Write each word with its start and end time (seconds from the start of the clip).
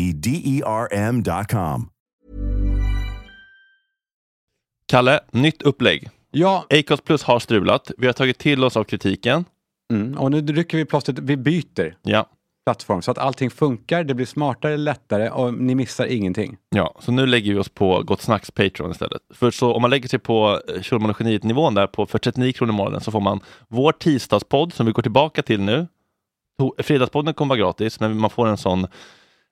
E 0.00 0.62
R 0.66 0.88
M.com. 0.92 1.88
Kalle, 4.88 5.20
nytt 5.30 5.62
upplägg. 5.62 6.08
Ja, 6.30 6.66
Acast 6.70 7.04
Plus 7.04 7.22
har 7.22 7.38
strulat. 7.38 7.90
Vi 7.98 8.06
har 8.06 8.12
tagit 8.12 8.38
till 8.38 8.64
oss 8.64 8.76
av 8.76 8.84
kritiken. 8.84 9.44
mm, 9.92 10.18
och 10.18 10.30
nu 10.30 10.40
rycker 10.40 10.78
vi 10.78 10.84
plåstret, 10.84 11.18
vi 11.18 11.36
byter 11.36 11.96
Ja. 12.02 12.26
plattform 12.66 13.02
så 13.02 13.10
att 13.10 13.18
allting 13.18 13.50
funkar, 13.50 14.04
det 14.04 14.14
blir 14.14 14.26
smartare, 14.26 14.76
lättare 14.76 15.30
och 15.30 15.54
ni 15.54 15.74
missar 15.74 16.06
ingenting. 16.06 16.56
Ja, 16.70 16.94
så 17.00 17.12
nu 17.12 17.26
lägger 17.26 17.52
vi 17.52 17.58
oss 17.58 17.68
på 17.68 18.02
Gott 18.02 18.22
Snacks 18.22 18.50
Patreon 18.50 18.90
istället. 18.90 19.22
För 19.34 19.50
så 19.50 19.72
om 19.74 19.82
man 19.82 19.90
lägger 19.90 20.08
sig 20.08 20.18
på 20.18 20.60
eh, 20.74 20.82
Schulman 20.82 21.10
och 21.10 21.20
Geniet 21.20 21.42
nivån 21.42 21.74
där 21.74 21.86
på 21.86 22.06
för 22.06 22.18
39 22.18 22.52
kronor 22.52 22.72
i 22.74 22.76
månaden 22.76 23.00
så 23.00 23.10
får 23.10 23.20
man 23.20 23.40
vår 23.68 23.92
tisdagspodd 23.92 24.72
som 24.72 24.86
vi 24.86 24.92
går 24.92 25.02
tillbaka 25.02 25.42
till 25.42 25.60
nu. 25.60 25.86
Fredagspodden 26.78 27.34
kommer 27.34 27.48
vara 27.48 27.58
gratis, 27.66 28.00
men 28.00 28.18
man 28.18 28.30
får 28.30 28.46
en 28.46 28.56
sån 28.56 28.86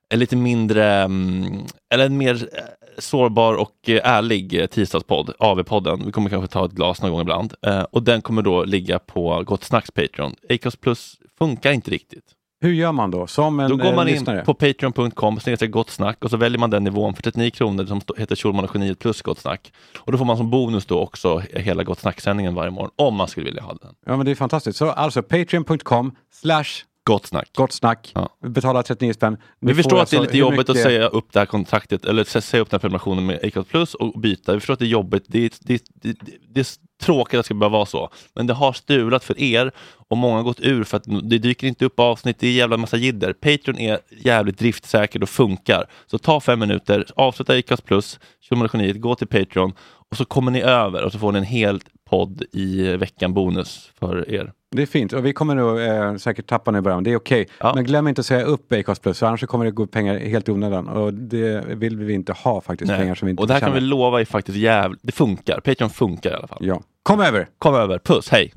en 0.09 0.19
lite 0.19 0.35
mindre, 0.35 0.85
mm, 0.85 1.65
eller 1.93 2.05
en 2.05 2.17
mer 2.17 2.35
eh, 2.35 2.63
sårbar 2.97 3.53
och 3.53 3.89
eh, 3.89 4.01
ärlig 4.03 4.61
eh, 4.61 4.65
tisdagspodd, 4.65 5.33
AV-podden. 5.39 6.05
Vi 6.05 6.11
kommer 6.11 6.29
kanske 6.29 6.53
ta 6.53 6.65
ett 6.65 6.71
glas 6.71 7.01
någon 7.01 7.11
gång 7.11 7.21
ibland. 7.21 7.53
Och 7.91 8.03
den 8.03 8.21
kommer 8.21 8.41
då 8.41 8.63
ligga 8.63 8.99
på 8.99 9.43
Gott 9.45 9.63
Snacks 9.63 9.91
Patreon. 9.91 10.35
Acast 10.49 10.81
Plus 10.81 11.15
funkar 11.37 11.71
inte 11.71 11.91
riktigt. 11.91 12.23
Hur 12.61 12.73
gör 12.73 12.91
man 12.91 13.11
då? 13.11 13.27
Som 13.27 13.59
en 13.59 13.69
Då 13.69 13.75
går 13.75 13.93
man 13.93 14.07
in 14.07 14.13
lyssnare? 14.13 14.45
på 14.45 14.53
patreon.com 14.53 15.39
gott 15.69 15.89
snack 15.89 16.23
och 16.23 16.29
så 16.29 16.37
väljer 16.37 16.59
man 16.59 16.69
den 16.69 16.83
nivån 16.83 17.13
för 17.13 17.23
39 17.23 17.51
kronor 17.51 17.85
som 17.85 18.01
heter 18.17 18.35
Schulman 18.35 18.65
och 18.65 18.75
Geniet 18.75 18.99
plus 18.99 19.21
gott 19.21 19.39
snack. 19.39 19.73
Och 19.97 20.11
då 20.11 20.17
får 20.17 20.25
man 20.25 20.37
som 20.37 20.49
bonus 20.49 20.85
då 20.85 20.99
också 20.99 21.41
hela 21.53 21.83
Gott 21.83 21.99
snack-sändningen 21.99 22.55
varje 22.55 22.71
morgon 22.71 22.91
om 22.95 23.15
man 23.15 23.27
skulle 23.27 23.45
vilja 23.45 23.61
ha 23.61 23.73
den. 23.73 23.95
Ja 24.05 24.17
men 24.17 24.25
det 24.25 24.31
är 24.31 24.35
fantastiskt. 24.35 24.77
Så 24.77 24.91
alltså 24.91 25.23
patreon.com 25.23 26.15
slash 26.31 26.63
Gott 27.09 27.25
snack. 27.25 27.49
gott 27.55 27.71
snack. 27.71 28.11
Ja. 28.15 28.29
Betala 28.47 28.83
39 28.83 29.13
spänn. 29.13 29.37
Vi 29.59 29.67
får 29.67 29.75
förstår 29.75 29.99
att 30.01 30.09
det 30.09 30.15
är 30.15 30.19
alltså 30.19 30.31
lite 30.33 30.37
jobbigt 30.37 30.59
att 30.59 30.67
mycket- 30.67 30.83
säga 30.83 31.07
upp 31.07 31.33
det 31.33 31.39
här 31.39 31.45
kontraktet 31.45 32.05
eller 32.05 32.23
sä- 32.23 32.41
säga 32.41 32.61
upp 32.61 32.69
den 32.69 32.77
här 32.77 32.79
prenumerationen 32.81 33.25
med 33.25 33.39
Acast 33.43 33.69
Plus 33.69 33.93
och 33.93 34.19
byta. 34.19 34.53
Vi 34.53 34.59
förstår 34.59 34.73
att 34.73 34.79
det 34.79 34.85
är 34.85 34.89
jobbigt. 34.89 35.23
Det 35.27 35.39
är, 35.45 35.51
det, 35.59 35.83
det, 36.01 36.17
det 36.49 36.59
är 36.59 36.67
tråkigt 37.03 37.33
att 37.33 37.39
det 37.39 37.43
ska 37.43 37.53
behöva 37.53 37.77
vara 37.77 37.85
så. 37.85 38.09
Men 38.35 38.47
det 38.47 38.53
har 38.53 38.73
strulat 38.73 39.23
för 39.23 39.39
er 39.41 39.71
och 40.09 40.17
många 40.17 40.35
har 40.35 40.43
gått 40.43 40.59
ur 40.59 40.83
för 40.83 40.97
att 40.97 41.03
det 41.29 41.37
dyker 41.37 41.67
inte 41.67 41.85
upp 41.85 41.99
avsnitt. 41.99 42.39
Det 42.39 42.47
är 42.47 42.51
jävla 42.51 42.77
massa 42.77 42.97
jidder. 42.97 43.33
Patreon 43.33 43.79
är 43.79 43.99
jävligt 44.25 44.57
driftsäkert 44.59 45.21
och 45.23 45.29
funkar. 45.29 45.85
Så 46.07 46.17
ta 46.17 46.39
fem 46.39 46.59
minuter, 46.59 47.05
avsluta 47.15 47.53
Acast 47.53 47.85
Plus, 47.85 48.19
Schulman 48.49 48.65
och 48.65 48.75
Geniet, 48.75 49.01
gå 49.01 49.15
till 49.15 49.27
Patreon 49.27 49.73
och 50.11 50.17
så 50.17 50.25
kommer 50.25 50.51
ni 50.51 50.61
över 50.61 51.03
och 51.03 51.11
så 51.11 51.19
får 51.19 51.31
ni 51.31 51.37
en 51.39 51.45
hel 51.45 51.79
podd 52.09 52.43
i 52.51 52.81
veckan 52.97 53.33
bonus 53.33 53.91
för 53.99 54.29
er. 54.33 54.51
Det 54.75 54.81
är 54.81 54.85
fint 54.85 55.13
och 55.13 55.25
vi 55.25 55.33
kommer 55.33 55.55
nog 55.55 55.79
eh, 55.79 56.15
säkert 56.15 56.47
tappa 56.47 56.71
nu 56.71 56.77
i 56.77 56.81
början. 56.81 57.03
Det 57.03 57.11
är 57.11 57.15
okej. 57.15 57.47
Ja. 57.59 57.71
Men 57.75 57.83
glöm 57.83 58.07
inte 58.07 58.21
att 58.21 58.25
säga 58.25 58.43
upp 58.43 58.71
Acast 58.71 59.01
Plus 59.01 59.19
för 59.19 59.27
annars 59.27 59.39
så 59.39 59.47
kommer 59.47 59.65
det 59.65 59.71
gå 59.71 59.87
pengar 59.87 60.19
helt 60.19 60.49
i 60.49 60.51
onödan. 60.51 60.87
Och 60.87 61.13
det 61.13 61.65
vill 61.67 61.97
vi 61.97 62.13
inte 62.13 62.33
ha 62.33 62.61
faktiskt. 62.61 62.89
Nej. 62.89 62.99
Pengar 62.99 63.15
som 63.15 63.25
vi 63.25 63.29
inte 63.29 63.41
Och 63.41 63.47
det 63.47 63.53
här 63.53 63.61
kan 63.61 63.73
vi 63.73 63.81
lova 63.81 64.21
är 64.21 64.25
faktiskt 64.25 64.57
jävligt, 64.57 64.99
det 65.03 65.11
funkar. 65.11 65.59
Patreon 65.59 65.89
funkar 65.89 66.31
i 66.31 66.33
alla 66.33 66.47
fall. 66.47 66.65
Ja. 66.65 66.81
Kom 67.03 67.19
över! 67.19 67.47
Kom 67.57 67.75
över, 67.75 67.99
puss, 67.99 68.29
hej! 68.29 68.53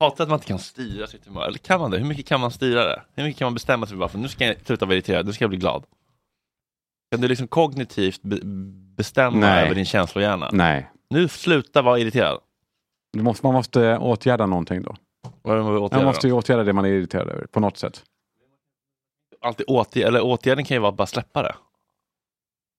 Hatar 0.00 0.24
att 0.24 0.30
man 0.30 0.36
inte 0.36 0.46
kan 0.46 0.58
styra 0.58 1.06
sitt 1.06 1.26
humör, 1.26 1.46
eller 1.46 1.58
kan 1.58 1.80
man 1.80 1.90
det? 1.90 1.98
Hur 1.98 2.04
mycket 2.04 2.26
kan 2.26 2.40
man 2.40 2.50
styra 2.50 2.84
det? 2.84 3.02
Hur 3.14 3.24
mycket 3.24 3.38
kan 3.38 3.46
man 3.46 3.54
bestämma 3.54 3.86
sig 3.86 3.94
för 3.94 3.98
bara, 3.98 4.08
för 4.08 4.18
nu 4.18 4.28
ska 4.28 4.44
jag 4.44 4.56
sluta 4.66 4.86
vara 4.86 4.94
irriterad, 4.94 5.26
nu 5.26 5.32
ska 5.32 5.44
jag 5.44 5.50
bli 5.50 5.58
glad? 5.58 5.84
Kan 7.10 7.20
du 7.20 7.28
liksom 7.28 7.48
kognitivt 7.48 8.22
be 8.22 8.38
bestämma 8.96 9.38
Nej. 9.38 9.64
över 9.64 9.74
din 9.74 9.84
känslohjärna? 9.84 10.50
Nej. 10.52 10.90
Nu 11.10 11.28
sluta 11.28 11.82
vara 11.82 11.98
irriterad. 11.98 12.40
Du 13.12 13.22
måste, 13.22 13.46
man 13.46 13.54
måste 13.54 13.98
åtgärda 13.98 14.46
någonting 14.46 14.82
då. 14.82 14.96
Vad 15.42 15.56
det 15.56 15.96
man 15.96 16.04
måste 16.04 16.26
ju 16.26 16.32
åtgärda 16.32 16.64
det 16.64 16.72
man 16.72 16.84
är 16.84 16.88
irriterad 16.88 17.28
över 17.28 17.46
på 17.46 17.60
något 17.60 17.76
sätt. 17.76 18.04
Alltid 19.40 19.66
åtgärd, 19.68 20.08
eller 20.08 20.20
åtgärden 20.20 20.64
kan 20.64 20.74
ju 20.74 20.78
vara 20.78 20.90
att 20.90 20.96
bara 20.96 21.06
släppa 21.06 21.42
det. 21.42 21.54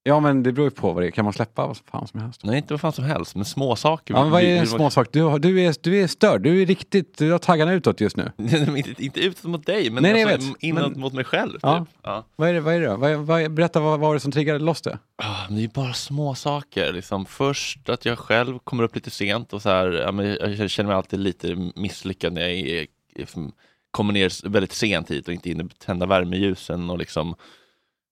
Ja 0.10 0.20
men 0.20 0.44
det 0.44 0.52
beror 0.52 0.68
ju 0.68 0.72
på 0.72 0.94
vad 0.94 1.04
det 1.04 1.08
är. 1.08 1.12
Kan 1.12 1.26
man 1.26 1.34
släppa 1.34 1.68
vad 1.68 1.78
fan 1.78 2.08
som 2.08 2.20
helst? 2.22 2.42
Nej, 2.44 2.58
inte 2.58 2.74
vad 2.74 2.82
fan 2.82 2.92
som 2.94 3.04
helst, 3.06 3.36
men 3.36 3.46
små 3.46 3.76
saker. 3.76 4.14
Ja, 4.14 4.22
men 4.22 4.32
vad 4.32 4.42
är 4.42 4.58
en 4.58 4.68
små 4.68 4.90
sak? 4.90 5.08
Du, 5.12 5.22
har- 5.22 5.40
du, 5.40 5.62
är, 5.62 5.76
du 5.82 6.02
är 6.04 6.08
störd. 6.08 6.42
Du 6.42 6.62
är 6.62 6.66
riktigt, 6.66 7.18
du 7.18 7.32
har 7.32 7.40
taggarna 7.40 7.74
utåt 7.74 8.02
just 8.02 8.18
nu. 8.18 8.32
inte, 8.78 9.04
inte 9.04 9.20
utåt 9.20 9.44
mot 9.44 9.66
dig, 9.66 9.90
men 9.90 10.04
Nej, 10.04 10.12
nej, 10.14 10.22
jag 10.22 10.32
alltså, 10.32 10.50
vet. 10.50 10.64
inåt 10.64 10.92
Men- 10.92 11.00
mot 11.00 11.14
mig 11.14 11.24
själv. 11.26 11.52
Typ. 11.52 11.60
Ja. 11.64 11.86
Ja. 12.04 12.26
Vad 12.36 12.50
är 12.50 12.54
det, 12.54 12.62
vad 12.62 12.74
är 12.74 12.80
det 12.80 12.86
då? 12.88 12.96
Vad, 12.96 13.16
vad, 13.16 13.52
berätta 13.52 13.80
vad 13.80 14.00
var 14.00 14.14
det 14.14 14.20
som 14.20 14.32
triggade 14.32 14.60
loss 14.60 14.82
det? 14.82 14.98
Ah, 15.24 15.36
men 15.48 15.58
det 15.58 15.64
är 15.64 15.68
bara 15.68 15.94
små 15.94 16.36
saker. 16.36 16.94
Liksom 16.94 17.26
först 17.26 17.90
att 17.90 18.06
jag 18.06 18.20
själv 18.20 18.60
kommer 18.64 18.84
upp 18.84 18.96
lite 18.96 19.10
sent 19.10 19.54
och 19.54 19.62
så 19.62 19.70
här, 19.70 19.92
ja, 19.92 20.12
men 20.12 20.26
jag 20.58 20.70
känner 20.70 20.88
mig 20.88 20.98
alltid 20.98 21.20
lite 21.20 21.72
misslyckad 21.76 22.34
när 22.34 22.42
jag 22.42 22.52
är, 22.52 22.86
är- 23.16 23.60
kommer 23.92 24.14
ner 24.14 24.50
väldigt 24.50 24.74
sent 24.74 25.12
hit 25.12 25.28
och 25.28 25.34
inte 25.34 25.50
hinner 25.50 25.66
tända 25.86 26.06
värmeljusen 26.06 26.90
och 26.90 26.98
liksom 26.98 27.36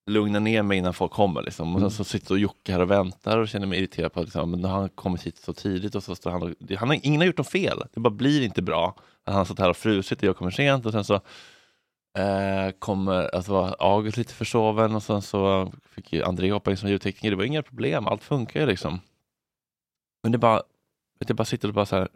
lugna 0.07 0.40
ner 0.40 0.63
mig 0.63 0.78
innan 0.78 0.94
folk 0.94 1.12
kommer. 1.12 1.41
Liksom. 1.41 1.75
Och 1.75 1.81
sen 1.81 1.91
så 1.91 2.03
sitter 2.03 2.45
och 2.45 2.69
här 2.69 2.79
och 2.79 2.91
väntar 2.91 3.38
och 3.38 3.47
känner 3.47 3.68
mig 3.68 3.79
irriterad 3.79 4.13
på 4.13 4.19
att 4.19 4.25
liksom, 4.25 4.51
men 4.51 4.62
nu 4.62 4.68
har 4.68 4.79
han 4.79 4.90
kommit 4.90 5.23
hit 5.23 5.38
så 5.38 5.53
tidigt 5.53 5.95
och 5.95 6.03
så 6.03 6.16
står 6.16 6.31
han 6.31 6.44
och, 6.44 6.72
han 6.78 6.88
har, 6.90 7.00
ingen 7.03 7.22
har 7.22 7.25
gjort 7.25 7.38
något 7.38 7.50
fel. 7.51 7.84
Det 7.94 8.00
bara 8.00 8.09
blir 8.09 8.41
inte 8.41 8.62
bra. 8.62 8.95
Han 9.25 9.35
har 9.35 9.45
stått 9.45 9.59
här 9.59 9.69
och 9.69 9.78
frusit 9.78 10.18
och 10.18 10.23
jag 10.23 10.38
kommer 10.38 10.51
sent 10.51 10.85
och 10.85 10.91
sen 10.91 11.03
så 11.03 11.13
eh, 12.18 12.71
kommer, 12.80 13.36
alltså 13.36 13.51
var 13.51 13.75
August 13.80 14.18
lite 14.18 14.33
försoven 14.33 14.95
och 14.95 15.04
sen 15.04 15.21
så 15.21 15.71
fick 15.95 16.13
André 16.13 16.51
hoppa 16.51 16.71
in 16.71 16.77
som 16.77 16.89
ljudtekniker. 16.89 17.30
Det 17.30 17.36
var 17.36 17.44
inga 17.44 17.63
problem, 17.63 18.07
allt 18.07 18.24
funkar 18.24 18.60
ju 18.60 18.65
liksom. 18.65 19.00
Men 20.24 20.31
det 20.31 20.38
bara, 20.38 20.62
jag 21.27 21.36
bara 21.36 21.45
sitter 21.45 21.68
och 21.68 21.74
bara 21.74 21.86
så 21.86 21.95
här, 21.95 22.07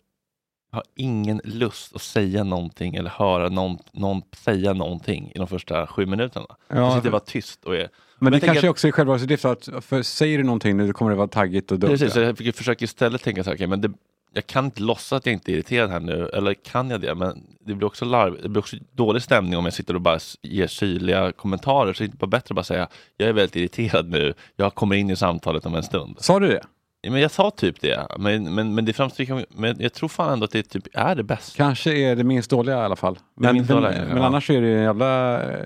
jag 0.72 0.78
har 0.78 0.84
ingen 0.96 1.42
lust 1.44 1.96
att 1.96 2.02
säga 2.02 2.44
någonting 2.44 2.96
eller 2.96 3.10
höra 3.10 3.50
någon, 3.50 3.78
någon 3.92 4.22
säga 4.36 4.74
någonting 4.74 5.32
i 5.36 5.38
de 5.38 5.48
första 5.48 5.88
sju 5.88 6.06
minuterna. 6.06 6.46
jag 6.68 6.94
sitter 6.94 7.12
bara 7.12 7.20
tyst 7.20 7.66
och 7.66 7.76
är... 7.76 7.90
men 8.20 8.32
det 8.32 8.36
jag 8.36 8.42
tänker 8.42 8.48
kanske 8.48 8.68
att- 8.68 8.72
också 8.72 8.88
är 8.88 8.92
självbevarelsedrift 8.92 9.46
att 9.46 9.70
för 9.82 10.02
säger 10.02 10.38
du 10.38 10.44
någonting 10.44 10.78
nu 10.78 10.94
kommer 10.94 11.12
det 11.12 11.18
vara 11.18 11.28
taggigt 11.28 11.72
och 11.72 11.80
dumt. 11.80 11.90
Precis, 11.90 12.14
så 12.14 12.20
jag 12.20 12.56
försöka 12.56 12.86
istället 12.86 13.24
tänka 13.24 13.44
så 13.44 13.50
här, 13.50 13.58
okej, 13.58 13.68
men 13.68 13.82
det, 13.82 13.92
jag 14.34 14.48
kan 14.48 14.66
inte 14.66 14.82
låtsas 14.82 15.14
att 15.14 15.26
jag 15.26 15.34
inte 15.34 15.52
är 15.52 15.54
irriterad 15.54 15.90
här 15.90 16.00
nu, 16.00 16.30
eller 16.34 16.54
kan 16.54 16.90
jag 16.90 17.02
det? 17.02 17.16
Men 17.16 17.44
det 17.60 17.74
blir 17.74 17.88
också 17.88 18.06
larv, 18.06 18.38
det 18.44 18.50
blir 18.50 18.60
också 18.60 18.78
dålig 18.92 19.22
stämning 19.22 19.58
om 19.58 19.66
jag 19.66 19.74
sitter 19.74 19.96
och 19.96 20.02
bara 20.02 20.20
ger 20.42 20.68
syrliga 20.68 21.32
kommentarer, 21.32 21.94
så 21.94 22.04
det 22.04 22.14
är 22.14 22.18
bara 22.18 22.28
bättre 22.28 22.54
att 22.54 22.56
bara 22.56 22.64
säga, 22.64 22.88
jag 23.18 23.30
är 23.30 23.34
väldigt 23.34 23.56
irriterad 23.56 24.10
nu, 24.10 24.34
jag 24.56 24.76
kommer 24.76 24.96
in 24.96 25.10
i 25.10 25.16
samtalet 25.16 25.66
om 25.66 25.76
en 25.76 25.84
stund. 25.84 26.16
Sa 26.20 26.40
du 26.40 26.48
det? 26.48 26.64
Men 27.10 27.22
jag 27.22 27.32
sa 27.32 27.52
typ 27.52 27.82
det, 27.82 28.08
men, 28.20 28.56
men, 28.56 28.76
men 28.76 28.86
det 28.86 28.94
framstår 28.94 29.46
men 29.60 29.76
jag 29.80 29.94
tror 29.94 30.10
fan 30.10 30.34
ändå 30.34 30.46
att 30.46 30.52
det 30.52 30.64
typ 30.64 30.88
är 30.94 31.16
det 31.16 31.24
bästa. 31.24 31.58
Kanske 31.58 31.94
är 31.94 32.16
det 32.16 32.24
minst 32.24 32.50
dåliga 32.50 32.76
i 32.76 32.80
alla 32.80 32.96
fall. 32.96 33.20
Men, 33.36 33.54
minst 33.54 33.70
men, 33.70 33.82
dåliga, 33.82 33.98
ja. 33.98 34.14
men 34.14 34.24
annars 34.24 34.50
är 34.50 34.62
det 34.62 34.68
ju 34.68 34.78
en 34.78 34.84
jävla 34.84 35.42
eh, 35.44 35.60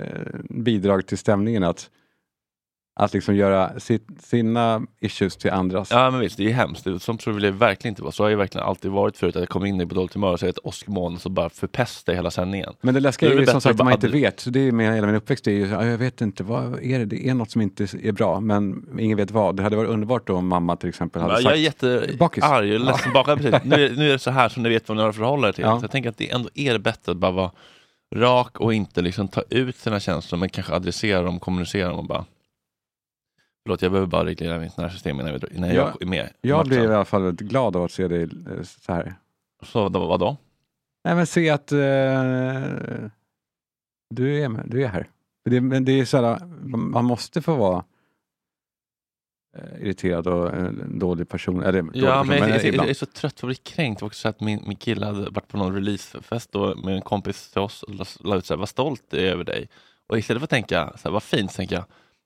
bidrag 0.50 1.06
till 1.06 1.18
stämningen 1.18 1.64
att, 1.64 1.90
att 2.98 3.14
liksom 3.14 3.36
göra 3.36 3.80
sitt, 3.80 4.08
sina 4.20 4.82
issues 5.00 5.38
till 5.38 5.52
andras. 5.52 5.92
Ja 5.92 6.12
men 6.12 6.20
visst, 6.20 6.38
det 6.38 6.50
är 6.50 6.54
hemskt. 6.54 6.84
Det- 6.84 7.00
Sånt 7.00 7.22
tror 7.22 7.36
jag 7.42 7.48
jag 7.48 7.52
verkligen 7.58 7.92
inte 7.92 8.02
vara. 8.02 8.12
Så 8.12 8.24
har 8.24 8.30
jag 8.30 8.38
verkligen 8.38 8.68
alltid 8.68 8.92
varit 8.92 9.18
förut, 9.18 9.36
att 9.36 9.40
jag 9.42 9.50
kommer 9.50 9.66
in 9.66 9.82
i 9.82 9.86
på 9.86 9.96
dåligt 9.96 10.14
humör 10.14 10.32
och 10.32 10.40
säger 10.40 10.54
ett 10.54 10.60
åskmoln 10.64 11.16
och 11.16 11.22
så 11.22 11.30
bara 11.30 11.50
förpestar 11.50 12.14
jag 12.14 12.18
hela 12.18 12.32
sändningen. 12.32 12.74
Men 12.82 12.94
det 12.94 13.00
läskiga 13.00 13.30
är 13.30 13.34
är 13.36 13.40
ju 13.40 13.46
det 13.46 13.52
som 13.52 13.62
sagt 13.62 13.80
att 13.80 13.86
man 13.86 13.94
inte 13.94 14.08
vet. 14.08 14.40
Så 14.40 14.50
det 14.50 14.60
är 14.60 14.72
med 14.72 14.96
hela 14.96 15.08
min 15.08 15.16
uppväxt, 15.16 15.46
det 15.46 15.52
är 15.52 15.56
ju, 15.56 15.68
jag 15.68 15.98
vet 15.98 16.22
inte, 16.22 16.44
vad 16.44 16.80
är 16.84 17.00
det? 17.00 17.06
Det 17.06 17.30
är 17.30 17.34
något 17.34 17.52
som 17.52 17.62
inte 17.62 17.84
är 17.84 18.12
bra, 18.12 18.40
men 18.40 18.86
ingen 19.00 19.18
vet 19.18 19.32
vad. 19.32 19.56
Det 19.58 19.64
hade 19.64 19.76
varit 19.76 19.90
underbart 19.90 20.28
då 20.28 20.36
om 20.36 20.48
mamma 20.48 20.76
till 20.76 20.90
exempel 20.90 21.22
hade 21.22 21.34
Ja, 21.34 21.38
sagt, 21.38 21.46
jag 21.46 21.54
är 21.54 21.62
jättearg 21.62 22.74
och 22.74 22.80
ledsen 22.80 23.14
bakad. 23.14 23.38
Precis. 23.42 23.60
Nu, 23.64 23.86
är- 23.86 23.90
nu 23.90 24.08
är 24.08 24.12
det 24.12 24.20
så 24.20 24.32
här 24.32 24.50
som 24.50 24.64
ni 24.64 24.70
vet 24.70 24.88
vad 24.90 24.96
ni 24.98 25.02
har 25.02 25.10
att 25.10 25.16
förhålla 25.16 25.48
er 25.48 25.52
till. 25.52 25.64
Ja. 25.64 25.80
Så 25.80 25.84
jag 25.84 25.92
tänker 25.92 26.10
att 26.10 26.18
det 26.18 26.32
ändå 26.32 26.50
är 26.54 26.74
det 26.74 26.80
bättre 26.80 27.12
att 27.12 27.18
bara 27.18 27.32
vara 27.32 27.52
rak 28.16 28.60
och 28.60 28.74
inte 28.74 29.02
liksom 29.02 29.28
ta 29.28 29.44
ut 29.50 29.76
sina 29.78 30.00
känslor 30.00 30.40
men 30.40 30.50
kanske 30.50 30.74
adressera 30.74 31.22
dem, 31.22 31.40
kommunicera 31.40 31.88
dem 31.90 31.98
och 32.00 32.06
bara 32.06 32.26
Förlåt, 33.66 33.82
jag 33.82 33.92
behöver 33.92 34.08
bara 34.08 34.26
reglera 34.26 34.60
mitt 34.60 34.78
nervsystem 34.78 35.20
innan, 35.20 35.34
vi, 35.34 35.56
innan 35.58 35.70
jag 35.70 35.78
Ja, 35.88 35.94
är 36.02 36.06
med. 36.06 36.30
jag 36.42 36.66
blir 36.66 36.84
i 36.84 36.96
alla 36.96 37.06
fall 37.06 37.24
väldigt 37.24 37.48
glad 37.50 37.76
av 37.76 37.84
att 37.84 37.92
se 37.92 38.08
dig 38.08 38.24
eh, 38.24 38.64
så 38.64 38.94
här. 38.94 39.16
Så 39.64 39.90
då, 39.90 40.06
vadå? 40.08 40.38
Nej 41.04 41.16
men 41.16 41.28
se 41.28 41.50
att 41.50 41.72
eh, 41.72 41.78
du, 44.10 44.44
är 44.44 44.50
med, 44.50 44.64
du 44.68 44.84
är 44.84 44.88
här. 44.88 45.10
Det, 45.50 45.62
men 45.62 45.86
det 45.86 45.92
är 46.00 46.06
så 46.06 46.22
här, 46.26 46.40
man 46.78 47.06
måste 47.06 47.42
få 47.42 47.56
vara 47.56 47.84
eh, 49.58 49.82
irriterad 49.82 50.28
och 50.28 50.54
en 50.54 51.00
dålig 51.00 51.30
person. 51.30 51.64
Eller 51.64 51.82
dålig 51.82 52.02
Ja, 52.04 52.12
person, 52.12 52.28
men 52.28 52.38
jag, 52.40 52.50
jag, 52.50 52.56
jag, 52.58 52.66
ibland. 52.66 52.90
är 52.90 52.94
så 52.94 53.06
trött 53.06 53.42
på 53.42 53.48
att 53.48 53.50
bli 53.50 53.56
kränkt. 53.56 54.02
Jag 54.02 54.08
också 54.08 54.28
att 54.30 54.42
min, 54.42 54.64
min 54.68 54.78
kille 54.78 55.06
hade 55.06 55.30
varit 55.30 55.48
på 55.48 55.58
någon 55.58 55.76
releasefest 55.76 56.52
då 56.52 56.76
med 56.76 56.96
en 56.96 57.02
kompis 57.02 57.52
till 57.52 57.62
oss 57.62 57.84
och 57.84 57.96
la- 57.96 58.06
la 58.20 58.36
ut 58.36 58.46
så 58.46 58.54
här, 58.54 58.60
vad 58.60 58.70
stolt 58.70 59.04
jag 59.10 59.22
är 59.22 59.32
över 59.32 59.44
dig. 59.44 59.70
Och 60.08 60.18
istället 60.18 60.40
för 60.40 60.44
att 60.46 60.50
tänka, 60.50 60.94
så 60.98 61.08
här, 61.08 61.14
vad 61.14 61.24
fint, 61.24 61.52
så 61.52 61.56
tänker 61.58 61.76
jag, 61.76 61.86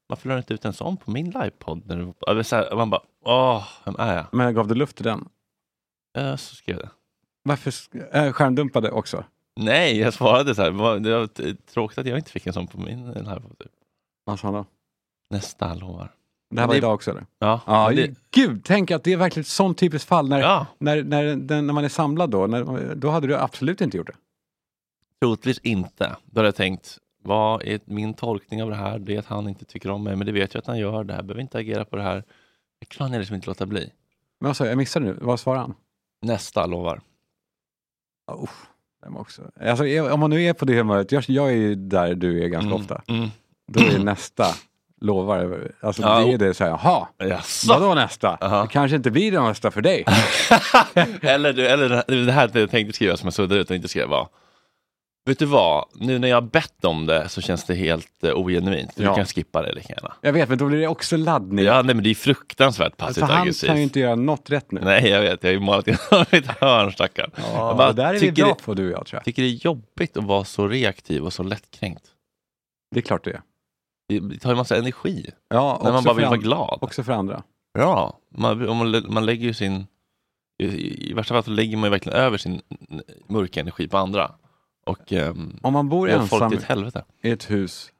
varför 0.09 0.29
la 0.29 0.35
du 0.35 0.39
inte 0.39 0.53
ut 0.53 0.65
en 0.65 0.73
sån 0.73 0.97
på 0.97 1.11
min 1.11 1.25
livepodd? 1.25 1.81
När 1.85 1.95
du, 1.97 2.13
eller 2.27 2.43
så 2.43 2.55
här, 2.55 2.75
man 2.75 2.89
bara, 2.89 3.01
åh, 3.25 3.67
vem 3.85 3.95
är 3.99 4.15
jag? 4.15 4.25
Men 4.31 4.53
gav 4.53 4.67
du 4.67 4.75
luft 4.75 4.95
till 4.95 5.05
den? 5.05 5.29
Ja, 6.13 6.37
så 6.37 6.55
skrev 6.55 6.77
jag 6.77 6.85
det. 6.85 6.91
Varför 7.43 7.73
äh, 8.17 8.31
skärmdumpade 8.31 8.91
också? 8.91 9.23
Nej, 9.55 9.99
jag 9.99 10.13
svarade 10.13 10.55
så 10.55 10.61
här, 10.61 10.71
"Vad- 10.71 11.03
det 11.03 11.17
var 11.17 11.27
tråkigt 11.73 11.97
att 11.97 12.05
jag 12.07 12.17
inte 12.17 12.31
fick 12.31 12.47
en 12.47 12.53
sån 12.53 12.67
på 12.67 12.77
min 12.77 13.07
livepodd. 13.07 13.59
typ. 13.59 13.71
Vad 14.25 14.39
sa 14.39 14.47
han 14.47 14.53
då? 14.53 14.65
Nästa, 15.29 15.73
lovar. 15.73 16.11
Det 16.55 16.59
här 16.61 16.67
var 16.67 16.73
Det- 16.73 16.77
idag 16.77 16.93
också 16.93 17.11
eller? 17.11 17.25
Ja, 17.39 17.61
Ja, 17.67 17.91
det, 17.95 18.15
gud, 18.31 18.61
tänk 18.65 18.91
att 18.91 19.03
det 19.03 19.13
är 19.13 19.17
verkligen 19.17 19.41
ett 19.41 19.47
sånt 19.47 19.77
typiskt 19.77 20.07
fall 20.09 20.29
när, 20.29 20.39
ja, 20.39 20.65
när, 20.77 21.03
när, 21.03 21.35
den, 21.35 21.67
när 21.67 21.73
man 21.73 21.83
är 21.85 21.89
samlad 21.89 22.29
då, 22.29 22.47
när, 22.47 22.95
då 22.95 23.09
hade 23.09 23.27
du 23.27 23.35
absolut 23.37 23.81
inte 23.81 23.97
gjort 23.97 24.07
det. 24.07 24.15
troligtvis 25.21 25.59
inte. 25.59 26.15
Då 26.25 26.39
hade 26.39 26.47
jag 26.47 26.55
tänkt, 26.55 26.97
vad 27.29 27.63
är 27.63 27.79
min 27.85 28.13
tolkning 28.13 28.63
av 28.63 28.69
det 28.69 28.75
här? 28.75 28.99
Det 28.99 29.15
är 29.15 29.19
att 29.19 29.25
han 29.25 29.49
inte 29.49 29.65
tycker 29.65 29.91
om 29.91 30.03
mig, 30.03 30.15
men 30.15 30.25
det 30.25 30.31
vet 30.33 30.53
jag 30.53 30.61
att 30.61 30.67
han 30.67 30.77
gör. 30.79 31.03
Det 31.03 31.13
här 31.13 31.23
behöver 31.23 31.41
inte 31.41 31.57
agera 31.57 31.85
på 31.85 31.95
det 31.95 32.03
här. 32.03 32.23
Det 32.79 32.85
kan 32.85 33.11
jag 33.11 33.19
liksom 33.19 33.35
inte 33.35 33.47
låta 33.47 33.65
bli. 33.65 33.91
Men 34.39 34.55
sa 34.55 34.65
jag, 34.65 34.77
missade 34.77 35.05
nu, 35.05 35.17
vad 35.21 35.39
svarade 35.39 35.61
han? 35.61 35.73
Nästa, 36.21 36.65
lovar. 36.65 37.01
Oh, 38.31 38.49
den 39.03 39.15
också. 39.17 39.41
Alltså, 39.61 40.11
om 40.13 40.19
man 40.19 40.29
nu 40.29 40.43
är 40.43 40.53
på 40.53 40.65
det 40.65 40.73
humöret, 40.77 41.11
jag, 41.11 41.23
jag 41.27 41.47
är 41.49 41.55
ju 41.55 41.75
där 41.75 42.15
du 42.15 42.43
är 42.43 42.47
ganska 42.47 42.67
Mm, 42.69 42.81
ofta, 42.81 43.01
Mm. 43.07 43.29
då 43.67 43.79
är 43.79 43.99
nästa 43.99 44.45
lovar. 45.01 45.71
Alltså 45.81 46.01
Ja, 46.01 46.19
det 46.25 46.33
är 46.33 46.37
det 46.37 46.53
så 46.53 46.63
här, 46.63 46.71
jaha, 46.71 47.07
Jaså? 47.17 47.73
vadå 47.73 47.93
nästa? 47.95 48.37
Aha. 48.41 48.61
Det 48.61 48.67
kanske 48.67 48.95
inte 48.97 49.11
blir 49.11 49.31
det 49.31 49.41
nästa 49.41 49.71
för 49.71 49.81
dig. 49.81 50.05
eller, 51.21 51.53
du- 51.53 51.67
eller 51.67 52.25
det 52.25 52.31
här 52.31 52.51
jag 52.53 52.69
tänkte 52.71 52.93
skriva 52.93 53.17
som 53.17 53.27
jag 53.27 53.33
suddade 53.33 53.61
ut 53.61 53.69
och 53.69 53.75
inte 53.75 53.87
skrev 53.87 54.09
var. 54.09 54.27
Vet 55.29 55.39
du 55.39 55.45
vad? 55.45 55.85
Nu 55.95 56.19
när 56.19 56.27
jag 56.27 56.35
har 56.35 56.41
bett 56.41 56.85
om 56.85 57.05
det 57.05 57.29
så 57.29 57.41
känns 57.41 57.63
det 57.65 57.75
helt 57.75 58.23
uh, 58.23 58.31
ogenuint. 58.33 58.91
Du 58.95 59.03
Ja. 59.03 59.15
kan 59.15 59.25
skippa 59.25 59.61
det 59.61 59.73
lika 59.73 59.93
gärna. 59.93 60.13
Jag 60.21 60.33
vet, 60.33 60.49
men 60.49 60.57
då 60.57 60.65
blir 60.65 60.79
det 60.79 60.87
också 60.87 61.17
laddning. 61.17 61.65
Ja, 61.65 61.81
nej, 61.81 61.95
men 61.95 62.03
det 62.03 62.09
är 62.09 62.15
fruktansvärt 62.15 62.91
för 62.91 62.97
passivt 63.07 63.23
han 63.23 63.41
aggressivt. 63.41 63.67
kan 63.67 63.77
ju 63.77 63.83
inte 63.83 63.99
göra 63.99 64.15
något 64.15 64.49
rätt 64.49 64.71
nu. 64.71 64.81
Nej, 64.83 65.09
jag 65.09 65.21
vet. 65.21 65.43
Jag 65.43 65.49
har 65.49 65.53
ju 65.53 65.59
målat 65.59 65.87
in 65.87 65.97
mitt 66.31 66.47
hörn, 66.47 66.91
stackarn. 66.91 67.31
Ja, 67.35 67.67
Jag 67.67 67.77
bara 67.77 67.87
det 67.93 68.01
där 68.01 68.09
är 68.09 68.13
vi 68.13 68.19
tycker 68.19 68.43
bra 68.43 68.53
det- 68.57 68.63
på 68.63 68.73
du 68.73 68.85
och 68.93 68.99
jag 68.99 69.05
tror 69.05 69.17
jag. 69.17 69.25
Tycker 69.25 69.41
det 69.41 69.47
är 69.47 69.65
jobbigt 69.65 70.17
att 70.17 70.23
vara 70.23 70.43
så 70.43 70.67
reaktiv 70.67 71.23
och 71.25 71.33
så 71.33 71.43
lättkränkt. 71.43 72.03
Det 72.91 72.99
är 72.99 73.03
klart 73.03 73.23
det 73.23 73.31
är. 73.31 73.41
Det 74.09 74.19
det 74.19 74.37
tar 74.39 74.49
ju 74.49 74.55
massa 74.55 74.77
energi. 74.77 75.29
Ja, 75.49 75.79
När 75.83 75.91
man 75.91 75.95
också 75.99 76.05
bara 76.05 76.13
för 76.15 76.21
vill 76.21 76.25
vara 76.25 76.35
an- 76.35 76.39
glad. 76.43 76.79
Också 76.81 77.03
för 77.03 77.11
andra. 77.13 77.43
Ja, 77.73 78.17
man, 78.37 78.69
om 78.69 78.77
man, 78.77 78.91
lä- 78.91 79.03
man 79.09 79.25
lägger 79.25 79.45
ju 79.45 79.53
sin... 79.53 79.87
I, 80.63 81.09
I 81.09 81.13
värsta 81.13 81.33
fall 81.33 81.43
så 81.43 81.51
lägger 81.51 81.77
man 81.77 81.83
ju 81.87 81.91
verkligen 81.91 82.17
över 82.19 82.37
sin 82.37 82.61
n- 82.89 83.01
mörka 83.27 83.59
energi 83.59 83.87
på 83.87 83.97
andra. 83.97 84.31
Och 84.89 85.11
um, 85.11 85.59
Om 85.61 85.73
man 85.73 85.89
bor 85.89 86.09
ensam 86.09 86.53
i 87.21 87.29
ett 87.31 87.49
hus 87.51 87.91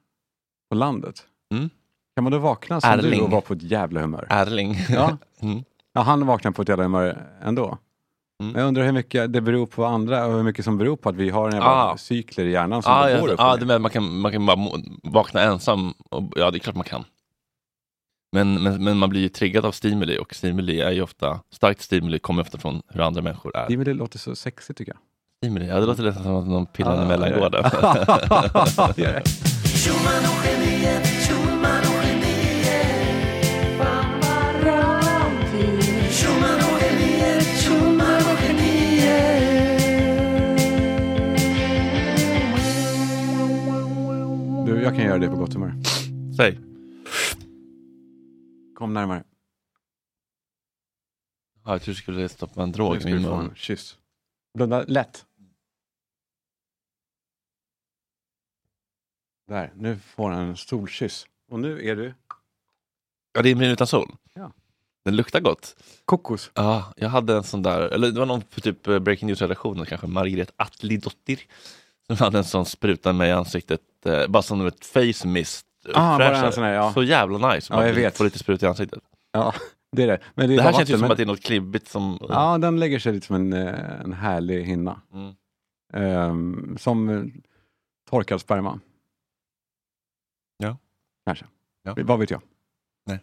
på 0.70 0.74
landet, 0.74 1.26
Mm. 1.52 1.70
kan 2.16 2.24
man 2.24 2.32
då 2.32 2.38
vakna 2.38 2.80
som 2.80 2.90
du 2.98 2.98
Erling. 3.08 3.22
och 3.22 3.30
vara 3.30 3.40
på 3.40 3.52
ett 3.54 3.62
jävla 3.62 4.00
humör? 4.00 4.26
Erling. 4.30 4.76
Ja. 4.88 5.16
mm. 5.40 5.64
Ja, 5.92 6.00
han 6.00 6.26
vaknar 6.26 6.50
på 6.52 6.62
ett 6.62 6.68
jävla 6.68 6.84
humör 6.84 7.26
ändå. 7.42 7.78
Mm. 8.42 8.56
Jag 8.56 8.68
undrar 8.68 8.84
hur 8.84 8.92
mycket 8.92 9.32
det 9.32 9.40
beror 9.40 9.66
på 9.66 9.84
andra 9.84 10.26
och 10.26 10.32
hur 10.32 10.42
mycket 10.42 10.64
som 10.64 10.78
beror 10.78 10.96
på 10.96 11.08
att 11.08 11.16
vi 11.16 11.30
har 11.30 11.46
en 11.48 11.54
jävla 11.54 11.70
Ah. 11.70 11.96
cykler 11.96 12.44
i 12.44 12.50
hjärnan 12.50 12.82
som 12.82 12.92
ah, 12.92 13.10
ja, 13.10 13.20
går 13.20 13.28
upp 13.28 13.40
ah, 13.40 13.54
du 13.56 13.60
ner. 13.60 13.66
menar 13.66 13.78
man 13.78 13.90
kan, 13.90 14.18
man 14.20 14.32
kan 14.32 14.46
bara 14.46 14.58
vakna 15.02 15.40
ensam? 15.42 15.94
Och, 16.10 16.22
ja, 16.36 16.50
det 16.50 16.56
är 16.56 16.58
klart 16.58 16.74
man 16.76 16.84
kan. 16.84 17.04
Men, 18.32 18.62
men, 18.62 18.84
men 18.84 18.96
man 18.98 19.10
blir 19.10 19.20
ju 19.20 19.28
triggad 19.28 19.64
av 19.64 19.72
stimuli 19.72 20.18
och 20.18 20.34
stimuli 20.34 20.80
är 20.80 20.90
ju 20.90 21.02
ofta, 21.02 21.40
starkt 21.50 21.80
stimuli 21.82 22.18
kommer 22.18 22.42
ofta 22.42 22.58
från 22.58 22.82
hur 22.88 23.00
andra 23.00 23.22
människor 23.22 23.56
är. 23.56 23.68
Det, 23.68 23.84
det 23.84 23.94
låter 23.94 24.18
så 24.18 24.36
sexigt 24.36 24.78
tycker 24.78 24.92
jag. 24.92 25.00
Stimuli, 25.44 25.66
ja 25.68 25.80
det 25.80 25.86
låter 25.86 26.02
nästan 26.02 26.22
som 26.24 26.36
att 26.36 26.46
någon 26.46 26.66
pillar 26.66 26.96
Ah, 26.98 27.02
emellan 27.04 27.30
ja. 27.30 27.38
går 27.38 27.50
där. 27.50 27.62
Det. 28.96 29.22
Du, 44.66 44.82
jag 44.82 44.94
kan 44.96 45.04
göra 45.04 45.18
det 45.18 45.28
på 45.28 45.36
gott 45.36 45.54
humör. 45.54 45.72
Säg. 46.36 46.58
Kom 48.74 48.94
närmare. 48.94 49.24
Ja, 51.64 51.72
jag 51.72 51.82
tror 51.82 51.92
du 51.94 51.96
skulle 52.00 52.28
stoppa 52.28 52.62
en 52.62 52.72
drog 52.72 52.92
Nu 52.92 52.96
i 52.98 53.00
ska 53.00 53.08
min 53.10 53.22
du 53.22 53.28
få 53.28 53.36
mun. 53.36 53.48
en 53.48 53.54
kyss. 53.54 53.96
Blunda 54.54 54.84
lätt. 54.88 55.26
Där, 59.50 59.72
nu 59.76 59.98
får 60.16 60.30
han 60.30 60.48
en 60.48 60.56
solkyss. 60.56 61.26
Och 61.50 61.60
nu 61.60 61.88
är 61.88 61.96
du 61.96 62.14
Ja, 63.32 63.42
det 63.42 63.50
är 63.50 63.54
min 63.54 63.70
utan 63.70 63.86
sol. 63.86 64.12
Ja. 64.34 64.52
Den 65.04 65.16
luktar 65.16 65.40
gott. 65.40 65.76
kokos. 66.04 66.50
Ja, 66.54 66.92
jag 66.96 67.08
hade 67.08 67.34
en 67.36 67.42
sån 67.42 67.62
där, 67.62 67.80
eller 67.80 68.10
det 68.10 68.18
var 68.18 68.26
någon 68.26 68.40
på 68.42 68.60
typ 68.60 68.86
eh, 68.86 68.98
Breaking 68.98 69.26
News-redaktionen 69.26 69.86
kanske, 69.86 70.06
Margret 70.06 70.52
Atlidottir. 70.56 71.40
Som 72.06 72.16
hade 72.16 72.38
en 72.38 72.44
sån 72.44 72.66
spruta 72.66 73.12
med 73.12 73.28
i 73.28 73.32
ansiktet, 73.32 73.80
eh, 74.06 74.26
bara 74.26 74.42
som 74.42 74.66
ett 74.66 74.86
face 74.86 75.26
mist. 75.28 75.66
Ah, 75.94 76.18
bara 76.18 76.36
en 76.46 76.52
sån 76.52 76.64
här, 76.64 76.72
ja. 76.72 76.92
Så 76.92 77.02
jävla 77.02 77.54
nice. 77.54 77.72
Ja, 77.72 77.76
Man 77.76 77.86
jag 77.86 77.94
vet. 77.94 78.16
Får 78.16 78.24
lite 78.24 78.38
sprut 78.38 78.62
i 78.62 78.66
ansiktet. 78.66 79.00
Ja, 79.32 79.54
det 79.92 80.02
är 80.02 80.06
det. 80.06 80.20
Men 80.34 80.48
det, 80.48 80.54
är 80.54 80.56
Det 80.56 80.62
här 80.62 80.72
känns 80.72 80.90
ju 80.90 80.92
vatten, 80.92 80.98
som 80.98 81.00
men- 81.00 81.10
att 81.10 81.16
det 81.16 81.22
är 81.22 81.26
något 81.26 81.42
klibbigt 81.42 81.88
som... 81.88 82.18
Ja, 82.28 82.58
den 82.58 82.80
lägger 82.80 82.98
sig 82.98 83.12
lite 83.12 83.26
som 83.26 83.36
en, 83.36 83.52
eh, 83.52 84.00
en 84.00 84.12
härlig 84.12 84.64
hinna. 84.64 85.00
Mm. 85.12 85.34
Ehm, 85.92 86.76
som 86.80 87.08
eh, 87.08 87.22
torkad 88.10 88.40
sperma. 88.40 88.80
Kanske. 91.30 91.46
Ja. 91.82 91.94
Vad 91.96 92.18
vet 92.18 92.30
jag? 92.30 92.42
Nej. 93.06 93.18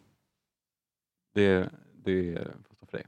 Det, 1.33 1.69
det 2.05 2.37
får 2.67 2.75
stå 2.75 2.85
för 2.85 2.97
dig. 2.97 3.05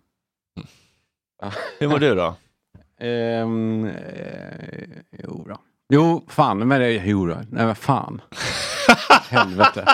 Hur 1.79 1.87
mår 1.87 1.99
du 1.99 2.15
då? 2.15 2.35
Ehm, 3.01 3.85
eh, 3.85 4.89
jo 5.23 5.45
då. 5.47 5.57
Jo, 5.93 6.25
fan, 6.27 6.67
men 6.67 6.81
det, 6.81 6.93
jo 6.93 7.25
då. 7.25 7.35
Nej, 7.35 7.65
men 7.65 7.75
fan. 7.75 8.21
Helvete. 9.29 9.85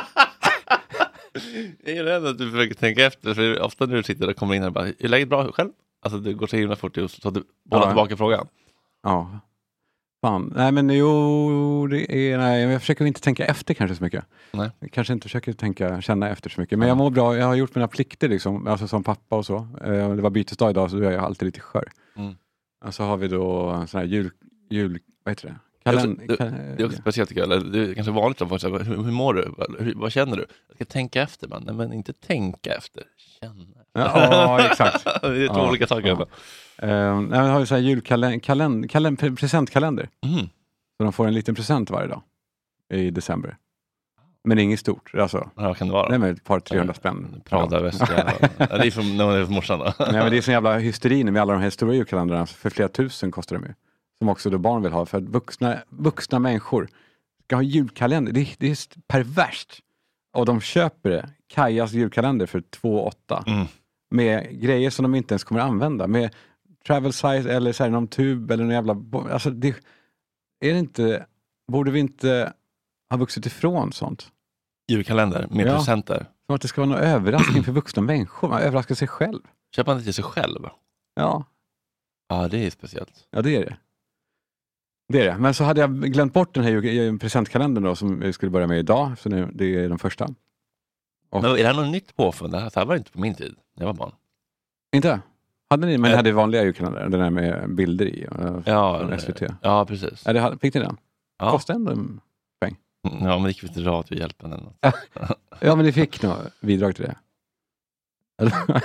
Jag 1.84 1.96
är 1.98 2.04
rädd 2.04 2.26
att 2.26 2.38
du 2.38 2.52
försöker 2.52 2.76
tänka 2.76 3.06
efter, 3.06 3.34
för 3.34 3.62
ofta 3.62 3.86
när 3.86 3.96
du 3.96 4.04
sitter 4.04 4.30
och 4.30 4.36
kommer 4.36 4.56
in 4.56 4.64
här 4.64 4.70
bara, 4.70 4.88
är 4.88 5.08
läget 5.08 5.30
bra 5.30 5.52
själv? 5.52 5.70
Alltså 6.02 6.20
det 6.20 6.34
går 6.34 6.48
så 6.48 6.56
himla 6.58 6.76
fort 6.76 6.98
och 6.98 7.12
så 7.12 7.28
att 7.28 7.34
du 7.34 7.44
bollar 7.64 7.84
Ja. 7.84 7.90
tillbaka 7.90 8.18
frågan. 8.18 8.48
Ja. 9.04 9.40
Fan. 10.25 10.53
Nej, 10.55 10.72
men 10.72 10.89
jo, 10.89 11.88
det 11.88 12.15
är, 12.32 12.38
nej, 12.38 12.62
jag 12.63 12.82
försöker 12.82 13.05
inte 13.05 13.22
tänka 13.22 13.46
efter 13.46 13.74
kanske 13.74 13.96
så 13.96 14.03
mycket. 14.03 14.25
Nej. 14.51 14.70
Jag 14.79 14.91
kanske 14.91 15.13
inte 15.13 15.24
försöker 15.24 15.53
tänka, 15.53 16.01
känna 16.01 16.29
efter 16.29 16.50
så 16.50 16.62
mycket. 16.62 16.79
Men 16.79 16.88
jag 16.88 16.98
mår 16.98 17.10
bra, 17.10 17.38
jag 17.38 17.46
har 17.46 17.55
gjort 17.55 17.75
mina 17.75 17.88
plikter 17.88 18.29
liksom, 18.29 18.67
alltså 18.67 18.88
som 18.88 19.03
pappa 19.03 19.36
och 19.36 19.46
så. 19.46 19.55
Eh, 19.84 20.10
Det 20.15 20.22
var 20.22 20.29
bytesdag 20.29 20.70
idag 20.70 20.91
så 20.91 20.98
då 20.98 21.03
är 21.08 21.12
jag 21.12 21.24
alltid 21.24 21.46
lite 21.46 21.60
skör. 21.60 21.91
Mm. 22.17 22.36
Och 22.86 22.94
så 22.94 23.03
har 23.03 23.17
vi 23.17 23.27
då 23.27 23.84
sån 23.88 24.00
här 24.00 24.08
jul, 24.08 24.32
jul 24.70 25.00
vad 25.24 25.32
heter 25.32 25.48
det? 25.48 25.55
Det 25.84 25.89
är 25.89 25.94
också- 25.96 26.08
Kalen, 26.08 26.27
det- 26.27 26.36
ka- 26.36 26.75
Det 26.77 26.84
är 26.84 26.86
också 26.86 26.98
speciellt 27.01 27.29
tycker 27.29 27.41
jag, 27.41 27.51
eller 27.51 27.72
det 27.72 27.79
är 27.91 27.94
kanske 27.94 28.12
vanligt 28.12 28.41
att 28.41 28.50
folk 28.50 28.62
säger, 28.62 28.79
hur, 28.79 28.96
hur 29.03 29.12
mår 29.12 29.34
du? 29.34 29.53
Hur, 29.79 29.94
vad 29.96 30.12
känner 30.12 30.38
du? 30.38 30.46
Jag 30.67 30.75
ska 30.75 30.86
tänka 30.86 31.22
efter, 31.22 31.48
man. 31.48 31.63
Nej 31.65 31.75
men 31.75 31.94
inte 31.94 32.13
tänka 32.13 32.74
efter, 32.75 33.03
känna. 33.39 33.65
Ja, 33.94 34.65
exakt. 34.72 35.03
det 35.22 35.27
är 35.44 35.48
två 35.48 35.53
Ja, 35.58 35.70
olika 35.70 35.88
saker. 35.88 36.08
ja. 36.08 36.25
Nej, 36.82 37.27
vi 37.29 37.38
har 37.38 37.60
ju 37.60 37.65
så 37.65 37.75
här 37.75 37.82
julkalender, 37.82 38.39
kalend, 38.39 38.91
kalend, 38.91 39.20
presentkalender. 39.20 40.10
Mm. 40.25 40.46
Så 40.98 41.03
de 41.03 41.13
får 41.13 41.27
en 41.27 41.34
liten 41.34 41.55
present 41.55 41.89
varje 41.89 42.08
dag 42.08 42.22
i 42.94 43.10
december. 43.12 43.58
Men 44.48 44.60
inget 44.60 44.79
stort. 44.79 45.12
Alltså, 45.15 45.38
Ja, 45.55 45.63
vad 45.63 45.77
kan 45.77 45.88
det 45.88 45.94
vara? 45.94 46.10
nej, 46.10 46.20
men 46.20 46.29
ett 46.34 46.44
par 46.44 46.60
300 46.60 46.94
spänn. 46.94 47.41
Prada-väska. 47.46 48.34
ja, 48.58 48.77
det 48.77 48.88
är 48.88 48.91
från, 48.91 49.17
no, 49.17 49.32
det 49.32 49.38
är 49.39 49.46
från 49.46 49.55
morsan 49.55 49.79
då. 49.79 49.94
Nej, 50.00 50.13
men 50.13 50.32
det 50.32 50.38
är 50.38 50.41
sån 50.41 50.51
jävla 50.53 50.77
hysteri 50.77 51.24
nu 51.24 51.32
med 51.32 51.41
alla 51.41 51.53
de 51.53 51.62
här 51.62 51.70
stora 51.70 51.94
julkalendrarna. 51.94 52.46
För 52.46 52.70
flera 52.70 52.88
tusen 52.89 53.32
kostar 53.32 53.55
de 53.55 53.65
ju. 53.65 53.74
Som 54.20 54.29
också 54.29 54.50
då 54.50 54.58
barn 54.58 54.82
vill 54.84 54.91
ha. 54.91 55.05
För 55.05 55.17
att 55.17 55.24
vuxna, 55.24 55.77
vuxna 55.89 56.39
människor 56.39 56.88
ska 57.46 57.55
ha 57.55 57.63
julkalender. 57.63 58.32
Det, 58.32 58.55
det 58.58 58.67
är 58.72 58.77
perverst. 59.08 59.79
Och 60.34 60.46
de 60.46 60.62
köper 60.62 61.10
det. 61.10 61.29
Kajas 61.48 61.91
julkalender 61.91 62.46
för 62.46 62.62
2 62.62 63.03
8 63.05 63.44
Mm. 63.48 63.65
Med 64.12 64.62
grejer 64.62 64.89
som 64.89 65.03
de 65.03 65.15
inte 65.15 65.34
ens 65.34 65.44
kommer 65.44 65.62
använda. 65.62 66.08
Med 66.08 66.36
travel 66.88 67.13
size 67.13 67.51
eller 67.56 67.72
så 67.72 67.84
här, 67.84 67.89
någon 67.89 68.08
tub 68.08 68.51
eller 68.51 68.63
någon 68.63 68.74
jävla... 68.74 68.96
Alltså 69.34 69.50
det, 69.50 69.68
är 70.60 70.74
det 70.74 70.80
inte... 70.80 71.25
Borde 71.72 71.92
vi 71.92 72.00
inte 72.00 72.54
ha 73.10 73.18
vuxit 73.18 73.46
ifrån 73.46 73.94
sånt? 73.94 74.32
Julkalender 74.92 75.48
med 75.51 75.68
Ja. 75.68 75.75
presenter. 75.77 76.25
Som 76.46 76.56
att 76.56 76.62
det 76.62 76.68
ska 76.68 76.82
vara 76.82 76.89
någon 76.89 77.00
överraskning 77.00 77.63
för 77.63 77.72
vuxna 77.72 78.01
människor. 78.01 78.50
Man 78.50 78.62
överraskar 78.62 78.96
sig 78.96 79.08
själv. 79.08 79.42
Köper 79.75 79.92
man 79.92 79.98
det 79.98 80.04
till 80.04 80.13
sig 80.13 80.24
själv? 80.24 80.65
Ja, 81.15 81.46
Ja, 82.30 82.48
det 82.48 82.65
är 82.65 82.70
speciellt. 82.70 83.27
Ja, 83.32 83.42
det 83.42 83.56
är 83.56 83.65
det. 83.65 83.77
Det 85.13 85.22
är 85.22 85.25
det. 85.32 85.38
Men 85.38 85.54
så 85.54 85.63
hade 85.63 85.82
jag 85.82 86.01
glömt 86.01 86.34
bort 86.34 86.54
den 86.54 86.63
här 86.63 86.72
ju- 86.72 87.20
presentkalendern 87.20 87.84
då 87.84 87.96
som 87.96 88.20
vi 88.20 88.34
skulle 88.34 88.50
börja 88.50 88.68
med 88.68 88.80
idag. 88.80 89.18
Så 89.20 89.30
nu, 89.30 89.51
det 89.54 89.65
är 89.75 89.89
den 89.89 90.00
första. 90.00 90.25
Och- 91.30 91.42
Men 91.42 91.51
är 91.51 91.56
det 91.58 91.63
här 91.68 91.74
något 91.74 91.92
nytt 91.92 92.15
påfund? 92.15 92.54
Det 92.54 92.60
här, 92.75 92.86
var 92.86 92.96
inte 92.96 93.12
på 93.12 93.20
min 93.20 93.36
tid, 93.36 93.56
när 93.75 93.84
jag 93.86 93.94
var 93.94 93.94
barn. 93.94 94.12
Inte? 94.96 95.22
Hade 95.70 95.88
ni? 95.88 95.98
Men 95.98 96.10
ni 96.10 96.14
Eh. 96.14 96.16
hade 96.18 96.32
vanliga 96.32 96.64
julkalendrar, 96.64 97.10
den 97.10 97.22
här 97.22 97.30
med 97.30 97.76
bilder 97.76 98.06
i. 98.06 98.28
eh, 98.40 98.58
Ja, 98.66 99.18
SVT. 99.20 99.42
Ja, 99.62 99.86
precis. 99.86 100.24
Ja, 100.26 100.34
det 100.34 100.58
fick 100.62 100.74
ni 100.74 100.80
den? 100.82 100.98
Ja. 101.40 101.52
Kostade 101.52 101.78
ändå 101.78 101.92
en... 101.92 102.20
Mm, 103.12 103.24
Ja, 103.28 103.34
men 103.36 103.44
det 103.44 103.50
gick 103.50 103.64
väl 103.64 103.74
till 103.74 103.84
Radiohjälpen 103.86 104.54
eller 104.54 104.64
något. 104.64 104.78
Ja, 105.60 105.76
men 105.76 105.86
ni 105.86 105.92
fick 105.92 106.22
nog 106.24 106.34
bidrag 106.62 106.96
till 106.96 107.06
det. 107.06 107.16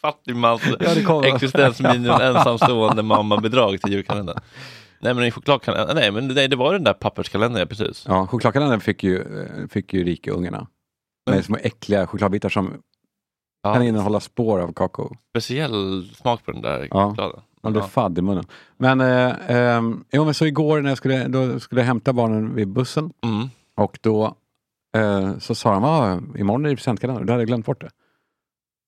Fattigmans 0.00 0.62
Ja, 0.80 1.24
existensminimum 1.34 2.20
ensamstående 2.20 3.02
mamma-bidrag 3.02 3.80
till 3.82 3.92
julkalendern. 3.92 4.36
Nej 5.00 5.14
men 5.14 5.32
nej 5.94 6.10
men 6.10 6.34
det, 6.34 6.46
det 6.48 6.56
var 6.56 6.72
den 6.72 6.84
där 6.84 6.92
papperskalendern, 6.92 7.68
precis. 7.68 8.04
ja, 8.08 8.26
chokladkalendern 8.26 8.80
fick 8.80 9.04
ju, 9.04 9.42
eh, 9.42 9.68
fick 9.68 9.94
ju 9.94 10.04
rikeungarna. 10.04 10.58
Med 11.26 11.34
Men- 11.34 11.42
små 11.42 11.56
äckliga 11.56 12.06
chokladbitar 12.06 12.48
som 12.48 12.82
Ja, 13.62 13.74
kan 13.74 13.82
innehålla 13.82 14.20
spår 14.20 14.60
av 14.60 14.72
kakao. 14.72 15.16
speciell 15.30 16.10
smak 16.14 16.44
på 16.44 16.52
den 16.52 16.62
där 16.62 16.88
Ja. 16.90 17.10
chokladen. 17.10 17.40
Man 17.62 17.74
Ja. 17.74 17.82
fadd 17.82 18.18
i 18.18 18.22
munnen. 18.22 18.44
Men, 18.76 19.00
eh, 19.00 19.50
ehm, 19.50 20.04
jo, 20.12 20.24
men 20.24 20.34
så 20.34 20.46
igår 20.46 20.80
när 20.80 20.88
jag 20.88 20.98
skulle, 20.98 21.28
då 21.28 21.60
skulle 21.60 21.80
jag 21.80 21.86
hämta 21.86 22.12
barnen 22.12 22.54
vid 22.54 22.68
bussen 22.68 23.12
Mm. 23.22 23.48
och 23.76 23.98
då 24.00 24.34
eh, 24.96 25.38
så 25.38 25.54
sa 25.54 25.72
de, 25.72 25.84
ah, 25.84 26.18
imorgon 26.38 26.64
är 26.66 26.70
det 26.70 26.76
presentkalender. 26.76 27.24
Då 27.24 27.32
hade 27.32 27.40
jag 27.42 27.46
glömt 27.48 27.66
bort 27.66 27.80
det. 27.80 27.90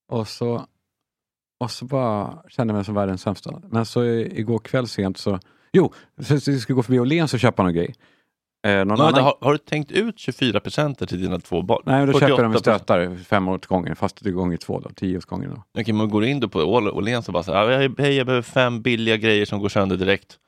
Och 0.09 0.29
så, 0.29 0.67
och 1.61 1.71
så 1.71 1.85
bara 1.85 2.43
kände 2.49 2.73
jag 2.73 2.77
mig 2.77 2.85
som 2.85 2.95
världens 2.95 3.23
sämsta. 3.23 3.63
Men 3.71 3.87
så 3.87 4.05
igår 4.05 4.59
kväll 4.59 4.89
sent 4.89 5.19
så, 5.19 5.39
jo, 5.73 5.93
så, 6.21 6.35
jag 6.51 6.61
skulle 6.61 6.77
gå 6.77 6.83
förbi 6.83 7.01
Åhléns 7.01 7.35
och 7.35 7.41
köpa 7.41 7.63
någon 7.63 7.75
grej. 7.75 7.95
Eh, 8.65 8.85
någon 8.85 9.01
annan, 9.01 9.25
har, 9.25 9.35
har 9.41 9.53
du 9.53 9.59
tängt 9.59 9.91
ut 9.93 10.19
24 10.19 10.61
presenter 10.61 11.07
till 11.07 11.23
dina 11.23 11.39
två 11.39 11.63
barn? 11.63 11.83
nej, 11.87 12.07
då 12.07 12.13
köper 12.21 12.45
48%. 12.45 12.59
stötar, 12.59 13.17
fem 13.25 13.49
åt 13.49 13.67
gången, 13.67 13.97
fast 13.97 14.25
det 14.25 14.31
är 14.31 14.33
gånger 14.33 14.57
två 14.57 14.81
då, 14.81 14.91
tio 14.97 15.19
åt 15.19 15.25
gången 15.25 15.51
då. 15.51 15.81
Okej, 15.81 15.95
men 15.95 16.11
går 16.11 16.25
in 16.25 16.41
då 16.41 16.49
på 16.49 16.59
Åhl- 16.61 16.91
Åhléns 16.91 17.29
och 17.29 17.33
bara 17.35 17.43
så 17.43 17.53
här, 17.53 17.87
"Ah, 17.87 17.89
hej 17.99 18.13
jag 18.17 18.27
behöver 18.27 18.43
fem 18.43 18.83
billiga 18.83 19.17
grejer 19.17 19.45
som 19.45 19.59
går 19.61 19.69
sönder 19.69 19.97
direkt. 19.97 20.39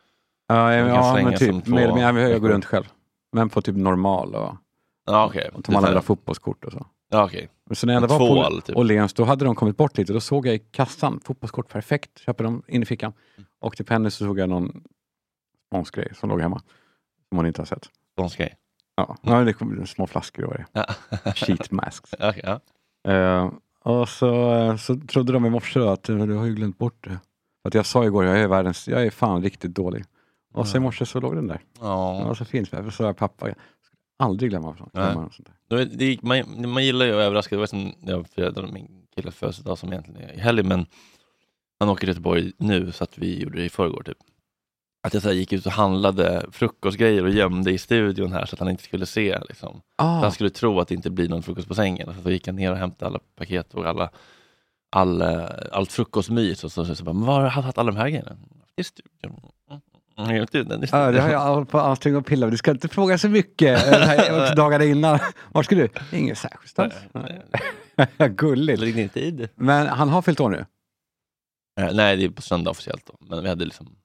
Ja, 0.49 0.75
ja 0.75 1.14
men 1.25 1.37
typ, 1.38 1.64
två 1.64 1.71
mer, 1.75 2.12
mer, 2.12 2.28
jag 2.28 2.40
går 2.40 2.49
runt 2.49 2.64
själv. 2.64 2.85
Men 3.33 3.49
på 3.49 3.62
typ 3.62 3.76
normal 3.76 4.35
och, 4.35 4.56
Ja 5.06 5.26
okej. 5.26 5.50
och 5.52 5.64
tar 5.64 5.73
man 5.73 5.85
andra 5.85 6.02
fotbollskort 6.02 6.64
och 6.64 6.73
så. 6.73 6.87
Ja, 7.11 7.25
okej. 7.25 7.49
Men 7.66 7.76
så 7.76 7.87
när 7.87 7.94
jag 7.94 8.00
var 8.00 8.18
på 8.18 8.61
typ. 8.61 8.76
Åhléns, 8.76 9.12
då 9.12 9.25
hade 9.25 9.44
de 9.44 9.54
kommit 9.54 9.76
bort 9.76 9.99
lite. 9.99 10.12
Då 10.12 10.21
såg 10.21 10.47
jag 10.47 10.54
i 10.54 10.59
kassan, 10.59 11.21
fotbollskort, 11.25 11.68
perfekt. 11.68 12.18
Köper 12.18 12.44
dem 12.44 12.62
in 12.68 12.83
i 12.83 12.87
fickan. 12.87 13.12
Och 13.61 13.76
till 13.76 13.85
Penny 13.85 14.11
så 14.11 14.25
såg 14.25 14.38
jag 14.38 14.49
någon 14.49 14.83
sponsgrej 15.68 16.12
som 16.14 16.28
låg 16.28 16.40
hemma. 16.40 16.62
Som 17.28 17.38
hon 17.38 17.47
inte 17.47 17.61
har 17.61 17.66
sett. 17.66 17.88
Sponsgrej. 18.14 18.54
Ja, 18.97 19.16
ja 19.23 19.44
det 19.44 19.52
kom 19.52 19.87
små 19.87 20.06
flaskor 20.06 20.42
var 20.47 20.54
det. 20.54 20.66
Ja. 21.25 21.33
Sheet 21.35 21.71
masks. 21.71 22.12
Okej, 22.21 22.42
ja. 22.44 22.61
Eh, 23.12 23.50
och 23.85 24.09
så, 24.09 24.54
eh, 24.54 24.76
så 24.76 24.97
trodde 24.97 25.33
de 25.33 25.47
i 25.47 25.50
morse 25.50 25.80
då 25.80 25.88
att 25.88 26.09
"Eh, 26.09 26.16
du 26.26 26.35
har 26.35 26.44
ju 26.47 26.54
glömt 26.54 26.78
bort 26.78 27.04
det. 27.04 27.18
Att 27.68 27.75
jag 27.75 27.87
sa 27.87 28.04
igår, 28.04 28.25
jag 28.25 28.38
är 28.40 28.49
världens, 28.49 28.88
jag 28.88 29.06
är 29.06 29.11
fan 29.11 29.42
riktigt 29.42 29.75
dålig. 29.75 30.04
Och 30.54 30.68
så 30.68 30.76
i 30.76 30.80
morse 30.80 31.06
så 31.06 31.21
låg 31.21 31.35
den 31.37 31.47
där. 31.47 31.54
Det 31.56 31.61
Ja. 31.80 32.25
var 32.25 32.35
så 32.35 32.44
fint. 32.44 32.68
Så 32.68 32.90
sa 32.90 33.04
jag 33.04 33.16
pappa, 33.16 33.49
jag 33.49 33.56
ska 33.83 33.97
aldrig 34.18 34.50
glömma 34.50 34.76
sånt. 34.76 34.92
Glömma 34.92 35.30
sånt 35.30 35.49
där. 35.68 35.85
Det, 35.85 36.04
gick- 36.04 36.23
man, 36.23 36.71
man 36.71 36.85
gillar 36.85 37.06
ju 37.06 37.12
att 37.12 37.16
överraska. 37.18 37.54
Det 37.54 37.61
var 37.61 37.66
som 37.66 37.92
jag 38.00 38.26
firade 38.28 38.73
min 38.73 39.06
killes 39.14 39.35
födelsedag 39.35 39.78
som 39.78 39.92
egentligen 39.92 40.21
är 40.21 40.33
i 40.35 40.40
helgen, 40.40 40.68
men 40.68 40.87
han 41.80 41.88
åker 41.88 42.00
till 42.00 42.09
Göteborg 42.09 42.52
nu 42.59 42.92
så 42.92 43.04
att 43.04 43.18
vi 43.18 43.42
gjorde 43.42 43.59
det 43.59 43.64
i 43.64 43.68
förrgår 43.68 44.02
typ. 44.02 44.18
Att 45.04 45.14
jag 45.14 45.23
så 45.23 45.32
gick 45.32 45.52
ut 45.52 45.66
och 45.66 45.73
handlade 45.73 46.46
frukostgrejer 46.52 47.23
och 47.25 47.30
gömde 47.30 47.70
i 47.70 47.78
studion 47.78 48.32
här 48.32 48.46
så 48.46 48.54
att 48.54 48.61
han 48.61 48.70
inte 48.70 48.82
skulle 48.82 49.06
se. 49.06 49.38
Liksom. 49.49 49.80
Ah, 49.96 50.20
han 50.20 50.32
skulle 50.32 50.50
tro 50.50 50.80
att 50.80 50.88
det 50.88 50.94
inte 50.94 51.11
blir 51.11 51.28
någon 51.28 51.42
frukost 51.42 51.68
på 51.68 51.75
sängen. 51.75 52.14
Så 52.23 52.30
gick 52.30 52.46
jag 52.46 52.54
ner 52.54 52.70
och 52.70 52.76
hämtade 52.76 53.06
alla 53.06 53.18
paket 53.38 53.75
och 53.75 53.87
alla, 53.87 54.11
all, 54.96 55.23
eh, 55.23 55.44
allt 55.73 55.92
frukostmys 55.92 56.64
och 56.64 56.73
så, 56.73 56.84
så, 56.84 56.94
så 56.94 57.04
bara, 57.04 57.12
men 57.12 57.26
var 57.26 57.34
har 57.34 57.42
du 57.42 57.49
haft 57.49 57.78
alla 57.78 57.92
de 57.92 57.99
här 57.99 58.08
grejerna? 58.08 58.37
Är 58.76 58.82
studion. 58.82 59.50
Mm, 60.18 60.30
mm, 60.30 60.46
studion, 60.46 60.84
Ja, 60.92 61.11
det 61.11 61.20
har 61.20 61.30
jag 61.30 61.40
hållit 61.40 61.70
på 61.70 61.80
ansträngt 61.80 62.16
och 62.16 62.26
pillat. 62.26 62.50
Du 62.50 62.56
ska 62.56 62.70
inte 62.70 62.88
fråga 62.88 63.18
så 63.18 63.28
mycket 63.28 63.87
eh, 63.87 64.42
också 64.42 64.54
dagarna 64.56 64.84
innan. 64.84 65.18
Var 65.52 65.62
ska 65.62 65.75
du? 65.75 65.88
Inget 66.12 66.38
särskilt 66.38 66.92
Gulligt. 68.37 68.80
Lägg 68.80 68.94
din 68.94 69.08
tid. 69.08 69.49
Men 69.54 69.87
han 69.87 70.08
har 70.08 70.23
fyllt 70.23 70.40
år 70.40 70.49
nu. 70.49 70.64
Eh, 71.80 71.94
Nej, 71.94 72.16
det 72.16 72.25
är 72.25 72.28
på 72.28 72.42
söndag 72.42 72.70
officiellt. 72.70 73.06
Då. 73.06 73.16
Men 73.20 73.42
vi 73.42 73.49
hade 73.49 73.64
liksom 73.64 73.96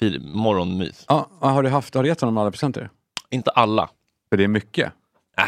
fir- 0.00 0.20
morgonmys. 0.34 1.04
Ja, 1.08 1.28
har, 1.40 1.62
du 1.62 1.68
haft, 1.68 1.94
har 1.94 2.02
du 2.02 2.08
gett 2.08 2.20
honom 2.20 2.38
alla 2.38 2.50
presenter? 2.50 2.90
Inte 3.30 3.50
alla. 3.50 3.90
För 4.30 4.36
det 4.36 4.44
är 4.44 4.48
mycket. 4.48 4.92
Äh. 5.38 5.44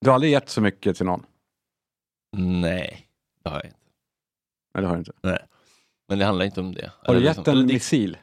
Du 0.00 0.10
har 0.10 0.14
aldrig 0.14 0.32
gett 0.32 0.48
så 0.48 0.60
mycket 0.60 0.96
till 0.96 1.06
någon? 1.06 1.26
Nej, 2.36 3.06
det 3.44 3.50
har 3.50 3.56
jag 3.56 3.64
inte. 3.66 3.76
Nej, 4.74 4.82
det 4.82 4.88
har 4.88 4.94
du 4.94 4.98
inte. 4.98 5.46
Men 6.08 6.18
det 6.18 6.24
handlar 6.24 6.44
inte 6.44 6.60
om 6.60 6.74
det. 6.74 6.90
Har 7.02 7.14
du 7.14 7.24
gett 7.24 7.36
liksom- 7.36 7.58
en 7.58 7.66
missil? 7.66 8.16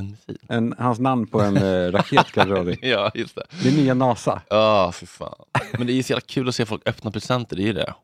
en 0.00 0.10
missil? 0.10 0.38
En, 0.48 0.74
hans 0.78 0.98
namn 0.98 1.26
på 1.26 1.40
en 1.40 1.56
eh, 1.56 1.90
raket 1.92 2.26
kanske. 2.32 2.76
Ja, 2.88 3.10
just 3.14 3.34
det. 3.34 3.46
Det 3.62 3.68
är 3.68 3.72
nya 3.76 3.94
NASA. 3.94 4.42
Ja, 4.48 4.92
för 4.92 5.06
fan. 5.06 5.44
Men 5.78 5.86
det 5.86 5.92
är 5.92 6.02
så 6.02 6.12
jävla 6.12 6.20
kul 6.26 6.48
att 6.48 6.54
se 6.54 6.66
folk 6.66 6.88
öppna 6.88 7.10
presenter, 7.10 7.56
det 7.56 7.62
är 7.62 7.66
ju 7.66 7.72
det. 7.72 7.94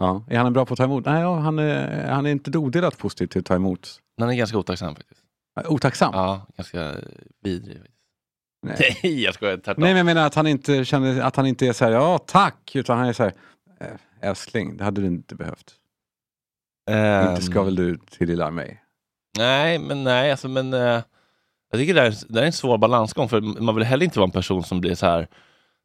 Ja. 0.00 0.24
Är 0.30 0.38
han 0.38 0.52
bra 0.52 0.66
på 0.66 0.74
att 0.74 0.78
ta 0.78 0.84
emot? 0.84 1.04
Nej, 1.04 1.20
ja, 1.22 1.38
han, 1.38 1.58
är, 1.58 2.08
han 2.10 2.26
är 2.26 2.30
inte 2.30 2.58
odelat 2.58 2.98
positiv 2.98 3.26
till 3.26 3.38
att 3.38 3.44
ta 3.46 3.54
emot. 3.54 4.00
Den 4.16 4.28
är 4.28 4.34
ganska 4.34 4.58
otacksam 4.58 4.94
faktiskt. 4.94 5.20
Otacksam? 5.66 6.10
Ja, 6.14 6.46
ganska 6.56 6.94
vidrig. 7.42 7.78
Nej. 8.62 8.76
Nej, 9.02 9.22
jag 9.24 9.34
skojar. 9.34 9.56
Tvärtom. 9.56 9.82
Nej, 9.82 9.90
men 9.90 9.96
jag 9.96 10.06
menar 10.06 10.26
att 10.26 10.34
han 10.34 10.46
inte 10.46 10.84
känner 10.84 11.20
att 11.20 11.36
han 11.36 11.46
inte 11.46 11.66
är 11.66 11.72
så 11.72 11.84
här, 11.84 11.92
ja 11.92 12.18
tack, 12.18 12.70
utan 12.76 12.98
han 12.98 13.06
är 13.08 13.12
så 13.12 13.22
här, 13.22 13.32
"Eh, 13.80 14.28
älskling, 14.28 14.76
det 14.76 14.84
hade 14.84 15.00
du 15.00 15.06
inte 15.06 15.34
behövt. 15.34 15.74
Ehm, 16.90 17.30
Inte 17.30 17.42
ska 17.42 17.62
väl 17.62 17.74
du 17.74 17.98
till 18.10 18.28
lilla 18.28 18.50
mig? 18.50 18.82
Nej, 19.38 19.78
men 19.78 20.04
nej, 20.04 20.30
alltså 20.30 20.48
men 20.48 20.74
eh, 20.74 20.80
jag 21.70 21.80
tycker 21.80 21.94
det 21.94 22.00
är, 22.02 22.14
det 22.28 22.40
är 22.40 22.46
en 22.46 22.52
svår 22.52 22.78
balansgång 22.78 23.28
för 23.28 23.40
man 23.40 23.74
vill 23.74 23.84
heller 23.84 24.04
inte 24.04 24.18
vara 24.18 24.26
en 24.26 24.30
person 24.30 24.64
som 24.64 24.80
blir 24.80 24.94
så 24.94 25.06
här 25.06 25.28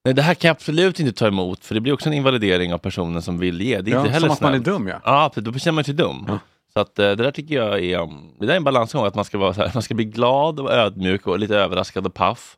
Nej, 0.05 0.13
det 0.13 0.21
här 0.21 0.33
kan 0.33 0.47
jag 0.47 0.55
absolut 0.55 0.99
inte 0.99 1.13
ta 1.13 1.27
emot 1.27 1.65
för 1.65 1.75
det 1.75 1.81
blir 1.81 1.93
också 1.93 2.09
en 2.09 2.13
invalidering 2.13 2.73
av 2.73 2.77
personen 2.77 3.21
som 3.21 3.39
vill 3.39 3.61
ge. 3.61 3.81
Det 3.81 3.91
är 3.91 3.93
Ja, 3.93 3.99
inte 3.99 4.11
heller 4.11 4.27
som 4.27 4.33
att 4.33 4.41
man 4.41 4.53
är 4.53 4.57
snällt. 4.57 4.65
dum 4.65 4.87
ja. 4.87 5.01
Ja, 5.35 5.41
då 5.41 5.53
känner 5.53 5.75
man 5.75 5.83
sig 5.83 5.93
dum. 5.93 6.25
Ja. 6.27 6.39
Så 6.73 6.79
att 6.79 6.99
eh, 6.99 7.05
det 7.05 7.15
där 7.15 7.31
tycker 7.31 7.55
jag 7.55 7.83
är, 7.83 8.09
det 8.39 8.53
är 8.53 8.57
en 8.57 8.63
balansgång, 8.63 9.05
att 9.05 9.15
man 9.15 9.25
ska, 9.25 9.37
vara 9.37 9.53
så 9.53 9.61
här, 9.61 9.71
man 9.73 9.83
ska 9.83 9.93
bli 9.95 10.05
glad 10.05 10.59
och 10.59 10.71
ödmjuk 10.71 11.27
och 11.27 11.39
lite 11.39 11.55
överraskad 11.55 12.05
och 12.05 12.13
paff. 12.13 12.57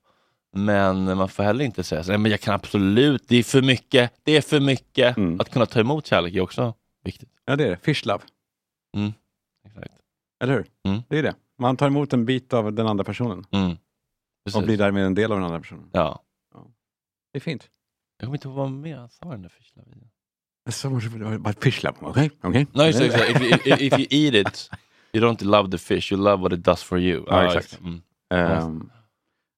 Men 0.57 1.17
man 1.17 1.29
får 1.29 1.43
heller 1.43 1.65
inte 1.65 1.83
säga 1.83 2.03
så 2.03 2.11
här, 2.11 2.17
men 2.17 2.31
jag 2.31 2.41
kan 2.41 2.53
absolut, 2.53 3.23
det 3.27 3.37
är 3.37 3.43
för 3.43 3.61
mycket, 3.61 4.11
det 4.23 4.37
är 4.37 4.41
för 4.41 4.59
mycket. 4.59 5.17
Mm. 5.17 5.39
Att 5.39 5.49
kunna 5.49 5.65
ta 5.65 5.79
emot 5.79 6.05
kärlek 6.05 6.33
är 6.35 6.41
också 6.41 6.73
viktigt. 7.03 7.29
Ja, 7.45 7.55
det 7.55 7.63
är 7.63 7.69
det. 7.69 7.77
Fish 7.77 8.05
love. 8.05 8.23
Exakt. 9.67 9.91
Eller 10.43 10.53
hur? 10.53 10.65
Mm. 10.87 11.01
Det 11.09 11.19
är 11.19 11.23
det. 11.23 11.35
Man 11.57 11.77
tar 11.77 11.87
emot 11.87 12.13
en 12.13 12.25
bit 12.25 12.53
av 12.53 12.73
den 12.73 12.87
andra 12.87 13.03
personen 13.03 13.45
Mm. 13.51 13.77
Och 14.55 14.63
blir 14.63 14.77
därmed 14.77 15.05
en 15.05 15.15
del 15.15 15.31
av 15.31 15.37
den 15.37 15.45
andra 15.45 15.59
personen. 15.59 15.89
Ja. 15.91 16.23
Det 17.31 17.37
är 17.37 17.41
fint. 17.41 17.69
Jag 18.17 18.25
kommer 18.27 18.37
inte 18.37 18.47
vad 18.47 18.71
mer 18.71 18.97
han 18.97 19.09
sa 19.09 19.25
den 19.25 19.41
där 19.41 19.49
fischlavian. 19.49 19.99
Så 19.99 20.07
måste 20.65 20.87
det 21.09 21.37
vara 21.37 21.53
fish 21.61 21.83
love. 21.83 21.97
Okej, 22.01 22.31
okej. 22.41 22.67
No, 22.73 22.83
just, 22.83 23.01
exactly. 23.01 23.47
if, 23.49 23.65
you, 23.67 23.73
if, 23.75 23.81
if 23.81 23.99
you 23.99 24.07
eat 24.09 24.33
it, 24.47 24.69
you 25.13 25.23
don't 25.25 25.43
love 25.43 25.71
the 25.71 25.77
fish, 25.77 26.11
you 26.11 26.21
love 26.21 26.41
what 26.41 26.53
it 26.53 26.63
does 26.65 26.83
for 26.83 26.99
you. 26.99 27.23
Ja, 27.27 27.43
just 27.43 27.55
exakt. 27.55 27.81
Mm. 27.81 28.01
Ehm, 28.33 28.89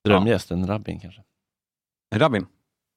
Drömgäst, 0.05 0.51
en 0.51 0.67
rabbin 0.67 0.99
kanske. 0.99 1.21
Rabin. 2.15 2.45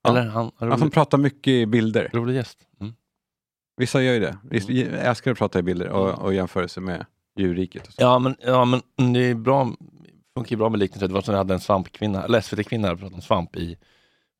Ja. 0.02 0.10
Eller 0.10 0.26
han, 0.28 0.44
en 0.44 0.68
Han 0.68 0.70
som 0.78 0.80
rolig, 0.86 0.92
pratar 0.94 1.18
mycket 1.18 1.50
i 1.50 1.66
bilder. 1.66 2.10
rolig 2.12 2.34
gäst. 2.34 2.58
Mm. 2.80 2.94
Vissa 3.76 4.02
gör 4.02 4.12
ju 4.14 4.20
det. 4.20 4.38
Visst, 4.42 4.68
Jag 4.68 4.88
älskar 5.06 5.30
att 5.32 5.38
prata 5.38 5.58
i 5.58 5.62
bilder 5.62 5.88
och, 5.88 6.18
och 6.18 6.34
jämförelse 6.34 6.80
med 6.80 7.06
djurriket. 7.36 7.88
Ja 7.96 8.18
men, 8.18 8.36
ja, 8.40 8.64
men 8.64 9.12
det 9.12 9.20
är 9.20 9.34
bra, 9.34 9.72
funkar 10.34 10.50
ju 10.50 10.56
bra 10.56 10.68
med 10.68 10.78
liknelser. 10.80 11.08
Det 11.08 11.14
var 11.14 11.22
som 11.22 11.32
jag 11.32 11.38
hade 11.38 11.54
en 11.54 11.60
svampkvinna, 11.60 12.24
eller 12.24 12.40
SVT-kvinna 12.40 12.88
pratade 12.88 13.14
om 13.14 13.22
svamp 13.22 13.56
i 13.56 13.76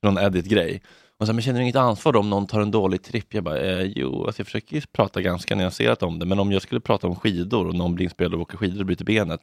någon 0.03 0.19
edit-grej. 0.19 0.83
Och 1.21 1.27
så, 1.27 1.33
men 1.33 1.43
känner 1.43 1.59
du 1.59 1.63
inget 1.63 1.77
ansvar 1.77 2.13
då 2.13 2.19
om 2.19 2.31
någon 2.31 2.47
tar 2.47 2.61
en 2.61 2.71
dålig 2.71 3.03
tripp? 3.03 3.35
Jag 3.35 3.45
bara, 3.45 3.59
eh, 3.59 3.83
jo, 3.97 4.25
alltså 4.27 4.41
jag 4.41 4.47
försöker 4.47 4.85
prata 4.93 5.21
ganska 5.21 5.55
nyanserat 5.57 6.03
om 6.03 6.19
det, 6.19 6.27
men 6.27 6.39
om 6.39 6.53
jag 6.53 6.63
skulle 6.63 6.81
prata 6.81 7.07
om 7.07 7.17
skidor 7.17 7.67
och 7.67 7.75
någon 7.75 7.95
blir 7.95 8.05
inspelad 8.05 8.35
och 8.35 8.41
åker 8.41 8.57
skidor 8.57 8.81
och 8.81 8.87
bryter 8.87 9.05
benet, 9.05 9.41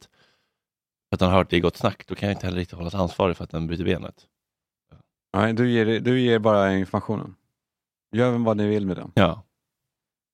för 1.08 1.16
att 1.16 1.20
han 1.20 1.30
har 1.30 1.36
hört 1.36 1.50
det 1.50 1.56
i 1.56 1.60
Gott 1.60 1.76
Snack, 1.76 2.06
då 2.06 2.14
kan 2.14 2.28
jag 2.28 2.36
inte 2.36 2.46
heller 2.46 2.58
riktigt 2.58 2.78
hållas 2.78 2.94
ansvarig 2.94 3.36
för 3.36 3.44
att 3.44 3.50
den 3.50 3.66
bryter 3.66 3.84
benet. 3.84 4.14
Nej, 5.36 5.52
du, 5.52 5.70
ger, 5.70 6.00
du 6.00 6.20
ger 6.20 6.38
bara 6.38 6.74
informationen. 6.74 7.34
Gör 8.12 8.38
vad 8.38 8.56
ni 8.56 8.66
vill 8.66 8.86
med 8.86 8.96
den. 8.96 9.12
Ja. 9.14 9.42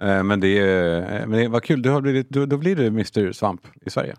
Eh, 0.02 0.22
Men 0.22 0.40
det 0.40 0.58
är, 0.58 1.20
eh, 1.20 1.26
men 1.26 1.38
det 1.38 1.48
var 1.48 1.60
kul, 1.60 1.82
du 1.82 1.90
har 1.90 2.00
blivit, 2.00 2.28
då, 2.28 2.46
då 2.46 2.56
blir 2.56 2.76
du 2.76 2.86
Mr 2.86 3.32
Svamp 3.32 3.66
i 3.86 3.90
Sverige. 3.90 4.16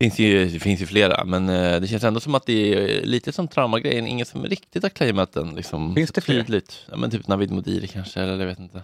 Finns 0.00 0.18
ju, 0.18 0.44
det 0.48 0.58
finns 0.60 0.80
ju 0.82 0.86
flera, 0.86 1.24
men 1.24 1.48
eh, 1.48 1.80
det 1.80 1.86
känns 1.86 2.04
ändå 2.04 2.20
som 2.20 2.34
att 2.34 2.46
det 2.46 2.52
är 2.74 3.04
lite 3.06 3.32
som 3.32 3.48
traumagrejen, 3.48 4.06
ingen 4.06 4.26
som 4.26 4.44
riktigt 4.44 4.82
har 4.82 4.90
claimat 4.90 5.32
den. 5.32 5.54
Liksom, 5.54 5.94
Finns 5.94 6.12
det 6.12 6.20
fler? 6.20 6.34
tydligt. 6.42 6.86
Ja, 6.90 6.96
men 6.96 7.10
typ 7.10 7.28
Navid 7.28 7.50
Modiri 7.50 7.86
kanske, 7.86 8.20
eller 8.20 8.38
jag 8.38 8.46
vet 8.46 8.58
inte. 8.58 8.82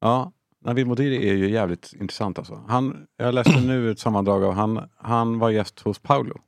Ja, 0.00 0.32
Navid 0.64 0.86
Modiri 0.86 1.28
är 1.30 1.34
ju 1.34 1.50
jävligt 1.50 1.92
intressant 2.00 2.38
alltså. 2.38 2.64
Han, 2.68 3.06
jag 3.18 3.34
läste 3.34 3.60
nu 3.60 3.90
ett 3.90 3.98
sammandrag 3.98 4.44
av 4.44 4.52
han, 4.54 4.88
han 4.96 5.38
var 5.38 5.50
gäst 5.50 5.80
hos 5.80 5.98
Paolo. 5.98 6.40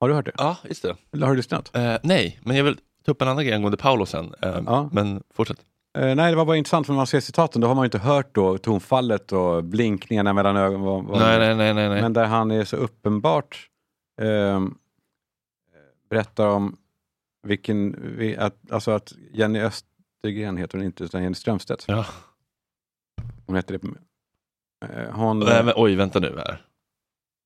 Har 0.00 0.08
du 0.08 0.14
hört 0.14 0.24
det? 0.26 0.32
Ja, 0.38 0.56
just 0.68 0.82
det. 0.82 0.96
Eller 1.12 1.26
har 1.26 1.32
du 1.32 1.36
lyssnat? 1.36 1.76
Eh, 1.76 1.94
nej, 2.02 2.38
men 2.42 2.56
jag 2.56 2.64
vill 2.64 2.76
ta 3.04 3.12
upp 3.12 3.22
en 3.22 3.28
annan 3.28 3.44
grej 3.44 3.54
angående 3.54 3.76
Paolo 3.78 4.06
sen. 4.06 4.34
Eh, 4.42 4.58
Ja. 4.66 4.88
Men 4.92 5.22
fortsätt. 5.34 5.58
Eh, 5.98 6.14
nej, 6.14 6.30
det 6.30 6.36
var 6.36 6.44
bara 6.44 6.56
intressant 6.56 6.86
för 6.86 6.92
när 6.92 6.96
man 6.96 7.06
ser 7.06 7.20
citaten, 7.20 7.60
då 7.60 7.68
har 7.68 7.74
man 7.74 7.82
ju 7.84 7.86
inte 7.86 7.98
hört 7.98 8.34
då 8.34 8.58
tonfallet 8.58 9.32
och 9.32 9.64
blinkningarna 9.64 10.32
mellan 10.32 10.56
ögonen. 10.56 10.80
vad- 10.86 11.04
vad- 11.04 11.18
Nej, 11.20 11.38
nej, 11.38 11.54
nej, 11.56 11.74
nej. 11.74 11.88
nej. 11.88 12.02
Men 12.02 12.12
där 12.12 12.26
han 12.26 12.50
är 12.50 12.64
så 12.64 12.76
uppenbart 12.76 13.68
ehm, 14.20 14.78
berättar 16.10 16.46
om 16.48 16.76
vilken, 17.42 17.96
vi- 18.16 18.36
att, 18.36 18.70
alltså 18.70 18.90
att 18.90 19.12
Jenny 19.32 19.60
Östergren 19.60 20.56
heter 20.56 20.78
hon 20.78 20.84
inte, 20.86 21.04
utan 21.04 21.22
Jenny 21.22 21.34
Strömstedt. 21.34 21.84
Ja. 21.88 22.06
Hon 23.46 23.56
heter 23.56 23.78
det. 23.78 23.88
Eh, 24.86 25.10
hon, 25.14 25.38
Nej, 25.40 25.64
men, 25.64 25.74
oj, 25.76 25.94
vänta 25.94 26.18
nu 26.20 26.36
här. 26.36 26.66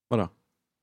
Vadå? 0.08 0.28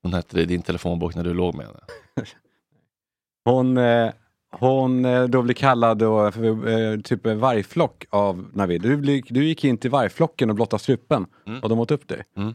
Hon 0.02 0.14
hette 0.14 0.36
det 0.36 0.42
i 0.42 0.46
din 0.46 0.62
telefonbok 0.62 1.14
när 1.14 1.24
du 1.24 1.34
låg 1.34 1.54
med 1.54 1.66
henne. 1.66 1.80
hon, 3.44 3.76
eh, 3.78 4.12
hon 4.52 5.04
eh, 5.04 5.24
då 5.24 5.42
blir 5.42 5.54
kallad 5.54 5.98
då 5.98 6.32
för 6.32 6.68
eh, 6.68 7.00
typ 7.00 7.26
vargflock 7.26 8.04
av 8.10 8.46
Navid. 8.52 8.82
Du, 8.82 9.20
du 9.28 9.44
gick 9.44 9.64
in 9.64 9.78
till 9.78 9.90
vargflocken 9.90 10.50
och 10.50 10.56
blottade 10.56 10.82
strupen 10.82 11.26
Mm. 11.46 11.60
och 11.62 11.68
de 11.68 11.78
åt 11.78 11.90
upp 11.90 12.08
dig. 12.08 12.22
Mm. 12.36 12.54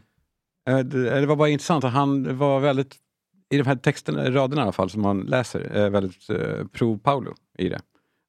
Eh, 0.68 0.78
det, 0.78 1.20
det 1.20 1.26
var 1.26 1.36
bara 1.36 1.48
intressant 1.48 1.84
att 1.84 1.92
han 1.92 2.38
var 2.38 2.60
väldigt, 2.60 2.96
i 3.50 3.56
de 3.58 3.66
här 3.66 3.76
texterna, 3.76 4.30
raderna 4.30 4.60
i 4.60 4.62
alla 4.62 4.72
fall 4.72 4.90
som 4.90 5.02
man 5.02 5.20
läser, 5.20 5.90
väldigt 5.90 6.26
pro 6.72 6.98
Paolo 6.98 7.34
i 7.58 7.68
det. 7.68 7.80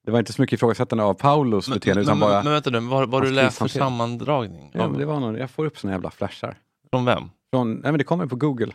Det 0.04 0.10
var 0.12 0.18
inte 0.18 0.32
så 0.32 0.42
mycket 0.42 0.56
ifrågasättande 0.56 1.04
av 1.04 1.14
Paulos 1.14 1.68
beteende 1.68 2.02
utan 2.02 2.20
bara, 2.20 2.42
men 2.42 2.52
vänta 2.52 2.70
nu, 2.70 2.80
vad 2.80 3.12
har 3.14 3.20
du 3.20 3.30
läst 3.30 3.58
för 3.58 3.68
sammandragning? 3.68 4.70
ja, 4.74 4.86
det 4.98 5.04
var 5.04 5.20
någon, 5.20 5.34
jag 5.34 5.50
får 5.50 5.66
upp 5.66 5.78
såna 5.78 5.92
jävla 5.92 6.10
flashar. 6.10 6.58
Från 6.90 7.04
vem? 7.04 7.22
Från, 7.52 7.72
nej 7.72 7.80
men 7.82 7.98
det 7.98 8.04
kommer 8.04 8.26
på 8.26 8.36
Google. 8.36 8.72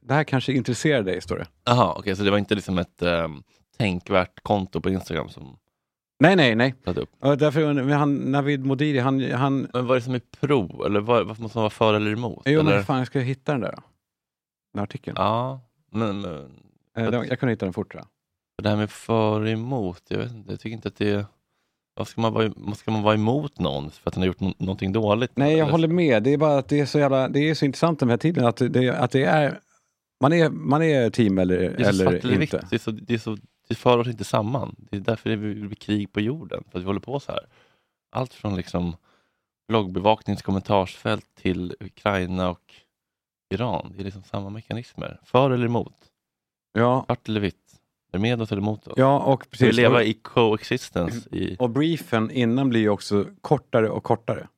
Det 0.00 0.14
här 0.14 0.24
kanske 0.24 0.52
intresserar 0.52 1.02
dig, 1.02 1.20
står 1.20 1.38
det. 1.38 1.46
Jaha, 1.64 1.94
okej, 1.98 2.16
så 2.16 2.22
det 2.22 2.30
var 2.30 2.38
inte 2.38 2.54
liksom 2.54 2.78
ett 2.78 3.02
um, 3.02 3.42
tänkvärt 3.78 4.40
konto 4.42 4.80
på 4.80 4.90
Instagram 4.90 5.28
som 5.28 5.58
Nej, 6.20 6.36
nej, 6.36 6.54
nej. 6.54 6.74
upp? 6.84 7.10
Och 7.20 7.38
därför, 7.38 7.92
han, 7.92 8.14
Navid 8.14 8.66
Modiri, 8.66 8.98
han, 8.98 9.30
han 9.32 9.68
Men 9.72 9.86
vad 9.86 9.90
är 9.96 10.00
det 10.00 10.04
som 10.04 10.14
är 10.14 10.22
pro? 10.40 10.84
Eller 10.84 11.00
vad, 11.00 11.26
vad 11.26 11.40
måste 11.40 11.58
man 11.58 11.62
vara 11.62 11.70
för 11.70 11.94
eller 11.94 12.12
emot? 12.12 12.42
Jo, 12.46 12.60
eller? 12.60 12.74
men 12.74 12.84
fan, 12.84 12.98
jag 12.98 13.06
ska 13.06 13.18
hitta 13.18 13.52
den 13.52 13.60
där 13.60 13.72
då. 13.76 13.82
Den 14.72 14.82
artikeln. 14.82 15.16
Ja, 15.18 15.60
men, 15.92 16.20
men 16.20 16.48
Eh, 16.98 17.04
Jag 17.28 17.40
kunde 17.40 17.52
hitta 17.52 17.66
den 17.66 17.72
fort 17.72 17.94
det 18.62 18.68
här 18.68 18.76
med 18.76 18.90
för 18.90 19.40
och 19.40 19.48
emot, 19.48 20.02
jag 20.08 20.18
vet 20.18 20.32
inte, 20.32 20.52
jag 20.52 20.60
tycker 20.60 20.74
inte 20.76 20.88
att 20.88 20.96
det 20.96 21.26
vad 21.98 22.08
ska 22.08 22.20
man, 22.20 22.32
vara, 22.32 22.74
ska 22.74 22.90
man 22.90 23.02
vara 23.02 23.14
emot 23.14 23.58
någon 23.58 23.90
för 23.90 24.10
att 24.10 24.14
den 24.14 24.20
har 24.22 24.26
gjort 24.26 24.40
nå- 24.40 24.54
någonting 24.58 24.92
dåligt? 24.92 25.30
Nej, 25.36 25.50
jag 25.50 25.58
Eller- 25.60 25.70
håller 25.70 25.88
med. 25.88 26.22
Det 26.22 26.32
är 26.32 26.38
bara 26.38 26.58
att 26.58 26.68
det 26.68 26.80
är 26.80 26.86
så 26.86 26.98
jävla, 26.98 27.28
det 27.28 27.40
är 27.50 27.54
så 27.54 27.64
intressant 27.64 28.00
den 28.00 28.10
här 28.10 28.16
tiden 28.16 28.44
att 28.46 28.56
det, 28.56 28.88
att 28.90 29.10
det 29.10 29.24
är, 29.24 29.60
man 30.20 30.32
är, 30.32 30.48
man 30.50 30.82
är 30.82 31.10
team 31.10 31.38
eller, 31.38 31.56
Det 31.58 31.64
är 31.66 31.92
så 31.92 32.02
eller 32.10 32.42
inte. 32.42 32.66
Det, 32.70 32.76
är 32.76 32.78
så, 32.78 32.90
det, 32.90 33.14
är 33.14 33.18
så, 33.18 33.36
det 33.68 33.74
för 33.74 33.98
oss 33.98 34.06
inte 34.08 34.24
samman. 34.24 34.76
Det 34.78 34.96
är 34.96 35.00
därför 35.00 35.30
det 35.30 35.36
blir 35.36 35.74
krig 35.74 36.12
på 36.12 36.20
jorden, 36.20 36.64
för 36.70 36.78
att 36.78 36.82
vi 36.82 36.86
håller 36.86 37.00
på 37.00 37.20
så 37.20 37.32
här. 37.32 37.46
Allt 38.12 38.34
från 38.34 38.56
liksom 38.56 38.96
bloggbevaknings 39.68 40.42
kommentarsfält 40.42 41.26
till 41.34 41.74
Ukraina 41.80 42.50
och 42.50 42.74
Iran. 43.54 43.92
Det 43.96 44.02
är 44.02 44.04
liksom 44.04 44.22
samma 44.22 44.50
mekanismer. 44.50 45.20
För 45.24 45.50
eller 45.50 45.66
emot? 45.66 45.94
Ja, 46.72 47.04
Svart 47.06 47.28
eller 47.28 47.40
vitt? 47.40 47.67
Du 48.18 48.22
med 48.22 48.42
oss 48.42 48.52
eller 48.52 48.62
emot 48.62 48.86
oss? 48.88 48.94
ja 48.96 49.18
och 49.18 49.42
vi 49.50 49.50
precis. 49.50 49.76
leva 49.76 49.96
Och, 49.96 50.02
i 50.02 50.14
coexistence? 50.14 51.28
I... 51.36 51.56
och 51.58 51.70
briefen 51.70 52.30
innan 52.30 52.68
blir 52.68 52.80
ju 52.80 52.88
också 52.88 53.26
kortare 53.40 53.88
och 53.90 54.04
kortare. 54.04 54.48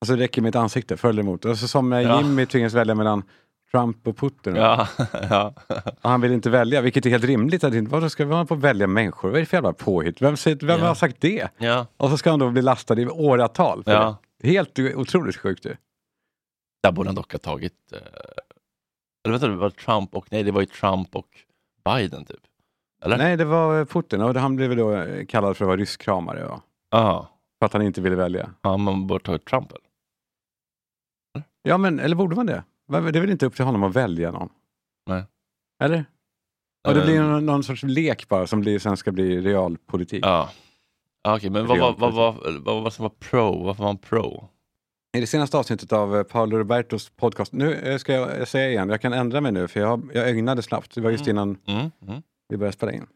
Alltså 0.00 0.16
det 0.16 0.22
räcker 0.22 0.42
med 0.42 0.48
ett 0.48 0.56
ansikte, 0.56 0.96
för 0.96 1.08
eller 1.08 1.22
emot. 1.22 1.44
Alltså 1.46 1.68
som 1.68 1.92
Ja. 1.92 2.20
Jimmy 2.22 2.46
tvingas 2.46 2.74
välja 2.74 2.94
mellan 2.94 3.22
Trump 3.70 4.06
och 4.06 4.16
Putin. 4.16 4.56
Ja, 4.56 4.88
ja. 5.30 5.54
Och 6.02 6.10
han 6.10 6.20
vill 6.20 6.32
inte 6.32 6.50
välja, 6.50 6.80
vilket 6.80 7.06
är 7.06 7.10
helt 7.10 7.24
rimligt. 7.24 7.64
Att 7.64 7.74
inte, 7.74 7.92
varför 7.92 8.08
ska 8.08 8.24
vi 8.24 8.32
hålla 8.32 8.46
på 8.46 8.54
välja 8.54 8.86
människor? 8.86 9.28
Vad 9.28 9.36
är 9.36 9.40
det 9.40 9.46
för 9.46 9.56
jävla 9.56 9.72
påhitt? 9.72 10.22
Vem, 10.22 10.36
säger- 10.36 10.66
vem 10.66 10.80
Ja. 10.80 10.86
har 10.86 10.94
sagt 10.94 11.16
det? 11.20 11.48
ja. 11.58 11.86
Och 11.96 12.10
så 12.10 12.18
ska 12.18 12.30
han 12.30 12.38
då 12.38 12.50
bli 12.50 12.62
lastad 12.62 13.00
i 13.00 13.06
åratal. 13.06 13.84
För 13.84 13.92
ja. 13.92 14.18
det. 14.40 14.48
Helt 14.48 14.78
otroligt 14.78 15.36
sjukt 15.36 15.62
det. 15.62 15.76
Där 16.82 16.92
borde 16.92 17.08
han 17.08 17.14
dock 17.14 17.32
ha 17.32 17.38
tagit... 17.38 17.92
Eh... 17.92 17.98
Eller 19.24 19.32
vänta, 19.32 19.48
det 19.48 19.56
var 19.56 19.70
Trump 19.70 20.14
och... 20.14 20.26
Nej, 20.30 20.42
det 20.42 20.52
var 20.52 20.60
ju 20.60 20.66
Trump 20.66 21.16
och 21.16 21.28
Biden 21.84 22.24
typ. 22.24 22.40
Eller? 23.02 23.18
Nej, 23.18 23.36
det 23.36 23.44
var 23.44 23.84
Putin 23.84 24.20
och 24.20 24.34
han 24.34 24.56
blev 24.56 24.76
då 24.76 24.92
eh, 24.92 25.26
kallad 25.26 25.56
för 25.56 25.64
att 25.64 25.66
vara 25.66 25.76
rysskramare. 25.76 26.60
Ja. 26.90 27.28
För 27.58 27.66
att 27.66 27.72
han 27.72 27.82
inte 27.82 28.00
ville 28.00 28.16
välja. 28.16 28.50
ja 28.62 28.76
man 28.76 29.06
borde 29.06 29.24
ta 29.24 29.38
Trump. 29.38 29.70
eller? 29.70 29.82
Ja, 31.62 31.78
men 31.78 32.00
eller 32.00 32.16
borde 32.16 32.36
man 32.36 32.46
det? 32.46 32.64
Det 32.88 32.96
är 32.96 33.00
väl 33.20 33.30
inte 33.30 33.46
upp 33.46 33.56
till 33.56 33.64
honom 33.64 33.82
att 33.82 33.96
välja 33.96 34.30
någon? 34.30 34.48
Nej. 35.06 35.24
Eller? 35.82 36.04
Och 36.88 36.94
det 36.94 37.00
blir 37.04 37.16
Eh, 37.20 37.26
någon, 37.26 37.46
någon 37.46 37.62
sorts 37.64 37.82
lek 37.82 38.28
bara 38.28 38.46
som 38.46 38.60
blir, 38.60 38.78
sen 38.78 38.96
ska 38.96 39.12
bli 39.12 39.40
realpolitik. 39.40 40.24
Ja. 40.26 40.50
Okej, 41.28 41.50
men 41.50 41.66
vad 41.66 41.78
var, 41.78 41.94
vad, 41.98 42.14
var, 42.14 42.58
vad 42.60 42.82
var 42.82 42.90
som 42.90 43.02
var 43.02 43.10
pro? 43.10 43.64
Varför 43.64 43.82
var 43.82 43.88
han 43.88 43.98
pro? 43.98 44.48
I 45.16 45.20
det 45.20 45.26
senaste 45.26 45.58
avsnittet 45.58 45.92
av 45.92 46.16
eh, 46.16 46.22
Paolo 46.22 46.58
Robertos 46.58 47.10
podcast, 47.10 47.52
nu 47.52 47.74
eh, 47.74 47.98
ska 47.98 48.12
jag 48.12 48.48
säga 48.48 48.70
igen, 48.70 48.88
jag 48.88 49.00
kan 49.00 49.12
ändra 49.12 49.40
mig 49.40 49.52
nu 49.52 49.68
för 49.68 49.80
jag, 49.80 50.10
jag 50.14 50.28
ögnade 50.28 50.62
snabbt, 50.62 50.94
det 50.94 51.00
var 51.00 51.10
just 51.10 51.26
innan 51.26 51.56
Mm, 51.66 51.90
mm 52.08 52.22
vi 52.48 52.56
började 52.56 52.76
spela 52.76 52.92
in. 52.92 53.06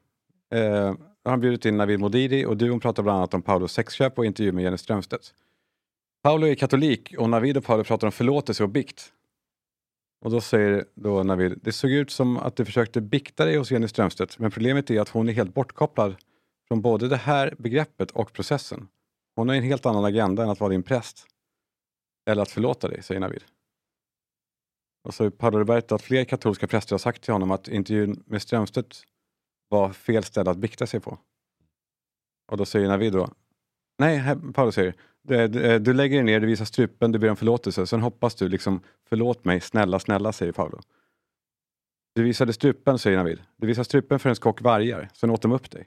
Eh, 0.50 0.94
har 1.24 1.30
han 1.30 1.40
bjudit 1.40 1.64
in 1.64 1.76
Navid 1.76 2.00
Modiri 2.00 2.44
och 2.44 2.56
duon 2.56 2.80
pratar 2.80 3.02
bland 3.02 3.18
annat 3.18 3.34
om 3.34 3.42
Paulos 3.42 3.72
sexköp 3.72 4.18
och 4.18 4.26
intervju 4.26 4.52
med 4.52 4.64
Jenny 4.64 4.78
Strömstedt. 4.78 5.34
Paolo 6.22 6.46
är 6.46 6.54
katolik 6.54 7.14
och 7.18 7.30
Navid 7.30 7.56
och 7.56 7.64
Paolo 7.64 7.84
pratar 7.84 8.06
om 8.06 8.12
förlåtelse 8.12 8.62
och 8.62 8.68
bikt. 8.68 9.12
Och 10.24 10.30
då 10.30 10.40
säger 10.40 10.84
då 10.94 11.22
Navid, 11.22 11.60
det 11.62 11.72
såg 11.72 11.90
ut 11.90 12.10
som 12.10 12.36
att 12.36 12.56
du 12.56 12.64
försökte 12.64 13.00
bikta 13.00 13.44
dig 13.44 13.56
hos 13.56 13.70
Jenny 13.70 13.88
Strömstedt, 13.88 14.38
men 14.38 14.50
problemet 14.50 14.90
är 14.90 15.00
att 15.00 15.08
hon 15.08 15.28
är 15.28 15.32
helt 15.32 15.54
bortkopplad 15.54 16.16
från 16.68 16.82
både 16.82 17.08
det 17.08 17.16
här 17.16 17.54
begreppet 17.58 18.10
och 18.10 18.32
processen. 18.32 18.88
Hon 19.36 19.48
har 19.48 19.56
en 19.56 19.62
helt 19.62 19.86
annan 19.86 20.04
agenda 20.04 20.42
än 20.42 20.50
att 20.50 20.60
vara 20.60 20.70
din 20.70 20.82
präst. 20.82 21.26
Eller 22.30 22.42
att 22.42 22.50
förlåta 22.50 22.88
dig, 22.88 23.02
säger 23.02 23.20
Navid. 23.20 23.42
Och 25.04 25.14
så 25.14 25.30
Paolo 25.30 25.58
Roberto 25.58 25.94
att 25.94 26.02
fler 26.02 26.24
katolska 26.24 26.66
präster 26.66 26.94
har 26.94 26.98
sagt 26.98 27.22
till 27.22 27.32
honom 27.32 27.50
att 27.50 27.68
intervjun 27.68 28.22
med 28.26 28.42
Strömstedt 28.42 29.02
var 29.72 29.92
fel 29.92 30.24
ställe 30.24 30.50
att 30.50 30.56
bikta 30.56 30.86
sig 30.86 31.00
på. 31.00 31.18
Och 32.50 32.56
då 32.56 32.64
säger 32.64 32.88
Navid 32.88 33.12
då, 33.12 33.28
nej, 33.98 34.36
Paolo 34.54 34.72
säger, 34.72 34.94
du, 35.22 35.48
du, 35.48 35.78
du 35.78 35.92
lägger 35.92 36.16
dig 36.16 36.24
ner, 36.24 36.40
du 36.40 36.46
visar 36.46 36.64
strupen, 36.64 37.12
du 37.12 37.18
ber 37.18 37.30
om 37.30 37.36
förlåtelse, 37.36 37.86
sen 37.86 38.02
hoppas 38.02 38.34
du 38.34 38.48
liksom, 38.48 38.80
förlåt 39.08 39.44
mig, 39.44 39.60
snälla, 39.60 39.98
snälla, 39.98 40.32
säger 40.32 40.52
Paolo. 40.52 40.80
Du 42.14 42.22
visade 42.22 42.52
strupen, 42.52 42.98
säger 42.98 43.16
Navid. 43.16 43.42
Du 43.56 43.66
visade 43.66 43.84
strupen 43.84 44.18
för 44.18 44.28
en 44.28 44.36
skock 44.36 44.60
vargar, 44.60 45.08
sen 45.14 45.30
åt 45.30 45.42
de 45.42 45.52
upp 45.52 45.70
dig. 45.70 45.84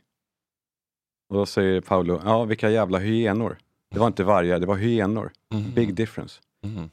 Och 1.30 1.36
då 1.36 1.46
säger 1.46 1.82
Paolo, 1.82 2.22
ja, 2.26 2.44
vilka 2.44 2.70
jävla 2.70 2.98
hyenor. 2.98 3.58
Det 3.92 4.00
var 4.00 4.08
inte 4.08 4.24
vargar, 4.24 4.60
det 4.60 4.66
var 4.66 4.76
hyenor. 4.76 5.32
Mm. 5.54 5.72
Big 5.74 5.96
difference. 5.96 6.42
Mm. 6.64 6.90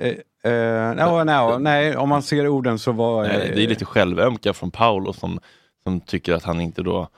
Eh, 0.00 0.52
eh, 0.52 0.94
no, 0.94 1.24
no, 1.24 1.58
nej, 1.58 1.96
om 1.96 2.08
man 2.08 2.22
ser 2.22 2.48
orden 2.48 2.78
så 2.78 2.92
var... 2.92 3.22
Nej, 3.22 3.52
det 3.54 3.64
är 3.64 3.68
lite 3.68 3.84
självömka 3.84 4.52
från 4.52 4.70
Paolo 4.70 5.12
som, 5.12 5.40
som 5.84 6.00
tycker 6.00 6.32
att 6.32 6.44
han 6.44 6.60
inte 6.60 6.82
då 6.82 7.08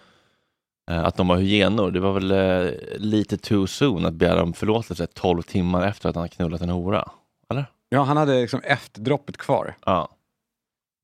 eh, 0.91 1.05
att 1.05 1.17
de 1.17 1.29
var 1.29 1.37
hyenor. 1.37 1.91
Det 1.91 2.01
var 2.01 2.13
väl 2.13 2.31
eh, 2.31 2.73
lite 2.97 3.37
too 3.37 3.67
soon 3.67 4.07
att 4.07 4.15
begära 4.15 4.43
om 4.43 4.53
förlåtelse 4.53 5.07
12 5.07 5.43
timmar 5.43 5.87
efter 5.87 6.09
att 6.09 6.17
han 6.17 6.29
knullat 6.29 6.61
en 6.61 6.69
hora. 6.71 7.11
Eller? 7.51 7.67
Ja, 7.89 8.03
han 8.03 8.17
hade 8.17 8.41
liksom 8.41 8.61
efterdroppet 8.65 9.37
kvar. 9.37 9.77
Ja. 9.87 10.09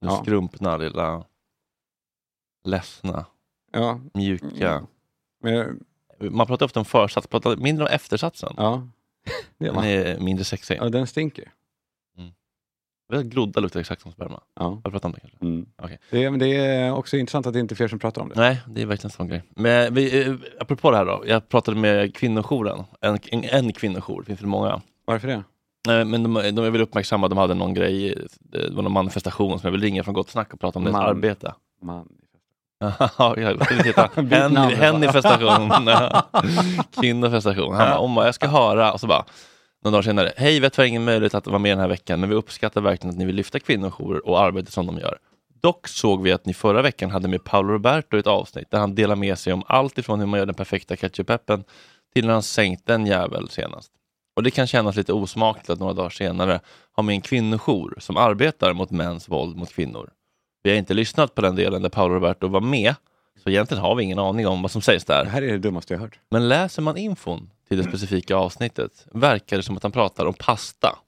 Den 0.00 0.10
Ja. 0.10 0.20
skrumpna 0.22 0.76
lilla 0.76 1.24
ledsna, 2.64 3.24
Ja. 3.72 4.00
mjuka. 4.14 4.86
Mm. 5.44 5.84
Man 6.20 6.46
pratar 6.46 6.66
ofta 6.66 6.80
om 6.80 6.84
försats, 6.84 7.26
pratar 7.26 7.56
mindre 7.56 7.84
om 7.84 7.90
eftersatsen. 7.92 8.54
Ja, 8.56 8.88
det 9.58 9.66
Den 9.66 9.76
är 9.84 10.18
mindre 10.20 10.44
sexig. 10.44 10.78
Ja, 10.80 10.88
den 10.88 11.06
stinker. 11.06 11.52
Glodda 13.22 13.60
luktar 13.60 13.80
exakt 13.80 14.02
som 14.02 14.12
sperma. 14.12 14.40
Ja. 14.60 14.64
Har 14.64 14.76
du 14.84 14.90
pratat 14.90 15.04
om 15.04 15.12
det 15.12 15.20
kanske? 15.20 15.38
Mm. 15.40 15.66
Okej. 15.82 15.98
Det, 16.10 16.30
men 16.30 16.40
det 16.40 16.56
är 16.56 16.94
också 16.94 17.16
intressant 17.16 17.46
att 17.46 17.52
det 17.52 17.60
inte 17.60 17.74
är 17.74 17.76
fler 17.76 17.88
som 17.88 17.98
pratar 17.98 18.22
om 18.22 18.28
det. 18.28 18.34
Nej, 18.36 18.60
det 18.66 18.82
är 18.82 18.86
verkligen 18.86 19.06
en 19.06 19.16
sån 19.16 19.28
grej. 19.28 19.42
Men 19.56 19.94
vi, 19.94 20.26
eh, 20.26 20.34
apropå 20.60 20.90
det 20.90 20.96
här 20.96 21.04
då, 21.04 21.24
jag 21.26 21.48
pratade 21.48 21.76
med 21.76 22.14
kvinnojouren, 22.16 22.84
en, 23.00 23.18
en, 23.30 23.44
en 23.44 23.72
kvinnojour, 23.72 24.20
det 24.20 24.26
finns 24.26 24.40
väl 24.40 24.48
många. 24.48 24.80
Varför 25.04 25.28
det? 25.28 25.42
Men 26.04 26.22
de, 26.22 26.34
de 26.34 26.58
är 26.64 26.70
väl 26.70 26.80
uppmärksamma, 26.80 27.28
de 27.28 27.38
hade 27.38 27.54
någon 27.54 27.74
grej, 27.74 28.18
det 28.40 28.70
var 28.70 28.82
någon 28.82 28.92
manifestation 28.92 29.58
som 29.58 29.66
jag 29.66 29.72
vill 29.72 29.80
ringa 29.82 30.04
från 30.04 30.14
Gott 30.14 30.30
Snack 30.30 30.54
och 30.54 30.60
prata 30.60 30.78
om 30.78 30.84
deras 30.84 30.92
Man. 30.96 31.08
arbete. 31.08 31.54
Man. 31.82 32.08
Ja, 33.18 33.36
jag 33.36 33.64
skulle 33.64 33.82
titta. 33.82 34.10
Hen. 34.30 34.56
Kvinnofestation. 37.00 37.74
Han 37.74 38.14
bara, 38.14 38.26
jag 38.26 38.34
ska 38.34 38.46
höra. 38.48 38.92
Och 38.92 39.00
så 39.00 39.06
bara, 39.06 39.24
några 39.82 39.92
dagar 39.92 40.02
senare. 40.02 40.32
Hej, 40.36 40.60
vet 40.60 40.72
tyvärr 40.72 40.86
ingen 40.86 41.04
möjlighet 41.04 41.34
att 41.34 41.46
vara 41.46 41.58
med 41.58 41.72
den 41.72 41.80
här 41.80 41.88
veckan, 41.88 42.20
men 42.20 42.28
vi 42.28 42.34
uppskattar 42.34 42.80
verkligen 42.80 43.10
att 43.10 43.18
ni 43.18 43.24
vill 43.24 43.34
lyfta 43.34 43.60
kvinnojourer 43.60 44.28
och 44.28 44.40
arbetet 44.40 44.72
som 44.72 44.86
de 44.86 44.98
gör. 44.98 45.18
Dock 45.62 45.88
såg 45.88 46.22
vi 46.22 46.32
att 46.32 46.46
ni 46.46 46.54
förra 46.54 46.82
veckan 46.82 47.10
hade 47.10 47.28
med 47.28 47.44
Paolo 47.44 47.72
Roberto 47.72 48.16
i 48.16 48.20
ett 48.20 48.26
avsnitt 48.26 48.70
där 48.70 48.78
han 48.78 48.94
delar 48.94 49.16
med 49.16 49.38
sig 49.38 49.52
om 49.52 49.62
allt 49.66 49.98
ifrån 49.98 50.20
hur 50.20 50.26
man 50.26 50.38
gör 50.38 50.46
den 50.46 50.54
perfekta 50.54 50.96
ketchupeppen 50.96 51.64
till 52.14 52.26
när 52.26 52.32
han 52.32 52.42
sänkt 52.42 52.90
en 52.90 53.06
jävel 53.06 53.48
senast. 53.48 53.92
Och 54.36 54.42
det 54.42 54.50
kan 54.50 54.66
kännas 54.66 54.96
lite 54.96 55.12
osmakligt 55.12 55.70
att 55.70 55.80
några 55.80 55.92
dagar 55.92 56.10
senare 56.10 56.60
ha 56.96 57.02
med 57.02 57.12
en 57.12 57.20
kvinnojour 57.20 57.94
som 57.98 58.16
arbetar 58.16 58.72
mot 58.72 58.90
mäns 58.90 59.28
våld 59.28 59.56
mot 59.56 59.72
kvinnor. 59.72 60.10
Vi 60.62 60.70
har 60.70 60.76
inte 60.76 60.94
lyssnat 60.94 61.34
på 61.34 61.40
den 61.40 61.56
delen 61.56 61.82
där 61.82 61.88
Paolo 61.88 62.14
Roberto 62.14 62.48
var 62.48 62.60
med, 62.60 62.94
så 63.42 63.50
egentligen 63.50 63.82
har 63.82 63.94
vi 63.94 64.04
ingen 64.04 64.18
aning 64.18 64.46
om 64.46 64.62
vad 64.62 64.70
som 64.70 64.82
sägs 64.82 65.04
Det 65.04 65.12
där. 65.12 65.24
här 65.24 65.42
är 65.42 65.52
det 65.52 65.58
dummaste 65.58 65.94
jag 65.94 66.00
hört. 66.00 66.18
Men 66.30 66.48
läser 66.48 66.82
man 66.82 66.96
infon 66.96 67.50
till 67.72 67.82
det 67.82 67.88
specifika 67.88 68.36
avsnittet 68.36 69.06
verkar 69.10 69.56
det 69.56 69.62
som 69.62 69.76
att 69.76 69.82
han 69.82 69.92
pratar 69.92 70.26
om 70.26 70.34
pasta. 70.34 70.98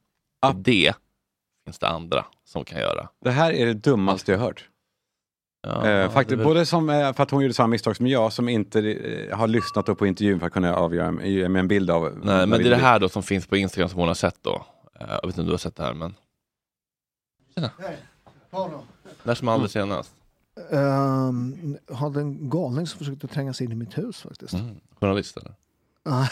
Ja. 0.40 0.48
Och 0.48 0.54
det 0.56 0.94
finns 1.64 1.78
det 1.78 1.88
andra 1.88 2.24
som 2.44 2.64
kan 2.64 2.80
göra. 2.80 3.08
Det 3.24 3.30
här 3.30 3.52
är 3.52 3.66
det 3.66 3.74
dummaste 3.74 4.32
jag 4.32 4.38
hört. 4.38 4.68
Ja, 5.62 5.88
eh, 5.88 6.10
faktiskt, 6.10 6.38
väl- 6.38 6.46
både 6.46 6.66
som, 6.66 6.90
eh, 6.90 7.12
för 7.12 7.22
att 7.22 7.30
hon 7.30 7.42
gjorde 7.42 7.54
samma 7.54 7.66
misstag 7.66 7.96
som 7.96 8.06
jag, 8.06 8.32
som 8.32 8.48
inte 8.48 8.80
eh, 8.80 9.36
har 9.38 9.46
lyssnat 9.46 9.98
på 9.98 10.06
intervjun 10.06 10.40
för 10.40 10.46
att 10.46 10.52
kunna 10.52 10.76
avgöra 10.76 11.24
ge 11.24 11.48
mig 11.48 11.60
en 11.60 11.68
bild 11.68 11.90
av... 11.90 12.02
Nej, 12.22 12.46
men 12.46 12.50
det 12.50 12.66
är 12.66 12.70
det 12.70 12.76
här 12.76 13.00
då 13.00 13.08
som 13.08 13.22
finns 13.22 13.46
på 13.46 13.56
Instagram 13.56 13.88
som 13.88 13.98
hon 13.98 14.08
har 14.08 14.14
sett 14.14 14.42
då. 14.42 14.66
Eh, 15.00 15.06
Jag 15.08 15.16
vet 15.16 15.24
inte 15.24 15.40
om 15.40 15.46
du 15.46 15.52
har 15.52 15.58
sett 15.58 15.76
det 15.76 15.82
här, 15.82 15.94
men 15.94 16.14
Paolo. 18.50 18.82
när 19.22 19.34
som 19.34 19.48
allra 19.48 19.68
senast. 19.68 20.14
Um, 20.70 21.78
hade 21.92 22.20
en 22.20 22.50
galning 22.50 22.86
som 22.86 22.98
försökte 22.98 23.26
tränga 23.28 23.52
sig 23.52 23.64
in 23.66 23.72
i 23.72 23.74
mitt 23.74 23.98
hus 23.98 24.20
faktiskt. 24.22 24.54
Mm. 24.54 24.76
Journalist 25.00 25.36
eller? 25.36 25.52
Nej, 26.06 26.28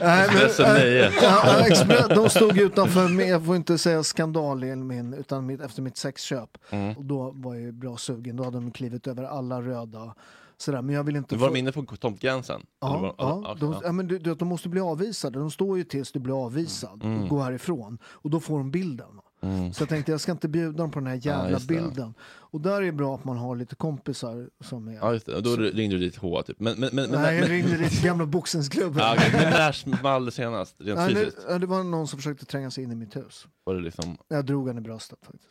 men, 0.00 0.20
Expressen 0.24 0.66
eh, 0.66 0.82
nio. 0.82 1.10
ja, 1.22 2.08
de 2.14 2.30
stod 2.30 2.58
utanför, 2.58 3.08
med, 3.08 3.28
jag 3.28 3.44
får 3.46 3.56
inte 3.56 3.78
säga 3.78 4.02
skandal 4.02 4.64
min, 4.76 5.14
utan 5.14 5.46
mitt, 5.46 5.60
efter 5.60 5.82
mitt 5.82 5.96
sexköp. 5.96 6.58
Mm. 6.70 6.96
Och 6.96 7.04
då 7.04 7.30
var 7.34 7.54
jag 7.54 7.62
ju 7.62 7.72
bra 7.72 7.96
sugen, 7.96 8.36
då 8.36 8.44
hade 8.44 8.56
de 8.56 8.70
klivit 8.70 9.06
över 9.06 9.24
alla 9.24 9.62
röda. 9.62 10.14
Sådär. 10.56 10.82
Men 10.82 10.94
jag 10.94 11.04
vill 11.04 11.16
inte 11.16 11.34
Du 11.34 11.38
var 11.38 11.48
få- 11.48 11.54
de 11.54 11.58
inne 11.58 11.72
på 11.72 11.82
tomtgränsen? 11.96 12.60
Ja, 12.80 12.98
var- 12.98 13.14
ja, 13.18 13.56
de, 13.60 13.72
ja. 13.72 13.80
ja, 13.84 13.92
men 13.92 14.06
du, 14.08 14.18
du, 14.18 14.34
de 14.34 14.48
måste 14.48 14.68
bli 14.68 14.80
avvisade. 14.80 15.38
De 15.38 15.50
står 15.50 15.78
ju 15.78 15.84
tills 15.84 16.12
du 16.12 16.18
blir 16.18 16.44
avvisad 16.44 17.00
Mm. 17.04 17.22
och 17.22 17.28
går 17.28 17.42
härifrån. 17.42 17.98
Och 18.04 18.30
då 18.30 18.40
får 18.40 18.58
de 18.58 18.70
bilden. 18.70 19.06
Mm. 19.42 19.72
Så 19.72 19.82
jag 19.82 19.88
tänkte 19.88 20.12
jag 20.12 20.20
ska 20.20 20.32
inte 20.32 20.48
bjuda 20.48 20.78
dem 20.78 20.90
på 20.90 20.98
den 20.98 21.06
här 21.06 21.20
jävla 21.22 21.58
det. 21.58 21.66
bilden. 21.66 22.14
Och 22.22 22.60
där 22.60 22.76
är 22.76 22.86
det 22.86 22.92
bra 22.92 23.14
att 23.14 23.24
man 23.24 23.36
har 23.36 23.56
lite 23.56 23.74
kompisar 23.76 24.48
som 24.60 24.88
är... 24.88 24.92
Ja, 24.92 25.12
just 25.12 25.26
det. 25.26 25.40
Då 25.40 25.56
ringde 25.56 25.96
du 25.96 25.98
dit 25.98 26.16
H 26.16 26.42
typ. 26.42 26.60
Men, 26.60 26.80
men, 26.80 26.90
men, 26.92 27.10
Nej, 27.10 27.38
jag 27.38 27.50
ringde 27.50 27.76
dit 27.76 28.02
gamla 28.04 28.26
boxningsklubben. 28.26 29.02
Ja, 29.02 29.14
okej. 29.16 29.30
men 29.32 29.50
när 29.50 29.72
som 29.72 29.94
allra 30.02 30.30
senast? 30.30 30.74
Rent 30.78 30.98
Nej, 30.98 31.14
det, 31.14 31.20
fysiskt? 31.20 31.46
ja, 31.48 31.58
det 31.58 31.66
var 31.66 31.84
någon 31.84 32.08
som 32.08 32.18
försökte 32.18 32.46
tränga 32.46 32.70
sig 32.70 32.84
in 32.84 32.92
i 32.92 32.94
mitt 32.94 33.16
hus. 33.16 33.46
Var 33.64 33.74
det 33.74 33.80
liksom... 33.80 34.16
Jag 34.28 34.46
drog 34.46 34.68
han 34.68 34.78
i 34.78 34.80
bröstet 34.80 35.18
faktiskt. 35.22 35.50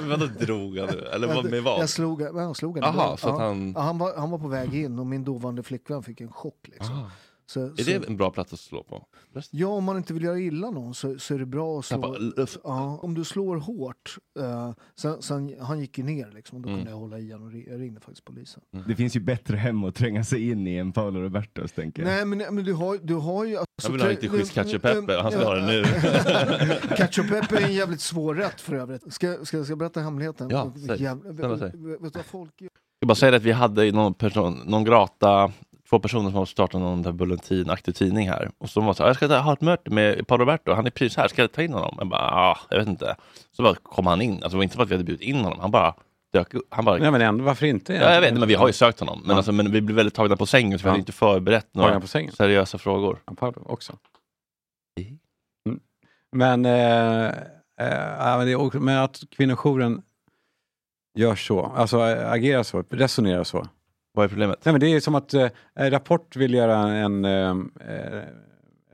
Vadå 0.08 0.26
drog 0.26 0.78
han? 0.78 0.88
Eller 0.88 1.26
vad, 1.34 1.50
med 1.50 1.62
vad? 1.62 1.80
Jag 1.82 1.88
slog, 1.88 2.22
ja, 2.22 2.30
jag 2.34 2.56
slog 2.56 2.78
han 2.78 2.94
bröstet. 2.96 3.20
så 3.20 3.28
att 3.28 3.38
Ja. 3.40 3.46
han... 3.46 3.72
Ja, 3.76 3.80
han, 3.80 3.98
var, 3.98 4.16
han 4.16 4.30
var 4.30 4.38
på 4.38 4.48
väg 4.48 4.74
in 4.74 4.98
och 4.98 5.06
min 5.06 5.24
dåvarande 5.24 5.62
flickvän 5.62 6.02
fick 6.02 6.20
en 6.20 6.32
chock. 6.32 6.68
Liksom. 6.68 6.94
Ah. 6.98 7.10
Så, 7.52 7.60
Är 7.64 7.68
så, 7.76 7.90
det 7.90 8.08
en 8.08 8.16
bra 8.16 8.30
plats 8.30 8.52
att 8.52 8.60
slå 8.60 8.82
på? 8.82 9.06
Ja, 9.50 9.68
om 9.68 9.84
man 9.84 9.96
inte 9.96 10.14
vill 10.14 10.22
göra 10.22 10.38
illa 10.38 10.70
någon 10.70 10.94
så, 10.94 11.18
så 11.18 11.34
är 11.34 11.38
det 11.38 11.46
bra 11.46 11.78
att 11.78 11.84
slå. 11.84 12.16
Ja, 12.64 12.98
om 13.02 13.14
du 13.14 13.24
slår 13.24 13.56
hårt. 13.56 14.16
Uh, 14.38 14.72
sen, 14.96 15.22
sen, 15.22 15.54
han 15.60 15.80
gick 15.80 15.98
ju 15.98 16.04
ner 16.04 16.30
liksom, 16.34 16.56
och 16.56 16.62
då 16.62 16.68
Mm. 16.68 16.78
kunde 16.80 16.90
jag 16.90 16.98
hålla 16.98 17.18
i 17.18 17.32
honom 17.32 17.48
och 17.48 17.72
jag 17.72 17.80
ringde 17.80 18.00
faktiskt 18.00 18.24
polisen. 18.24 18.62
Det 18.86 18.96
finns 18.96 19.16
ju 19.16 19.20
bättre 19.20 19.56
hem 19.56 19.84
att 19.84 19.94
tränga 19.94 20.24
sig 20.24 20.50
in 20.50 20.66
i 20.66 20.76
än 20.76 20.92
Paolo 20.92 21.20
Robertos 21.20 21.72
tänker 21.72 22.02
jag. 22.02 22.08
Nej 22.08 22.24
men, 22.24 22.54
men 22.54 22.64
du 22.64 22.72
har, 22.72 22.98
du 23.02 23.14
har 23.14 23.44
ju... 23.44 23.56
Alltså, 23.56 23.68
Jag 23.82 23.92
vill 23.92 24.00
ha 24.02 24.08
riktigt 24.08 24.30
schysst 24.30 24.52
ketchup-peppe, 24.54 25.20
han 25.22 25.32
ska 25.32 25.44
ha 25.44 25.54
det 25.54 25.66
nu. 25.66 25.82
Ketchup-peppe 26.96 27.56
är 27.56 27.64
en 27.66 27.74
jävligt 27.74 28.00
svår 28.00 28.34
rätt 28.34 28.60
för 28.60 28.74
övrigt. 28.74 29.12
Ska, 29.12 29.32
ska, 29.44 29.64
ska 29.64 29.70
jag 29.72 29.78
berätta 29.78 30.00
hemligheten? 30.00 30.48
Ja, 30.50 30.74
säg. 30.86 31.02
Jävla, 31.02 31.32
vet, 31.32 31.62
vet 31.62 31.72
du 31.72 31.98
vad 32.00 32.24
folk 32.24 32.60
gör? 32.60 32.70
Jag 33.00 33.08
bara 33.08 33.14
säga 33.14 33.36
att 33.36 33.42
vi 33.42 33.52
hade 33.52 33.92
någon, 33.92 34.14
person, 34.14 34.60
någon 34.66 34.84
grata, 34.84 35.52
två 35.92 35.98
personer 35.98 36.30
som 36.30 36.34
har 36.38 36.46
startat 36.46 36.80
någon 36.80 37.02
där 37.02 37.12
bulletinaktig 37.12 37.94
tidning 37.94 38.28
här. 38.28 38.50
Och 38.58 38.70
så 38.70 38.80
var 38.80 38.94
så 38.94 39.02
här, 39.02 39.08
jag 39.08 39.16
ska 39.16 39.28
ta- 39.28 39.38
ha 39.38 39.52
ett 39.52 39.60
möte 39.60 39.90
med 39.90 40.26
Paolo 40.26 40.42
Roberto, 40.44 40.72
han 40.72 40.86
är 40.86 40.90
precis 40.90 41.16
här, 41.16 41.28
ska 41.28 41.42
jag 41.42 41.52
ta 41.52 41.62
in 41.62 41.72
honom? 41.72 41.94
Jag 41.98 42.08
bara, 42.08 42.20
ah, 42.20 42.58
jag 42.70 42.78
vet 42.78 42.88
inte. 42.88 43.16
Så 43.56 43.62
bara 43.62 43.74
kom 43.74 44.06
han 44.06 44.22
in, 44.22 44.32
alltså 44.32 44.48
det 44.48 44.56
var 44.56 44.62
inte 44.62 44.76
för 44.76 44.82
att 44.82 44.88
vi 44.90 44.94
hade 44.94 45.04
bjudit 45.04 45.22
in 45.22 45.36
honom, 45.36 45.60
han 45.60 45.70
bara 45.70 45.94
dök. 46.32 46.48
Han 46.68 46.84
bara, 46.84 46.96
Nej 46.98 47.10
men 47.10 47.20
ändå, 47.22 47.44
varför 47.44 47.66
inte? 47.66 47.94
ja, 47.94 48.14
jag 48.14 48.20
vet, 48.20 48.34
men 48.38 48.48
vi 48.48 48.54
har 48.54 48.66
ju 48.66 48.72
sökt 48.72 49.00
honom. 49.00 49.20
Men, 49.20 49.30
Ja. 49.30 49.36
alltså, 49.36 49.52
men 49.52 49.72
vi 49.72 49.80
blev 49.80 49.96
väldigt 49.96 50.14
tagna 50.14 50.36
på 50.36 50.46
sängen 50.46 50.78
så 50.78 50.82
vi 50.82 50.86
Ja. 50.88 50.90
hade 50.90 50.98
inte 51.00 51.12
förberett 51.12 51.74
några 51.74 52.00
seriösa 52.36 52.78
frågor. 52.78 53.18
Ja, 53.26 53.32
Paolo 53.34 53.62
också. 53.66 53.92
Mm. 55.66 55.80
Men, 56.32 56.64
eh, 56.64 57.26
eh, 57.80 58.70
men, 58.80 58.98
att 58.98 59.20
kvinnojouren 59.30 60.02
gör 61.18 61.34
så, 61.34 61.66
alltså 61.66 62.00
agerar 62.00 62.62
så, 62.62 62.84
resonerar 62.90 63.44
så. 63.44 63.66
Vad 64.12 64.24
är 64.24 64.28
problemet? 64.28 64.64
Nej, 64.64 64.72
men 64.72 64.80
det 64.80 64.86
är 64.86 65.00
som 65.00 65.14
att 65.14 65.34
eh, 65.34 65.48
Rapport 65.74 66.36
vill 66.36 66.54
göra 66.54 66.76
en, 66.78 67.24
eh, 67.24 67.56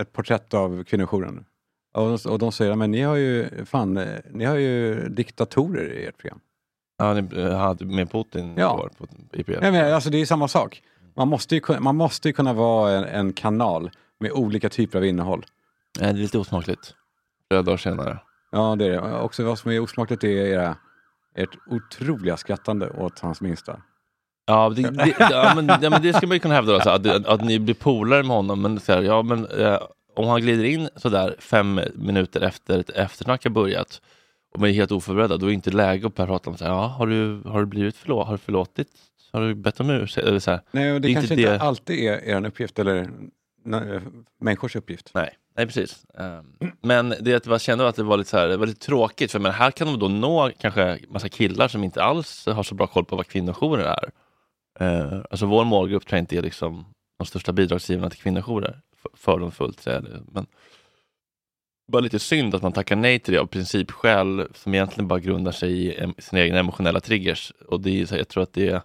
ett 0.01 0.13
porträtt 0.13 0.55
av 0.55 0.85
kvinnojouren. 0.85 1.45
Och, 1.95 2.27
och 2.27 2.39
de 2.39 2.53
säger, 2.53 2.75
men 2.75 2.91
ni 2.91 3.03
har 3.03 3.17
ju, 3.17 3.49
fan, 3.65 3.97
eh, 3.97 4.19
ni 4.31 4.45
har 4.45 4.57
ju 4.57 5.09
diktatorer 5.09 5.93
i 5.93 6.07
ert 6.07 6.19
program. 6.19 6.41
Ja, 6.99 7.15
ni 7.15 7.41
eh, 7.41 7.57
hade 7.59 7.85
med 7.85 8.11
Putin 8.11 8.55
Ja. 8.57 8.75
igår 8.75 8.91
på 8.99 9.07
IPF. 9.33 9.59
Nej, 9.61 9.73
men, 9.73 9.95
alltså, 9.95 10.11
det 10.11 10.19
är 10.19 10.27
samma 10.27 10.49
sak. 10.49 10.83
Man 11.15 11.29
måste 11.29 11.55
ju, 11.57 11.63
man 11.81 11.97
måste 11.97 12.29
ju 12.29 12.33
kunna 12.33 12.53
vara 12.53 12.93
en, 12.93 13.05
en 13.05 13.33
kanal 13.33 13.91
med 14.21 14.33
olika 14.33 14.69
typer 14.69 14.99
av 14.99 15.05
innehåll. 15.05 15.47
Det 15.99 16.05
är 16.05 16.13
lite 16.13 16.39
osmakligt. 16.39 16.95
Flera 17.49 17.63
dagar 17.63 17.77
senare. 17.77 18.19
Ja, 18.51 18.77
det 18.77 18.85
är 18.87 18.91
det. 18.91 19.21
Också 19.21 19.45
vad 19.45 19.59
som 19.59 19.71
är 19.71 19.81
osmakligt 19.81 20.25
är 20.25 20.29
era, 20.29 20.77
ert 21.35 21.59
otroliga 21.67 22.37
skrattande 22.37 22.91
åt 22.91 23.19
hans 23.19 23.41
minsta. 23.41 23.83
Ja, 24.49 24.69
det, 24.69 24.83
det, 24.91 25.15
ja, 25.19 25.53
men, 25.57 25.69
ja, 25.83 25.91
men 25.91 26.03
det 26.03 26.13
ska 26.13 26.27
man 26.27 26.35
ju 26.37 26.41
kunna 26.41 26.55
hävda, 26.55 26.75
alltså, 26.75 26.91
att, 26.91 27.27
att 27.27 27.45
ni 27.45 27.59
blir 27.59 27.75
polare 27.75 28.23
med 28.23 28.37
honom, 28.37 28.63
men, 28.63 28.81
så 28.81 28.93
här, 28.93 29.03
ja, 29.03 29.23
men 29.23 29.47
eh, 29.47 29.79
om 30.17 30.27
han 30.29 30.41
glider 30.41 30.65
in 30.65 30.89
sådär 30.97 31.37
fem 31.39 31.81
minuter 31.95 32.41
efter 32.41 32.79
ett 32.79 32.91
eftersnack 32.91 33.45
har 33.45 33.51
börjat 33.51 34.01
och 34.55 34.61
man 34.61 34.69
är 34.69 34.73
helt 34.73 34.93
oförberedda, 34.93 35.37
då 35.37 35.47
är 35.47 35.49
det 35.49 35.55
inte 35.55 35.71
läge 35.71 36.07
att 36.07 36.15
prata 36.15 36.51
om 36.51 36.57
så 36.57 36.65
här, 36.65 36.73
ja, 36.73 36.87
har, 36.87 37.07
du, 37.07 37.41
har 37.47 37.61
du 37.61 37.67
blivit 37.67 37.97
förlåt, 37.97 38.27
har 38.27 38.35
du 38.35 38.39
förlåtit? 38.39 38.89
Har 39.33 39.41
du 39.41 39.55
bett 39.55 39.81
om 39.81 39.91
ursäkt? 39.91 40.27
Nej, 40.71 40.93
det, 40.93 40.99
Det 40.99 41.13
kanske 41.15 41.35
inte 41.35 41.51
det- 41.51 41.61
alltid 41.61 41.99
är 41.99 42.25
er 42.25 42.47
uppgift, 42.47 42.79
eller 42.79 43.11
na- 43.67 44.25
människors 44.41 44.77
uppgift. 44.77 45.11
Nej, 45.15 45.31
nej 45.57 45.67
precis. 45.67 46.05
Ehm, 46.19 46.45
Men 46.83 47.15
det 47.21 47.35
att 47.35 47.47
jag 47.47 47.61
kände 47.61 47.89
att 47.89 47.97
det 47.97 48.03
var 48.03 48.17
lite, 48.17 48.31
så 48.31 48.39
här, 48.39 48.49
det 48.49 48.57
var 48.57 48.67
lite 48.67 48.87
tråkigt, 48.87 49.33
för 49.33 49.39
men 49.39 49.53
här 49.53 49.71
kan 49.71 49.87
de 49.87 49.99
då 49.99 50.09
nå 50.09 50.51
kanske 50.61 50.99
massa 51.09 51.29
killar 51.29 51.69
som 51.69 51.85
inte 51.85 52.03
alls 52.03 52.47
har 52.47 52.63
så 52.63 52.75
bra 52.75 52.87
koll 52.87 53.05
på 53.05 53.17
vad 53.17 53.27
kvinnojourer 53.27 53.85
är. 53.85 54.11
Eh, 54.79 55.21
alltså 55.31 55.47
vår 55.47 55.65
målgrupp 55.65 56.07
tror 56.07 56.17
jag 56.17 56.23
inte 56.23 56.37
är 56.39 56.43
liksom 56.43 56.85
de 57.19 57.27
största 57.27 57.53
bidragsgivarna 57.53 58.11
till 58.11 58.21
kvinnojourer. 58.21 58.81
för, 58.97 59.11
Fördomsfullt 59.15 59.81
säger 59.81 60.03
jag. 60.03 60.35
Men 60.35 60.47
bara 61.93 62.01
lite 62.01 62.19
synd 62.19 62.55
att 62.55 62.63
man 62.63 62.73
tackar 62.73 62.97
nej 62.97 63.19
till 63.19 63.35
det 63.35 63.41
av 63.41 63.47
principskäl 63.47 64.47
som 64.55 64.75
egentligen 64.75 65.09
bara 65.09 65.19
grundar 65.21 65.53
sig 65.53 65.73
i 65.87 66.01
em- 66.01 66.21
sina 66.21 66.43
egna 66.43 66.59
emotionella 66.59 67.01
triggers. 67.01 67.53
Och 67.69 67.81
det 67.81 68.01
är, 68.01 68.07
så- 68.07 68.17
jag 68.17 68.29
tror 68.29 68.43
att 68.43 68.53
det 68.53 68.69
är 68.69 68.73
jag 68.73 68.83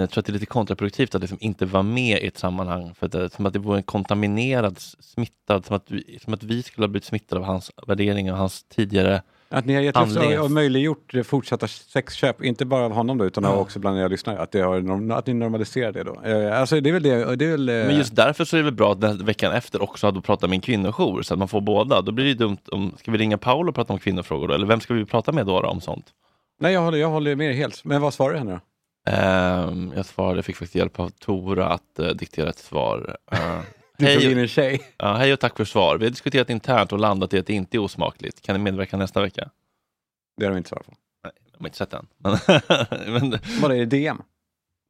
jag 0.00 0.10
tror 0.10 0.20
att 0.20 0.26
det 0.26 0.30
är 0.30 0.34
lite 0.34 0.46
kontraproduktivt 0.46 1.14
att 1.14 1.20
liksom 1.20 1.38
inte 1.40 1.66
vara 1.66 1.82
med 1.82 2.22
i 2.22 2.26
ett 2.26 2.38
sammanhang. 2.38 2.94
För 2.94 3.06
att 3.06 3.12
det, 3.12 3.30
som 3.32 3.46
att 3.46 3.52
det 3.52 3.58
vore 3.58 3.76
en 3.76 3.82
kontaminerad, 3.82 4.78
smittad, 4.78 5.66
som 5.66 5.76
att, 5.76 5.90
vi, 5.90 6.18
som 6.22 6.34
att 6.34 6.42
vi 6.42 6.62
skulle 6.62 6.84
ha 6.84 6.88
blivit 6.88 7.04
smittade 7.04 7.40
av 7.40 7.46
hans 7.46 7.70
värderingar 7.86 8.32
och 8.32 8.38
hans 8.38 8.64
tidigare... 8.64 9.22
Att 9.52 9.64
ni 9.66 9.74
har 9.74 9.80
gett 9.82 9.96
Handlingen. 9.96 10.40
och 10.40 10.50
möjliggjort 10.50 11.12
fortsatta 11.24 11.68
sexköp, 11.68 12.42
inte 12.44 12.64
bara 12.64 12.84
av 12.84 12.92
honom 12.92 13.18
då, 13.18 13.24
utan 13.24 13.44
Ja. 13.44 13.54
också 13.56 13.78
bland 13.78 13.98
era 13.98 14.08
lyssnare. 14.08 14.38
Att, 14.38 14.52
det 14.52 14.60
har, 14.60 15.12
att 15.12 15.26
ni 15.26 15.34
normaliserar 15.34 15.92
det 15.92 16.02
då. 16.02 16.20
Eh, 16.24 16.60
Alltså 16.60 16.80
det 16.80 16.90
är 16.90 16.92
väl 16.92 17.02
det. 17.02 17.36
det 17.36 17.44
är 17.44 17.50
väl, 17.50 17.68
eh, 17.68 17.74
Men 17.74 17.96
just 17.96 18.16
därför 18.16 18.44
så 18.44 18.56
är 18.56 18.58
det 18.58 18.64
väl 18.64 18.74
bra 18.74 18.92
att 18.92 19.20
veckan 19.20 19.52
efter 19.52 19.82
också 19.82 20.06
hade 20.06 20.20
pratat 20.20 20.50
med 20.50 20.56
en 20.56 20.60
kvinnojour 20.60 21.22
så 21.22 21.34
att 21.34 21.38
man 21.38 21.48
får 21.48 21.60
båda. 21.60 22.00
Då 22.02 22.12
blir 22.12 22.24
det 22.24 22.34
dumt 22.34 22.58
om... 22.72 22.92
Ska 22.98 23.10
vi 23.10 23.18
ringa 23.18 23.38
Paolo 23.38 23.68
och 23.68 23.74
prata 23.74 23.92
om 23.92 23.98
kvinnofrågor 23.98 24.48
då? 24.48 24.54
Eller 24.54 24.66
vem 24.66 24.80
ska 24.80 24.94
vi 24.94 25.04
prata 25.04 25.32
med 25.32 25.46
då, 25.46 25.60
då 25.60 25.68
om 25.68 25.80
sånt? 25.80 26.06
Nej, 26.60 26.72
jag 26.72 26.80
håller, 26.80 26.98
jag 26.98 27.08
håller 27.10 27.36
med 27.36 27.54
helt. 27.54 27.84
Men 27.84 28.00
vad 28.00 28.14
svarar 28.14 28.32
du 28.32 28.38
henne 28.38 28.52
då? 28.52 28.60
Ehm, 29.12 29.92
jag 29.96 30.06
svarade, 30.06 30.36
jag 30.38 30.44
fick 30.44 30.56
faktiskt 30.56 30.74
hjälp 30.74 31.00
av 31.00 31.08
Tora 31.08 31.66
att 31.68 31.82
uh, 32.00 32.08
diktera 32.08 32.48
ett 32.50 32.58
svar. 32.58 33.16
Uh, 33.32 33.38
Du 34.06 34.06
hej, 34.28 34.40
en 34.40 34.48
tjej. 34.48 34.82
ja, 34.98 35.12
hej 35.14 35.32
och 35.32 35.40
tack 35.40 35.56
för 35.56 35.64
svar. 35.64 35.98
Vi 35.98 36.04
har 36.04 36.10
diskuterat 36.10 36.50
internt 36.50 36.92
och 36.92 36.98
landat 36.98 37.34
i 37.34 37.38
att 37.38 37.46
det 37.46 37.52
inte 37.52 37.76
är 37.76 37.78
osmakligt. 37.78 38.42
Kan 38.42 38.56
ni 38.56 38.62
medverka 38.62 38.96
nästa 38.96 39.20
vecka? 39.22 39.50
Det 40.36 40.44
har 40.44 40.50
de 40.52 40.56
inte 40.58 40.68
svarat 40.68 40.86
på. 40.86 40.92
Nej, 41.24 41.32
jag 41.52 41.60
har 41.60 41.66
inte 41.66 41.78
sett 41.78 41.90
den. 41.90 42.06
Men, 42.18 42.38
men, 43.30 43.38
Vad 43.60 43.72
är 43.72 43.76
det 43.76 43.86
DM? 43.86 44.22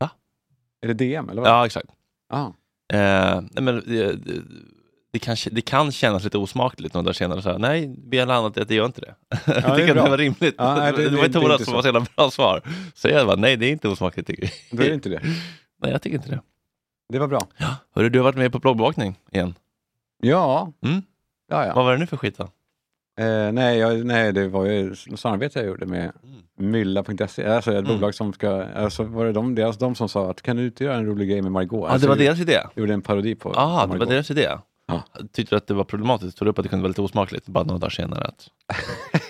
Va? 0.00 0.10
Är 0.82 0.88
det 0.88 0.94
DM 0.94 1.28
eller 1.28 1.42
vad? 1.42 1.50
ja, 1.50 1.66
exakt. 1.66 1.88
Ah. 2.28 2.46
Eh, 2.92 3.40
nej, 3.50 3.62
men, 3.62 3.82
det, 3.86 4.12
det, 4.12 4.42
det, 5.12 5.18
kan, 5.18 5.36
det 5.50 5.60
kan 5.62 5.92
kännas 5.92 6.24
lite 6.24 6.38
osmakligt 6.38 6.94
några 6.94 7.02
dagar 7.04 7.12
senare. 7.12 7.42
Så 7.42 7.50
här, 7.50 7.58
nej, 7.58 7.94
vi 8.08 8.18
har 8.18 8.26
landat 8.26 8.56
i 8.56 8.60
att 8.60 8.68
det 8.68 8.74
gör 8.74 8.86
inte 8.86 9.00
det. 9.00 9.14
det 9.46 9.56
att 9.56 9.76
bra. 9.76 10.04
det 10.04 10.10
var 10.10 10.18
rimligt. 10.18 10.54
Ja, 10.58 10.74
nej, 10.76 10.92
det- 10.92 10.98
det, 11.02 11.10
det- 11.10 11.16
var 11.16 11.22
det 11.28 11.38
är 11.38 11.40
Tora 11.40 11.58
som 11.58 11.74
var 11.74 11.82
så 11.82 11.88
jävla 11.88 12.06
bra 12.16 12.30
svar. 12.30 12.62
Så 12.94 13.08
jag 13.08 13.26
bara, 13.26 13.36
nej 13.36 13.56
det 13.56 13.66
är 13.66 13.70
inte 13.72 13.88
osmakligt 13.88 14.26
tycker 14.26 14.42
jag. 14.42 14.52
Då 14.78 14.82
är 14.84 14.88
det 14.88 14.94
inte 14.94 15.08
det. 15.08 15.20
Nej, 15.82 15.90
jag 15.92 16.02
tycker 16.02 16.16
inte 16.16 16.28
det. 16.30 16.40
Det 17.12 17.18
var 17.18 17.28
bra. 17.28 17.40
Hörru, 17.94 18.08
du 18.08 18.18
har 18.18 18.24
varit 18.24 18.36
med 18.36 18.52
på 18.52 18.58
bloggbevakning 18.58 19.18
igen. 19.32 19.54
Ja. 20.20 20.72
Mm. 20.84 21.02
Ja, 21.48 21.66
ja. 21.66 21.74
Vad 21.74 21.84
var 21.84 21.92
det 21.92 21.98
nu 21.98 22.06
för 22.06 22.16
skit 22.16 22.38
då? 22.38 22.44
Eh, 23.24 23.52
nej, 23.52 23.78
jag, 23.78 24.06
nej, 24.06 24.32
det 24.32 24.48
var 24.48 24.64
ju 24.64 24.94
samarbete 25.16 25.58
jag 25.58 25.68
gjorde 25.68 25.86
med 25.86 26.12
mylla.se, 26.58 27.46
alltså 27.46 27.72
ett 27.72 27.78
Mm. 27.78 27.84
bolag 27.96 28.14
som 28.14 28.32
ska, 28.32 28.64
alltså 28.64 29.02
var 29.04 29.24
det 29.24 29.32
de, 29.32 29.54
deras, 29.54 29.78
de 29.78 29.94
som 29.94 30.08
sa 30.08 30.30
att 30.30 30.42
kan 30.42 30.56
du 30.56 30.64
inte 30.66 30.84
göra 30.84 30.96
en 30.96 31.06
rolig 31.06 31.28
grej 31.28 31.42
med 31.42 31.52
Margot? 31.52 31.80
Ja, 31.80 31.88
Alltså, 31.88 32.06
det 32.08 32.14
var 32.14 32.16
jag 32.16 32.26
deras 32.36 32.40
idé. 32.40 32.60
gjorde 32.76 32.92
en 32.94 33.02
parodi 33.02 33.34
på 33.34 33.52
Ah, 33.56 33.70
det 33.70 33.76
var 33.80 33.86
Margot. 33.86 34.08
deras 34.08 34.30
idé. 34.30 34.48
Ja. 34.86 35.02
Tyckte 35.32 35.54
du 35.54 35.56
att 35.56 35.66
det 35.66 35.74
var 35.74 35.84
problematiskt? 35.84 36.38
Tog 36.38 36.46
du 36.46 36.50
upp 36.50 36.58
att 36.58 36.62
det 36.62 36.68
kunde 36.68 36.82
vara 36.82 36.88
lite 36.88 37.02
osmakligt? 37.02 37.46
Bara 37.46 37.64
några 37.64 37.78
dagar 37.78 37.90
senare. 37.90 38.24
Att... 38.24 38.48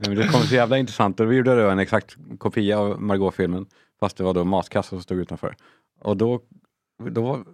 Nej, 0.00 0.08
men 0.08 0.14
det 0.18 0.28
kom 0.28 0.40
så 0.40 0.54
jävla 0.54 0.78
intressant 0.78 1.20
och 1.20 1.32
vi 1.32 1.36
gjorde 1.36 1.62
då 1.62 1.70
en 1.70 1.78
exakt 1.78 2.16
kopia 2.38 2.78
av 2.78 3.00
Margot-filmen 3.02 3.66
fast 4.00 4.16
det 4.16 4.24
var 4.24 4.34
då 4.34 4.44
matkassar 4.44 4.88
som 4.88 5.02
stod 5.02 5.18
utanför. 5.18 5.56
Och 6.00 6.16
då, 6.16 6.40
då, 7.10 7.44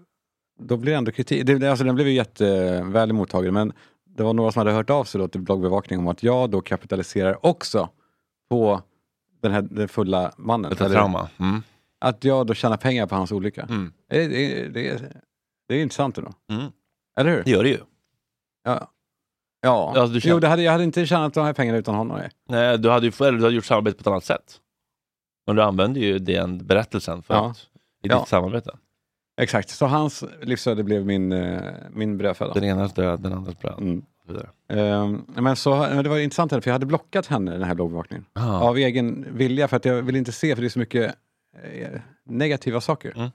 då 0.60 0.76
blev 0.76 0.92
det 0.92 0.98
ändå 0.98 1.12
kritik, 1.12 1.46
det, 1.46 1.70
alltså 1.70 1.84
den 1.84 1.94
blev 1.94 2.08
ju 2.08 2.14
jätteväl 2.14 3.12
mottagen 3.12 3.54
men 3.54 3.72
det 4.04 4.22
var 4.22 4.32
några 4.34 4.52
som 4.52 4.60
hade 4.60 4.72
hört 4.72 4.90
av 4.90 5.04
sig 5.04 5.18
då 5.20 5.28
till 5.28 5.40
bloggbevakning 5.40 5.98
om 5.98 6.08
att 6.08 6.22
jag 6.22 6.50
då 6.50 6.60
kapitaliserar 6.60 7.46
också 7.46 7.88
på 8.50 8.82
den 9.40 9.52
här 9.52 9.62
den 9.62 9.88
fulla 9.88 10.32
mannen. 10.36 10.72
Eller 10.72 10.90
trauma. 10.90 11.28
Mm. 11.38 11.62
Att 12.00 12.24
jag 12.24 12.46
då 12.46 12.54
tjänar 12.54 12.76
pengar 12.76 13.06
på 13.06 13.14
hans 13.14 13.32
olycka. 13.32 13.62
Mm. 13.62 13.92
Det, 14.08 14.28
det, 14.28 14.68
det, 14.68 15.02
det 15.68 15.74
är 15.74 15.82
intressant 15.82 16.18
ändå. 16.18 16.32
Mm. 16.50 16.72
Eller 17.20 17.30
hur? 17.30 17.42
Det 17.44 17.50
gör 17.50 17.62
det 17.62 17.68
ju. 17.68 17.78
Ja. 18.64 18.90
Ja, 19.60 19.92
känner- 19.94 20.20
jo, 20.24 20.40
det 20.40 20.48
hade, 20.48 20.62
jag 20.62 20.72
hade 20.72 20.84
inte 20.84 21.06
tjänat 21.06 21.34
de 21.34 21.44
här 21.44 21.52
pengarna 21.52 21.78
utan 21.78 21.94
honom. 21.94 22.20
Nej. 22.48 22.78
Du 22.78 22.90
hade 22.90 23.06
ju 23.06 23.12
eller 23.20 23.38
du 23.38 23.44
hade 23.44 23.54
gjort 23.54 23.64
samarbete 23.64 23.96
på 23.96 24.00
ett 24.00 24.06
annat 24.06 24.24
sätt. 24.24 24.60
Men 25.46 25.56
du 25.56 25.62
använde 25.62 26.00
ju 26.00 26.18
den 26.18 26.66
berättelsen 26.66 27.22
för 27.22 27.34
Ja. 27.34 27.50
att, 27.50 27.56
i 28.02 28.08
Ja. 28.08 28.18
ditt 28.18 28.28
samarbete. 28.28 28.76
Exakt, 29.40 29.70
så 29.70 29.86
hans 29.86 30.24
livsöde 30.42 30.84
blev 30.84 31.06
min, 31.06 31.32
eh, 31.32 31.60
min 31.92 32.18
brödföda. 32.18 32.54
Den 32.54 32.64
enas 32.64 32.94
död, 32.94 33.20
den 33.20 33.32
andras 33.32 33.58
bröd. 33.58 33.78
Mm. 33.78 34.02
Ehm, 34.68 35.24
men 35.36 35.56
så, 35.56 35.76
men 35.76 36.04
det 36.04 36.08
var 36.10 36.18
intressant, 36.18 36.52
här, 36.52 36.60
för 36.60 36.70
jag 36.70 36.74
hade 36.74 36.86
blockat 36.86 37.26
henne, 37.26 37.50
den 37.52 37.62
här 37.62 37.74
bloggbevakningen. 37.74 38.24
Ah. 38.32 38.58
Av 38.60 38.76
egen 38.78 39.26
vilja, 39.30 39.68
för 39.68 39.76
att 39.76 39.84
jag 39.84 40.02
vill 40.02 40.16
inte 40.16 40.32
se, 40.32 40.54
för 40.54 40.62
det 40.62 40.66
är 40.68 40.70
så 40.70 40.78
mycket 40.78 41.14
eh, 41.62 42.00
negativa 42.24 42.80
saker. 42.80 43.12
Mm. 43.16 43.30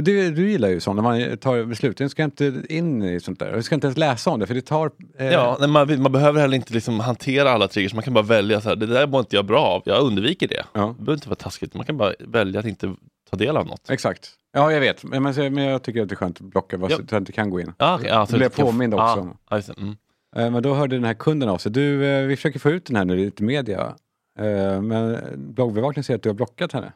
Du, 0.00 0.30
du 0.30 0.50
gillar 0.50 0.68
ju 0.68 0.80
sånt, 0.80 0.96
när 0.96 1.02
man 1.02 1.36
tar 1.38 1.64
beslut. 1.64 1.96
Du 1.96 2.08
ska 2.08 2.24
inte 2.24 2.62
in 2.68 3.02
i 3.02 3.20
sånt 3.20 3.38
där. 3.38 3.52
Du 3.56 3.62
ska 3.62 3.74
inte 3.74 3.86
ens 3.86 3.98
läsa 3.98 4.30
om 4.30 4.40
det, 4.40 4.46
för 4.46 4.54
det 4.54 4.60
tar... 4.62 4.90
eh, 5.18 5.26
Ja, 5.26 5.56
nej, 5.60 5.68
man, 5.68 6.02
man 6.02 6.12
behöver 6.12 6.40
heller 6.40 6.56
inte 6.56 6.74
liksom 6.74 7.00
hantera 7.00 7.50
alla 7.50 7.68
triggers, 7.68 7.94
man 7.94 8.02
kan 8.02 8.14
bara 8.14 8.24
välja 8.24 8.60
så 8.60 8.68
här, 8.68 8.76
det 8.76 8.86
där 8.86 9.06
mår 9.06 9.20
inte 9.20 9.36
jag 9.36 9.44
bra 9.46 9.60
av, 9.66 9.82
jag 9.84 10.02
undviker 10.02 10.48
det. 10.48 10.64
ja. 10.72 10.80
Det 10.98 11.04
behöver 11.04 11.12
inte 11.12 11.28
vara 11.28 11.36
taskigt, 11.36 11.74
man 11.74 11.84
kan 11.86 11.96
bara 11.96 12.12
välja 12.18 12.60
att 12.60 12.66
inte 12.66 12.94
ta 13.30 13.36
del 13.36 13.56
av 13.56 13.66
något. 13.66 13.90
Exakt. 13.90 14.30
Ja, 14.52 14.72
jag 14.72 14.80
vet. 14.80 15.04
Men, 15.04 15.22
men, 15.22 15.56
jag 15.56 15.82
tycker 15.82 16.02
att 16.02 16.08
det 16.08 16.14
är 16.14 16.16
skönt 16.16 16.36
att 16.40 16.46
blocka, 16.46 16.78
Ja. 16.82 16.88
så 16.96 17.02
att 17.02 17.12
jag 17.12 17.20
inte 17.20 17.32
kan 17.32 17.50
gå 17.50 17.60
in. 17.60 17.72
Ja, 17.78 17.94
okej, 17.94 18.08
ja, 18.10 18.26
så 18.26 18.32
blev 18.32 18.42
jag 18.42 18.52
kan- 18.54 18.66
påmind 18.66 18.94
också. 18.94 19.04
Ja, 19.06 19.36
ja, 19.50 19.56
just 19.56 19.68
det. 19.68 19.74
mm. 19.80 19.96
Eh, 20.36 20.50
Men 20.50 20.62
då 20.62 20.74
hörde 20.74 20.96
den 20.96 21.04
här 21.04 21.14
kunden 21.14 21.48
av 21.48 21.58
sig. 21.58 21.72
Du, 21.72 22.04
eh, 22.06 22.26
vi 22.26 22.36
försöker 22.36 22.58
få 22.58 22.70
ut 22.70 22.86
den 22.86 22.96
här 22.96 23.04
nu 23.04 23.30
till 23.30 23.44
media. 23.44 23.94
Eh, 24.38 24.80
Men 24.82 25.18
bloggbevakningen 25.36 26.04
säger 26.04 26.16
att 26.18 26.22
du 26.22 26.28
har 26.28 26.34
blockat 26.34 26.72
henne. 26.72 26.92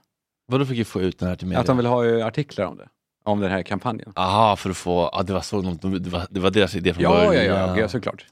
Vadå 0.47 0.65
fick 0.65 0.77
ju 0.79 0.85
få 0.85 1.01
ut 1.01 1.19
den 1.19 1.29
här 1.29 1.37
till 1.37 1.47
media? 1.47 1.61
Att 1.61 1.67
de 1.67 1.77
vill 1.77 1.87
ha 1.87 2.05
ju 2.05 2.23
artiklar 2.23 2.67
om 2.67 2.77
det. 2.77 2.89
Om 3.25 3.41
den 3.41 3.51
här 3.51 3.63
kampanjen. 3.63 4.13
Aha, 4.17 4.57
för 4.57 4.71
att 4.71 4.77
få, 4.77 5.11
ja, 5.13 5.23
det 5.23 5.33
var 5.33 5.41
så, 5.41 5.61
det 5.61 6.09
var, 6.11 6.27
det 6.31 6.41
var 6.41 6.51
deras 6.51 6.75
idé 6.75 6.95
från 6.95 7.03
Ja, 7.03 7.21
ja, 7.23 7.27
början. 7.29 7.45
ja, 7.47 7.79
ja, 7.79 7.89
såklart. 7.89 8.27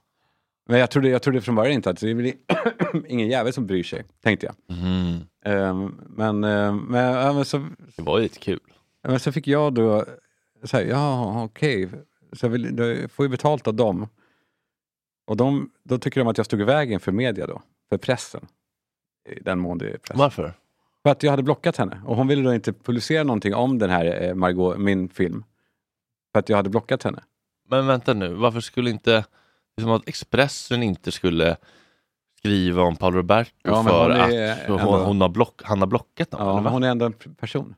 Men 0.68 0.78
jag 0.80 0.90
trodde, 0.90 1.08
jag 1.08 1.22
trodde 1.22 1.40
från 1.40 1.54
början 1.54 1.72
inte 1.72 1.90
att 1.90 2.00
det 2.00 2.10
är 2.10 2.14
väl 2.14 2.32
ingen 3.08 3.28
jävel 3.28 3.52
som 3.52 3.66
bryr 3.66 3.82
sig, 3.82 4.04
tänkte 4.22 4.46
jag. 4.46 4.76
Mhm. 4.76 5.20
Eh, 5.44 5.88
Men, 6.06 6.44
eh, 6.44 6.74
men, 6.74 7.04
ja, 7.14 7.32
men, 7.32 7.44
så, 7.44 7.58
Det 7.96 8.02
var 8.02 8.18
ju 8.18 8.22
lite 8.22 8.38
kul. 8.38 8.60
men 9.08 9.20
så 9.20 9.32
fick 9.32 9.46
jag 9.46 9.74
då, 9.74 10.04
så 10.64 10.76
här, 10.76 10.84
ja 10.84 11.42
okej, 11.44 11.88
så 12.32 12.46
jag, 12.46 12.50
vill, 12.50 12.76
då 12.76 13.08
får 13.08 13.24
ju 13.24 13.28
betalt 13.28 13.66
av 13.66 13.74
dem. 13.74 14.08
Och 15.26 15.36
de, 15.36 15.70
då 15.84 15.98
tycker 15.98 16.20
de 16.20 16.28
att 16.28 16.36
jag 16.36 16.46
stod 16.46 16.60
i 16.60 16.64
vägen 16.64 17.00
för 17.00 17.12
media 17.12 17.46
då, 17.46 17.62
för 17.88 17.98
pressen. 17.98 18.46
I 19.30 19.40
den 19.40 19.58
mån 19.58 19.78
det 19.78 19.90
är 19.90 19.98
press. 19.98 20.16
Varför? 20.18 20.54
För 21.02 21.10
att 21.10 21.22
jag 21.22 21.30
hade 21.30 21.42
blockat 21.42 21.76
henne 21.76 22.00
och 22.06 22.16
hon 22.16 22.26
ville 22.28 22.42
då 22.42 22.54
inte 22.54 22.72
publicera 22.72 23.22
någonting 23.24 23.54
om 23.54 23.78
den 23.78 23.90
här 23.90 24.22
eh, 24.22 24.34
Margot, 24.34 24.78
min 24.78 25.08
film. 25.08 25.44
För 26.32 26.38
att 26.40 26.48
jag 26.48 26.56
hade 26.56 26.70
blockat 26.70 27.02
henne. 27.02 27.22
Men 27.68 27.86
vänta 27.86 28.14
nu, 28.14 28.28
varför 28.34 28.60
skulle 28.60 28.90
inte, 28.90 29.10
det 29.10 29.80
är 29.80 29.82
som 29.82 29.90
att 29.90 30.08
Expressen 30.08 30.82
inte 30.82 31.12
skulle 31.12 31.56
skriva 32.38 32.82
om 32.82 32.96
Paolo 32.96 33.16
Roberto 33.16 33.50
Ja, 33.62 33.82
för 33.82 34.02
hon 34.02 34.10
att 34.12 34.30
hon, 34.68 34.78
ändå- 34.78 35.04
hon 35.04 35.20
har 35.20 35.28
block, 35.28 35.60
han 35.64 35.80
har 35.80 35.86
blockat 35.86 36.30
dem? 36.30 36.40
Ja, 36.46 36.60
men 36.60 36.72
hon 36.72 36.82
är 36.82 36.88
ändå 36.90 37.06
en 37.06 37.12
person. 37.12 37.74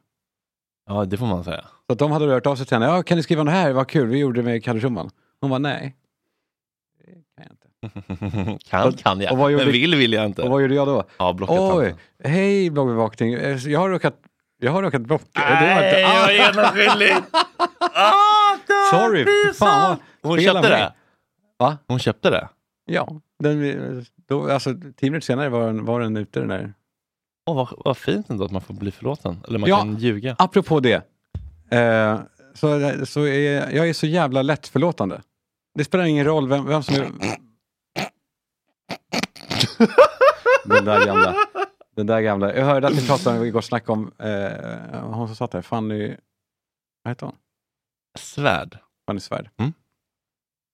ja, 0.86 1.04
det 1.04 1.16
får 1.16 1.26
man 1.26 1.44
säga. 1.44 1.64
Så 1.86 1.92
att 1.92 1.98
de 1.98 2.10
hade 2.10 2.26
rört 2.26 2.46
av 2.46 2.56
sig 2.56 2.66
till 2.66 2.74
henne. 2.76 2.86
Ja, 2.86 3.02
kan 3.02 3.16
du 3.16 3.22
skriva 3.22 3.40
om 3.40 3.46
det 3.46 3.52
här? 3.52 3.72
Vad 3.72 3.88
kul, 3.88 4.08
vi 4.08 4.18
gjorde 4.18 4.40
det 4.40 4.44
med 4.44 4.64
Kalle 4.64 4.80
Schumann. 4.80 5.10
Hon 5.40 5.50
var 5.50 5.58
nej. 5.58 5.96
Kan 8.70 8.92
kan 8.92 9.20
jag, 9.20 9.32
och 9.32 9.38
vad 9.38 9.52
gjorde- 9.52 9.64
men 9.64 9.72
vill 9.72 9.94
vill 9.94 10.12
jag 10.12 10.26
inte. 10.26 10.42
Och 10.42 10.50
vad 10.50 10.62
gjorde 10.62 10.74
jag 10.74 10.86
då? 10.86 11.04
ja, 11.18 11.36
Oj, 11.48 11.94
hej 12.24 12.70
bloggbevakning. 12.70 13.34
Eh, 13.34 13.56
Jag 13.68 13.80
har 13.80 13.88
råkat, 13.90 14.14
jag 14.60 14.72
har 14.72 14.82
råkat 14.82 15.02
blocka. 15.02 15.26
det 15.34 15.40
var 15.40 15.60
Nej, 15.60 15.88
inte, 15.88 16.00
jag 16.00 16.34
är 16.34 16.46
genomskinlig! 16.46 17.12
ah, 17.94 18.56
Sorry, 18.90 19.24
fan 19.54 19.96
vad 20.20 20.32
Hon 20.32 20.38
spela 20.40 20.62
köpte 20.62 20.70
mig. 20.70 20.80
det? 20.80 20.92
Va? 21.58 21.78
Hon 21.88 21.98
köpte 21.98 22.30
det? 22.30 22.48
Ja, 22.86 23.20
den, 23.38 24.04
då, 24.28 24.50
alltså, 24.52 24.74
tio 24.96 25.10
minuter 25.10 25.24
senare 25.26 25.48
var 25.48 25.66
den, 25.66 25.84
var 25.84 26.00
den 26.00 26.16
ute 26.16 26.40
den 26.40 26.48
där. 26.48 26.74
Åh, 27.46 27.56
vad, 27.56 27.68
vad 27.84 27.96
fint 27.96 28.30
ändå 28.30 28.44
att 28.44 28.50
man 28.50 28.60
får 28.62 28.74
bli 28.74 28.90
förlåten. 28.90 29.36
Eller 29.48 29.58
man 29.58 29.68
Ja. 29.68 29.78
kan 29.78 29.96
ljuga. 29.96 30.36
Apropå 30.38 30.80
det. 30.80 31.02
Eh, 31.70 32.18
så 32.54 32.92
så 33.06 33.26
är, 33.26 33.70
jag 33.76 33.88
är 33.88 33.92
så 33.92 34.06
jävla 34.06 34.42
lättförlåtande. 34.42 35.20
Det 35.74 35.84
spelar 35.84 36.04
ingen 36.04 36.24
roll 36.24 36.48
vem, 36.48 36.66
vem 36.66 36.82
som 36.82 36.94
är... 36.94 37.08
den 40.64 40.84
där 40.84 41.06
gamla. 41.06 41.34
Den 41.96 42.06
där 42.06 42.20
gamla. 42.20 42.54
Jag 42.56 42.64
hörde 42.64 42.86
att 42.86 42.92
vi 42.94 43.06
pratade 43.06 43.38
om, 43.38 43.44
igår 43.44 43.60
snack 43.60 43.88
om, 43.88 44.12
eh, 44.18 45.00
hon 45.02 45.26
som 45.28 45.36
satt 45.36 45.50
där, 45.50 45.62
Fanny, 45.62 46.16
vad 47.02 47.10
heter 47.10 47.26
hon? 47.26 47.34
Svärd. 48.18 48.78
Fanny 49.06 49.20
Svärd. 49.20 49.50
Mm. 49.58 49.72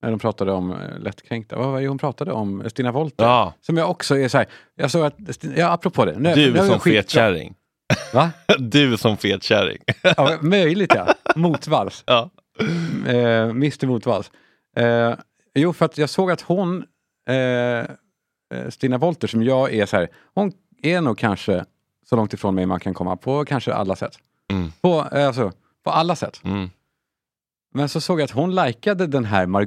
När 0.02 0.10
de 0.10 0.18
pratade 0.20 0.52
om 0.52 0.72
eh, 0.72 0.98
lättkränkta, 0.98 1.56
vad 1.56 1.66
var 1.68 1.80
det 1.80 1.88
hon 1.88 1.98
pratade 1.98 2.32
om? 2.32 2.70
Stina 2.70 2.92
Wollter. 2.92 3.24
Ja, 3.24 3.54
Som 3.60 3.76
jag 3.76 3.90
också 3.90 4.18
är 4.18 4.28
så 4.28 4.38
här, 4.38 4.46
jag 4.74 4.90
såg 4.90 5.04
att, 5.04 5.44
ja 5.56 5.70
apropå 5.72 6.04
det. 6.04 6.18
Nu, 6.18 6.34
du 6.34 6.52
nu 6.52 6.58
som 6.66 6.80
fetkärring. 6.80 7.54
Va? 8.14 8.30
Du 8.58 8.96
som 8.96 9.16
fetkärring. 9.16 9.78
Ja, 10.16 10.38
möjligt 10.40 10.94
ja. 10.94 11.14
Motvalls. 11.36 12.04
ja. 12.06 12.30
Eh, 13.06 13.42
Mr 13.42 13.86
Motvalls. 13.86 14.30
Eh, 14.76 15.14
jo, 15.54 15.72
för 15.72 15.84
att 15.84 15.98
jag 15.98 16.10
såg 16.10 16.30
att 16.30 16.40
hon, 16.40 16.84
eh, 17.28 17.84
Stina 18.70 18.98
Wolter, 18.98 19.28
som 19.28 19.42
jag 19.42 19.74
är 19.74 19.86
så 19.86 19.96
här, 19.96 20.08
hon 20.34 20.52
är 20.82 21.00
nog 21.00 21.18
kanske 21.18 21.64
så 22.08 22.16
långt 22.16 22.32
ifrån 22.32 22.54
mig 22.54 22.66
man 22.66 22.80
kan 22.80 22.94
komma 22.94 23.16
på 23.16 23.44
kanske 23.44 23.74
alla 23.74 23.96
sätt. 23.96 24.18
Mm. 24.52 24.72
På, 24.80 25.08
eh, 25.12 25.26
alltså, 25.26 25.52
på 25.84 25.90
alla 25.90 26.16
sätt. 26.16 26.40
Mm. 26.44 26.70
Men 27.74 27.88
så 27.88 28.00
såg 28.00 28.20
jag 28.20 28.24
att 28.24 28.30
hon 28.30 28.54
likade 28.54 29.06
den 29.06 29.24
här 29.24 29.46
Mar- 29.46 29.66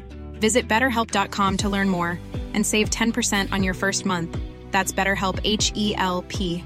Visit 0.41 0.67
betterhelp.com 0.69 1.57
to 1.57 1.69
learn 1.69 1.89
more 1.89 2.17
and 2.55 2.65
save 2.65 2.85
10% 2.89 3.57
on 3.57 3.63
your 3.63 3.73
first 3.73 4.05
month. 4.05 4.37
That's 4.71 4.95
BetterHelp 4.95 5.39
H 5.43 5.71
E 5.75 5.93
L 5.97 6.23
P. 6.27 6.63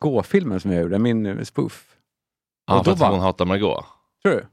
Gå-filmen 0.00 0.60
som 0.60 0.72
jag 0.72 0.82
gjorde, 0.82 0.98
min 0.98 1.26
eh, 1.26 1.42
spoof. 1.44 1.86
Ja, 2.66 2.78
Och 2.78 2.84
för 2.84 2.90
då 2.90 2.94
att 2.94 2.98
bara- 2.98 3.10
hon 3.10 3.20
hatar 3.20 3.44
Margot. 3.44 3.84
Tror 4.22 4.32
du? 4.34 4.46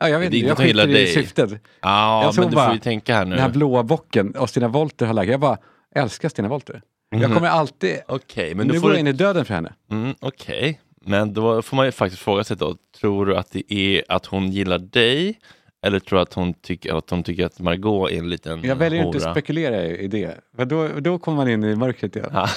Ja, 0.00 0.08
jag 0.08 0.18
vet 0.20 0.30
Det 0.30 0.36
inte, 0.36 0.48
jag 0.48 0.56
skiter 0.58 0.88
i 0.88 0.92
dig. 0.92 1.06
syftet. 1.06 1.50
Ja, 1.80 2.22
Jag 2.24 2.36
men 2.38 2.50
du 2.50 2.54
bara 2.56 2.66
får 2.66 2.74
ju 2.74 2.80
tänka 2.80 3.14
här 3.14 3.24
nu. 3.24 3.30
Den 3.30 3.40
här 3.44 3.50
blåa 3.50 3.82
bocken 3.82 4.36
och 4.36 4.50
Stina 4.50 4.68
Wolter 4.68 5.06
har 5.06 5.14
lagt. 5.14 5.30
Jag 5.30 5.40
bara 5.40 5.58
älskar 5.94 6.28
Stina 6.28 6.48
Wolter. 6.48 6.82
Jag 7.10 7.20
Mhm. 7.20 7.34
kommer 7.34 7.48
alltid... 7.48 7.98
Okej, 8.08 8.54
men 8.54 8.66
nu 8.66 8.72
du 8.72 8.80
går 8.80 8.90
jag 8.90 9.00
in 9.00 9.06
i 9.06 9.12
döden 9.12 9.44
för 9.44 9.54
henne. 9.54 9.72
Mm, 9.90 10.14
Okej, 10.20 10.80
men 11.00 11.32
då 11.34 11.62
får 11.62 11.76
man 11.76 11.86
ju 11.86 11.92
faktiskt 11.92 12.22
fråga 12.22 12.44
sig 12.44 12.56
då, 12.56 12.76
tror 13.00 13.26
du 13.26 13.36
att 13.36 13.50
det 13.50 13.72
är 13.74 14.02
att 14.08 14.26
hon 14.26 14.50
gillar 14.50 14.78
dig 14.78 15.38
eller 15.82 15.98
tror 15.98 16.18
du 16.18 16.22
att 16.22 16.34
hon 16.34 16.54
tycker 16.54 16.98
att, 16.98 17.10
hon 17.10 17.22
tycker 17.22 17.46
att 17.46 17.60
Margot 17.60 18.10
är 18.10 18.18
en 18.18 18.30
liten 18.30 18.64
Jag 18.64 18.76
väljer 18.76 19.04
inte 19.04 19.18
hora? 19.18 19.28
att 19.28 19.34
spekulera 19.34 19.86
i 19.86 20.08
det. 20.08 20.34
För 20.56 20.64
då, 20.64 20.88
då 20.88 21.18
kommer 21.18 21.36
man 21.36 21.48
in 21.48 21.64
i 21.64 21.76
mörkret 21.76 22.16
igen. 22.16 22.30
Ja. 22.32 22.48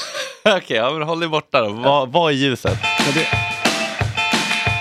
Okej, 0.57 0.77
ja, 0.77 0.91
men 0.91 1.01
håll 1.01 1.19
dig 1.19 1.29
borta 1.29 1.61
då. 1.61 1.69
Vad, 1.73 2.11
vad 2.11 2.31
är 2.31 2.35
ljuset? 2.35 2.77
Men, 3.05 3.13
det... 3.13 3.27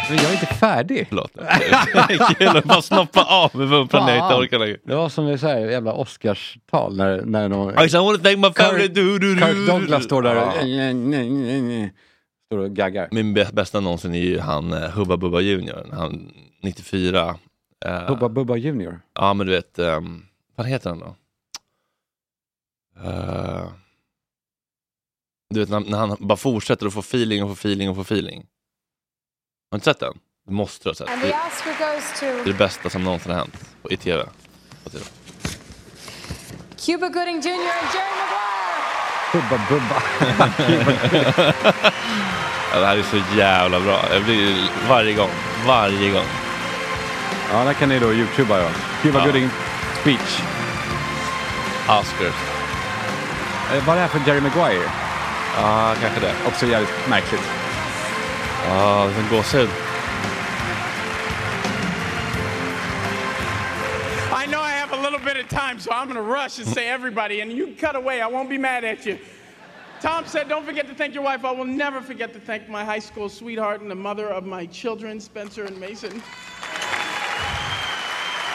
men 0.09 0.18
jag 0.18 0.26
är 0.26 0.33
inte 0.33 0.46
färdig. 0.46 1.07
Förlåt. 1.09 1.30
Kul 2.38 2.57
att 2.57 2.64
bara 2.64 2.83
snoppa 2.83 3.24
av 3.24 3.50
med 3.57 3.68
vumpan 3.68 4.07
när 4.07 4.16
jag 4.16 4.26
inte 4.26 4.35
orkar 4.35 4.59
längre. 4.59 4.76
Det 4.85 4.94
var 4.94 5.09
som 5.09 5.26
ett 5.26 5.42
jävla 5.42 5.92
Oscarstal 5.92 6.96
när, 6.96 7.22
när 7.22 7.48
någon... 7.48 7.78
I 7.78 7.83
just 7.83 7.94
wanna 7.94 8.18
thank 8.18 8.38
my 8.38 8.52
family. 8.52 8.88
Du, 8.88 9.18
du, 9.18 9.35
du. 9.35 9.40
Kirk 9.40 9.66
Douglas 9.66 10.04
står 10.04 10.22
där. 10.22 10.35
Ja. 10.35 11.88
Står 12.46 12.59
och 12.59 12.70
gaggar. 12.76 13.09
Min 13.11 13.37
bä- 13.37 13.54
bästa 13.54 13.80
någonsin 13.80 14.14
är 14.14 14.18
ju 14.18 14.38
han 14.38 14.72
eh, 14.72 14.90
Hubba 14.90 15.16
Bubba 15.16 15.40
Junior, 15.40 15.87
han 15.92 16.28
94. 16.62 17.37
Eh, 17.84 18.06
Hubba 18.08 18.28
Bubba 18.28 18.56
Junior. 18.56 19.00
Ja 19.14 19.34
men 19.34 19.46
du 19.46 19.52
vet, 19.52 19.78
um, 19.78 20.26
vad 20.56 20.66
heter 20.66 20.90
han 20.90 20.98
då? 20.98 21.16
Eh, 23.04 23.68
du 25.50 25.60
vet 25.60 25.68
när, 25.68 25.80
när 25.80 25.98
han 25.98 26.16
bara 26.20 26.37
fortsätter 26.37 26.87
att 26.87 26.94
få 26.94 27.00
feeling 27.00 27.42
och 27.42 27.48
få 27.48 27.52
feeling 27.52 27.90
och 27.90 27.96
få 27.96 28.02
feeling. 28.02 28.37
Har 28.37 28.46
du 29.70 29.76
inte 29.76 29.84
sett 29.84 30.00
den? 30.00 30.18
Du 30.46 30.52
måste 30.52 30.88
ha 30.88 30.94
sett. 30.94 31.06
Det, 31.06 31.14
det 32.20 32.26
är 32.26 32.44
det 32.44 32.52
bästa 32.52 32.90
som 32.90 33.04
någonsin 33.04 33.32
har 33.32 33.38
hänt 33.38 33.76
på, 33.82 33.92
i 33.92 33.96
tv. 33.96 34.24
På 34.84 34.90
TV. 34.90 35.04
Cuba 36.87 37.08
Gooding 37.08 37.37
Jr. 37.37 37.50
and 37.50 37.88
Jerry 37.94 38.14
Maguire. 38.20 38.64
Hubba 39.32 39.58
Bubba. 39.68 40.02
Ja, 42.74 42.80
det 42.80 42.87
här 42.87 42.96
är 42.96 43.02
så 43.02 43.37
jävla 43.37 43.80
bra. 43.80 44.04
Jag 44.12 44.24
blir 44.24 44.70
varje 44.88 45.14
gång, 45.14 45.30
varje 45.66 46.10
gång. 46.10 46.24
Ja, 47.52 47.64
där 47.64 47.72
kan 47.72 47.88
ni 47.88 47.98
då 47.98 48.12
youtuba 48.12 48.59
ja. 48.59 48.68
Cuba 49.02 49.18
Ja. 49.18 49.24
Gooding 49.24 49.48
speech. 50.00 50.40
Oscars. 51.88 52.35
Eh, 53.72 53.87
Vad 53.87 53.96
är 53.96 54.00
det 54.00 54.00
här 54.00 54.09
för 54.09 54.28
Jerry 54.28 54.40
Maguire? 54.40 54.90
Ja, 55.57 55.94
kanske 56.00 56.20
det. 56.20 56.35
Också 56.46 56.66
jävligt 56.66 57.09
märkligt. 57.09 57.42
Ja, 58.68 59.07
det 59.09 59.20
är 59.20 59.24
en 59.24 59.37
gåshud. 59.37 59.68
I 64.44 64.46
know 64.46 64.61
I 64.61 64.72
have 64.72 64.92
a 64.92 65.02
little 65.02 65.18
bit 65.18 65.37
of 65.44 65.48
time, 65.48 65.78
so 65.80 65.90
I'm 65.90 66.04
going 66.09 66.16
to 66.16 66.22
rush 66.42 66.59
and 66.59 66.68
say 66.68 66.88
everybody, 66.88 67.40
and 67.40 67.52
you 67.52 67.74
cut 67.80 67.94
away. 67.96 68.20
I 68.20 68.26
won't 68.26 68.48
be 68.48 68.59
mad 68.59 68.85
at 68.85 69.07
you. 69.07 69.16
Tom 70.02 70.24
said, 70.26 70.48
Don't 70.48 70.66
forget 70.66 70.87
to 70.88 70.94
thank 70.94 71.14
your 71.14 71.24
wife. 71.24 71.44
I 71.44 71.52
will 71.52 71.64
never 71.64 72.02
forget 72.02 72.33
to 72.35 72.40
thank 72.40 72.68
my 72.68 72.85
high 72.85 72.98
school 73.00 73.28
sweetheart 73.28 73.80
and 73.80 73.90
the 73.90 73.94
mother 73.94 74.28
of 74.28 74.44
my 74.44 74.66
children, 74.66 75.20
Spencer 75.20 75.64
and 75.64 75.78
Mason. 75.80 76.22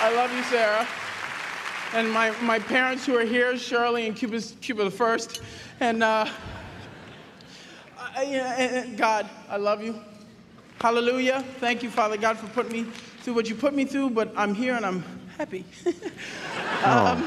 I 0.01 0.15
love 0.15 0.33
you, 0.33 0.43
Sarah. 0.43 0.87
And 1.93 2.09
my, 2.09 2.31
my 2.41 2.57
parents 2.57 3.05
who 3.05 3.17
are 3.17 3.25
here, 3.25 3.57
Shirley 3.57 4.07
and 4.07 4.15
Cuba's, 4.15 4.55
Cuba 4.61 4.85
the 4.85 4.91
First. 4.91 5.41
And 5.81 6.01
uh, 6.01 6.25
I, 8.15 8.23
and- 8.23 8.97
God, 8.97 9.29
I 9.49 9.57
love 9.57 9.83
you. 9.83 9.99
Hallelujah. 10.79 11.43
Thank 11.59 11.83
you, 11.83 11.89
Father 11.89 12.15
God, 12.15 12.37
for 12.37 12.47
putting 12.47 12.71
me 12.71 12.83
through 13.23 13.33
what 13.33 13.49
you 13.49 13.55
put 13.55 13.73
me 13.73 13.83
through, 13.83 14.11
but 14.11 14.31
I'm 14.37 14.55
here 14.55 14.75
and 14.75 14.85
I'm 14.85 15.03
happy. 15.37 15.65
um, 16.85 17.19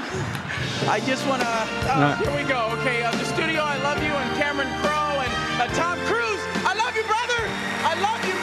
I 0.88 1.02
just 1.04 1.26
want 1.28 1.42
to. 1.42 1.48
Uh, 1.48 2.16
here 2.16 2.42
we 2.42 2.48
go. 2.48 2.74
Okay, 2.80 3.02
uh, 3.02 3.11
the 3.11 3.24
studio, 3.26 3.61
I 3.61 3.76
love 3.82 3.98
you, 4.02 4.08
and 4.08 4.37
Cameron 4.40 4.72
Crowe 4.80 5.20
and 5.20 5.61
uh, 5.61 5.66
Tom 5.74 5.98
Cruise. 6.08 6.40
I 6.64 6.72
love 6.72 6.96
you, 6.96 7.04
brother. 7.04 7.40
I 7.85 8.00
love 8.00 8.24
you, 8.26 8.35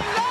you. 0.00 0.22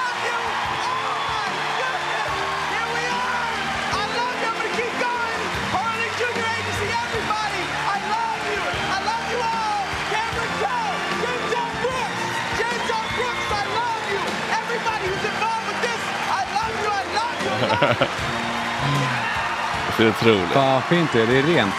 Det 20.01 20.07
är 20.07 20.09
otroligt. 20.09 20.51
Fan 20.51 20.73
vad 20.73 20.83
fint 20.83 21.09
det 21.13 21.21
är. 21.21 21.27
Det 21.27 21.39
är 21.39 21.43
rent. 21.43 21.73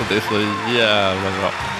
Och 0.00 0.06
det 0.08 0.16
är 0.16 0.20
så 0.20 0.40
jävla 0.72 1.30
bra. 1.40 1.71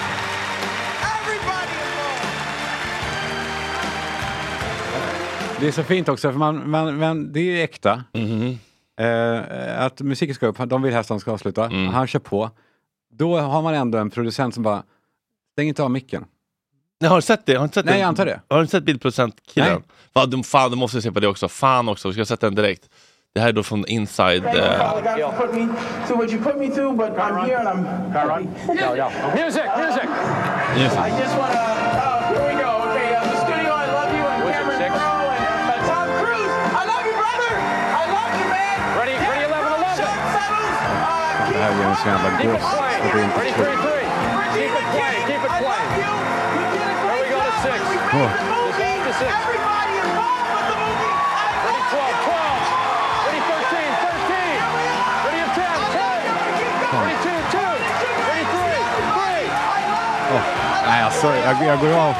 Det 5.63 5.67
är 5.67 5.71
så 5.71 5.83
fint 5.83 6.09
också, 6.09 6.31
för 6.31 6.39
man, 6.39 6.69
man, 6.69 6.99
man, 6.99 7.33
det 7.33 7.39
är 7.39 7.63
äkta. 7.63 8.03
Mhm. 8.13 8.59
Eh, 8.99 9.85
att 9.85 10.01
musiken 10.01 10.35
ska 10.35 10.47
upp, 10.47 10.57
de 10.57 10.81
vill 10.81 10.93
helst 10.93 11.11
att 11.11 11.15
de 11.15 11.19
ska 11.19 11.31
avsluta. 11.31 11.65
Mm. 11.65 11.87
Han 11.87 12.07
kör 12.07 12.19
på. 12.19 12.49
Då 13.11 13.39
har 13.39 13.61
man 13.61 13.73
ändå 13.73 13.97
en 13.97 14.09
producent 14.09 14.53
som 14.53 14.63
bara, 14.63 14.83
stäng 15.51 15.67
inte 15.67 15.83
av 15.83 15.91
micken. 15.91 16.25
Nej, 17.01 17.09
har 17.09 17.15
du 17.15 17.21
sett 17.21 17.45
det? 17.45 17.55
Har 17.55 17.67
du 17.67 17.73
sett 17.73 17.85
Nej, 17.85 17.93
den? 17.93 18.01
jag 18.01 18.07
antar 18.07 18.25
det. 18.25 18.41
Har 18.49 18.61
du 18.61 18.67
sett 18.67 18.83
bildproducentkillen? 18.83 19.83
Fan, 20.13 20.29
du, 20.29 20.43
fan, 20.43 20.71
du 20.71 20.77
måste 20.77 21.01
se 21.01 21.11
på 21.11 21.19
det 21.19 21.27
också. 21.27 21.47
Fan 21.47 21.89
också, 21.89 22.07
vi 22.07 22.13
ska 22.13 22.25
sätta 22.25 22.47
den 22.47 22.55
direkt. 22.55 22.89
Det 23.33 23.41
här 23.41 23.47
är 23.47 23.53
då 23.53 23.63
från 23.63 23.85
Inside. 23.87 24.43
Thank 24.43 24.55
you, 24.55 24.65
eh, 24.65 24.79
playing. 41.77 43.01
och 43.03 43.09
det 43.13 43.19
är 43.19 43.23
inte 43.23 43.39
Ready, 43.39 43.51
kul. 43.51 43.65
three, 43.65 43.77
three. 43.85 44.07
Keep 44.53 44.73
it 44.79 44.87
playing, 44.95 45.23
keep 45.29 45.43
it 45.43 45.51
I 45.51 45.59
love 45.59 45.63
playing. 45.63 45.91
you. 45.97 46.13
You 46.53 46.65
did 46.73 46.83
a 46.83 46.95
Here 47.03 47.13
we 47.13 47.25
great 47.25 47.33
go 47.33 47.39
to 47.39 47.49
job. 47.49 47.65
six. 47.67 47.79
We 47.89 47.97
Oh. 48.13 48.21
made 48.21 48.37
the 48.37 48.45
movie. 48.53 49.01
to 49.07 49.13
six. 49.21 49.31
Everybody 49.43 49.93
involved 50.05 50.49
with 50.55 50.65
the 50.71 50.77
movie. 50.83 51.13
I 51.13 51.57
Ready, 51.65 51.81
love 51.81 51.93
12, 51.93 52.13
you. 52.13 52.29
12. 52.29 52.61
Ready, 53.25 53.41
13, 53.49 53.91
13. 54.05 54.59
Ready, 55.25 55.41
10, 55.57 55.79
10. 55.97 56.21
Ready, 57.03 57.17
2, 57.25 57.35
2. 57.55 57.65
Ready, 58.29 58.45
3, 58.53 58.77
3. 59.17 59.45
Nej, 60.87 60.99
alltså 61.03 61.27
jag, 61.45 61.55
jag 61.67 61.77
går 61.79 61.93
av. 62.07 62.13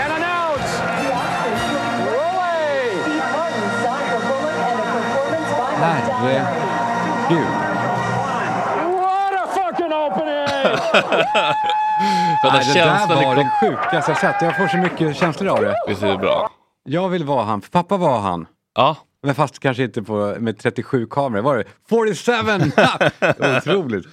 And 0.00 0.12
announce. 0.12 0.70
Rolling. 2.08 3.00
Herregud. 5.80 7.50
What 8.96 9.34
a 9.34 9.46
fucking 9.54 9.92
opening! 9.92 10.48
Nej, 12.42 12.64
det 12.64 12.80
där 12.80 13.20
i 13.20 13.24
var 13.24 13.36
det 13.36 13.50
sjukaste 13.60 14.10
jag 14.10 14.18
sett. 14.18 14.42
Jag 14.42 14.56
får 14.56 14.68
så 14.68 14.76
mycket 14.76 15.16
känslor 15.16 15.48
av 15.48 15.62
det. 15.62 15.74
Visst 15.88 16.02
är 16.02 16.08
det 16.08 16.18
bra? 16.18 16.50
Jag 16.84 17.08
vill 17.08 17.24
vara 17.24 17.44
han, 17.44 17.62
för 17.62 17.70
pappa 17.70 17.96
var 17.96 18.20
han. 18.20 18.46
Ja, 18.74 18.96
Men 19.22 19.34
fast 19.34 19.58
kanske 19.58 19.84
inte 19.84 20.02
på, 20.02 20.36
med 20.40 20.58
37 20.58 21.06
kameror. 21.06 21.42
Var 21.42 21.56
det 21.56 21.64
47? 22.14 22.72
Ha! 22.76 23.58
Otroligt. 23.58 24.06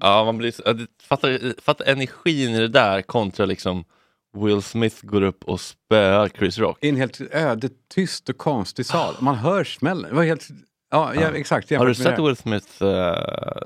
ja 0.00 0.24
man 0.24 0.38
blir 0.38 0.54
fattar, 1.02 1.60
fattar 1.60 1.84
energin 1.84 2.50
i 2.50 2.58
det 2.58 2.68
där 2.68 3.02
kontra 3.02 3.46
liksom 3.46 3.84
Will 4.32 4.62
Smith 4.62 4.96
går 5.02 5.22
upp 5.22 5.44
och 5.44 5.60
spöar 5.60 6.28
Chris 6.28 6.58
Rock. 6.58 6.78
I 6.80 6.88
en 6.88 6.96
helt 6.96 7.20
öde, 7.20 7.68
tyst 7.94 8.28
och 8.28 8.36
konstig 8.36 8.86
sal. 8.86 9.14
Man 9.20 9.34
hör 9.34 9.64
smällen. 9.64 10.10
Det 10.10 10.16
var 10.16 10.24
helt... 10.24 10.48
Ja, 10.90 11.14
ja 11.14 11.28
exakt. 11.34 11.70
Har 11.70 11.86
du 11.86 11.94
sett. 11.94 12.18
Will 12.18 12.36
Smiths 12.36 12.82
uh, 12.82 13.14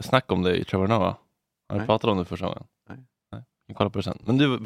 snack 0.00 0.32
om 0.32 0.42
det 0.42 0.56
i 0.56 0.64
Trevor 0.64 0.86
Noah? 0.86 1.14
Har 1.68 1.80
du 1.80 1.86
pratat 1.86 2.10
om 2.10 2.18
det 2.18 2.24
första 2.24 2.46
gången? 2.46 2.64
Nej. 2.88 2.98
Vi 3.66 3.74
kollar 3.74 3.90
på 3.90 3.98
det 3.98 4.02
sen. 4.02 4.18
Men 4.26 4.38
du, 4.38 4.58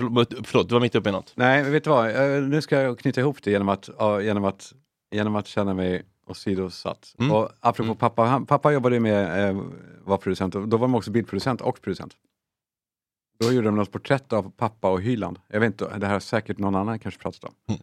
förlåt, 0.45 0.69
du 0.69 0.75
var 0.75 0.81
mitt 0.81 0.95
uppe 0.95 1.09
i 1.09 1.13
något. 1.13 1.33
Nej, 1.37 1.63
men 1.63 1.73
vet 1.73 1.85
du 1.85 1.91
vad? 1.91 2.09
Eh, 2.37 2.43
Nu 2.43 2.63
ska 2.63 2.81
jag 2.81 2.99
knyta 2.99 3.21
ihop 3.21 3.43
det 3.43 3.51
genom 3.51 3.69
att, 3.69 3.89
genom 4.23 4.45
att, 4.45 4.73
genom 5.11 5.37
att 5.37 5.47
känna 5.47 5.75
mig 5.75 6.03
åsidosatt. 6.27 7.15
Mm. 7.19 7.33
Och 7.33 7.51
apropå 7.61 7.83
Mm. 7.87 7.97
pappa, 7.97 8.23
han, 8.25 8.47
pappa 8.47 8.73
jobbade 8.73 8.97
ju 8.97 9.01
med, 9.01 9.49
eh, 9.51 9.63
var 10.05 10.17
producent, 10.17 10.55
och 10.55 10.69
då 10.69 10.77
var 10.77 10.87
de 10.87 10.95
också 10.95 11.11
bildproducent 11.11 11.61
och 11.61 11.83
producent. 11.83 12.17
Då 13.41 13.53
gjorde 13.53 13.67
de 13.69 13.77
något 13.77 13.93
porträtt 13.93 14.33
av 14.33 14.51
pappa 14.51 14.91
och 14.91 15.01
Hyland. 15.03 15.39
Jag 15.49 15.61
vet 15.61 15.67
inte, 15.67 15.99
det 15.99 16.07
här 16.07 16.13
har 16.13 16.21
säkert 16.21 16.59
någon 16.59 16.75
annan 16.75 16.99
kanske 16.99 17.21
pratat 17.21 17.45
om. 17.45 17.55
Mm. 17.69 17.81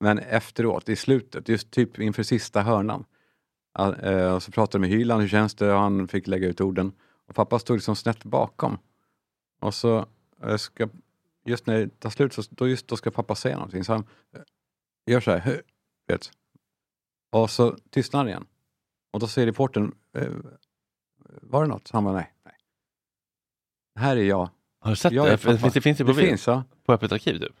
Men 0.00 0.18
efteråt, 0.18 0.88
i 0.88 0.96
slutet, 0.96 1.48
just 1.48 1.70
typ 1.70 1.98
inför 1.98 2.22
sista 2.22 2.62
hörnan. 2.62 3.04
ja, 3.78 3.96
eh, 3.96 4.34
och 4.34 4.42
så 4.42 4.52
pratade 4.52 4.78
de 4.84 4.88
med 4.88 4.98
Hyland, 4.98 5.20
hur 5.22 5.28
känns 5.28 5.54
det? 5.54 5.72
Och 5.72 5.78
han 5.80 6.08
fick 6.08 6.26
lägga 6.26 6.48
ut 6.48 6.60
orden. 6.60 6.92
Och 7.28 7.34
pappa 7.34 7.58
stod 7.58 7.76
liksom 7.76 7.96
snett 7.96 8.24
bakom. 8.24 8.78
Och 9.60 9.74
så 9.74 10.06
eh, 10.42 10.56
ska, 10.56 10.88
just 11.44 11.66
när 11.66 11.78
det 11.78 12.00
tar 12.00 12.10
slut, 12.10 12.32
så, 12.32 12.42
då, 12.50 12.68
just 12.68 12.88
då 12.88 12.96
ska 12.96 13.10
pappa 13.10 13.34
säga 13.34 13.56
någonting. 13.56 13.84
Så 13.84 13.92
han 13.92 14.06
eh, 14.34 14.42
gör 15.06 15.20
så 15.20 15.30
här, 15.30 15.62
vet. 16.06 16.30
Och 17.32 17.50
så 17.50 17.76
tystnar 17.90 18.20
han 18.20 18.28
igen. 18.28 18.46
Och 19.12 19.20
då 19.20 19.26
säger 19.26 19.46
reportern, 19.46 19.94
eh, 20.16 20.32
var 21.42 21.62
det 21.62 21.68
något? 21.68 21.90
Han 21.90 22.04
bara, 22.04 22.14
nej. 22.14 22.34
nej. 22.44 22.54
Här 23.98 24.16
är 24.16 24.22
jag. 24.22 24.50
Har 24.80 24.90
du 24.90 24.96
sett 24.96 25.12
Jag 25.12 25.26
det? 25.26 25.38
Finns 25.38 25.74
det, 25.74 25.80
finns 25.80 25.98
det 25.98 26.04
på 26.04 26.12
Det 26.12 26.22
finns, 26.22 26.46
ja. 26.46 26.64
På 26.84 26.92
Öppet 26.92 27.12
arkiv 27.12 27.38
typ? 27.38 27.56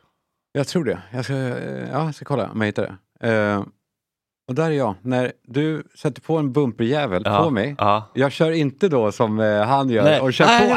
Jag 0.52 0.68
tror 0.68 0.84
det. 0.84 1.02
Jag 1.12 1.24
ska, 1.24 1.34
ja, 1.34 2.04
jag 2.04 2.14
ska 2.14 2.24
kolla 2.24 2.50
om 2.50 2.60
jag 2.60 2.66
hittar 2.66 2.98
det. 3.20 3.28
Eh, 3.28 3.64
och 4.50 4.56
där 4.56 4.64
är 4.70 4.70
jag. 4.74 4.94
När 5.02 5.32
du 5.46 5.82
sätter 5.94 6.20
på 6.22 6.36
en 6.38 6.52
bumperjävel 6.52 7.22
Ja, 7.24 7.42
på 7.44 7.50
mig. 7.50 7.74
ja. 7.78 8.10
Jag 8.14 8.32
kör 8.32 8.50
inte 8.50 8.88
då 8.88 9.12
som 9.12 9.40
eh, 9.40 9.62
han 9.62 9.90
gör 9.90 10.04
Nej. 10.04 10.20
och 10.20 10.32
kör 10.34 10.46
Nej, 10.46 10.68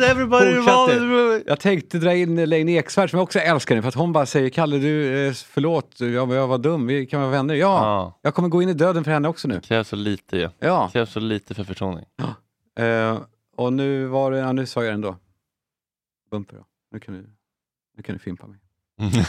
på. 0.00 0.04
everybody. 0.04 1.42
Jag 1.46 1.60
tänkte 1.60 1.98
dra 1.98 2.14
in 2.14 2.36
Lane 2.50 2.72
Eksvärd 2.72 3.10
som 3.10 3.16
jag 3.16 3.22
också 3.22 3.38
älskar 3.38 3.74
nu 3.76 3.82
för 3.82 3.88
att 3.88 3.94
hon 3.94 4.12
bara 4.12 4.26
säger 4.26 4.48
Kalle 4.48 4.78
du, 4.78 5.26
eh, 5.26 5.32
förlåt, 5.32 5.94
jag, 6.00 6.32
jag 6.32 6.46
var 6.46 6.58
dum, 6.58 6.86
vi 6.86 7.06
kan 7.06 7.20
vara 7.20 7.30
vänner. 7.30 7.54
Ja, 7.54 7.84
Ja. 7.84 8.18
jag 8.22 8.34
kommer 8.34 8.48
gå 8.48 8.62
in 8.62 8.68
i 8.68 8.74
döden 8.74 9.04
för 9.04 9.10
henne 9.10 9.28
också 9.28 9.48
nu. 9.48 9.54
Det 9.54 9.60
krävs 9.60 9.88
så 9.88 9.96
lite 9.96 10.36
ju. 10.36 10.48
Ja, 10.58 10.84
Det 10.86 10.92
krävs 10.98 11.12
så 11.12 11.20
lite 11.20 11.54
för 11.54 11.64
försoning. 11.64 12.04
eh, 12.78 13.18
och 13.56 13.72
nu 13.72 14.06
var 14.06 14.30
det, 14.30 14.38
ja, 14.38 14.52
nu 14.52 14.66
sa 14.66 14.82
jag 14.82 14.90
det 14.90 14.94
ändå. 14.94 15.16
Bumper 16.30 16.56
då. 16.56 16.64
Nu 16.92 16.98
kan 17.00 17.14
du, 17.14 17.26
nu 17.96 18.02
kan 18.02 18.12
du 18.14 18.18
fimpa 18.18 18.46
mig. 18.46 18.58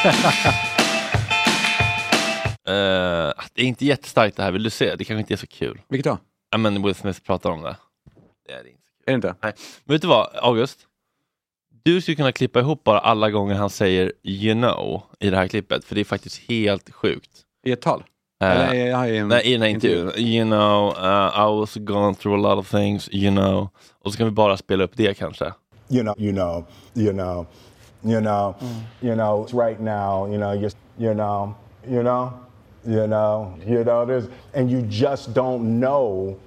Eh, 2.70 3.32
det 3.54 3.62
är 3.62 3.66
inte 3.66 3.84
jättestarkt 3.84 4.36
det 4.36 4.42
här, 4.42 4.52
vill 4.52 4.62
du 4.62 4.70
se? 4.70 4.94
Det 4.96 5.04
kanske 5.04 5.20
inte 5.20 5.34
är 5.34 5.36
så 5.36 5.46
kul. 5.46 5.80
Vilket 5.88 6.04
då? 6.04 6.18
Ja 6.50 6.58
men 6.58 6.82
Will 6.82 6.94
Smith 6.94 7.20
pratar 7.20 7.50
om 7.50 7.62
det. 7.62 7.76
Det 8.46 8.52
är 8.52 8.62
det 8.62 8.70
inte. 8.70 8.80
Är 9.06 9.12
det 9.12 9.14
inte? 9.14 9.34
Nej. 9.42 9.52
Men 9.84 9.94
vet 9.94 10.02
du 10.02 10.08
vad, 10.08 10.28
August? 10.34 10.78
Du 11.82 12.00
skulle 12.00 12.14
kunna 12.14 12.32
klippa 12.32 12.60
ihop 12.60 12.84
bara 12.84 12.98
alla 12.98 13.30
gånger 13.30 13.54
han 13.54 13.70
säger 13.70 14.12
you 14.22 14.54
know 14.54 15.02
i 15.20 15.30
det 15.30 15.36
här 15.36 15.48
klippet, 15.48 15.84
för 15.84 15.94
det 15.94 16.00
är 16.00 16.04
faktiskt 16.04 16.42
helt 16.48 16.90
sjukt. 16.94 17.30
I 17.66 17.72
ett 17.72 17.80
tal? 17.82 18.04
Eh, 18.42 18.50
Eller 18.50 18.74
i, 19.06 19.18
en, 19.18 19.28
Nej, 19.28 19.46
i 19.46 19.52
den 19.52 19.62
här 19.62 19.68
intervjun. 19.68 20.12
You 20.16 20.44
know, 20.44 20.88
uh, 20.88 21.30
I 21.36 21.60
was 21.60 21.74
going 21.74 22.14
through 22.14 22.38
a 22.38 22.54
lot 22.54 22.58
of 22.58 22.70
things, 22.70 23.08
you 23.12 23.30
know. 23.30 23.68
Och 24.02 24.12
så 24.12 24.18
kan 24.18 24.26
vi 24.26 24.32
bara 24.32 24.56
spela 24.56 24.84
upp 24.84 24.92
det 24.94 25.14
kanske. 25.14 25.52
you 25.90 26.02
know, 26.02 26.14
you 26.18 26.32
know, 26.32 26.64
you 26.94 27.12
know, 27.12 27.46
you 28.02 28.20
know, 28.20 28.54
you 29.00 29.14
know, 29.14 29.42
it's 29.42 29.52
right 29.52 29.80
now, 29.80 30.26
you 30.26 30.38
know, 30.38 30.52
just, 30.52 30.76
you 30.98 31.14
know, 31.14 31.54
you 31.88 32.02
know, 32.02 32.32
you 32.86 33.06
know, 33.06 33.54
you 33.66 33.84
know, 33.84 34.04
there's, 34.06 34.28
and 34.54 34.70
you 34.70 34.82
just 34.82 35.34
don't 35.34 35.78
know, 35.80 36.38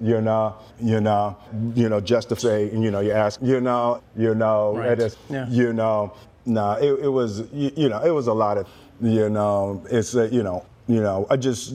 you 0.00 0.20
know, 0.20 0.56
you 0.80 1.00
know, 1.00 1.36
you 1.74 1.88
know, 1.88 2.00
just 2.00 2.28
to 2.30 2.36
say, 2.36 2.64
you 2.72 2.90
know, 2.90 3.00
you 3.00 3.12
ask, 3.12 3.40
you 3.42 3.60
know, 3.60 4.02
you 4.16 4.34
know, 4.34 4.76
Right. 4.76 4.98
is, 4.98 5.16
Yeah. 5.30 5.46
you 5.48 5.72
know, 5.72 6.12
no, 6.44 6.72
it, 6.72 7.04
it 7.04 7.08
was, 7.08 7.42
you, 7.52 7.70
you 7.76 7.88
know, 7.88 8.02
it 8.04 8.10
was 8.10 8.26
a 8.26 8.32
lot 8.32 8.58
of, 8.58 8.66
you 9.00 9.28
know, 9.30 9.82
it's, 9.90 10.16
uh, 10.16 10.24
you 10.32 10.42
know, 10.42 10.64
you 10.88 11.00
know, 11.00 11.26
I 11.30 11.36
just, 11.36 11.72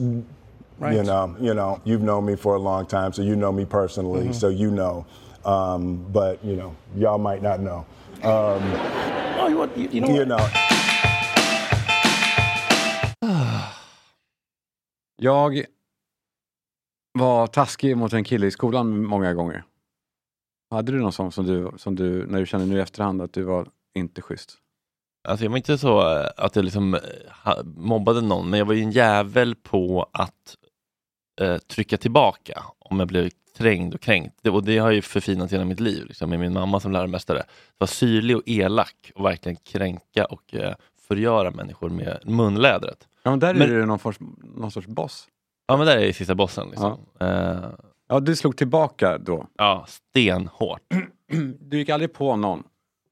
right. 0.78 0.94
you 0.94 1.02
know, 1.02 1.34
you 1.40 1.54
know, 1.54 1.80
you've 1.84 2.02
known 2.02 2.26
me 2.26 2.36
for 2.36 2.54
a 2.54 2.58
long 2.58 2.86
time, 2.86 3.12
so 3.14 3.22
you 3.22 3.36
know 3.36 3.50
me 3.50 3.64
personally, 3.64 4.32
so 4.34 4.48
you 4.48 4.70
know. 4.70 5.06
Um, 5.44 6.04
but 6.12 6.44
you 6.44 6.56
know, 6.56 6.76
y'all 6.94 7.16
might 7.16 7.42
not 7.42 7.60
know. 7.60 7.86
Um, 8.22 8.60
Oh, 9.40 9.46
you, 9.48 9.82
you, 9.82 9.88
you 9.92 10.00
know 10.02 10.14
you 10.14 10.24
know, 10.26 10.67
Jag 15.20 15.64
var 17.12 17.46
taskig 17.46 17.96
mot 17.96 18.12
en 18.12 18.24
kille 18.24 18.46
i 18.46 18.50
skolan 18.50 19.04
många 19.04 19.34
gånger. 19.34 19.64
Hade 20.70 20.92
du 20.92 20.98
någon 20.98 21.12
sån 21.12 21.32
som 21.32 21.46
du, 21.46 21.72
som 21.76 21.94
du, 21.94 22.26
när 22.26 22.40
du 22.40 22.46
känner 22.46 22.66
nu 22.66 22.76
i 22.76 22.80
efterhand 22.80 23.22
att 23.22 23.32
du 23.32 23.42
var 23.42 23.68
inte 23.94 24.22
schysst? 24.22 24.58
Alltså 25.28 25.44
jag 25.44 25.50
var 25.50 25.56
inte 25.56 25.78
så 25.78 26.00
eh, 26.00 26.30
att 26.36 26.56
jag 26.56 26.64
liksom 26.64 26.94
eh, 26.94 27.00
mobbade 27.64 28.20
någon, 28.20 28.50
men 28.50 28.58
jag 28.58 28.66
var 28.66 28.74
ju 28.74 28.82
en 28.82 28.90
jävel 28.90 29.54
på 29.54 30.10
att 30.12 30.56
eh, 31.40 31.58
trycka 31.58 31.96
tillbaka 31.96 32.64
om 32.78 32.98
jag 32.98 33.08
blev 33.08 33.30
trängd 33.56 33.94
och 33.94 34.00
kränkt. 34.00 34.38
Det, 34.42 34.50
och 34.50 34.64
det 34.64 34.78
har 34.78 34.90
ju 34.90 35.02
förfinat 35.02 35.52
hela 35.52 35.64
mitt 35.64 35.80
liv, 35.80 36.06
liksom, 36.06 36.30
med 36.30 36.40
min 36.40 36.52
mamma 36.52 36.80
som 36.80 36.92
läromästare. 36.92 37.42
Var 37.78 37.86
syrlig 37.86 38.36
och 38.36 38.42
elak 38.46 39.12
och 39.14 39.24
verkligen 39.24 39.56
kränka 39.56 40.24
och 40.24 40.54
eh, 40.54 40.74
förgöra 41.08 41.50
människor 41.50 41.88
med 41.88 42.18
munlädret. 42.24 43.08
Ja, 43.28 43.32
men 43.32 43.38
där 43.38 43.54
Men- 43.54 43.70
är 43.70 43.74
du 43.74 43.86
någon, 43.86 43.98
sorts, 43.98 44.18
någon 44.56 44.70
sorts 44.70 44.86
boss. 44.86 45.28
Ja 45.66 45.76
men 45.76 45.86
där 45.86 45.96
är 45.98 46.12
sista 46.12 46.34
bossen. 46.34 46.68
Liksom. 46.70 46.98
Eh, 47.20 47.56
Ja, 48.10 48.20
du 48.20 48.36
slog 48.36 48.56
tillbaka 48.56 49.18
då. 49.18 49.46
ja, 49.58 49.86
stenhårt. 49.88 50.80
Du 51.60 51.78
gick 51.78 51.88
aldrig 51.88 52.12
på 52.12 52.36
någon 52.36 52.62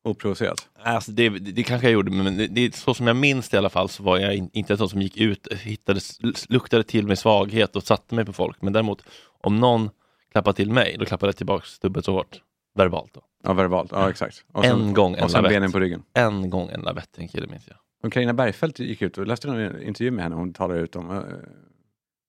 oprovocerat. 0.05 0.69
Alltså 0.83 1.11
det, 1.13 1.29
det, 1.29 1.39
det 1.39 1.63
kanske 1.63 1.87
jag 1.87 1.93
gjorde, 1.93 2.11
men 2.11 2.37
det, 2.37 2.47
det, 2.47 2.75
så 2.75 2.95
som 2.95 3.07
jag 3.07 3.17
minns 3.17 3.49
det 3.49 3.55
i 3.55 3.59
alla 3.59 3.69
fall 3.69 3.89
så 3.89 4.03
var 4.03 4.19
jag 4.19 4.35
in, 4.35 4.51
inte 4.53 4.73
en 4.73 4.79
sån 4.79 4.89
som 4.89 5.03
gick 5.03 5.17
ut, 5.17 5.53
hittade, 5.53 6.01
luktade 6.49 6.83
till 6.85 7.07
med 7.07 7.19
svaghet 7.19 7.77
och 7.77 7.83
satte 7.83 8.15
mig 8.15 8.25
på 8.25 8.33
folk. 8.33 8.63
Men 8.63 8.73
däremot 8.73 9.03
om 9.43 9.61
någon 9.61 9.91
klappade 10.33 10.57
till 10.57 10.71
mig, 10.73 10.97
då 10.99 11.05
klappade 11.05 11.29
jag 11.29 11.37
tillbaka 11.37 11.65
dubbelt 11.81 12.05
så 12.07 12.13
hårt. 12.13 12.41
Verbalt 12.75 13.15
då. 13.15 13.21
Ja, 13.45 13.53
verbalt. 13.53 13.91
Ja, 13.93 14.11
exakt. 14.11 14.45
Och 14.53 14.65
en 14.65 14.71
sen- 14.79 14.93
gång 14.95 15.15
en 15.15 15.25
och 15.25 15.31
sen 15.31 15.43
lavett. 15.43 15.57
benen 15.57 15.73
på 15.73 15.79
ryggen. 15.81 16.03
En 16.15 16.51
gång 16.51 16.69
en 16.69 16.81
lavett, 16.81 17.19
en 17.19 17.29
kille 17.29 17.47
minns 17.47 17.69
jag. 17.69 17.77
Och 18.07 18.13
Carina 18.13 18.35
Bergfeldt 18.35 18.79
gick 18.79 19.03
ut 19.03 19.19
och 19.19 19.27
läste 19.27 19.49
en 19.49 19.83
intervju 19.83 20.11
med 20.11 20.25
henne. 20.25 20.37
Hon 20.37 20.53
talade 20.53 20.81
ut 20.81 20.97
om 20.97 21.11
uh, 21.11 21.23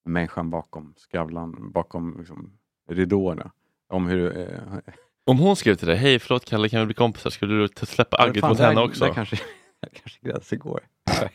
människan 0.05 0.49
bakom 0.49 0.93
Skavlan, 0.97 1.71
bakom 1.71 2.17
liksom, 2.19 2.57
ridåerna. 2.89 3.51
Om 3.89 4.07
hur... 4.07 4.37
eh, 4.37 4.77
Om 5.25 5.39
hon 5.39 5.55
skrev 5.55 5.75
till 5.75 5.87
dig, 5.87 5.97
hej 5.97 6.19
förlåt 6.19 6.45
Kalle 6.45 6.69
kan 6.69 6.79
vi 6.79 6.85
bli 6.85 6.95
kompisar? 6.95 7.29
Skulle 7.29 7.53
du 7.55 7.85
släppa 7.85 8.17
agget 8.17 8.43
mot 8.43 8.59
henne 8.59 8.81
också? 8.81 9.05
Där 9.05 9.13
kanske, 9.13 9.37
kanske 9.93 10.19
gränsen 10.21 10.59
går. 10.59 10.87
Eh, 11.11 11.29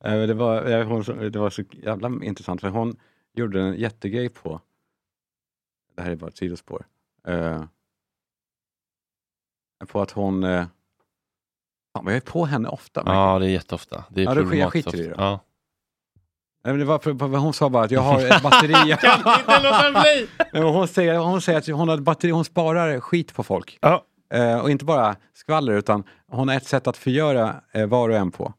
men 0.00 0.28
det, 0.28 0.34
var, 0.34 0.84
hon, 0.84 1.30
det 1.32 1.38
var 1.38 1.50
så 1.50 1.62
jävla 1.72 2.24
intressant 2.24 2.60
för 2.60 2.68
hon 2.68 2.96
gjorde 3.34 3.60
en 3.60 3.74
jättegrej 3.74 4.28
på, 4.28 4.60
det 5.96 6.02
här 6.02 6.10
är 6.10 6.16
bara 6.16 6.28
ett 6.28 6.36
sidospår, 6.36 6.86
på 9.88 10.00
att 10.00 10.10
hon, 10.10 10.44
fan, 11.96 12.04
vad 12.04 12.12
jag 12.14 12.16
är 12.16 12.30
på 12.30 12.44
henne 12.46 12.68
ofta. 12.68 13.02
Ja, 13.06 13.38
det 13.38 13.46
är 13.46 13.50
jätteofta. 13.50 14.04
Det 14.08 14.20
är 14.20 14.24
Ja, 14.24 14.34
då 14.34 14.54
jag 14.54 14.72
skiter 14.72 15.00
i 15.00 15.06
det. 15.06 15.14
Ja. 15.18 15.40
Nej, 16.64 16.72
men 16.72 16.78
det 16.78 16.84
var 16.84 16.98
för, 16.98 17.14
för, 17.14 17.26
hon 17.26 17.52
sa 17.54 17.70
bara 17.70 17.84
att 17.84 17.90
jag 17.90 18.00
har 18.00 18.20
ett 18.26 18.42
batteri. 18.42 18.72
Kan 19.00 19.18
inte 19.38 19.62
låta 19.62 19.90
bli! 19.90 20.28
Nej, 20.38 20.48
men 20.52 20.62
hon, 20.62 20.88
säger, 20.88 21.18
hon 21.18 21.40
säger 21.42 21.58
att 21.58 21.66
hon 21.66 21.88
har 21.88 21.96
batteri, 21.98 22.30
hon 22.30 22.44
sparar 22.44 23.00
skit 23.00 23.34
på 23.34 23.42
folk. 23.42 23.78
Eh, 24.34 24.58
och 24.58 24.70
inte 24.70 24.84
bara 24.84 25.16
skvaller 25.34 25.72
utan 25.72 26.04
hon 26.30 26.48
har 26.48 26.56
ett 26.56 26.66
sätt 26.66 26.86
att 26.86 26.96
förgöra 26.96 27.54
eh, 27.72 27.86
var 27.86 28.08
och 28.08 28.16
en 28.16 28.30
på. 28.30 28.52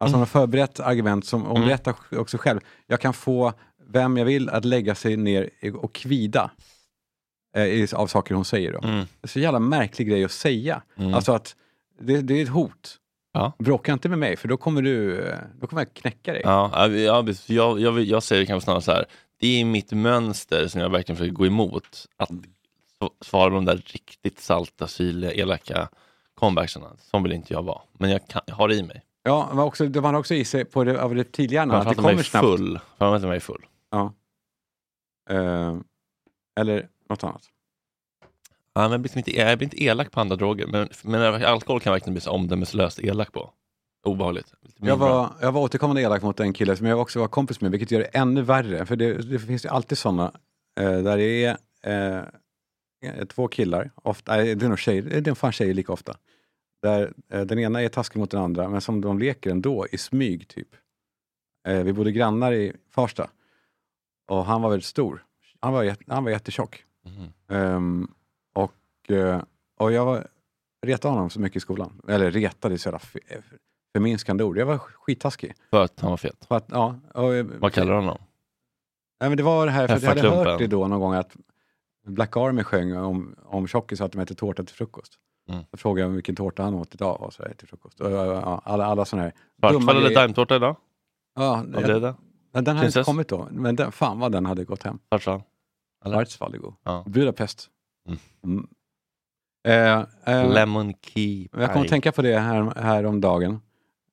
Alltså 0.00 0.14
hon 0.14 0.20
har 0.20 0.26
förberett 0.26 0.80
argument 0.80 1.26
som 1.26 1.42
hon 1.42 1.56
Mm. 1.56 1.68
berättar 1.68 1.94
också 2.18 2.38
själv. 2.38 2.60
Jag 2.86 3.00
kan 3.00 3.14
få 3.14 3.52
vem 3.88 4.16
jag 4.16 4.24
vill 4.24 4.48
att 4.50 4.64
lägga 4.64 4.94
sig 4.94 5.16
ner 5.16 5.50
och 5.74 5.92
kvida 5.94 6.50
eh, 7.56 7.64
i- 7.64 7.88
av 7.94 8.06
saker 8.06 8.34
hon 8.34 8.44
säger. 8.44 8.72
Då. 8.72 8.78
Mm. 8.88 8.98
Det 8.98 9.06
är 9.22 9.28
så 9.28 9.40
jävla 9.40 9.58
märklig 9.58 10.08
grej 10.08 10.24
att 10.24 10.30
säga. 10.32 10.82
Mm. 10.96 11.14
Alltså 11.14 11.32
att 11.32 11.56
det, 11.98 12.20
det 12.22 12.34
är 12.38 12.42
ett 12.42 12.48
hot. 12.48 12.96
Ja. 13.32 13.52
Bråka 13.58 13.92
inte 13.92 14.08
med 14.08 14.18
mig 14.18 14.36
för 14.36 14.48
då 14.48 14.56
kommer 14.56 14.82
du, 14.82 15.24
då 15.60 15.66
kommer 15.66 15.82
jag 15.82 15.94
knäcka 15.94 16.32
dig. 16.32 16.42
Ja, 16.44 16.86
jag, 16.88 17.34
jag, 17.80 17.92
vill- 17.92 18.08
jag 18.10 18.22
säger 18.22 18.44
kanske 18.44 18.64
snarare 18.64 18.82
så 18.82 18.92
här, 18.92 19.04
det 19.40 19.60
är 19.60 19.64
mitt 19.64 19.92
mönster 19.92 20.68
som 20.68 20.80
jag 20.80 20.90
verkligen 20.90 21.16
försöker 21.16 21.34
gå 21.34 21.46
emot. 21.46 22.06
Att 22.16 22.30
svara 23.20 23.50
på 23.50 23.54
de 23.54 23.64
där 23.64 23.76
riktigt 23.76 24.40
salta, 24.40 24.86
syrliga, 24.86 25.32
elaka 25.32 25.88
comebacksarna. 26.34 26.96
Som 26.98 27.22
vill 27.22 27.32
inte 27.32 27.52
jag 27.52 27.62
vara. 27.62 27.80
Men 27.92 28.10
jag, 28.10 28.28
kan, 28.28 28.42
jag 28.46 28.54
har 28.54 28.68
det 28.68 28.74
i 28.74 28.82
mig. 28.82 29.02
Ja, 29.22 29.48
men 29.50 29.58
också, 29.64 29.86
det 29.88 30.00
var 30.00 30.14
också 30.14 30.34
i 30.34 30.44
sig 30.44 30.64
på 30.64 30.84
det, 30.84 31.02
av 31.02 31.14
reptilhjärnan 31.14 31.76
att 31.76 31.84
det 31.84 31.88
jag 31.88 31.96
kommer 31.96 32.12
är 32.12 32.22
snabbt. 32.22 32.46
full. 32.46 32.78
Framförallt 32.98 33.24
om 33.24 33.28
jag 33.28 33.36
är 33.36 33.40
full. 33.40 33.66
Ja. 33.90 34.12
Eh, 35.30 35.76
eller 36.60 36.88
något 37.08 37.24
annat. 37.24 37.42
Ja, 38.78 38.88
men 38.88 39.02
liksom 39.02 39.18
inte, 39.18 39.36
jag 39.36 39.58
blir 39.58 39.66
inte 39.66 39.84
elak 39.84 40.10
på 40.10 40.20
andra 40.20 40.36
droger, 40.36 40.66
men, 40.66 40.88
men 41.02 41.44
alkohol 41.44 41.80
kan 41.80 41.90
jag 41.90 41.94
verkligen 41.94 42.14
bli 42.14 42.20
så 42.20 42.30
omdömeslöst 42.30 42.98
elak 42.98 43.32
på. 43.32 43.50
Obehagligt. 44.04 44.54
Jag 44.76 44.96
var, 44.96 45.30
jag 45.40 45.52
var 45.52 45.60
återkommande 45.60 46.02
elak 46.02 46.22
mot 46.22 46.40
en 46.40 46.52
kille 46.52 46.76
som 46.76 46.86
jag 46.86 47.00
också 47.00 47.20
var 47.20 47.28
kompis 47.28 47.60
med, 47.60 47.70
vilket 47.70 47.90
gör 47.90 48.00
det 48.00 48.06
ännu 48.06 48.42
värre. 48.42 48.86
För 48.86 48.96
det, 48.96 49.14
det 49.14 49.38
finns 49.38 49.64
ju 49.64 49.68
alltid 49.68 49.98
sådana 49.98 50.32
eh, 50.80 50.98
där 50.98 51.16
det 51.16 51.44
är 51.82 52.30
eh, 53.02 53.24
två 53.24 53.48
killar, 53.48 53.90
ofta, 53.94 54.36
nej, 54.36 54.54
det 54.54 54.66
är 54.66 54.68
nog 54.68 54.78
tjejer, 54.78 55.20
det 55.20 55.30
är 55.30 55.34
fan 55.34 55.52
tjejer 55.52 55.74
lika 55.74 55.92
ofta. 55.92 56.16
Där 56.82 57.12
eh, 57.32 57.40
den 57.40 57.58
ena 57.58 57.82
är 57.82 57.88
taskig 57.88 58.18
mot 58.18 58.30
den 58.30 58.42
andra, 58.42 58.68
men 58.68 58.80
som 58.80 59.00
de 59.00 59.18
leker 59.18 59.50
ändå 59.50 59.86
i 59.92 59.98
smyg 59.98 60.48
typ. 60.48 60.68
Eh, 61.68 61.82
vi 61.82 61.92
bodde 61.92 62.12
grannar 62.12 62.52
i 62.52 62.72
Farsta. 62.90 63.30
Och 64.28 64.44
han 64.44 64.62
var 64.62 64.70
väldigt 64.70 64.86
stor. 64.86 65.24
Han 65.60 65.72
var, 65.72 65.96
han 66.06 66.24
var 66.24 66.30
jättetjock. 66.30 66.84
Mhm. 67.04 67.32
Ehm, 67.48 68.08
och, 69.08 69.16
eh, 69.16 69.42
och 69.78 69.92
jag 69.92 70.04
var, 70.04 70.26
retade 70.86 71.14
honom 71.14 71.30
så 71.30 71.40
mycket 71.40 71.56
i 71.56 71.60
skolan. 71.60 72.02
Eller 72.08 72.30
retade 72.30 72.74
är 72.74 72.78
så 72.78 72.88
jävla 72.88 73.00
förminskande 73.92 74.44
ord. 74.44 74.58
Jag 74.58 74.66
var 74.66 74.78
skittaskig. 74.78 75.54
För 75.70 75.84
att 75.84 76.00
han 76.00 76.10
var 76.10 76.16
fet. 76.16 76.44
För 76.48 76.56
att, 76.56 76.66
ja, 76.68 76.98
och, 77.14 77.34
eh, 77.34 77.46
Vad 77.58 77.72
kallar 77.72 77.92
du 77.92 77.98
honom? 77.98 78.18
Nej, 79.20 79.30
men 79.30 79.36
det 79.36 79.42
var 79.42 79.66
det 79.66 79.72
här, 79.72 79.88
för 79.88 80.00
jag 80.00 80.08
hade 80.08 80.28
hört 80.28 80.58
det 80.58 80.66
då 80.66 80.88
någon 80.88 81.00
gång 81.00 81.14
att 81.14 81.36
Black 82.06 82.36
Army 82.36 82.64
sjöng 82.64 82.96
om, 82.96 83.34
om 83.44 83.66
tjockisar 83.66 84.04
att 84.04 84.12
de 84.12 84.18
äter 84.18 84.34
tårta 84.34 84.64
till 84.64 84.74
frukost. 84.74 85.18
Mm. 85.48 85.64
Då 85.70 85.76
frågade 85.76 86.08
jag 86.08 86.14
vilken 86.14 86.36
tårta 86.36 86.62
han 86.62 86.74
åt 86.74 86.94
idag 86.94 87.22
och 87.22 87.32
så 87.32 87.42
här, 87.42 87.54
till 87.54 87.68
frukost. 87.68 88.00
Och, 88.00 88.10
ja, 88.10 88.62
alla, 88.64 88.86
alla 88.86 89.04
sådana 89.04 89.22
här 89.22 89.32
Svartfall 89.58 89.96
eller 89.96 90.14
daimtårta 90.14 90.56
idag? 90.56 90.76
Ja, 91.34 91.64
Vad 91.68 91.84
blev 91.84 92.00
det? 92.00 92.14
Den 92.52 92.76
hade 92.76 92.86
inte 92.86 93.02
kommit 93.02 93.28
då. 93.28 93.48
Men 93.50 93.76
den, 93.76 93.92
fan 93.92 94.18
vad 94.18 94.32
den 94.32 94.46
hade 94.46 94.64
gått 94.64 94.82
hem. 94.82 94.98
Svartfall? 95.08 95.42
Schwarzwald 96.04 96.54
är 96.54 96.58
god. 96.58 96.74
Ja. 96.82 97.04
Budapest. 97.06 97.68
Mm. 98.44 98.68
Eh, 99.68 100.04
eh, 100.24 100.52
Lemon 100.52 100.94
key 101.02 101.40
Jag 101.42 101.50
kommer 101.52 101.64
att 101.66 101.82
pie. 101.82 101.88
tänka 101.88 102.12
på 102.12 102.22
det 102.22 102.38
här, 102.38 102.72
här 102.80 103.06
om 103.06 103.20
dagen. 103.20 103.60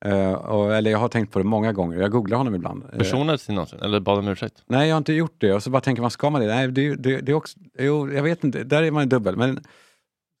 Eh, 0.04 0.32
och, 0.32 0.74
eller 0.74 0.90
jag 0.90 0.98
har 0.98 1.08
tänkt 1.08 1.32
på 1.32 1.38
det 1.38 1.44
många 1.44 1.72
gånger. 1.72 1.98
Jag 1.98 2.10
googlar 2.10 2.36
honom 2.38 2.54
ibland. 2.54 2.84
Eh, 2.92 2.98
Personades 2.98 3.44
till 3.46 3.54
någonsin? 3.54 3.78
Eller 3.82 4.00
bad 4.00 4.18
om 4.18 4.28
ursäkt? 4.28 4.62
Nej, 4.66 4.88
jag 4.88 4.94
har 4.94 4.98
inte 4.98 5.12
gjort 5.12 5.34
det. 5.38 5.52
Och 5.52 5.62
så 5.62 5.70
bara 5.70 5.80
tänker 5.80 6.02
man, 6.02 6.10
ska 6.10 6.30
man 6.30 6.40
det? 6.40 6.46
Nej, 6.46 6.68
det, 6.68 6.94
det, 6.94 7.20
det 7.20 7.32
är 7.32 7.36
också, 7.36 7.58
jo, 7.78 8.12
jag 8.12 8.22
vet 8.22 8.44
inte, 8.44 8.64
där 8.64 8.82
är 8.82 8.90
man 8.90 9.08
dubbel. 9.08 9.36
Men 9.36 9.64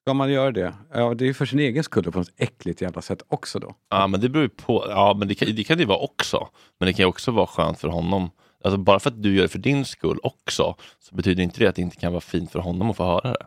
ska 0.04 0.14
man 0.14 0.32
göra 0.32 0.50
det? 0.50 0.72
Ja, 0.94 1.14
det 1.14 1.24
är 1.24 1.26
ju 1.26 1.34
för 1.34 1.46
sin 1.46 1.58
egen 1.58 1.84
skull 1.84 2.12
på 2.12 2.18
något 2.18 2.32
äckligt 2.36 2.80
jävla 2.80 3.02
sätt 3.02 3.22
också 3.28 3.58
då. 3.58 3.74
Ja, 3.90 4.06
men 4.06 4.20
det 4.20 4.28
beror 4.28 4.42
ju 4.42 4.48
på. 4.48 4.84
Ja, 4.88 5.14
men 5.18 5.28
det 5.28 5.34
kan, 5.34 5.54
det 5.56 5.64
kan 5.64 5.78
det 5.78 5.84
vara 5.84 5.98
också. 5.98 6.48
Men 6.80 6.86
det 6.86 6.92
kan 6.92 7.02
ju 7.02 7.08
också 7.08 7.30
vara 7.30 7.46
skönt 7.46 7.78
för 7.80 7.88
honom. 7.88 8.30
Alltså 8.64 8.78
bara 8.78 8.98
för 8.98 9.10
att 9.10 9.22
du 9.22 9.34
gör 9.34 9.42
det 9.42 9.48
för 9.48 9.58
din 9.58 9.84
skull 9.84 10.18
också, 10.22 10.74
så 10.98 11.14
betyder 11.14 11.42
inte 11.42 11.58
det 11.60 11.66
att 11.66 11.74
det 11.74 11.82
inte 11.82 11.96
kan 11.96 12.12
vara 12.12 12.20
fint 12.20 12.50
för 12.52 12.58
honom 12.58 12.90
att 12.90 12.96
få 12.96 13.04
höra 13.04 13.32
det. 13.32 13.46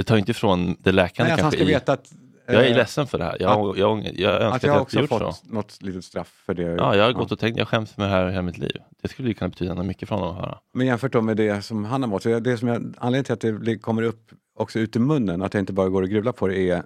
Det 0.00 0.04
tar 0.04 0.16
inte 0.16 0.30
ifrån 0.30 0.76
det 0.78 0.92
läkande 0.92 1.28
Nej, 1.28 1.34
att 1.34 1.40
han 1.40 1.50
kanske 1.50 1.58
ska 1.58 1.70
i. 1.70 1.74
veta 1.74 1.92
att... 1.92 2.12
Jag 2.46 2.66
är 2.66 2.70
eh, 2.70 2.76
ledsen 2.76 3.06
för 3.06 3.18
det 3.18 3.24
här. 3.24 3.36
Jag, 3.40 3.78
jag, 3.78 4.06
jag, 4.06 4.14
jag 4.18 4.32
önskar 4.32 4.46
att 4.48 4.54
att 4.54 4.62
jag 4.62 4.74
jag 4.74 4.82
också 4.82 5.00
gjort 5.00 5.08
fått 5.08 5.36
så. 5.36 5.54
något 5.54 5.82
litet 5.82 6.04
straff 6.04 6.42
för 6.46 6.54
det. 6.54 6.62
Ja, 6.62 6.96
jag 6.96 7.04
har 7.04 7.12
gått 7.12 7.32
och 7.32 7.38
tänkt, 7.38 7.58
jag 7.58 7.68
skäms 7.68 7.96
med 7.96 8.06
det 8.06 8.10
här 8.10 8.28
hela 8.28 8.42
mitt 8.42 8.58
liv. 8.58 8.76
Det 9.02 9.08
skulle 9.08 9.28
ju 9.28 9.34
kunna 9.34 9.48
betyda 9.48 9.82
mycket 9.82 10.08
för 10.08 10.16
honom 10.16 10.30
att 10.30 10.36
höra. 10.36 10.58
Men 10.72 10.86
jämfört 10.86 11.12
då 11.12 11.20
med 11.20 11.36
det 11.36 11.62
som 11.62 11.84
han 11.84 12.02
har 12.02 12.08
mått, 12.08 12.22
så 12.22 12.40
det 12.40 12.58
som 12.58 12.68
jag, 12.68 12.94
anledningen 12.98 13.38
till 13.38 13.54
att 13.54 13.64
det 13.64 13.78
kommer 13.78 14.02
upp 14.02 14.32
också 14.54 14.78
ut 14.78 14.96
i 14.96 14.98
munnen, 14.98 15.42
att 15.42 15.54
jag 15.54 15.60
inte 15.62 15.72
bara 15.72 15.88
går 15.88 16.02
och 16.02 16.08
grubblar 16.08 16.32
på 16.32 16.48
det, 16.48 16.70
är 16.70 16.76
eh, 16.76 16.82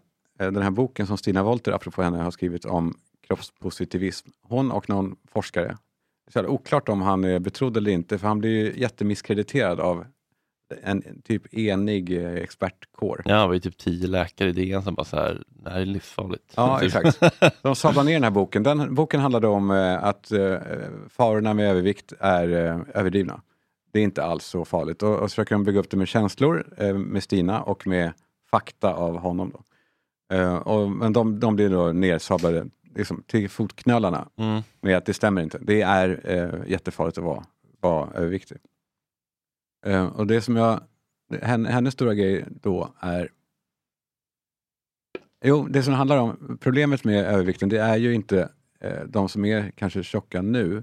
den 0.53 0.62
här 0.62 0.71
boken 0.71 1.07
som 1.07 1.19
Stina 1.19 1.43
Wolter, 1.43 1.73
apropå 1.73 2.03
henne, 2.03 2.19
har 2.19 2.31
skrivit 2.31 2.65
om 2.65 2.95
kroppspositivism. 3.27 4.29
Hon 4.43 4.71
och 4.71 4.89
någon 4.89 5.17
forskare. 5.33 5.67
Det 5.67 6.29
är 6.29 6.33
så 6.33 6.39
jävla 6.39 6.51
oklart 6.51 6.89
om 6.89 7.03
han 7.03 7.25
är 7.25 7.39
betrodd 7.39 7.77
eller 7.77 7.91
inte, 7.91 8.19
för 8.19 8.29
han 8.29 8.39
blir 8.39 8.51
ju 8.51 8.81
jättemisskrediterad 8.81 9.81
av 9.81 10.05
en 10.83 11.23
typ 11.23 11.55
enig 11.55 12.17
eh, 12.25 12.35
expertkår. 12.35 13.23
Ja, 13.25 13.41
det 13.41 13.47
var 13.47 13.55
ju 13.55 13.61
typ 13.61 13.79
tio 13.79 14.07
läkare 14.09 14.49
i 14.49 14.53
DN 14.53 14.83
som 14.83 14.95
bara 14.95 15.05
så 15.05 15.17
här, 15.17 15.43
det 15.49 15.71
här 15.71 15.81
är 15.81 15.85
livsfarligt. 15.87 16.53
Ja, 16.57 16.79
Typ. 16.81 16.95
exakt. 16.97 17.37
De 17.62 17.77
sablar 17.77 18.05
ner 18.05 18.12
den 18.12 18.23
här 18.25 18.31
boken. 18.31 18.62
Den 18.62 18.95
boken 18.95 19.21
handlade 19.21 19.47
om 19.47 19.71
eh, 19.71 20.05
att 20.05 20.33
eh, 20.33 20.57
farorna 21.09 21.55
med 21.55 21.71
övervikt 21.71 22.12
är 22.21 22.49
överdrivna. 22.95 23.41
Det 23.93 23.99
är 23.99 24.03
inte 24.05 24.25
alls 24.25 24.45
så 24.45 24.65
farligt. 24.65 25.03
Och, 25.03 25.15
och 25.19 25.31
så 25.31 25.35
försöker 25.35 25.55
de 25.55 25.65
bygga 25.65 25.81
upp 25.81 25.91
det 25.91 25.97
med 25.97 26.09
känslor 26.09 26.67
med 26.95 27.23
Stina 27.23 27.62
och 27.62 27.87
med 27.87 28.12
fakta 28.51 28.95
av 28.95 29.17
honom. 29.19 29.53
Då. 29.55 29.61
Och, 30.73 30.91
men 30.91 31.12
de, 31.12 31.41
de 31.41 31.57
blir 31.57 31.71
då 31.71 31.93
nersablade 31.93 32.67
liksom, 32.95 33.23
till 33.27 33.51
fotknölarna 33.51 34.29
Mm. 34.39 34.62
med 34.81 34.97
att 34.97 35.07
det 35.07 35.15
stämmer 35.15 35.43
inte. 35.43 35.59
Det 35.62 35.83
är 35.83 36.21
eh, 36.25 36.71
jättefarligt 36.71 37.19
att 37.19 37.25
vara, 37.25 37.45
vara 37.81 38.11
överviktig. 38.15 38.59
Eh, 39.85 40.07
och 40.07 40.26
det 40.26 40.41
som 40.41 40.57
jag, 40.57 40.80
henne, 41.43 41.68
hennes 41.70 41.95
stora 41.95 42.14
grej 42.14 42.45
då 42.62 42.95
är 43.01 43.28
Jo, 45.45 45.66
det 45.70 45.82
som 45.82 45.95
handlar 45.95 46.18
om 46.18 46.59
problemet 46.61 47.05
med 47.05 47.24
övervikten 47.24 47.68
det 47.68 47.78
är 47.80 47.97
ju 47.97 48.14
inte 48.14 48.49
eh, 48.80 49.03
de 49.07 49.28
som 49.28 49.45
är 49.45 49.70
kanske 49.76 50.03
tjocka 50.03 50.43
nu 50.43 50.82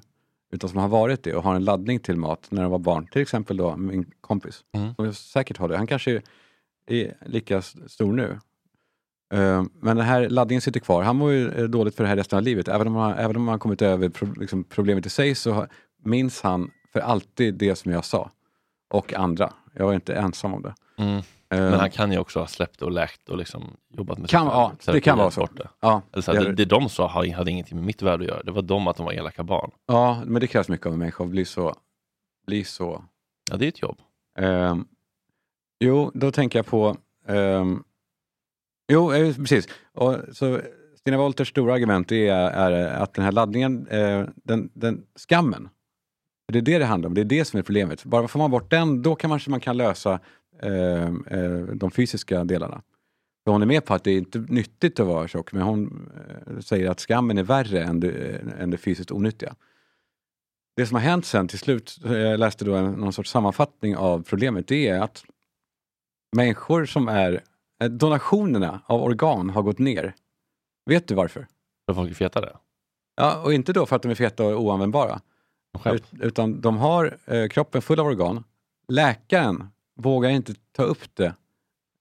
utan 0.53 0.69
som 0.69 0.79
har 0.79 0.87
varit 0.87 1.23
det 1.23 1.33
och 1.35 1.43
har 1.43 1.55
en 1.55 1.63
laddning 1.63 1.99
till 1.99 2.15
mat 2.17 2.47
när 2.51 2.61
de 2.61 2.71
var 2.71 2.79
barn. 2.79 3.07
Till 3.07 3.21
exempel 3.21 3.57
då 3.57 3.77
min 3.77 4.11
kompis 4.21 4.63
Mm. 4.73 4.95
som 4.95 5.13
säkert 5.13 5.57
har 5.57 5.67
det. 5.69 5.77
Han 5.77 5.87
kanske 5.87 6.21
är 6.87 7.13
lika 7.25 7.61
stor 7.61 8.13
nu. 8.13 8.39
Eh, 9.33 9.63
men 9.79 9.97
den 9.97 10.05
här 10.05 10.29
laddningen 10.29 10.61
sitter 10.61 10.79
kvar. 10.79 11.03
Han 11.03 11.15
mår 11.15 11.31
ju 11.31 11.49
eh, 11.51 11.63
dåligt 11.63 11.95
för 11.95 12.03
det 12.03 12.07
här 12.09 12.15
resten 12.15 12.37
av 12.37 12.43
livet. 12.43 12.67
Även 12.67 12.87
om 12.87 12.95
han, 12.95 13.13
även 13.13 13.35
om 13.35 13.47
han 13.47 13.59
kommit 13.59 13.81
över 13.81 14.09
pro, 14.09 14.33
liksom, 14.33 14.63
problemet 14.63 15.05
i 15.05 15.09
sig 15.09 15.35
så 15.35 15.51
har- 15.51 15.67
minns 16.03 16.41
han 16.41 16.71
för 16.93 16.99
alltid 16.99 17.53
det 17.53 17.75
som 17.75 17.91
jag 17.91 18.05
sa. 18.05 18.31
Och 18.91 19.13
andra. 19.13 19.53
Jag 19.73 19.85
var 19.85 19.93
inte 19.93 20.15
ensam 20.15 20.53
om 20.53 20.61
det. 20.61 20.73
Mm. 20.97 21.15
Eh, 21.17 21.23
Men 21.49 21.73
han 21.79 21.91
kan 21.91 22.11
ju 22.11 22.17
också 22.17 22.39
ha 22.39 22.47
släppt 22.47 22.81
och 22.81 22.91
läkt 22.91 23.29
och 23.29 23.37
liksom 23.37 23.77
jobbat 23.89 24.17
med 24.17 24.29
Kan- 24.29 24.45
ja, 24.47 24.71
det 24.85 25.01
kan 25.01 25.17
vara 25.17 25.31
så. 25.31 25.45
Det. 25.55 25.67
Ja, 25.79 26.01
Eller 26.13 26.21
så 26.21 26.33
det 26.33 26.39
det, 26.43 26.53
det. 26.53 26.65
de 26.65 26.89
sa 26.89 27.07
hade 27.07 27.31
hade 27.33 27.51
ingenting 27.51 27.75
med 27.77 27.85
mitt 27.85 28.01
värde 28.01 28.23
att 28.23 28.29
göra. 28.29 28.43
Det 28.43 28.51
var 28.51 28.61
de 28.61 28.87
att 28.87 28.97
de 28.97 29.05
var 29.05 29.13
elaka 29.13 29.43
barn. 29.43 29.71
Ja, 29.87 30.21
men 30.25 30.39
det 30.41 30.47
krävs 30.47 30.69
mycket 30.69 30.85
av 30.87 30.93
en 30.93 30.99
människa 30.99 31.23
att 31.23 31.29
bli 31.29 31.45
så... 31.45 31.75
Bli 32.47 32.63
så 32.63 33.03
Ja, 33.51 33.57
det 33.57 33.65
är 33.65 33.69
ett 33.69 33.81
jobb. 33.81 33.97
Ehm, 34.37 34.85
jo, 35.79 36.11
då 36.13 36.31
tänker 36.31 36.59
jag 36.59 36.65
på... 36.65 36.97
ehm, 37.27 37.83
jo, 38.91 39.13
eh, 39.13 39.35
precis. 39.35 39.67
Och, 39.93 40.15
så 40.33 40.59
Stina 40.95 41.17
Wolters 41.17 41.49
stora 41.49 41.73
argument 41.73 42.11
är, 42.11 42.33
är 42.33 42.87
att 42.87 43.13
den 43.13 43.25
här 43.25 43.31
laddningen, 43.31 43.87
eh, 43.87 44.25
den, 44.35 44.69
den, 44.73 45.03
skammen, 45.15 45.69
det 46.51 46.59
är 46.59 46.61
det 46.61 46.77
det 46.77 46.85
handlar 46.85 47.07
om. 47.07 47.13
Det 47.13 47.21
är 47.21 47.25
det 47.25 47.45
som 47.45 47.59
är 47.59 47.63
problemet. 47.63 48.05
Bara 48.05 48.27
får 48.27 48.39
man 48.39 48.51
bort 48.51 48.71
den, 48.71 49.01
då 49.01 49.15
kan 49.15 49.29
man, 49.47 49.59
kan 49.59 49.77
lösa 49.77 50.19
eh, 50.61 51.03
eh, 51.27 51.61
de 51.73 51.91
fysiska 51.91 52.43
delarna. 52.43 52.81
För 53.43 53.51
hon 53.51 53.61
är 53.61 53.65
med 53.65 53.85
på 53.85 53.93
att 53.93 54.03
det 54.03 54.11
är 54.11 54.17
inte 54.17 54.39
nyttigt 54.39 54.99
att 54.99 55.07
vara 55.07 55.27
tjock, 55.27 55.51
men 55.51 55.61
hon 55.61 56.11
eh, 56.47 56.59
säger 56.59 56.89
att 56.89 56.99
skammen 56.99 57.37
är 57.37 57.43
värre 57.43 57.83
än 57.83 57.99
det, 57.99 58.41
än 58.59 58.69
det 58.69 58.77
fysiskt 58.77 59.11
onyttiga. 59.11 59.55
Det 60.75 60.85
som 60.85 60.95
har 60.95 61.01
hänt 61.01 61.25
sen 61.25 61.47
till 61.47 61.59
slut, 61.59 61.97
jag 62.03 62.39
läste 62.39 62.65
då 62.65 62.75
en, 62.75 62.91
någon 62.91 63.13
sorts 63.13 63.31
sammanfattning 63.31 63.97
av 63.97 64.23
problemet, 64.23 64.67
det 64.67 64.87
är 64.87 65.01
att 65.01 65.23
människor 66.35 66.85
som 66.85 67.07
är, 67.07 67.43
eh, 67.83 67.89
donationerna 67.89 68.81
av 68.85 69.03
organ 69.03 69.49
har 69.49 69.61
gått 69.61 69.79
ner. 69.79 70.15
Vet 70.85 71.07
du 71.07 71.15
varför? 71.15 71.47
För 71.85 71.93
folk 71.93 72.11
är 72.11 72.15
fetare? 72.15 72.57
Ja, 73.15 73.41
och 73.41 73.53
inte 73.53 73.73
då 73.73 73.85
för 73.85 73.95
att 73.95 74.01
de 74.01 74.11
är 74.11 74.15
feta 74.15 74.45
och 74.45 74.61
oanvändbara. 74.61 75.21
Ut, 75.85 76.03
utan 76.19 76.61
de 76.61 76.77
har 76.77 77.17
eh, 77.25 77.47
kroppen 77.47 77.81
full 77.81 77.99
av 77.99 78.05
organ. 78.05 78.43
Läkaren 78.87 79.67
vågar 79.95 80.29
inte 80.29 80.53
ta 80.71 80.83
upp 80.83 81.15
det 81.15 81.35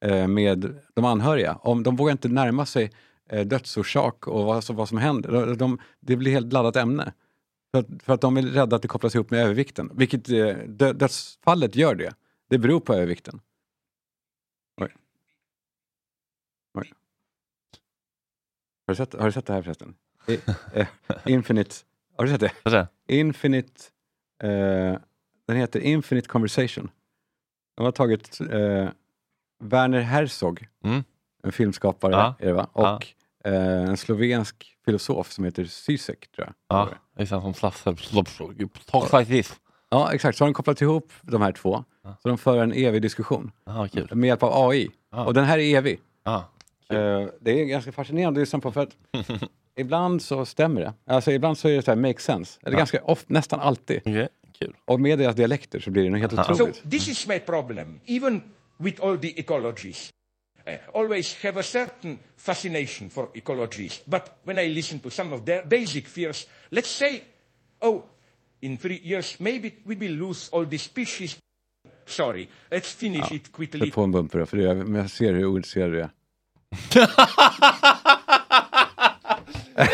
eh, 0.01 0.29
med 0.29 0.75
de 0.95 1.05
anhöriga. 1.05 1.55
Om, 1.55 1.83
de 1.83 1.97
vågar 1.97 2.13
inte 2.13 2.29
närma 2.29 2.67
sig 2.67 2.93
eh, 3.29 3.47
dödsorsak 3.47 4.27
och 4.27 4.45
vad, 4.45 4.65
som- 4.65 4.77
vad 4.77 4.89
som 4.89 4.99
händer. 4.99 5.31
De, 5.47 5.57
de, 5.57 5.79
det 6.01 6.17
blir 6.17 6.33
helt 6.33 6.53
laddat 6.53 6.77
ämne. 6.77 7.13
För 7.73 7.79
att, 7.81 7.87
för 8.03 8.13
att 8.13 8.21
de 8.21 8.37
är 8.37 8.43
rädda 8.43 8.77
att 8.77 8.83
det 8.83 8.89
kopplas 8.89 9.15
ihop 9.15 9.31
med 9.31 9.41
övervikten. 9.45 9.91
Vilket 9.95 10.29
eh, 10.29 10.57
dö, 10.69 10.93
dödsfallet 10.93 11.77
gör 11.77 11.95
det. 11.95 12.15
Det 12.49 12.59
beror 12.59 12.81
på 12.81 12.95
övervikten. 12.95 13.41
Oj. 14.81 14.95
Oj. 16.79 16.93
Har, 18.87 18.93
du 18.93 18.97
sett, 18.97 19.13
har 19.13 19.27
du 19.27 19.33
sett 19.33 19.47
det 19.47 19.53
här 19.53 19.63
förresten? 19.63 19.95
I, 20.29 20.39
eh, 20.75 20.87
Infinite... 21.27 21.75
Har 22.21 22.25
du 22.27 22.33
sett 22.33 22.41
det? 22.41 22.53
Vad 22.63 22.73
Infinite... 23.09 23.83
Eh, 24.43 24.97
den 25.49 25.57
heter 25.57 25.81
Infinite 25.81 26.29
Conversation. 26.29 26.91
De 27.77 27.85
har 27.85 27.93
tagit 27.93 28.41
eh, 28.41 28.89
Werner 29.63 30.01
Herzog, 30.01 30.67
en 31.43 31.53
filmskapare, 31.53 32.13
Ja. 32.13 32.35
är 32.39 32.47
det 32.47 32.53
va? 32.53 32.69
och 32.73 33.07
eh, 33.45 33.83
en 33.89 33.97
slovensk 33.97 34.77
filosof 34.85 35.33
som 35.33 35.45
heter 35.45 35.65
Zizek, 35.65 36.31
tror 36.33 36.47
jag. 36.47 36.55
Ja, 36.79 36.89
det 37.17 37.27
som 37.27 37.55
slafsar. 37.55 37.95
Talk 38.91 39.13
like 39.13 39.25
this. 39.25 39.61
Ja, 39.91 40.13
exakt. 40.13 40.39
Så 40.39 40.45
har 40.45 40.49
de 40.49 40.55
kopplat 40.55 40.81
ihop 40.83 41.13
de 41.23 41.43
här 41.43 41.53
två. 41.53 41.85
Så 42.23 42.29
de 42.29 42.39
för 42.39 42.59
en 42.63 42.73
evig 42.73 43.03
diskussion. 43.03 43.53
Aha, 43.67 43.89
kul. 43.89 44.15
Med 44.15 44.29
hjälp 44.29 44.43
av 44.43 44.69
AI. 44.71 44.91
Och 45.11 45.35
den 45.35 45.45
här 45.45 45.59
är 45.59 45.77
evig. 45.79 46.01
Eh, 46.91 47.29
det 47.41 47.61
är 47.61 47.65
ganska 47.65 47.93
fascinerande 47.93 48.41
att 48.41 48.43
lyssna 48.43 48.59
på 48.59 48.73
för 48.73 48.81
att 48.83 48.97
ibland 49.77 50.23
så 50.23 50.45
stämmer 50.47 50.81
det. 50.81 50.95
Alltså 51.07 51.33
ibland 51.33 51.59
så 51.59 51.69
är 51.69 51.77
det 51.77 51.83
så 51.83 51.91
här, 51.91 51.97
make 51.99 52.21
sense. 52.21 52.59
Eller 52.63 52.73
Ja. 52.73 52.79
ganska 52.79 53.03
ofta, 53.05 53.27
nästan 53.29 53.61
alltid. 53.61 54.03
kul. 54.59 54.77
Och 54.85 55.01
med 55.01 55.19
deras 55.19 55.37
dialekter 55.37 55.81
så 55.81 55.91
blir 55.91 56.05
det 56.05 56.11
något 56.11 56.21
helt 56.21 56.47
So 56.47 56.53
otroligt. 56.53 56.91
this 56.91 57.09
is 57.09 57.27
my 57.29 57.39
problem, 57.39 58.01
even 58.07 58.43
with 58.79 59.05
all 59.05 59.19
the 59.19 59.41
ecologies. 59.41 60.11
I 60.67 60.79
always 60.95 61.37
have 61.43 61.61
a 61.61 61.63
certain 61.63 62.19
fascination 62.37 63.11
for 63.11 63.29
ecologies, 63.35 64.01
but 64.05 64.23
when 64.45 64.59
I 64.59 64.69
listen 64.69 64.99
to 64.99 65.11
some 65.11 65.35
of 65.35 65.45
their 65.45 65.65
basic 65.65 66.07
fears, 66.09 66.47
let's 66.71 66.89
say, 66.89 67.21
oh, 67.81 68.03
in 68.61 68.77
three 68.79 69.01
years 69.05 69.37
maybe 69.41 69.71
we 69.85 69.95
will 69.95 70.13
lose 70.13 70.51
all 70.53 70.67
the 70.67 70.79
species. 70.79 71.39
Sorry, 72.07 72.49
let's 72.71 72.97
finish 72.97 73.33
it 73.33 73.53
quickly. 73.53 73.81
Sätt 73.81 73.95
på 73.95 74.03
en 74.03 74.13
bumper 74.13 74.39
då, 74.39 74.47
för 74.47 74.57
det, 74.57 74.75
men 74.75 74.95
jag 75.01 75.11
ser 75.11 75.33
hur 75.33 75.45
ointresserad 75.47 75.93
du 75.93 76.01
är. 76.01 76.11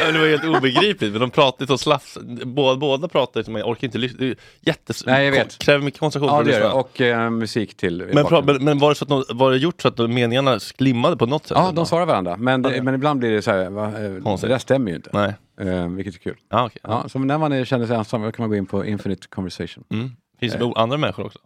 Ja, 0.01 0.13
det 0.13 0.19
var 0.19 0.27
helt 0.27 0.45
obegripligt, 0.45 1.13
men 1.13 1.21
de 1.21 1.31
pratar 1.31 1.67
så 1.67 1.79
slafs. 1.79 2.19
Båda, 2.45 2.77
båda 2.77 3.09
pratar 3.09 3.43
som 3.43 3.57
jag 3.57 3.69
orkar 3.69 3.85
inte 3.87 3.99
lyssna. 3.99 4.35
Jättes... 4.61 5.07
Nej, 5.07 5.25
jag 5.25 5.33
vet. 5.33 5.59
Kräver 5.59 5.85
mycket 5.85 6.01
koncentration 6.01 6.39
Ja, 6.39 6.45
för 6.45 6.51
att 6.51 6.57
lyssna. 6.57 6.73
Och 6.73 7.01
eh, 7.01 7.31
musik 7.31 7.77
till. 7.77 8.11
Men, 8.13 8.25
pra, 8.25 8.43
men, 8.43 8.65
men 8.65 8.79
var, 8.79 8.89
det 8.89 8.95
så 8.95 9.05
att 9.05 9.09
de, 9.09 9.25
var 9.29 9.51
det 9.51 9.57
gjort 9.57 9.83
så 9.83 9.89
att 9.89 9.97
de 9.97 10.15
meningarna 10.15 10.59
glimmade 10.77 11.17
på 11.17 11.27
något 11.27 11.47
sätt? 11.47 11.57
Ja, 11.57 11.73
de 11.73 11.87
svarar 11.87 12.07
varandra. 12.07 12.37
Men, 12.37 12.63
det, 12.63 12.83
men 12.83 12.95
ibland 12.95 13.21
blir 13.21 13.31
det 13.31 13.43
så 13.43 13.51
här, 13.51 13.71
va, 13.71 13.87
eh, 13.87 14.37
det 14.41 14.49
där 14.49 14.59
stämmer 14.59 14.91
ju 14.91 14.97
inte. 14.97 15.11
Nej. 15.13 15.35
Eh, 15.61 15.89
vilket 15.89 16.15
är 16.15 16.19
kul. 16.19 16.37
Ja, 16.49 16.67
okej. 16.67 16.81
Ja, 16.83 17.09
så 17.09 17.19
när 17.19 17.39
man 17.39 17.65
känner 17.65 17.87
sig 17.87 17.97
ensam 17.97 18.23
då 18.23 18.33
kan 18.33 18.43
man 18.43 18.51
gå 18.51 18.57
in 18.57 18.67
på 18.67 18.85
Infinite 18.85 19.29
Conversation. 19.29 19.85
Mm. 19.91 20.11
Finns 20.41 20.53
det 20.53 20.65
Eh, 20.65 20.73
andra 20.77 20.97
människor 20.97 21.27
också? 21.27 21.39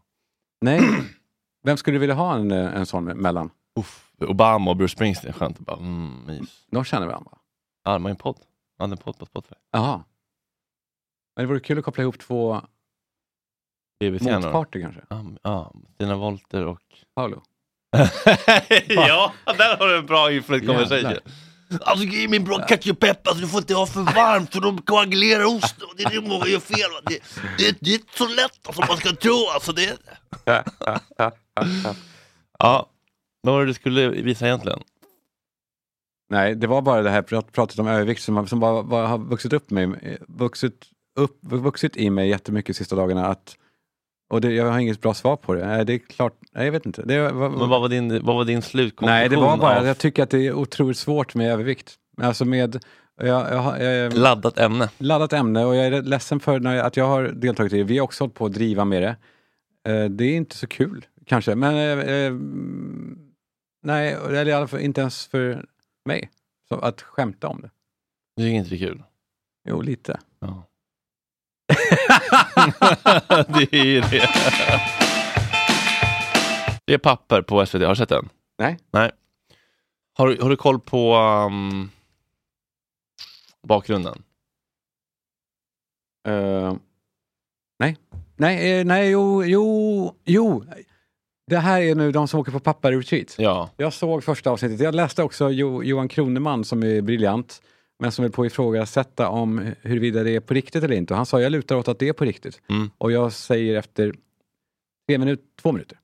Nej. 0.61 0.81
Vem 1.65 1.77
skulle 1.77 1.95
du 1.95 1.99
vilja 1.99 2.15
ha 2.15 2.35
en, 2.35 2.51
eh, 2.51 2.77
en 2.77 2.87
sån 2.87 3.05
mellan? 3.05 3.51
Uff, 3.81 4.05
Obama 4.21 4.71
och 4.71 4.77
Bruce 4.77 4.93
Springsteen, 4.93 5.33
skönt. 5.33 5.59
Bara, 5.59 5.77
mm. 5.77 6.47
De 6.71 6.85
känner 6.85 7.07
varandra? 7.07 7.31
Ja, 7.85 7.93
de 7.93 8.05
har 8.05 8.11
en 8.11 8.17
podd. 8.17 8.39
Ja, 8.79 8.85
en 8.85 8.97
podd 8.97 9.19
på 9.19 9.27
Spotify. 9.27 9.55
Jaha. 9.73 10.05
Men 11.37 11.45
det 11.45 11.49
vore 11.49 11.61
kul 11.61 11.79
att 11.79 11.85
koppla 11.85 12.03
ihop 12.03 12.19
två 12.19 12.63
motparter 14.01 14.81
kanske. 14.81 15.01
Ja, 15.09 15.25
ja, 15.43 15.73
Stina 15.95 16.17
Wolter 16.17 16.67
och... 16.67 16.83
Paolo. 17.15 17.43
ja, 18.89 19.33
där 19.45 19.77
har 19.77 19.89
du 19.89 19.99
en 19.99 20.07
bra 20.07 20.33
influent 20.33 20.67
conversation. 20.67 21.19
Alltså 21.81 22.05
ge 22.05 22.29
mig 22.29 22.37
en 22.37 22.45
bra 22.45 22.67
ketchup 22.67 23.05
alltså, 23.05 23.35
du 23.35 23.49
får 23.49 23.61
inte 23.61 23.75
ha 23.75 23.87
för 23.87 24.01
varmt 24.01 24.53
för 24.53 24.61
de 24.61 24.83
koagulerar 24.83 25.45
osten 25.45 25.89
det 25.97 26.03
är 26.03 26.11
det 26.11 26.29
många 26.29 26.47
gör 26.47 26.61
fel. 26.61 26.91
Det, 27.07 27.19
det, 27.59 27.77
det 27.81 27.91
är 27.91 27.95
inte 27.95 28.17
så 28.17 28.29
lätt 28.29 28.75
som 28.75 28.85
man 28.89 28.97
ska 28.97 29.13
tro. 29.13 29.47
Alltså, 29.55 29.73
det... 29.73 29.99
ja, 32.59 32.87
vad 33.41 33.55
var 33.55 33.61
det 33.61 33.67
du 33.67 33.75
skulle 33.75 34.09
visa 34.09 34.47
egentligen? 34.47 34.83
Nej, 36.31 36.55
det 36.55 36.67
var 36.67 36.83
bara 36.83 37.03
det 37.03 37.11
här 37.11 37.23
prat- 37.23 37.53
pratet 37.53 37.79
om 37.79 37.87
övervikt 37.89 38.23
som, 38.23 38.47
som 38.47 38.61
bara, 38.61 38.83
bara 38.83 39.07
har 39.07 39.19
vuxit 39.19 39.53
upp, 39.53 39.71
mig, 39.71 39.89
vuxit, 40.29 40.87
upp, 41.17 41.39
vuxit 41.43 41.97
i 41.97 42.11
mig 42.11 42.29
jättemycket 42.29 42.67
de 42.67 42.75
sista 42.75 42.97
dagarna. 42.97 43.27
Att, 43.27 43.57
och 44.31 44.41
det, 44.41 44.53
jag 44.53 44.71
har 44.71 44.79
inget 44.79 45.01
bra 45.01 45.15
svar 45.15 45.37
på 45.37 45.55
det. 45.55 45.67
Nej, 45.67 45.85
det 45.85 45.93
är 45.93 45.99
klart, 45.99 46.37
nej, 46.53 46.65
jag 46.65 46.73
vet 46.73 46.87
inte. 46.87 47.03
Det, 47.03 47.33
var, 47.33 47.49
Men 47.51 47.69
vad 47.69 47.81
var 47.81 47.89
din, 47.89 48.25
vad 48.25 48.37
var 48.37 48.45
din 48.45 48.63
slutkonklusion? 48.63 49.15
nej, 49.19 49.29
det 49.29 49.37
var 49.37 49.57
bara 49.57 49.81
av 49.81 49.87
jag 49.87 49.99
tycker 49.99 50.23
att 50.23 50.31
det 50.31 50.47
är 50.47 50.53
otroligt 50.53 50.99
svårt 50.99 51.35
med 51.35 51.53
övervikt. 51.53 51.95
Alltså 52.23 52.45
med 52.45 52.85
jag, 53.23 53.53
jag, 53.53 53.83
jag, 53.83 54.15
laddat 54.15 54.59
ämne. 54.59 54.89
Laddat 54.99 55.33
ämne 55.33 55.65
och 55.65 55.77
jag 55.77 55.87
är 55.87 56.03
ledsen 56.03 56.41
för 56.41 56.61
när, 56.61 56.77
att 56.77 56.97
jag 56.97 57.07
har 57.07 57.23
deltagit 57.23 57.73
i 57.73 57.77
det. 57.77 57.85
Vi 57.85 57.99
har 57.99 58.05
också 58.05 58.25
hållit 58.25 58.35
på 58.35 58.47
att 58.47 58.53
driva 58.53 58.85
med 58.85 59.03
det. 59.03 59.17
Eh, 59.93 60.05
det 60.05 60.25
är 60.25 60.37
inte 60.37 60.57
så 60.57 60.67
kul 60.67 61.07
kanske, 61.27 61.55
men 61.55 61.75
eh, 61.75 62.15
eh, 62.15 62.33
nej, 63.83 64.13
eller 64.29 64.49
i 64.49 64.53
alla 64.53 64.67
fall 64.67 64.81
inte 64.81 65.01
ens 65.01 65.27
för 65.27 65.65
mig. 66.05 66.31
Så 66.69 66.75
att 66.75 67.03
skämta 67.03 67.49
om 67.49 67.61
det. 67.61 67.71
Inte 68.49 68.71
det 68.71 68.77
är 68.77 68.79
kul? 68.79 69.03
Jo, 69.69 69.81
lite. 69.81 70.21
Ja. 70.39 70.67
det 73.49 73.73
är 73.75 74.11
det. 74.11 74.29
Det 76.87 76.95
är 76.95 76.99
papper 76.99 77.43
på 77.43 77.67
SVT, 77.67 77.83
har 77.83 77.89
du 77.89 77.97
sett 77.97 78.09
den? 78.09 78.29
Nej. 78.59 78.79
Nej. 78.91 79.11
Har, 80.19 80.29
du- 80.29 80.43
har 80.43 80.51
du 80.51 80.57
koll 80.57 80.81
på 80.81 81.17
um, 81.17 81.91
bakgrunden? 83.69 84.23
Eh, 86.29 86.75
nej, 87.79 87.97
nej, 88.37 88.79
eh, 88.81 88.85
nej, 88.87 89.11
jo, 89.11 89.45
jo, 89.45 90.15
jo. 90.25 90.65
Det 91.51 91.59
här 91.59 91.83
är 91.83 91.95
nu 91.95 92.13
de 92.13 92.29
som 92.29 92.41
åker 92.41 92.53
på 92.53 92.61
pappa-retreat. 92.61 93.35
Ja. 93.39 93.71
Jag 93.77 93.93
såg 93.93 94.25
första 94.25 94.51
avsnittet. 94.51 94.81
Jag 94.81 94.95
läste 94.95 95.23
också 95.23 95.51
jo, 95.51 95.85
Johan 95.85 96.09
Kroneman 96.09 96.65
som 96.65 96.83
är 96.83 97.01
briljant, 97.01 97.63
men 97.99 98.13
som 98.13 98.25
är 98.25 98.29
på 98.29 98.43
att 98.43 98.47
ifrågasätta 98.47 99.29
om 99.29 99.73
huruvida 99.83 100.23
det 100.23 100.31
är 100.31 100.41
på 100.41 100.55
riktigt 100.55 100.85
eller 100.85 100.95
inte. 100.95 101.15
Och 101.15 101.17
han 101.17 101.27
sa, 101.27 101.41
jag 101.41 101.53
lutar 101.53 101.77
åt 101.77 101.89
att 101.89 101.99
det 101.99 102.09
är 102.09 102.13
på 102.13 102.25
riktigt. 102.25 102.63
Mm. 102.69 102.91
Och 102.99 103.13
jag 103.13 103.33
säger 103.33 103.79
efter 103.79 104.15
tre 105.09 105.19
minuter, 105.19 105.45
två 105.63 105.73
minuter, 105.73 105.99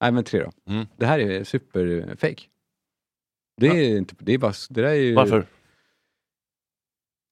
nej 0.00 0.12
men 0.12 0.24
tre 0.24 0.42
då. 0.42 0.72
Mm. 0.72 0.86
Det 0.96 1.06
här 1.06 1.18
är 1.18 1.44
superfake. 1.44 2.42
Det 3.60 3.66
är 3.66 3.96
inte, 3.96 4.14
det 4.18 4.32
är 4.32 4.38
bara, 4.38 4.52
det 4.70 4.82
där 4.82 4.88
är 4.88 4.94
ju... 4.94 5.14
Varför? 5.14 5.46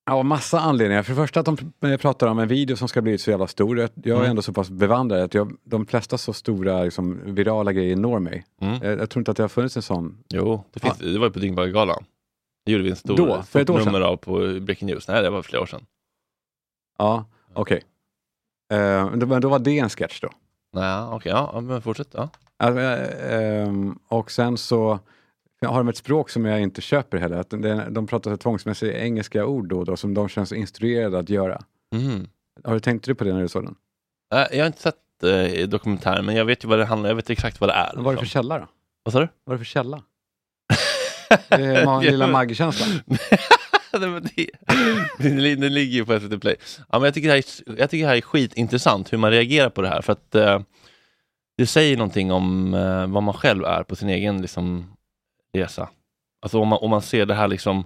Ja, 0.08 0.22
massa 0.22 0.60
anledningar. 0.60 1.02
För 1.02 1.12
det 1.12 1.16
första 1.16 1.40
att 1.40 1.46
de 1.46 1.56
pr- 1.56 1.96
pratar 1.96 2.26
om 2.26 2.38
en 2.38 2.48
video 2.48 2.76
som 2.76 2.88
ska 2.88 3.02
bli 3.02 3.18
så 3.18 3.30
jävla 3.30 3.46
stor. 3.46 3.78
Jag 3.78 3.90
jag 3.94 4.06
är 4.08 4.14
Mm. 4.16 4.30
ändå 4.30 4.42
så 4.42 4.52
pass 4.52 4.70
bevandrad 4.70 5.20
att 5.20 5.34
jag, 5.34 5.56
de 5.64 5.86
flesta 5.86 6.18
så 6.18 6.32
stora 6.32 6.82
liksom, 6.84 7.20
virala 7.34 7.72
grejer 7.72 7.96
når 7.96 8.18
mig. 8.18 8.44
Mm. 8.60 8.74
Jag, 8.82 8.98
jag 8.98 9.10
tror 9.10 9.20
inte 9.20 9.30
att 9.30 9.36
det 9.36 9.42
har 9.42 9.48
funnits 9.48 9.76
en 9.76 9.82
sån. 9.82 10.18
Jo, 10.28 10.64
det, 10.72 10.80
finns, 10.80 10.98
det 10.98 11.18
var 11.18 11.26
ju 11.26 11.32
på 11.32 11.38
Dyngbaggegalan. 11.38 12.04
Det 12.66 12.72
gjorde 12.72 12.84
vi 12.84 12.90
en 12.90 12.96
stor, 12.96 13.16
Då? 13.16 13.42
För 13.42 13.60
ett 13.60 13.70
år 13.70 13.78
nummer 13.84 14.00
av 14.00 14.16
på 14.16 14.32
Breaking 14.60 14.86
News. 14.88 15.08
Nej, 15.08 15.22
det 15.22 15.30
var 15.30 15.42
flera 15.42 15.62
år 15.62 15.66
sedan. 15.66 15.86
Ja, 16.98 17.24
okej. 17.54 17.82
Eh, 18.72 19.10
då- 19.16 19.26
men 19.26 19.40
då 19.42 19.48
var 19.48 19.58
det 19.58 19.78
en 19.78 19.90
sketch 19.90 20.20
då. 20.20 20.28
Nej, 20.72 21.02
okej, 21.02 21.32
ja, 21.32 21.50
ja, 21.54 21.60
men 21.60 21.82
fortsätt. 21.82 22.08
Ja. 22.14 22.28
Eh, 22.62 23.62
ehm, 23.62 23.98
och 24.08 24.30
sen 24.30 24.56
så 24.56 24.98
har 25.66 25.78
de 25.78 25.88
ett 25.88 25.96
språk 25.96 26.30
som 26.30 26.44
jag 26.44 26.60
inte 26.60 26.80
köper 26.80 27.18
heller. 27.18 27.36
Att 27.36 27.50
de, 27.50 27.82
de 27.90 28.06
pratar 28.06 28.30
så 28.30 28.36
tvångsmässigt 28.36 28.94
engelska 28.94 29.46
ord 29.46 29.68
då, 29.68 29.78
och 29.78 29.86
då 29.86 29.96
som 29.96 30.14
de 30.14 30.28
känns 30.28 30.52
instruerade 30.52 31.18
att 31.18 31.30
göra. 31.30 31.62
Mhm. 31.94 32.28
Har 32.64 32.74
du 32.74 32.80
tänkt 32.80 33.18
på 33.18 33.24
det 33.24 33.32
när 33.32 33.42
du 33.42 33.48
såg 33.48 33.64
den? 33.64 33.74
Nej, 34.34 34.48
Jag 34.52 34.58
har 34.58 34.66
inte 34.66 34.82
sett 34.82 34.96
eh, 35.24 35.68
dokumentären, 35.68 36.24
men 36.26 36.36
jag 36.36 36.44
vet 36.44 36.64
ju 36.64 36.68
vad 36.68 36.78
det 36.78 36.84
handlar 36.84 37.10
Jag 37.10 37.16
vet 37.16 37.30
exakt 37.30 37.60
vad 37.60 37.70
det 37.70 37.74
är. 37.74 37.92
Vad 37.94 38.04
var 38.04 38.12
det 38.12 38.16
för 38.18 38.24
liksom. 38.24 38.42
källa 38.42 38.58
då? 38.58 38.66
Vad 39.02 39.12
sa 39.12 39.20
du? 39.20 39.28
Vad 39.44 39.54
är 39.54 39.58
det 39.58 39.64
för 39.64 39.70
källa? 39.70 40.02
Det 41.48 41.54
är 41.54 42.00
lilla 42.10 42.26
det, 45.18 45.28
den, 45.28 45.60
den 45.60 45.74
ligger 45.74 45.94
ju 45.94 46.04
på 46.04 46.20
SVT 46.20 46.40
Play. 46.40 46.56
Ja, 46.78 46.98
men 46.98 47.02
jag, 47.02 47.14
tycker 47.14 47.28
det 47.28 47.34
här 47.34 47.38
är, 47.38 47.80
jag 47.80 47.90
tycker 47.90 48.04
det 48.04 48.08
här 48.08 48.16
är 48.16 48.20
skitintressant 48.20 49.12
hur 49.12 49.18
man 49.18 49.30
reagerar 49.30 49.70
på 49.70 49.82
det 49.82 49.88
här. 49.88 50.02
För 50.02 50.12
att 50.12 50.34
eh, 50.34 50.60
det 51.56 51.66
säger 51.66 51.96
någonting 51.96 52.32
om 52.32 52.74
eh, 52.74 53.06
vad 53.06 53.22
man 53.22 53.34
själv 53.34 53.64
är 53.64 53.82
på 53.82 53.96
sin 53.96 54.08
egen 54.08 54.42
liksom, 54.42 54.92
resa. 55.52 55.88
Alltså 56.42 56.60
om 56.60 56.68
man, 56.68 56.78
om 56.82 56.90
man 56.90 57.02
ser 57.02 57.26
det 57.26 57.34
här 57.34 57.48
liksom 57.48 57.84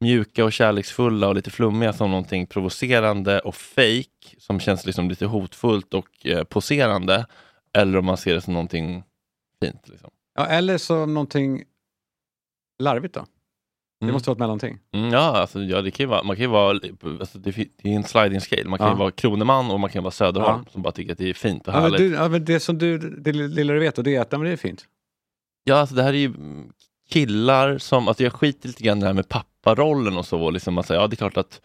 mjuka 0.00 0.44
och 0.44 0.52
kärleksfulla 0.52 1.28
och 1.28 1.34
lite 1.34 1.50
flummiga 1.50 1.92
som 1.92 2.10
någonting 2.10 2.46
provocerande 2.46 3.40
och 3.40 3.54
fake 3.54 4.08
som 4.38 4.60
känns 4.60 4.86
liksom 4.86 5.08
lite 5.08 5.26
hotfullt 5.26 5.94
och 5.94 6.26
eh, 6.26 6.44
poserande. 6.44 7.26
Eller 7.74 7.98
om 7.98 8.04
man 8.04 8.16
ser 8.16 8.34
det 8.34 8.40
som 8.40 8.52
någonting 8.54 9.04
fint. 9.64 9.88
Liksom. 9.88 10.10
Ja, 10.34 10.46
eller 10.46 10.78
som 10.78 11.14
någonting 11.14 11.64
larvigt 12.82 13.14
då. 13.14 13.20
Det 13.20 14.04
Mm. 14.06 14.12
måste 14.12 14.30
vara 14.30 14.34
ett 14.34 14.38
mellanting. 14.38 14.78
Mm, 14.92 15.12
ja, 15.12 15.20
alltså, 15.40 15.60
ja, 15.62 15.82
det 15.82 15.90
kan 15.90 16.04
ju 16.04 16.08
vara, 16.10 16.22
man 16.22 16.36
kan 16.36 16.42
ju 16.42 16.48
vara, 16.50 16.78
alltså, 17.20 17.38
det, 17.38 17.58
är 17.58 17.86
en 17.86 18.04
sliding 18.04 18.40
scale. 18.40 18.64
Man 18.64 18.78
kan 18.78 18.86
Ja. 18.88 18.92
ju 18.94 18.98
vara 18.98 19.10
Kroneman 19.10 19.70
och 19.70 19.80
man 19.80 19.90
kan 19.90 20.02
vara 20.02 20.10
Söderholm 20.10 20.64
som 20.70 20.82
bara 20.82 20.92
tycker 20.92 21.12
att 21.12 21.18
det 21.18 21.30
är 21.30 21.34
fint 21.34 21.68
och 21.68 21.74
Ja, 21.74 21.80
men, 21.80 21.82
härligt. 21.92 21.98
du, 21.98 22.14
ja, 22.16 22.28
men 22.28 22.44
det 22.44 22.60
som 22.60 22.78
du, 22.78 22.98
det 22.98 23.32
lilla 23.32 23.72
du 23.72 23.80
vet, 23.80 23.98
och 23.98 24.04
det 24.04 24.16
är 24.16 24.20
att 24.20 24.28
ja, 24.32 24.38
men 24.38 24.46
det 24.46 24.52
är 24.52 24.56
fint. 24.56 24.84
Ja, 25.64 25.74
alltså 25.76 25.94
det 25.94 26.02
här 26.02 26.12
är 26.12 26.18
ju 26.18 26.26
mm, 26.26 26.72
killar 27.12 27.78
som, 27.78 28.08
alltså 28.08 28.22
jag 28.22 28.32
skiter 28.32 28.68
lite 28.68 28.82
grann 28.82 28.98
i 28.98 29.00
det 29.00 29.06
här 29.06 29.14
med 29.14 29.28
papparollen 29.28 30.16
och 30.16 30.26
så. 30.26 30.50
Liksom 30.50 30.82
säga, 30.82 31.00
ja, 31.00 31.06
det 31.06 31.14
är 31.14 31.16
klart 31.16 31.36
att 31.36 31.60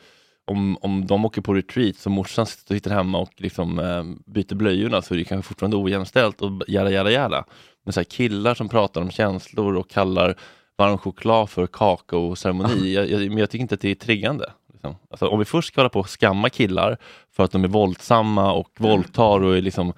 om, 0.45 0.77
om 0.81 1.07
de 1.07 1.25
åker 1.25 1.41
på 1.41 1.53
retreat 1.53 1.95
så 1.95 2.09
morsan 2.09 2.45
sitter 2.45 2.91
hemma 2.91 3.17
och 3.17 3.31
liksom, 3.37 3.79
eh, 3.79 4.03
byter 4.33 4.55
blöjorna 4.55 5.01
så 5.01 5.13
är 5.13 5.17
det 5.17 5.23
kanske 5.23 5.47
fortfarande 5.47 5.77
ojämställt 5.77 6.41
och 6.41 6.51
jada 6.67 6.91
jada 6.91 7.11
jada. 7.11 7.45
Men 7.85 7.93
så 7.93 7.99
här, 7.99 8.05
killar 8.05 8.53
som 8.55 8.69
pratar 8.69 9.01
om 9.01 9.11
känslor 9.11 9.75
och 9.75 9.89
kallar 9.89 10.35
varm 10.77 10.97
choklad 10.97 11.49
för 11.49 11.67
kakaoceremoni, 11.67 12.93
jag, 12.93 13.09
jag, 13.09 13.19
men 13.19 13.37
jag 13.37 13.49
tycker 13.49 13.61
inte 13.61 13.75
att 13.75 13.81
det 13.81 13.91
är 13.91 13.95
triggande. 13.95 14.51
Liksom. 14.73 14.95
Alltså, 15.09 15.27
om 15.27 15.39
vi 15.39 15.45
först 15.45 15.67
ska 15.67 15.81
hålla 15.81 15.89
på 15.89 15.99
och 15.99 16.19
skamma 16.19 16.49
killar 16.49 16.97
för 17.35 17.43
att 17.43 17.51
de 17.51 17.63
är 17.63 17.67
våldsamma 17.67 18.53
och 18.53 18.69
våldtar 18.79 19.43
och 19.43 19.57
är 19.57 19.61
liksom 19.61 19.93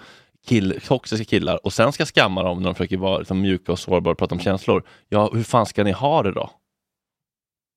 kill, 0.48 0.80
toxiska 0.88 1.26
killar 1.26 1.66
och 1.66 1.74
sen 1.74 1.92
ska 1.92 2.06
skamma 2.06 2.44
dem 2.44 2.58
när 2.58 2.66
de 2.66 2.76
försöker 2.76 2.98
vara 2.98 3.18
liksom, 3.18 3.42
mjuka 3.42 3.72
och 3.72 3.80
sårbara 3.80 4.12
och 4.12 4.18
prata 4.18 4.36
om 4.36 4.42
känslor. 4.42 4.84
Ja, 5.10 5.30
hur 5.34 5.44
fan 5.44 5.66
ska 5.66 5.84
ni 5.84 5.92
ha 5.92 6.24
det 6.24 6.32
då? 6.32 6.50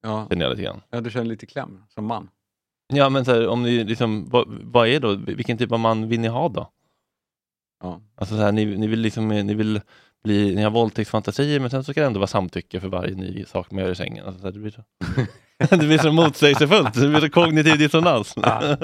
Ja. 0.03 0.27
Jag. 0.31 0.81
Ja, 0.91 1.01
du 1.01 1.11
känner 1.11 1.25
lite 1.27 1.47
kläm 1.47 1.83
som 1.89 2.07
man. 2.07 2.29
Ja, 2.95 3.09
men 3.09 3.25
så 3.25 3.33
här, 3.33 3.49
om 3.49 3.63
ni 3.63 3.85
liksom, 3.85 4.29
vad, 4.31 4.49
vad 4.49 4.89
är 4.89 5.01
då, 5.01 5.15
vilken 5.15 5.59
typ 5.59 5.73
av 5.73 5.81
man 5.81 6.09
vill 6.09 6.21
ni 6.21 6.29
ha 6.29 6.49
då? 6.49 6.71
Ja. 7.83 8.01
Alltså 8.17 8.35
så 8.37 8.41
här, 8.43 8.53
ni, 8.53 8.65
ni 8.65 8.87
vill 8.87 9.01
liksom, 9.01 9.29
ni 9.29 9.55
vill 9.55 9.81
bli, 10.25 10.55
ni 10.55 10.63
har 10.63 10.71
våldtäktsfantasier 10.71 11.61
men 11.61 11.71
sen 11.71 11.85
så 11.85 11.93
ska 11.93 12.01
det 12.01 12.07
ändå 12.07 12.19
vara 12.21 12.27
samtycke 12.27 12.81
för 12.81 12.89
varje 12.89 13.15
ny 13.15 13.45
sak 13.45 13.71
man 13.71 13.85
gör 13.85 13.91
i 13.91 13.95
sängen. 13.95 14.27
Alltså, 14.27 14.41
så 14.41 14.47
här, 14.47 14.53
det, 14.53 14.59
blir 14.59 14.71
så, 14.71 14.83
det 15.77 15.77
blir 15.87 15.99
så 15.99 16.13
motsägelsefullt, 16.13 16.95
det 16.95 17.09
blir 17.09 17.21
så 17.21 17.31
kognitiv 17.31 17.79
dissonans. 17.79 18.35
Ja. 18.37 18.77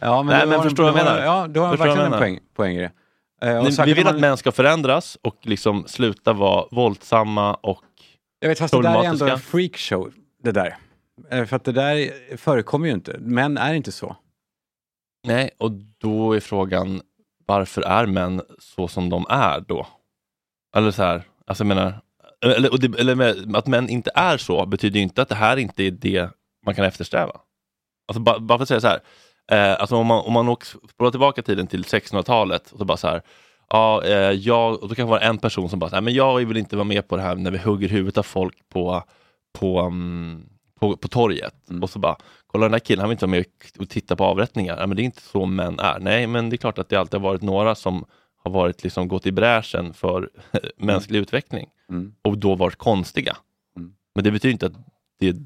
Ja, 0.00 0.22
Nej, 0.22 0.46
men 0.46 0.62
förstår 0.62 0.84
vad 0.84 0.94
du 0.94 0.98
jag 0.98 1.04
har- 1.06 1.14
menar? 1.14 1.26
Ja, 1.26 1.46
du 1.48 1.60
har 1.60 1.70
Förstår 1.70 1.86
vad 1.86 1.96
jag 1.96 2.10
verkligen 2.10 2.12
en 2.12 2.18
poäng, 2.18 2.40
poäng 2.54 2.76
i 2.76 2.80
det. 2.80 2.92
Eh, 3.42 3.62
Ni, 3.64 3.70
vi 3.84 3.94
vill 3.94 4.04
när 4.04 4.10
att 4.10 4.14
man- 4.14 4.20
män 4.20 4.36
ska 4.36 4.52
förändras 4.52 5.18
och 5.22 5.36
liksom 5.42 5.84
sluta 5.88 6.32
vara 6.32 6.66
våldsamma 6.70 7.54
och 7.54 7.84
Jag 8.40 8.48
vet, 8.48 8.58
fast 8.58 8.72
det 8.74 8.82
där 8.82 9.04
är 9.04 9.08
ändå 9.08 9.26
en 9.26 9.38
freakshow, 9.38 10.12
det 10.42 10.52
där. 10.52 10.76
Eh, 11.30 11.44
För 11.44 11.56
att 11.56 11.64
det 11.64 11.72
där 11.72 12.10
förekommer 12.36 12.86
ju 12.86 12.92
inte. 12.92 13.18
Män 13.18 13.58
är 13.58 13.74
inte 13.74 13.92
så. 13.92 14.16
Nej, 15.26 15.50
och 15.58 15.70
då 15.98 16.32
är 16.32 16.40
frågan 16.40 17.02
varför 17.46 17.82
är 17.82 18.06
män 18.06 18.42
så 18.58 18.88
som 18.88 19.08
de 19.10 19.26
är 19.28 19.60
då? 19.60 19.86
Eller 20.76 20.90
så 20.90 21.02
här, 21.02 21.22
alltså 21.46 21.64
jag 21.64 21.68
menar, 21.68 22.00
eller, 22.44 22.72
och 22.72 22.80
det, 22.80 23.00
eller 23.00 23.56
att 23.56 23.66
män 23.66 23.88
inte 23.88 24.10
är 24.14 24.36
så 24.38 24.66
betyder 24.66 24.96
ju 24.96 25.02
inte 25.02 25.22
att 25.22 25.28
det 25.28 25.34
här 25.34 25.56
inte 25.56 25.82
är 25.84 25.90
det 25.90 26.30
man 26.66 26.74
kan 26.74 26.84
eftersträva. 26.84 27.40
Alltså 28.08 28.20
bara, 28.20 28.38
bara 28.38 28.58
för 28.58 28.62
att 28.62 28.68
säga 28.68 28.80
så 28.80 28.86
här, 28.88 29.00
eh, 29.50 29.80
alltså 29.80 29.96
om 29.96 30.06
man, 30.06 30.24
om 30.24 30.32
man 30.32 30.56
spolar 30.90 31.10
tillbaka 31.10 31.42
tiden 31.42 31.66
till 31.66 31.82
1600-talet 31.82 32.72
och 32.72 32.78
så 32.78 32.84
bara 32.84 32.96
så 32.96 33.08
här, 33.08 33.22
ja, 33.68 34.04
eh, 34.04 34.30
jag, 34.30 34.82
och 34.82 34.88
då 34.88 34.94
kan 34.94 35.06
det 35.06 35.10
vara 35.10 35.20
en 35.20 35.38
person 35.38 35.68
som 35.68 35.78
bara, 35.78 35.90
så 35.90 35.96
här, 35.96 36.02
men 36.02 36.14
jag 36.14 36.44
vill 36.44 36.56
inte 36.56 36.76
vara 36.76 36.84
med 36.84 37.08
på 37.08 37.16
det 37.16 37.22
här 37.22 37.34
när 37.34 37.50
vi 37.50 37.58
hugger 37.58 37.88
huvudet 37.88 38.18
av 38.18 38.22
folk 38.22 38.68
på, 38.68 39.02
på, 39.58 39.80
mm, 39.80 40.46
på, 40.80 40.96
på 40.96 41.08
torget. 41.08 41.54
Och 41.82 41.90
så 41.90 41.98
bara, 41.98 42.16
kolla 42.46 42.64
den 42.64 42.72
här 42.72 42.80
killen, 42.80 43.00
han 43.00 43.08
vill 43.08 43.14
inte 43.14 43.26
vara 43.26 43.30
med 43.30 43.44
och 43.78 43.88
titta 43.88 44.16
på 44.16 44.24
avrättningar. 44.24 44.76
Ja, 44.80 44.86
men 44.86 44.96
det 44.96 45.02
är 45.02 45.04
inte 45.04 45.22
så 45.22 45.46
män 45.46 45.78
är. 45.78 45.98
Nej, 45.98 46.26
men 46.26 46.50
det 46.50 46.56
är 46.56 46.58
klart 46.58 46.78
att 46.78 46.88
det 46.88 46.96
alltid 46.96 47.20
har 47.20 47.28
varit 47.28 47.42
några 47.42 47.74
som 47.74 48.04
har 48.44 48.50
varit 48.50 48.82
liksom 48.82 49.08
gått 49.08 49.26
i 49.26 49.32
bräschen 49.32 49.94
för 49.94 50.30
mänsklig 50.76 51.18
utveckling 51.18 51.68
Mm. 51.92 52.14
och 52.22 52.38
då 52.38 52.54
varit 52.54 52.76
konstiga. 52.76 53.36
Men 54.14 54.24
det 54.24 54.30
betyder 54.30 54.52
inte 54.52 54.66
att, 54.66 54.72
det, 55.18 55.36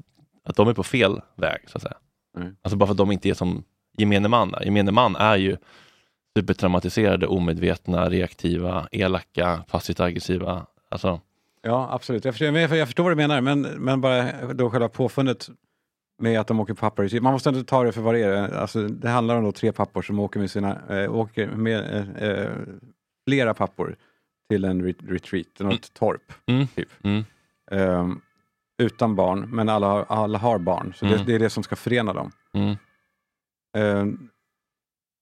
att 0.43 0.55
de 0.55 0.67
är 0.67 0.73
på 0.73 0.83
fel 0.83 1.21
väg, 1.35 1.59
så 1.67 1.77
att 1.77 1.81
säga. 1.81 1.97
Mm. 2.37 2.55
Alltså 2.61 2.77
bara 2.77 2.85
för 2.87 2.91
att 2.91 2.97
de 2.97 3.11
inte 3.11 3.29
är 3.29 3.33
som 3.33 3.63
gemene 3.97 4.27
man 4.27 4.53
är. 4.53 4.63
Gemene 4.65 4.91
man 4.91 5.15
är 5.15 5.37
ju 5.37 5.57
supertraumatiserade, 6.37 7.27
omedvetna, 7.27 8.09
reaktiva, 8.09 8.87
elaka, 8.91 9.63
passivt 9.69 9.99
aggressiva. 9.99 10.65
Alltså, 10.89 11.21
Ja, 11.61 11.89
absolut. 11.91 12.25
Jag 12.25 12.33
förstår, 12.33 12.57
jag, 12.57 12.87
förstår 12.87 13.03
vad 13.03 13.11
du 13.11 13.15
menar, 13.15 13.41
men, 13.41 13.61
men 13.61 14.01
bara 14.01 14.53
då 14.53 14.69
själva 14.69 14.89
påfundet 14.89 15.49
med 16.21 16.39
att 16.39 16.47
de 16.47 16.59
åker 16.59 16.73
pappor. 16.73 17.19
Man 17.21 17.33
måste 17.33 17.49
ändå 17.49 17.63
ta 17.63 17.83
det 17.83 17.91
för 17.91 18.01
vad 18.01 18.13
det 18.13 18.19
är. 18.23 18.53
Alltså, 18.53 18.87
det 18.87 19.09
handlar 19.09 19.35
om 19.35 19.43
då 19.43 19.51
tre 19.51 19.71
pappor 19.71 20.01
som 20.01 20.19
åker 20.19 20.39
med 20.39 20.51
sina, 20.51 21.01
äh, 21.03 21.15
åker 21.15 21.47
med 21.47 22.07
äh, 22.21 22.51
flera 23.27 23.53
pappor 23.53 23.95
till 24.49 24.63
en 24.65 24.83
re 24.83 24.93
retreat, 25.07 25.47
något 25.59 25.93
torp. 25.93 26.33
Mm. 26.45 26.67
Typ. 26.67 26.89
Mm. 27.03 27.23
Ehm, 27.71 28.21
utan 28.77 29.15
barn, 29.15 29.39
men 29.49 29.69
alla, 29.69 29.87
har- 29.87 30.05
alla 30.09 30.37
har 30.37 30.57
barn. 30.59 30.93
Så 30.95 31.05
Mm. 31.05 31.17
det, 31.17 31.23
det 31.23 31.35
är 31.35 31.39
det 31.39 31.49
som 31.49 31.63
ska 31.63 31.75
förena 31.75 32.13
dem. 32.13 32.31
Ehm, 33.77 34.29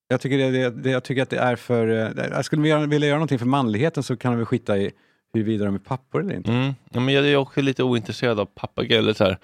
jag, 0.08 0.22
tycker 0.22 0.38
det, 0.38 0.70
det, 0.70 0.90
jag 0.90 1.04
tycker 1.04 1.22
att 1.22 1.30
det 1.30 1.38
är 1.40 1.56
för... 1.56 1.88
eh, 1.88 2.26
Jag 2.32 2.46
skulle 2.46 2.68
göra, 2.68 2.86
vilja 2.86 3.08
göra 3.08 3.18
någonting 3.18 3.40
för 3.40 3.46
manligheten 3.46 4.04
så 4.04 4.18
kan 4.18 4.38
vi 4.40 4.46
skita 4.46 4.78
i 4.78 4.92
huruvida 5.34 5.66
de 5.66 5.76
är 5.76 5.80
pappor 5.80 6.22
eller 6.22 6.36
inte. 6.36 6.52
Mm. 6.52 6.74
Ja, 6.92 7.00
men 7.00 7.14
jag 7.14 7.28
är 7.28 7.36
också 7.36 7.62
lite 7.62 7.84
ointresserad 7.84 8.40
av 8.40 8.46
pappagrejor. 8.46 9.14
så 9.14 9.24
här. 9.24 9.38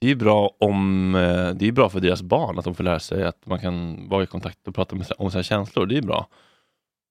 Det 0.00 0.06
är 0.06 0.08
ju 0.08 0.16
bra 0.16 0.56
om 0.60 1.14
eh, 1.14 1.50
det 1.54 1.68
är 1.68 1.72
bra 1.72 1.88
för 1.88 2.00
deras 2.00 2.22
barn 2.22 2.58
att 2.58 2.64
de 2.64 2.74
får 2.74 2.84
lära 2.84 3.00
sig 3.00 3.24
att 3.24 3.46
man 3.46 3.58
kan 3.60 4.08
vara 4.08 4.22
i 4.22 4.26
kontakt 4.26 4.68
och 4.68 4.74
prata 4.74 4.96
med, 4.96 5.06
om 5.18 5.30
sina 5.30 5.42
känslor. 5.42 5.86
Det 5.86 5.98
är 5.98 6.02
bra. 6.02 6.28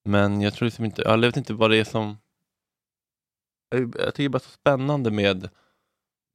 Men 0.06 0.42
jag 0.42 0.54
tror 0.54 0.66
liksom 0.66 0.86
inte, 0.86 1.02
jag 1.02 1.18
vet 1.18 1.38
inte 1.38 1.54
vad 1.54 1.70
det 1.72 1.78
är 1.78 1.84
som... 1.84 2.18
Jag, 3.70 3.96
jag 4.00 4.14
tycker 4.16 4.30
bara 4.30 4.38
det 4.40 4.44
är 4.44 4.48
så 4.48 4.52
spännande 4.52 5.12
med, 5.12 5.50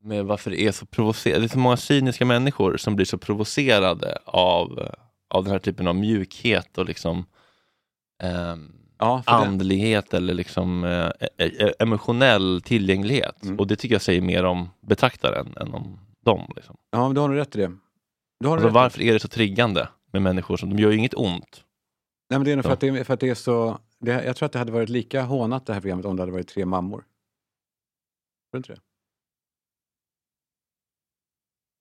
med 0.06 0.24
varför 0.24 0.50
det 0.50 0.60
är 0.62 0.72
så 0.72 0.86
provocerande. 0.86 1.40
Det 1.40 1.46
är 1.46 1.52
så 1.52 1.58
många 1.58 1.76
cyniska 1.76 2.24
människor 2.24 2.76
som 2.76 2.96
blir 2.96 3.06
så 3.06 3.18
provocerade 3.18 4.18
av, 4.24 4.78
eh, 4.78 4.90
av 5.30 5.44
den 5.44 5.52
här 5.52 5.58
typen 5.58 5.88
av 5.88 5.94
mjukhet 5.96 6.78
och 6.78 6.86
liksom 6.86 7.24
ehm, 8.22 8.72
Ja, 8.98 9.22
för 9.22 9.32
det- 9.32 9.38
andlighet 9.38 10.14
eller 10.14 10.34
liksom 10.34 10.84
eh, 10.84 11.10
eh, 11.38 11.70
emotionell 11.78 12.62
tillgänglighet. 12.64 13.42
Mm. 13.44 13.58
Och 13.58 13.66
det 13.66 13.76
tycker 13.76 13.94
jag 13.94 14.02
säger 14.02 14.20
mer 14.20 14.44
om 14.44 14.68
betraktaren 14.80 15.54
än 15.60 15.74
om 15.74 15.98
dem. 16.24 16.52
Liksom. 16.56 16.76
Ja, 16.90 17.06
men 17.06 17.14
du 17.14 17.20
har 17.20 17.28
nog 17.28 17.36
rätt 17.36 17.56
i 17.56 17.58
det. 17.58 17.72
Du 18.40 18.48
har 18.48 18.54
Alltså, 18.54 18.66
rätt 18.68 18.74
varför 18.74 19.02
är 19.02 19.12
det 19.12 19.20
så 19.20 19.28
triggande 19.28 19.88
med 20.12 20.22
människor 20.22 20.56
som, 20.56 20.70
de 20.76 20.82
gör 20.82 20.90
ju 20.90 20.98
inget 20.98 21.14
ont. 21.14 21.64
Nej, 22.30 22.38
men 22.38 22.44
det 22.44 22.52
är 22.52 22.56
nog 22.56 22.64
för 22.64 22.70
Ja. 22.70 22.74
att 22.74 22.80
det, 22.80 22.88
är- 22.88 23.04
för 23.04 23.14
att 23.14 23.20
det 23.20 23.28
är 23.28 23.34
så... 23.34 23.78
Det, 23.98 24.24
jag 24.24 24.36
tror 24.36 24.46
att 24.46 24.52
det 24.52 24.58
hade 24.58 24.72
varit 24.72 24.88
lika 24.88 25.22
hånat 25.22 25.66
det 25.66 25.72
här 25.74 25.80
programmet 25.80 26.06
om 26.06 26.16
det 26.16 26.22
hade 26.22 26.32
varit 26.32 26.48
tre 26.48 26.64
mammor. 26.66 26.98
Tror 26.98 27.04
du 28.52 28.58
inte 28.58 28.72
det? 28.72 28.80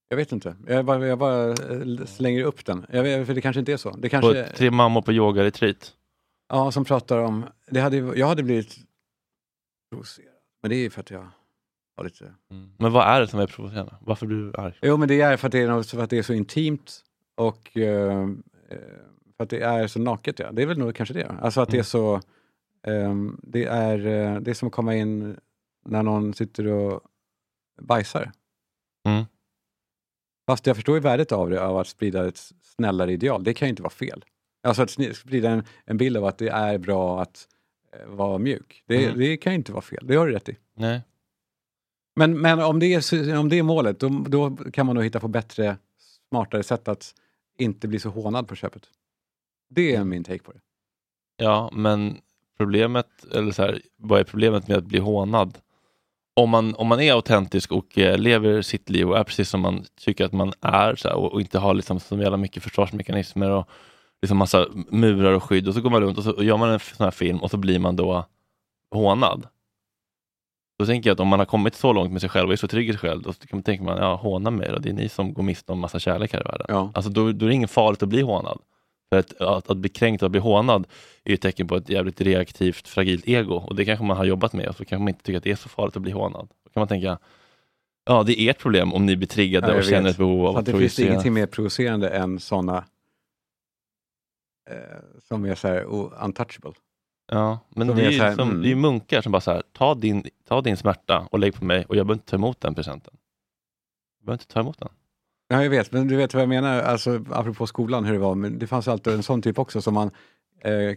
Jag 0.07 0.17
vet 0.17 0.31
inte. 0.31 0.55
Jag 0.67 0.85
bara, 0.85 1.07
jag 1.07 1.19
bara 1.19 1.49
eh, 1.49 2.05
slänger 2.05 2.43
upp 2.43 2.65
den. 2.65 2.85
Jag 2.89 3.03
vet, 3.03 3.27
för 3.27 3.33
det 3.33 3.41
kanske 3.41 3.59
inte 3.59 3.73
är 3.73 3.77
så. 3.77 3.91
Det 3.91 4.09
kanske, 4.09 4.43
På 4.43 4.49
tre 4.57 4.71
mammor 4.71 5.01
på 5.01 5.11
yoga-retreat. 5.13 5.93
Ja, 6.49 6.71
som 6.71 6.85
pratar 6.85 7.17
om... 7.17 7.45
Det 7.67 7.79
hade, 7.79 7.97
jag 7.97 8.27
hade 8.27 8.43
blivit 8.43 8.75
provocerad. 9.91 10.29
Men 10.61 10.69
det 10.69 10.75
är 10.75 10.79
ju 10.79 10.89
för 10.89 11.01
att 11.01 11.09
jag 11.11 11.27
har 11.97 12.03
lite... 12.03 12.33
Men 12.77 12.91
vad 12.91 13.07
är 13.07 13.21
det 13.21 13.27
som 13.27 13.39
är 13.39 13.47
provocerande? 13.47 13.95
Varför 14.01 14.25
blir 14.25 14.37
du 14.37 14.53
arg? 14.57 14.73
Jo, 14.81 14.97
men 14.97 15.07
det 15.07 15.21
är 15.21 15.37
för 15.37 15.47
att 15.47 15.51
det 15.51 15.61
är, 15.61 15.67
något, 15.67 15.89
för 15.89 16.03
att 16.03 16.09
det 16.09 16.17
är 16.17 16.23
så 16.23 16.33
intimt 16.33 17.03
och 17.35 17.77
eh, 17.77 18.21
eh, 18.69 18.77
för 19.37 19.43
att 19.43 19.49
det 19.49 19.59
är 19.59 19.87
så 19.87 19.99
naket. 19.99 20.39
Ja. 20.39 20.51
Det 20.51 20.61
är 20.61 20.65
väl 20.65 20.77
nog 20.77 20.95
kanske 20.95 21.13
det. 21.13 21.35
Alltså 21.41 21.61
att 21.61 21.69
det 21.69 21.77
är 21.77 21.83
så... 21.83 22.21
ehm, 22.87 23.39
det, 23.43 23.65
är, 23.65 23.97
eh, 24.05 24.39
det 24.41 24.51
är 24.51 24.55
som 24.55 24.67
att 24.67 24.73
komma 24.73 24.95
in 24.95 25.39
när 25.85 26.03
någon 26.03 26.33
sitter 26.33 26.67
och 26.67 27.01
bajsar. 27.81 28.31
Mm. 29.07 29.25
Fast 30.47 30.67
jag 30.67 30.75
förstår 30.75 30.95
ju 30.95 31.01
värdet 31.01 31.31
av 31.31 31.49
det, 31.49 31.61
av 31.61 31.77
att 31.77 31.87
sprida 31.87 32.27
ett 32.27 32.37
snällare 32.61 33.11
ideal. 33.13 33.43
Det 33.43 33.53
kan 33.53 33.67
ju 33.67 33.69
inte 33.69 33.81
vara 33.81 33.89
fel. 33.93 34.25
Alltså 34.63 34.81
att 34.83 34.89
sprida 35.15 35.49
en, 35.49 35.63
en 35.85 35.97
bild 35.97 36.17
av 36.17 36.25
att 36.25 36.37
det 36.37 36.49
är 36.49 36.77
bra 36.77 37.21
att 37.21 37.47
eh, 37.93 38.07
vara 38.07 38.37
mjuk. 38.37 38.83
Det, 38.87 39.05
Mm. 39.05 39.19
det 39.19 39.37
kan 39.37 39.53
ju 39.53 39.57
inte 39.57 39.71
vara 39.71 39.81
fel. 39.81 40.07
Det 40.07 40.15
har 40.15 40.27
du 40.27 40.33
rätt 40.33 40.49
i. 40.49 40.57
Nej. 40.73 41.01
Men, 42.15 42.41
men 42.41 42.59
om, 42.59 42.79
det 42.79 42.93
är, 42.93 43.37
om 43.37 43.49
det 43.49 43.59
är 43.59 43.63
målet, 43.63 43.99
då, 43.99 44.09
då 44.09 44.55
kan 44.73 44.85
man 44.85 44.95
nog 44.95 45.03
hitta 45.03 45.19
på 45.19 45.27
bättre, 45.27 45.77
smartare 46.29 46.63
sätt 46.63 46.87
att 46.87 47.13
inte 47.57 47.87
bli 47.87 47.99
så 47.99 48.09
hånad 48.09 48.47
på 48.47 48.55
köpet. 48.55 48.83
Det 49.69 49.95
är 49.95 50.03
min 50.03 50.23
take 50.23 50.43
på 50.43 50.51
det. 50.51 50.59
Ja, 51.37 51.69
men 51.73 52.17
problemet, 52.57 53.07
eller 53.31 53.51
så 53.51 53.61
här, 53.61 53.81
vad 53.97 54.19
är 54.19 54.23
problemet 54.23 54.67
med 54.67 54.77
att 54.77 54.83
bli 54.85 54.99
hånad? 54.99 55.57
Om 56.37 56.49
man, 56.49 56.75
om 56.75 56.87
man 56.87 57.01
är 57.01 57.13
autentisk 57.13 57.71
och 57.71 57.97
eh, 57.97 58.17
lever 58.17 58.61
sitt 58.61 58.89
liv 58.89 59.09
och 59.09 59.17
är 59.17 59.23
precis 59.23 59.49
som 59.49 59.61
man 59.61 59.85
tycker 59.99 60.25
att 60.25 60.31
man 60.31 60.53
är 60.61 60.95
så 60.95 61.07
här, 61.07 61.15
och, 61.15 61.33
och 61.33 61.41
inte 61.41 61.59
har 61.59 61.73
liksom 61.73 61.99
så 61.99 62.17
jävla 62.17 62.37
mycket 62.37 62.63
försvarsmekanismer 62.63 63.49
och 63.49 63.69
liksom 64.21 64.37
massa 64.37 64.67
murar 64.89 65.33
och 65.33 65.43
skydd 65.43 65.67
och 65.67 65.73
så 65.73 65.81
går 65.81 65.89
man 65.89 66.01
runt 66.01 66.17
och 66.17 66.23
så 66.23 66.31
och 66.31 66.43
gör 66.43 66.57
man 66.57 66.69
en 66.69 66.79
sån 66.79 67.03
här 67.03 67.11
film 67.11 67.37
och 67.37 67.51
så 67.51 67.57
blir 67.57 67.79
man 67.79 67.95
då 67.95 68.25
hånad. 68.91 69.47
Då 70.79 70.85
tänker 70.85 71.09
jag 71.09 71.13
att 71.15 71.19
om 71.19 71.27
man 71.27 71.39
har 71.39 71.45
kommit 71.45 71.75
så 71.75 71.93
långt 71.93 72.11
med 72.11 72.21
sig 72.21 72.29
själv 72.29 72.47
och 72.47 72.53
är 72.53 72.57
så 72.57 72.67
trygg 72.67 72.89
i 72.89 72.91
sig 72.91 72.99
själv, 72.99 73.21
då 73.21 73.33
kan 73.33 73.47
man 73.57 73.63
tänka 73.63 73.83
man, 73.83 73.97
ja 73.97 74.15
håna 74.15 74.51
mig 74.51 74.69
då, 74.71 74.77
det 74.79 74.89
är 74.89 74.93
ni 74.93 75.09
som 75.09 75.33
går 75.33 75.43
miste 75.43 75.71
om 75.71 75.79
massa 75.79 75.99
kärlek 75.99 76.33
här 76.33 76.39
i 76.39 76.43
världen. 76.43 76.65
Alltså 76.93 77.11
då, 77.11 77.31
då 77.31 77.45
är 77.45 77.49
det 77.49 77.55
ingen 77.55 77.67
farligt 77.67 78.03
att 78.03 78.09
bli 78.09 78.21
hånad. 78.21 78.59
För 79.09 79.19
att, 79.19 79.41
att, 79.41 79.69
att 79.69 79.77
bli 79.77 79.89
kränkt 79.89 80.23
och 80.23 80.31
bli 80.31 80.39
hånad 80.39 80.87
är 81.23 81.29
ju 81.29 81.33
ett 81.33 81.41
tecken 81.41 81.67
på 81.67 81.75
ett 81.75 81.89
jävligt 81.89 82.21
reaktivt, 82.21 82.87
fragilt 82.87 83.27
ego 83.27 83.55
och 83.55 83.75
det 83.75 83.85
kanske 83.85 84.05
man 84.05 84.17
har 84.17 84.25
jobbat 84.25 84.53
med 84.53 84.67
och 84.67 84.75
så 84.75 84.85
kanske 84.85 85.03
man 85.03 85.07
inte 85.07 85.23
tycker 85.23 85.37
att 85.37 85.43
det 85.43 85.51
är 85.51 85.55
så 85.55 85.69
farligt 85.69 85.95
att 85.95 86.01
bli 86.01 86.11
hånad. 86.11 86.47
Då 86.63 86.69
kan 86.69 86.81
man 86.81 86.87
tänka, 86.87 87.17
ja 88.05 88.23
det 88.23 88.41
är 88.41 88.49
ert 88.49 88.59
problem 88.59 88.93
om 88.93 89.05
ni 89.05 89.15
blir 89.15 89.27
triggade 89.27 89.71
Ja, 89.71 89.77
och 89.77 89.83
känner 89.83 90.01
vet. 90.01 90.11
ett 90.11 90.17
behov 90.17 90.45
av 90.45 90.55
att 90.55 90.59
att 90.59 90.65
det 90.65 90.79
finns 90.79 90.99
ingenting 90.99 91.33
mer 91.33 91.45
provocerande 91.45 92.09
än 92.09 92.39
sådana 92.39 92.77
eh, 94.69 94.75
som 95.27 95.45
är 95.45 95.55
så 95.55 95.67
här 95.67 95.81
untouchable. 96.23 96.73
Ja, 97.31 97.59
men 97.69 97.87
Som 97.87 97.97
det 97.97 98.05
är, 98.05 98.11
ju 98.11 98.19
här, 98.19 98.35
som, 98.35 98.49
mm. 98.49 98.61
det 98.61 98.71
är 98.71 98.75
munkar 98.75 99.21
som 99.21 99.31
bara 99.31 99.41
så 99.41 99.51
här, 99.51 99.63
ta 99.71 99.95
din, 99.95 100.23
ta 100.47 100.61
din 100.61 100.77
smärta 100.77 101.27
och 101.31 101.39
lägg 101.39 101.55
på 101.55 101.65
mig 101.65 101.85
och 101.85 101.95
jag 101.95 102.05
behöver 102.05 102.13
inte 102.13 102.29
ta 102.29 102.35
emot 102.35 102.61
den 102.61 102.75
presenten. 102.75 103.13
Jag 104.19 104.25
behöver 104.25 104.43
inte 104.43 104.53
ta 104.53 104.59
emot 104.59 104.79
den. 104.79 104.89
Ja, 105.47 105.63
jag 105.63 105.69
vet, 105.69 105.91
men 105.91 106.07
du 106.07 106.15
vet 106.15 106.33
vad 106.33 106.41
jag 106.43 106.49
menar, 106.49 106.81
alltså, 106.81 107.23
apropå 107.31 107.67
skolan 107.67 108.05
hur 108.05 108.13
det 108.13 108.19
var, 108.19 108.35
men 108.35 108.59
det 108.59 108.67
fanns 108.67 108.87
alltid 108.87 109.13
en 109.13 109.23
sån 109.23 109.41
typ 109.41 109.59
också 109.59 109.81
som 109.81 109.93
man 109.93 110.11
eh, 110.63 110.71
eh, 110.73 110.95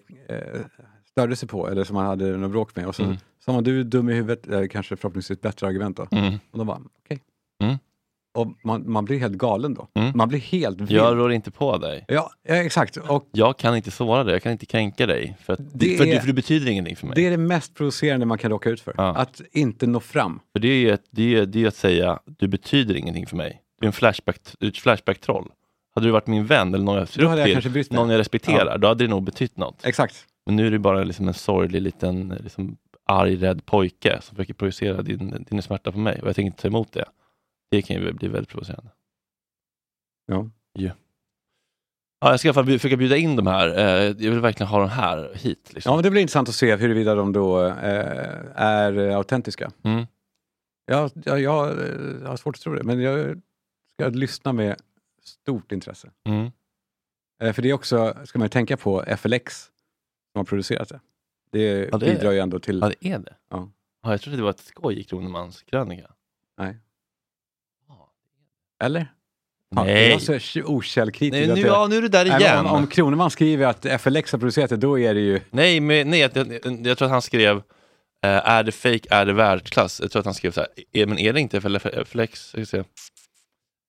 störde 1.10 1.36
sig 1.36 1.48
på 1.48 1.68
eller 1.68 1.84
som 1.84 1.94
man 1.94 2.06
hade 2.06 2.36
något 2.36 2.50
bråk 2.50 2.76
med 2.76 2.86
och 2.86 2.94
så 2.94 3.02
Mm. 3.02 3.16
sa 3.44 3.52
man 3.52 3.64
du 3.64 3.80
är 3.80 3.84
dum 3.84 4.08
i 4.10 4.14
huvudet, 4.14 4.46
eller 4.46 4.66
kanske 4.66 4.96
förhoppningsvis 4.96 5.40
bättre 5.40 5.66
argument 5.66 5.96
då. 5.96 6.06
Mm. 6.10 6.34
Och 6.50 6.58
de 6.58 6.66
bara 6.66 6.80
okej. 7.04 7.18
Mm. 7.62 7.76
Och 8.34 8.54
man, 8.64 8.90
man 8.92 9.04
blir 9.04 9.18
helt 9.18 9.34
galen 9.34 9.74
då. 9.74 9.88
Mm. 9.94 10.12
Man 10.14 10.28
blir 10.28 10.38
helt 10.38 10.80
vild. 10.80 10.90
Jag 10.92 11.16
rår 11.18 11.32
inte 11.32 11.50
på 11.50 11.78
dig. 11.78 12.04
Ja, 12.08 12.30
exakt. 12.44 12.96
Och 12.96 13.28
Jag 13.32 13.58
kan 13.58 13.76
inte 13.76 13.90
såra 13.90 14.24
dig, 14.24 14.32
jag 14.34 14.42
kan 14.42 14.52
inte 14.52 14.66
kränka 14.66 15.06
dig. 15.06 15.36
För, 15.40 15.52
att, 15.52 15.60
Det 15.72 15.96
för, 15.98 16.06
är- 16.06 16.12
du, 16.14 16.20
för 16.20 16.26
du 16.26 16.32
betyder 16.32 16.70
ingenting 16.70 16.96
för 16.96 17.06
mig. 17.06 17.14
det 17.16 17.26
är 17.26 17.30
det 17.30 17.36
mest 17.36 17.74
provocerande 17.74 18.26
man 18.26 18.38
kan 18.38 18.50
råka 18.50 18.70
ut 18.70 18.80
för. 18.80 18.94
Ja. 18.96 19.14
Att 19.16 19.40
inte 19.52 19.86
nå 19.86 20.00
fram. 20.00 20.40
För 20.52 20.60
det 20.60 20.68
är 20.68 20.78
ju 20.78 20.90
ett, 20.90 21.04
det 21.10 21.34
är, 21.34 21.46
det 21.46 21.62
är 21.64 21.68
att 21.68 21.76
säga, 21.76 22.18
du 22.24 22.48
betyder 22.48 22.94
ingenting 22.94 23.26
för 23.26 23.36
mig. 23.36 23.62
Du 23.80 23.84
är 23.84 23.86
en 23.86 23.92
flashback, 23.92 24.40
du 24.58 24.68
ett 24.68 24.78
flashback-troll. 24.78 25.50
Hade 25.94 26.06
du 26.06 26.10
varit 26.10 26.26
min 26.26 26.46
vän 26.46 26.74
eller 26.74 26.84
någon 26.84 26.96
jag 26.98 27.08
ser 27.08 27.22
upp 27.22 27.38
jag 27.38 27.62
till, 27.62 27.84
någon 27.90 28.10
jag 28.10 28.18
respekterar, 28.18 28.66
Ja. 28.70 28.78
då 28.78 28.88
hade 28.88 29.04
det 29.04 29.10
nog 29.10 29.22
betytt 29.22 29.56
något. 29.56 29.84
Exakt. 29.86 30.26
Men 30.46 30.56
nu 30.56 30.66
är 30.66 30.70
det 30.70 30.78
bara 30.78 31.04
liksom 31.04 31.28
en 31.28 31.34
sorglig 31.34 31.82
liten 31.82 32.28
liksom, 32.40 32.76
arg, 33.06 33.36
rädd 33.36 33.66
pojke 33.66 34.18
som 34.22 34.36
försöker 34.36 34.54
projicera 34.54 35.02
din, 35.02 35.44
din 35.50 35.62
smärta 35.62 35.92
på 35.92 35.98
mig 35.98 36.20
och 36.22 36.28
jag 36.28 36.36
tänker 36.36 36.46
inte 36.46 36.62
ta 36.62 36.68
emot 36.68 36.92
det. 36.92 37.04
Det 37.70 37.82
kan 37.82 37.96
ju 37.96 38.12
bli 38.12 38.28
väldigt 38.28 38.48
provocerande. 38.50 38.90
Ja. 40.26 40.50
Ja. 40.72 40.90
Ja, 42.20 42.30
jag 42.30 42.38
ska 42.40 42.48
i 42.48 42.50
alla 42.50 42.54
fall 42.54 42.66
försöka 42.78 42.96
bjuda 42.96 43.16
in 43.16 43.36
de 43.36 43.46
här. 43.46 43.68
Eh, 43.78 44.04
Jag 44.04 44.14
vill 44.30 44.40
verkligen 44.40 44.68
ha 44.68 44.80
de 44.80 44.88
här 44.88 45.30
hit. 45.34 45.70
Liksom. 45.74 45.90
Ja, 45.90 45.96
men 45.96 46.02
det 46.02 46.10
blir 46.10 46.20
intressant 46.20 46.48
att 46.48 46.54
se 46.54 46.76
huruvida 46.76 47.14
de 47.14 47.32
då 47.32 47.64
eh, 47.66 47.72
är 48.54 48.98
autentiska. 49.16 49.70
Mm. 49.84 50.06
Jag, 50.86 51.10
jag, 51.24 51.40
jag 51.40 51.66
eh, 51.70 52.28
har 52.28 52.36
svårt 52.36 52.56
att 52.56 52.60
tro 52.62 52.74
det, 52.74 52.82
men 52.82 53.00
jag 53.00 53.40
ska 53.98 54.08
lyssna 54.08 54.52
med 54.52 54.76
stort 55.22 55.72
intresse. 55.72 56.10
Mm. 56.24 56.50
Eh, 57.42 57.52
för 57.52 57.62
det 57.62 57.68
är 57.70 57.72
också, 57.72 58.16
ska 58.24 58.38
man 58.38 58.48
tänka 58.48 58.76
på, 58.76 59.04
FLX 59.18 59.62
som 60.32 60.38
har 60.38 60.44
producerat 60.44 60.88
det. 60.88 61.00
Det, 61.50 61.88
Ja, 61.92 61.98
det 61.98 62.06
är 62.06 62.14
bidrar 62.14 62.32
ju 62.32 62.38
ändå 62.38 62.58
till... 62.58 62.78
Ja, 62.82 62.88
det 63.00 63.08
är 63.08 63.18
det. 63.18 63.34
Ja. 63.50 63.70
Ja, 64.02 64.10
jag 64.10 64.20
trodde 64.20 64.36
det 64.36 64.42
var 64.42 64.50
ett 64.50 64.60
skoj 64.60 64.98
i 65.00 65.04
Kronemans 65.04 65.62
krönika. 65.62 66.10
Nej. 66.58 66.76
Eller? 68.84 69.06
Nej. 69.70 70.08
Det 70.08 70.12
var 70.12 70.20
så 70.20 70.32
sh- 70.32 70.62
okällkritiskt. 70.64 71.46
Nej, 71.46 71.56
nu- 71.56 71.62
det- 71.62 71.68
ja, 71.68 71.86
nu 71.86 71.96
är 71.96 72.02
du 72.02 72.08
där 72.08 72.26
igen. 72.40 72.66
Om, 72.66 72.72
om 72.72 72.86
Kroneman 72.86 73.30
skriver 73.30 73.66
att 73.66 74.00
FLX 74.00 74.32
har 74.32 74.38
producerat 74.38 74.70
det, 74.70 74.76
då 74.76 74.98
är 74.98 75.14
det 75.14 75.20
ju... 75.20 75.40
Nej, 75.50 75.80
men, 75.80 76.10
nej 76.10 76.20
jag, 76.20 76.36
jag, 76.36 76.86
jag 76.86 76.98
tror 76.98 77.06
att 77.06 77.12
han 77.12 77.22
skrev 77.22 77.56
eh, 77.56 77.62
Är 78.48 78.62
det 78.62 78.72
fake, 78.72 79.08
är 79.10 79.26
det 79.26 79.32
världsklass? 79.32 80.00
Jag 80.00 80.10
tror 80.10 80.20
att 80.20 80.26
han 80.26 80.34
skrev 80.34 80.50
så 80.52 80.60
här, 80.60 80.68
är, 80.92 81.06
men 81.06 81.18
är 81.18 81.32
det 81.32 81.40
inte 81.40 81.60
för 81.60 82.04
flex? 82.04 82.40
Ska 82.48 82.66
se. 82.66 82.84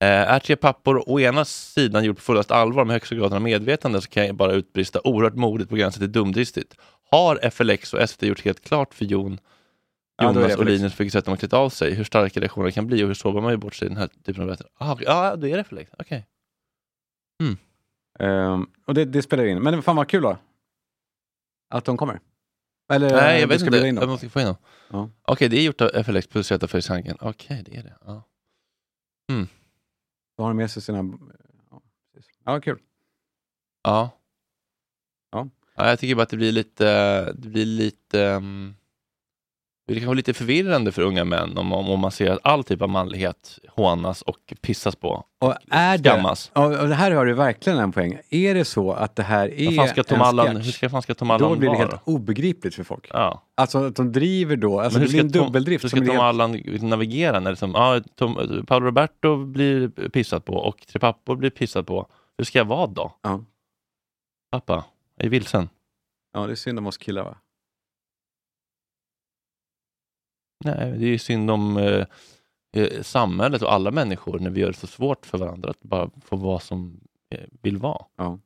Eh, 0.01 0.07
är 0.33 0.39
tre 0.39 0.55
pappor 0.55 1.09
å 1.09 1.19
ena 1.19 1.45
sidan 1.45 2.03
gjort 2.03 2.17
på 2.17 2.21
fullast 2.23 2.51
allvar 2.51 2.85
med 2.85 2.93
högsta 2.93 3.15
graden 3.15 3.33
av 3.33 3.41
medvetande 3.41 4.01
så 4.01 4.09
kan 4.09 4.25
jag 4.25 4.35
bara 4.35 4.53
utbrista 4.53 5.01
oerhört 5.03 5.35
modigt 5.35 5.69
på 5.69 5.75
gränsen 5.75 6.01
till 6.01 6.11
dumdristigt. 6.11 6.75
Har 7.11 7.49
FLX 7.51 7.93
och 7.93 8.09
SD 8.09 8.23
gjort 8.23 8.41
helt 8.41 8.63
klart 8.63 8.93
för 8.93 9.05
Jon, 9.05 9.39
Ja, 10.17 10.25
Jonas 10.25 10.43
och 10.45 10.51
FLX. 10.51 10.69
Linus 10.69 10.95
på 10.95 11.03
vilket 11.03 11.13
sätt 11.13 11.25
de 11.25 11.31
har 11.31 11.37
klätt 11.37 11.53
av 11.53 11.69
sig, 11.69 11.93
hur 11.93 12.03
starka 12.03 12.39
reaktionerna 12.39 12.71
kan 12.71 12.87
bli 12.87 13.03
och 13.03 13.07
hur 13.07 13.13
sårbar 13.13 13.41
man 13.41 13.53
är 13.53 13.57
bort 13.57 13.75
sig 13.75 13.85
i 13.85 13.89
den 13.89 13.97
här 13.97 14.09
typen 14.23 14.41
av 14.41 14.47
möten? 14.47 14.67
Ah, 14.77 14.97
ja, 14.99 15.35
då 15.35 15.47
är 15.47 15.57
det 15.57 15.63
FLX. 15.63 15.91
Okej. 15.99 16.25
Ehm, 18.19 18.67
och 18.85 18.93
det, 18.93 19.05
det 19.05 19.21
spelar 19.21 19.45
in. 19.45 19.59
Men 19.59 19.83
fan 19.83 19.95
vad 19.95 20.07
kul 20.09 20.23
då. 20.23 20.37
Att 21.69 21.85
de 21.85 21.97
kommer. 21.97 22.19
Eller 22.93 23.09
Nej, 23.09 23.41
jag 23.41 23.47
vet 23.47 23.61
inte. 23.61 23.77
Jag 23.77 24.09
måste 24.09 24.29
få 24.29 24.39
in 24.39 24.45
dem. 24.45 24.55
Ja. 24.89 25.09
Okej, 25.21 25.49
det 25.49 25.57
är 25.57 25.63
gjort 25.63 25.81
av 25.81 26.03
FLX, 26.03 26.27
producerat 26.27 26.63
av 26.63 26.67
Facehanken. 26.67 27.17
Okej, 27.21 27.63
det 27.65 27.77
är 27.77 27.83
det. 27.83 27.93
Ja. 28.05 28.23
Mm. 29.31 29.47
Då 30.39 30.43
har 30.43 30.49
de 30.49 30.57
med 30.57 30.71
sig 30.71 30.81
sina... 30.81 30.97
Ja, 31.71 31.81
precis. 32.13 32.31
ja 32.43 32.61
kul. 32.61 32.79
Ja. 33.83 34.09
Ja. 35.31 35.49
ja. 35.75 35.89
Jag 35.89 35.99
tycker 35.99 36.15
bara 36.15 36.23
att 36.23 36.29
det 36.29 36.37
blir 36.37 36.51
lite, 36.51 36.85
det 37.33 37.49
blir 37.49 37.65
lite, 37.65 38.25
um, 38.25 38.75
det 39.93 39.99
kan 39.99 40.07
vara 40.07 40.15
lite 40.15 40.33
förvirrande 40.33 40.91
för 40.91 41.01
unga 41.01 41.25
män 41.25 41.57
om, 41.57 41.73
om, 41.73 41.99
man 41.99 42.11
ser 42.11 42.31
att 42.31 42.39
all 42.43 42.63
typ 42.63 42.81
av 42.81 42.89
manlighet 42.89 43.59
hånas 43.67 44.21
och 44.21 44.53
pissas 44.61 44.95
på. 44.95 45.25
Och 45.39 45.55
är 45.69 45.97
det, 45.97 46.09
Skammas. 46.09 46.51
och, 46.53 46.65
och 46.65 46.87
det 46.87 46.95
här 46.95 47.11
har 47.11 47.25
du 47.25 47.33
verkligen 47.33 47.79
en 47.79 47.91
poäng. 47.91 48.19
Är 48.29 48.55
det 48.55 48.65
så 48.65 48.91
att 48.91 49.15
det 49.15 49.23
här 49.23 49.53
är 49.59 49.71
fan 49.71 49.87
ska 49.87 50.03
Tom 50.03 50.15
en 50.15 50.21
Allan, 50.21 50.47
sketch, 50.47 50.65
hur 50.65 50.71
ska 50.71 50.89
fan 50.89 51.01
ska 51.01 51.13
Tom 51.13 51.31
Allan 51.31 51.49
då 51.49 51.55
blir 51.55 51.69
det 51.69 51.75
vara? 51.75 51.87
helt 51.87 52.01
obegripligt 52.03 52.75
för 52.75 52.83
folk. 52.83 53.07
Ja. 53.13 53.43
Alltså 53.55 53.85
att 53.85 53.95
de 53.95 54.11
driver 54.11 54.55
då, 54.55 54.79
alltså 54.79 54.99
det 54.99 55.09
blir 55.09 55.19
en 55.19 55.31
dubbeldrift. 55.31 55.83
hur 55.83 55.89
ska 55.89 55.97
Tom 55.97 56.07
helt- 56.07 56.21
Allan 56.21 56.61
navigera 56.81 57.39
när 57.39 57.51
det 57.51 57.57
som, 57.57 57.71
ja, 57.71 58.01
Tom, 58.15 58.63
Paolo 58.67 58.85
Roberto 58.85 59.45
blir 59.45 59.89
pissat 60.09 60.45
på 60.45 60.53
och 60.53 60.87
Tre 60.87 60.99
pappor 60.99 61.35
blir 61.35 61.49
pissat 61.49 61.85
på. 61.87 62.07
Hur 62.37 62.45
ska 62.45 62.57
jag 62.57 62.65
vara 62.65 62.87
då? 62.87 63.15
Ja. 63.21 63.43
Pappa, 64.51 64.85
jag 65.17 65.25
är 65.25 65.29
vilsen. 65.29 65.69
Ja, 66.33 66.45
det 66.45 66.53
är 66.53 66.55
synd 66.55 66.79
om 66.79 66.87
oss 66.87 66.97
killar 66.97 67.23
va? 67.23 67.37
Nej, 70.65 70.91
det 70.91 71.05
är 71.05 71.09
ju 71.09 71.17
synd 71.17 71.51
om 71.51 71.77
eh, 71.77 72.05
eh, 72.73 73.01
samhället 73.01 73.61
och 73.61 73.73
alla 73.73 73.91
människor 73.91 74.39
när 74.39 74.49
vi 74.49 74.61
gör 74.61 74.67
det 74.67 74.73
så 74.77 74.87
svårt 74.87 75.25
för 75.25 75.37
varandra 75.37 75.69
att 75.69 75.81
bara 75.81 76.09
få 76.25 76.35
vara 76.35 76.59
som 76.59 76.99
eh, 77.29 77.47
vill 77.61 77.77
vara. 77.77 78.05
Ja. 78.15 78.39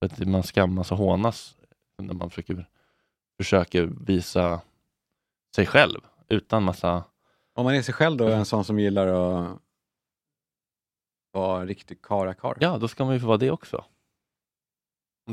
Att 0.00 0.18
man 0.18 0.42
skammas 0.42 0.92
och 0.92 0.98
hånas 0.98 1.56
när 1.98 2.14
man 2.14 2.30
försöker, 2.30 2.68
försöker 3.36 3.82
visa 4.06 4.60
sig 5.56 5.66
själv 5.66 6.00
utan 6.28 6.62
massa... 6.62 7.04
Om 7.54 7.64
man 7.64 7.74
är 7.74 7.82
sig 7.82 7.94
själv 7.94 8.16
då, 8.16 8.26
är 8.26 8.36
en 8.36 8.44
sån 8.44 8.64
som 8.64 8.78
gillar 8.78 9.06
att 9.06 9.58
vara 11.32 11.66
riktig 11.66 12.02
karakar. 12.02 12.56
Ja, 12.60 12.78
då 12.78 12.88
ska 12.88 13.04
man 13.04 13.14
ju 13.14 13.20
få 13.20 13.26
vara 13.26 13.36
det 13.36 13.50
också. 13.50 13.84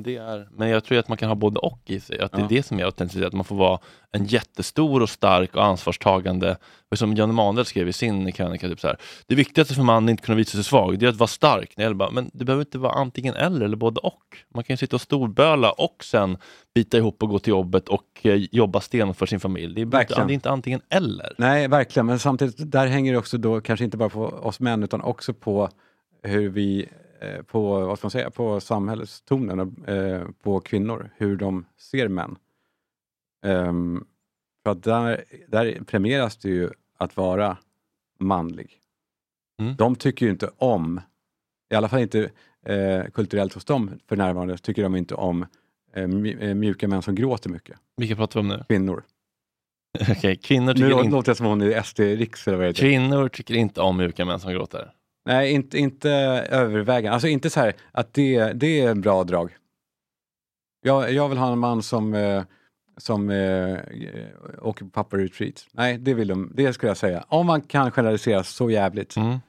Det 0.03 0.15
är, 0.15 0.47
men 0.51 0.69
jag 0.69 0.83
tror 0.83 0.97
att 0.97 1.07
man 1.07 1.17
kan 1.17 1.29
ha 1.29 1.35
både 1.35 1.59
och 1.59 1.81
i 1.85 1.99
sig. 1.99 2.19
Att 2.19 2.31
det 2.31 2.41
är 2.41 2.47
det 2.49 2.63
som 2.63 2.79
är 2.79 2.83
autenticitet. 2.83 3.27
Att 3.27 3.33
man 3.33 3.45
får 3.45 3.55
vara 3.55 3.79
en 4.11 4.25
jättestor 4.25 5.01
och 5.01 5.09
stark 5.09 5.55
och 5.55 5.65
ansvarstagande. 5.65 6.57
Och 6.91 6.97
som 6.97 7.15
Jan 7.15 7.29
Emanuel 7.29 7.65
skrev 7.65 7.87
i 7.87 7.93
sin 7.93 8.31
krönika, 8.31 8.67
typ 8.67 8.79
så 8.79 8.87
här, 8.87 8.97
det 9.27 9.35
viktigaste 9.35 9.73
för 9.73 9.83
mannen 9.83 10.09
inte 10.09 10.23
kunna 10.23 10.35
visa 10.35 10.51
sig 10.51 10.63
svag, 10.63 10.99
det 10.99 11.05
är 11.05 11.09
att 11.09 11.15
vara 11.15 11.27
stark. 11.27 11.73
Nej, 11.77 11.85
eller 11.85 11.95
bara, 11.95 12.11
men 12.11 12.31
det 12.33 12.45
behöver 12.45 12.61
inte 12.61 12.77
vara 12.77 12.93
antingen 12.93 13.35
eller, 13.35 13.65
eller 13.65 13.77
både 13.77 13.99
och. 13.99 14.37
Man 14.53 14.63
kan 14.63 14.73
ju 14.73 14.77
sitta 14.77 14.95
och 14.95 15.01
storböla 15.01 15.71
och 15.71 16.03
sen 16.03 16.37
bita 16.75 16.97
ihop 16.97 17.23
och 17.23 17.29
gå 17.29 17.39
till 17.39 17.51
jobbet 17.51 17.89
och 17.89 18.19
eh, 18.21 18.45
jobba 18.51 18.81
sten 18.81 19.13
för 19.13 19.25
sin 19.25 19.39
familj. 19.39 19.75
Det 19.75 19.81
är, 19.81 19.83
inte, 19.83 19.97
Verkligen. 19.97 20.27
det 20.27 20.31
är 20.31 20.35
inte 20.35 20.49
antingen 20.49 20.81
eller. 20.89 21.35
Nej, 21.37 21.67
verkligen. 21.67 22.05
Men 22.05 22.19
samtidigt, 22.19 22.71
där 22.71 22.87
hänger 22.87 23.11
det 23.11 23.17
också 23.17 23.37
då 23.37 23.61
kanske 23.61 23.85
inte 23.85 23.97
bara 23.97 24.09
på 24.09 24.25
oss 24.25 24.59
män 24.59 24.83
utan 24.83 25.01
också 25.01 25.33
på 25.33 25.69
hur 26.23 26.49
vi, 26.49 26.89
på, 27.47 27.85
vad 27.85 27.97
ska 27.97 28.05
man 28.05 28.11
säga, 28.11 28.29
på 28.29 28.59
samhällstonen 28.59 29.59
och 29.59 29.89
eh, 29.89 30.27
på 30.41 30.59
kvinnor, 30.59 31.09
hur 31.17 31.35
de 31.35 31.65
ser 31.77 32.07
män. 32.07 32.37
Ehm, 33.45 34.05
för 34.63 34.71
att 34.71 34.83
där, 34.83 35.23
där 35.47 35.83
premieras 35.87 36.37
det 36.37 36.49
ju 36.49 36.69
att 36.97 37.17
vara 37.17 37.57
manlig. 38.19 38.79
Mm. 39.61 39.75
De 39.75 39.95
tycker 39.95 40.25
ju 40.25 40.31
inte 40.31 40.49
om, 40.57 41.01
i 41.71 41.75
alla 41.75 41.89
fall 41.89 41.99
inte 41.99 42.29
eh, 42.65 43.03
kulturellt 43.13 43.53
hos 43.53 43.65
dem 43.65 43.99
för 44.07 44.15
närvarande, 44.15 44.57
tycker 44.57 44.83
de 44.83 44.95
inte 44.95 45.15
om 45.15 45.45
eh, 45.93 46.03
eh, 46.03 46.55
mjuka 46.55 46.87
män 46.87 47.01
som 47.01 47.15
gråter 47.15 47.49
mycket. 47.49 47.79
Vilka 47.97 48.15
pratar 48.15 48.39
vi 48.39 48.41
om 48.41 48.47
nu? 48.47 48.63
Kvinnor. 48.67 49.03
Okej, 50.11 50.35
kvinnor 50.35 50.67
Nu 50.67 50.73
tycker, 50.73 50.89
lå- 50.89 50.99
inte, 50.99 51.11
låter 51.15 51.29
jag 51.29 51.37
som 51.37 51.45
hon 51.45 51.61
i 51.61 51.81
SD-riks 51.83 52.47
eller 52.47 52.57
vad 52.57 52.67
det 52.67 52.73
kvinnor 52.73 53.27
tycker 53.29 53.53
inte 53.53 53.81
om 53.81 53.97
mjuka 53.97 54.25
män 54.25 54.39
som 54.39 54.51
gråter. 54.51 54.93
Nej, 55.27 55.51
inte, 55.51 55.77
inte 55.77 56.09
övervägande. 56.49 57.13
Alltså 57.13 57.27
inte 57.27 57.49
så 57.49 57.59
här 57.59 57.73
att 57.91 58.13
det, 58.13 58.53
det 58.53 58.81
är 58.81 58.91
en 58.91 59.01
bra 59.01 59.23
drag. 59.23 59.55
Jag, 60.81 61.13
jag 61.13 61.29
vill 61.29 61.37
ha 61.37 61.51
en 61.51 61.59
man 61.59 61.83
som, 61.83 62.13
eh, 62.13 62.43
som 62.97 63.29
eh, 63.29 63.73
eh, 63.73 64.27
åker 64.61 64.85
på 64.85 64.91
pappa-retreat. 64.91 65.67
Nej, 65.71 65.97
det 65.97 66.13
vill 66.13 66.27
de. 66.27 66.51
Det 66.55 66.73
skulle 66.73 66.89
jag 66.89 66.97
säga. 66.97 67.25
Om 67.27 67.45
man 67.45 67.61
kan 67.61 67.91
generalisera 67.91 68.43
så 68.43 68.69
jävligt 68.69 69.15
Mm. 69.17 69.39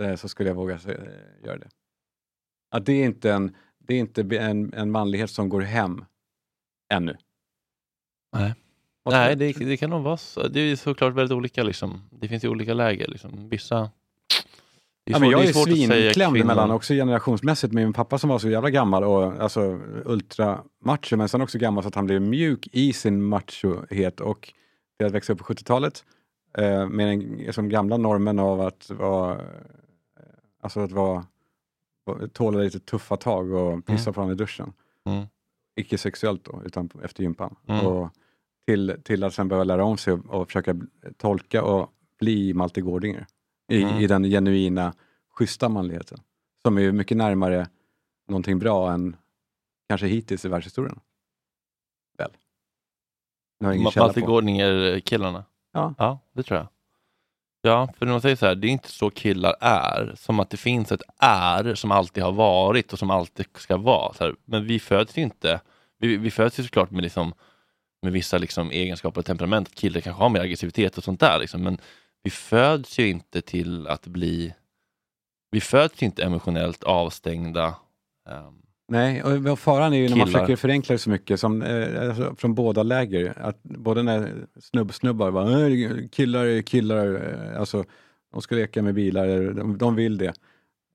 eh, 0.00 0.16
så 0.16 0.28
skulle 0.28 0.50
jag 0.50 0.54
våga 0.54 0.78
göra 1.44 1.58
det. 1.58 1.68
Att 2.70 2.86
det 2.86 2.92
är 2.92 3.04
inte 3.04 3.32
en 3.32 3.56
det 3.78 3.94
är 3.94 3.98
inte 3.98 4.22
en, 4.38 4.74
en 4.74 4.90
manlighet 4.90 5.30
som 5.30 5.48
går 5.48 5.60
hem 5.60 6.04
ännu. 6.92 7.16
Nej. 8.36 8.54
Nej, 9.10 9.36
det, 9.36 9.52
det 9.52 9.76
kan 9.76 9.90
nog 9.90 10.02
vara 10.02 10.16
så. 10.16 10.48
Det 10.48 10.60
är 10.60 10.76
såklart 10.76 11.14
väldigt 11.14 11.36
olika. 11.36 11.62
Liksom. 11.62 12.08
Det 12.10 12.28
finns 12.28 12.44
ju 12.44 12.48
olika 12.48 12.74
läger. 12.74 13.08
Liksom. 13.08 13.48
Vissa... 13.48 13.90
Det 15.08 15.12
Ja, 15.12 15.18
men 15.18 15.30
jag 15.30 15.44
är, 15.44 15.52
svårt 15.52 15.64
svinklämd 15.64 16.36
emellan 16.36 16.70
också 16.70 16.94
generationsmässigt 16.94 17.72
med 17.72 17.84
min 17.84 17.92
pappa 17.92 18.18
som 18.18 18.30
var 18.30 18.38
så 18.38 18.50
jävla 18.50 18.70
gammal 18.70 19.04
och 19.04 19.42
alltså 19.42 19.80
ultra 20.04 20.62
macho 20.84 21.16
men 21.16 21.28
sen 21.28 21.40
också 21.40 21.58
gammal 21.58 21.82
så 21.82 21.88
att 21.88 21.94
han 21.94 22.06
blev 22.06 22.22
mjuk 22.22 22.68
i 22.72 22.92
sin 22.92 23.22
machohet 23.22 24.20
och 24.20 24.52
det 24.98 25.04
att 25.04 25.12
växa 25.12 25.32
upp 25.32 25.38
på 25.38 25.44
70-talet 25.44 26.04
eh, 26.58 26.88
med 26.88 27.08
den 27.08 27.52
som 27.52 27.68
gamla 27.68 27.96
normen 27.96 28.38
av 28.38 28.60
att 28.60 28.90
vara 28.90 29.32
eh, 29.32 29.38
alltså 30.62 30.80
att 30.80 30.92
vara 30.92 31.24
tåla 32.32 32.58
lite 32.58 32.80
tuffa 32.80 33.16
tag 33.16 33.52
och 33.52 33.86
pissa 33.86 34.10
Mm. 34.10 34.14
på 34.14 34.20
varandra 34.20 34.34
i 34.34 34.36
duschen. 34.36 34.72
Mm. 35.06 35.26
Icke 35.76 35.98
sexuellt 35.98 36.44
då, 36.44 36.62
utan 36.64 36.90
efter 37.04 37.22
gympan. 37.22 37.56
Mm. 37.68 37.86
Och 37.86 38.08
till, 38.66 38.96
till 39.04 39.24
att 39.24 39.34
sen 39.34 39.48
behöva 39.48 39.64
lära 39.64 39.84
om 39.84 39.98
sig 39.98 40.12
och, 40.12 40.26
och 40.26 40.46
försöka 40.46 40.76
tolka 41.16 41.62
och 41.62 41.90
bli 42.18 42.54
Malte 42.54 42.80
Gårdinger 42.80 43.26
i, 43.68 43.82
Mm. 43.82 43.98
i 43.98 44.06
den 44.06 44.24
genuina, 44.24 44.94
schyssta 45.30 45.68
manligheten. 45.68 46.20
Som 46.62 46.78
är 46.78 46.92
mycket 46.92 47.16
närmare 47.16 47.68
någonting 48.28 48.58
bra 48.58 48.92
än 48.92 49.16
kanske 49.88 50.06
hittills 50.06 50.44
i 50.44 50.48
världshistorien. 50.48 51.00
Väl? 52.18 52.30
Malte. 53.94 54.20
Gårdinger-killarna? 54.20 55.44
Ja. 55.72 55.94
ja, 55.98 56.18
det 56.32 56.42
tror 56.42 56.58
jag. 56.58 56.68
Ja, 57.62 57.88
för 57.98 58.06
när 58.06 58.12
man 58.12 58.20
säger 58.20 58.36
så 58.36 58.46
här, 58.46 58.54
det 58.54 58.66
är 58.66 58.70
inte 58.70 58.90
så 58.90 59.10
killar 59.10 59.54
är, 59.60 60.14
som 60.16 60.40
att 60.40 60.50
det 60.50 60.56
finns 60.56 60.92
ett 60.92 61.02
är 61.18 61.74
som 61.74 61.92
alltid 61.92 62.22
har 62.22 62.32
varit 62.32 62.92
och 62.92 62.98
som 62.98 63.10
alltid 63.10 63.46
ska 63.56 63.76
vara. 63.76 64.14
Så 64.14 64.24
här, 64.24 64.36
men 64.44 64.66
vi 64.66 64.80
föds 64.80 65.18
ju 65.18 65.22
inte, 65.22 65.60
vi, 65.98 66.16
vi 66.16 66.30
föds 66.30 66.58
ju 66.58 66.62
såklart 66.64 66.90
med, 66.90 67.02
liksom, 67.02 67.34
med 68.02 68.12
vissa 68.12 68.38
liksom, 68.38 68.70
egenskaper 68.70 69.20
och 69.20 69.26
temperament, 69.26 69.68
att 69.68 69.74
killar 69.74 70.00
kanske 70.00 70.22
har 70.22 70.28
mer 70.28 70.40
aggressivitet 70.40 70.98
och 70.98 71.04
sånt 71.04 71.20
där, 71.20 71.38
liksom, 71.38 71.62
men 71.62 71.78
vi 72.28 72.32
föds 72.32 72.98
ju 72.98 73.08
inte 73.08 73.40
till 73.40 73.86
att 73.86 74.06
bli, 74.06 74.54
vi 75.50 75.60
föds 75.60 76.02
ju 76.02 76.06
inte 76.06 76.22
emotionellt 76.22 76.84
avstängda. 76.84 77.74
ehm, 78.30 78.54
Nej, 78.88 79.22
och 79.22 79.58
faran 79.58 79.92
är 79.92 79.96
ju 79.98 80.08
när 80.08 80.16
man 80.16 80.26
försöker 80.26 80.56
förenkla 80.56 80.92
det 80.92 80.98
så 80.98 81.10
mycket 81.10 81.40
som, 81.40 81.62
eh, 81.62 82.08
alltså, 82.08 82.34
från 82.38 82.54
båda 82.54 82.82
läger. 82.82 83.38
Att 83.38 83.62
både 83.62 84.02
när 84.02 84.32
snubb-snubbar 84.60 85.30
bara, 85.30 85.44
"Nej, 85.44 86.08
killar 86.12 86.46
är 86.46 86.62
killar, 86.62 87.06
eh, 87.52 87.60
alltså 87.60 87.84
de 88.32 88.42
ska 88.42 88.54
leka 88.54 88.82
med 88.82 88.94
bilar, 88.94 89.52
de, 89.54 89.78
de 89.78 89.94
vill 89.94 90.18
det. 90.18 90.32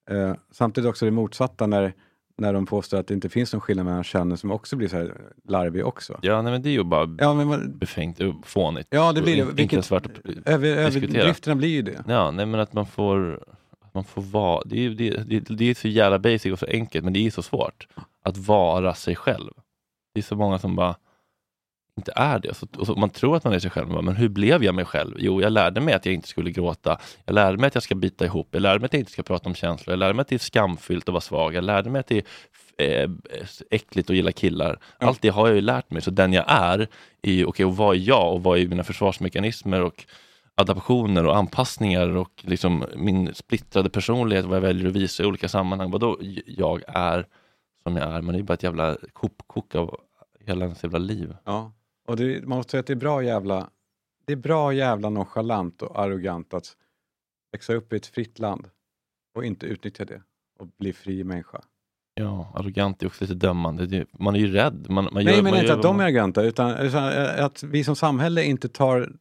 Eh, 0.09 0.35
samtidigt 0.51 0.89
också 0.89 1.05
det 1.05 1.11
motsatta 1.11 1.67
när, 1.67 1.93
när 2.37 2.53
de 2.53 2.65
påstår 2.65 2.97
att 2.97 3.07
det 3.07 3.13
inte 3.13 3.29
finns 3.29 3.53
någon 3.53 3.61
skillnad 3.61 3.85
mellan 3.85 4.03
könen 4.03 4.37
som 4.37 4.51
också 4.51 4.75
blir 4.75 4.87
så 4.87 4.97
här 4.97 5.17
larvig 5.47 5.85
också. 5.85 6.19
Ja, 6.21 6.41
nej, 6.41 6.51
men 6.51 6.61
det 6.61 6.69
är 6.69 6.71
ju 6.71 6.83
bara 6.83 7.15
Ja, 7.19 7.33
men 7.33 7.47
man, 7.47 7.77
befängt 7.77 8.19
och 8.19 8.33
fånigt. 8.47 8.87
Ja, 8.89 9.11
det 9.11 9.21
blir 9.21 9.37
det. 9.45 9.51
Vilket- 9.51 9.85
svart 9.85 10.05
att 10.05 10.11
över- 10.45 10.77
överdrifterna 10.77 11.55
blir 11.55 11.69
ju 11.69 11.81
det. 11.81 12.03
Ja, 12.07 12.31
nej 12.31 12.45
men 12.45 12.59
att 12.59 12.73
man 12.73 12.85
får, 12.85 13.43
att 13.85 13.93
man 13.93 14.03
får 14.03 14.21
vara, 14.21 14.63
det 14.65 14.85
är, 14.85 14.89
det, 14.89 15.09
det, 15.09 15.39
det 15.55 15.65
är 15.69 15.73
så 15.75 15.87
jävla 15.87 16.19
basic 16.19 16.53
och 16.53 16.59
så 16.59 16.65
enkelt, 16.65 17.03
men 17.03 17.13
det 17.13 17.27
är 17.27 17.31
så 17.31 17.43
svårt. 17.43 17.87
Att 18.23 18.37
vara 18.37 18.93
sig 18.93 19.15
själv. 19.15 19.51
Det 20.13 20.19
är 20.19 20.23
så 20.23 20.35
många 20.35 20.59
som 20.59 20.75
bara 20.75 20.95
inte 21.97 22.13
är 22.15 22.39
det. 22.39 22.53
Så, 22.53 22.67
och 22.77 22.87
så, 22.87 22.95
man 22.95 23.09
tror 23.09 23.37
att 23.37 23.43
man 23.43 23.53
är 23.53 23.59
sig 23.59 23.71
själv, 23.71 24.03
men, 24.03 24.15
hur 24.15 24.29
blev 24.29 24.63
jag 24.63 24.75
mig 24.75 24.85
själv? 24.85 25.15
Jo, 25.19 25.41
jag 25.41 25.51
lärde 25.51 25.81
mig 25.81 25.93
att 25.93 26.05
jag 26.05 26.15
inte 26.15 26.27
skulle 26.27 26.51
gråta. 26.51 26.97
Jag 27.25 27.33
lärde 27.33 27.57
mig 27.57 27.67
att 27.67 27.75
jag 27.75 27.83
ska 27.83 27.95
bita 27.95 28.25
ihop. 28.25 28.47
Jag 28.51 28.61
lärde 28.61 28.79
mig 28.79 28.85
att 28.85 28.93
jag 28.93 28.99
inte 28.99 29.11
ska 29.11 29.23
prata 29.23 29.49
om 29.49 29.55
känslor. 29.55 29.91
Jag 29.91 29.99
lärde 29.99 30.13
mig 30.13 30.21
att 30.21 30.27
det 30.27 30.35
är 30.35 30.39
skamfyllt 30.39 31.09
att 31.09 31.13
vara 31.13 31.21
svag. 31.21 31.53
Jag 31.53 31.63
lärde 31.63 31.89
mig 31.89 31.99
att 31.99 32.07
det 32.07 32.25
är 32.77 33.03
eh, 33.03 33.09
äckligt 33.71 34.09
att 34.09 34.15
gilla 34.15 34.31
killar. 34.31 34.79
Allt 34.97 35.21
det 35.21 35.29
har 35.29 35.47
jag 35.47 35.55
ju 35.55 35.61
lärt 35.61 35.91
mig. 35.91 36.01
Så 36.01 36.11
den 36.11 36.33
jag 36.33 36.45
är, 36.47 36.87
är 37.21 37.31
ju, 37.31 37.45
okej, 37.45 37.65
och 37.65 37.77
vad 37.77 37.95
är 37.95 37.99
jag 37.99 38.33
och 38.33 38.43
vad 38.43 38.59
är 38.59 38.67
mina 38.67 38.83
försvarsmekanismer 38.83 39.81
och 39.81 40.05
adaptioner 40.55 41.25
och 41.25 41.37
anpassningar 41.37 42.17
och 42.17 42.31
liksom 42.41 42.85
min 42.95 43.33
splittrade 43.33 43.89
personlighet, 43.89 44.45
vad 44.45 44.55
jag 44.55 44.61
väljer 44.61 44.87
att 44.87 44.95
visa 44.95 45.23
i 45.23 45.25
olika 45.25 45.49
sammanhang. 45.49 45.91
Vadå 45.91 46.17
jag 46.45 46.83
är 46.87 47.25
som 47.83 47.97
jag 47.97 48.15
är? 48.15 48.21
Men 48.21 48.35
det 48.35 48.41
är 48.41 48.43
bara 48.43 48.53
ett 48.53 48.63
jävla 48.63 48.97
hopkok 49.13 49.75
av 49.75 49.99
hela 50.45 50.65
ens 50.65 50.83
jävla 50.83 50.99
liv. 50.99 51.35
Ja, 51.43 51.71
och 52.07 52.15
det, 52.15 52.47
man 52.47 52.57
måste 52.57 52.71
säga 52.71 52.79
att 52.79 52.87
det 52.87 52.93
är 52.93 52.97
bra 52.97 53.23
jävla, 53.23 53.69
det 54.25 54.33
är 54.33 54.37
bra 54.37 54.73
jävla 54.73 55.09
nonchalant 55.09 55.81
och 55.81 55.99
arrogant 55.99 56.53
att 56.53 56.75
växa 57.51 57.73
upp 57.73 57.93
i 57.93 57.95
ett 57.95 58.05
fritt 58.05 58.39
land 58.39 58.69
och 59.35 59.45
inte 59.45 59.65
utnyttja 59.65 60.05
det 60.05 60.21
och 60.59 60.67
bli 60.79 60.93
fri 60.93 61.23
människa. 61.23 61.61
Ja, 62.15 62.51
arrogant 62.55 63.03
är 63.03 63.07
också 63.07 63.23
lite 63.23 63.33
dömande. 63.33 63.85
Det- 63.85 64.05
Man 64.19 64.35
är 64.35 64.39
ju 64.39 64.47
rädd. 64.51 64.85
Man, 64.89 65.03
man 65.03 65.13
Nej, 65.13 65.35
gör, 65.35 65.41
menar 65.43 65.57
inte 65.57 65.67
gör 65.67 65.75
att 65.75 65.81
de 65.83 65.99
är 65.99 66.03
arroganta, 66.03 66.41
utan, 66.43 66.77
utan 66.77 67.03
eh, 67.13 67.45
att 67.45 67.63
vi 67.63 67.83
som 67.83 67.95
samhälle 67.95 68.43
inte 68.43 68.69
tar, 68.69 69.11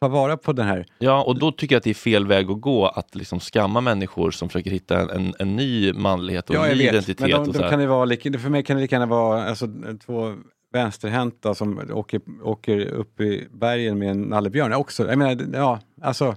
tar 0.00 0.08
vara 0.08 0.36
på 0.36 0.52
den 0.52 0.66
här 0.66 0.86
Ja, 0.98 1.22
och 1.24 1.38
då 1.38 1.52
tycker 1.52 1.74
jag 1.74 1.78
att 1.78 1.84
det 1.84 1.90
är 1.90 1.94
fel 1.94 2.26
väg 2.26 2.50
att 2.50 2.60
gå, 2.60 2.86
att 2.86 3.14
liksom 3.14 3.40
skamma 3.40 3.80
människor 3.80 4.30
som 4.30 4.48
försöker 4.48 4.70
hitta 4.70 5.00
en, 5.00 5.10
en, 5.10 5.34
en 5.38 5.56
ny 5.56 5.92
manlighet 5.92 6.50
och 6.50 6.56
Ja, 6.56 6.66
en 6.66 6.78
ny 6.78 6.84
vet. 6.84 6.92
identitet. 6.94 7.20
Men 7.20 7.30
de, 7.30 7.36
och 7.48 7.54
så 7.54 7.62
de 7.62 7.70
kan 7.70 7.78
det 7.78 7.86
vara 7.86 8.08
för 8.38 8.48
mig 8.50 8.62
kan 8.64 8.76
det 8.76 8.82
lika 8.82 8.94
gärna 8.96 9.06
vara 9.06 9.44
alltså, 9.44 9.66
två 10.06 10.36
vänsterhänta 10.72 11.54
som 11.54 11.90
åker, 11.92 12.20
åker 12.42 12.86
upp 12.86 13.20
i 13.20 13.48
bergen 13.52 13.98
med 13.98 14.10
en 14.10 14.22
nallebjörn 14.22 14.72
också. 14.72 15.08
Jag 15.08 15.18
menar, 15.18 15.46
ja, 15.52 15.80
alltså. 16.02 16.36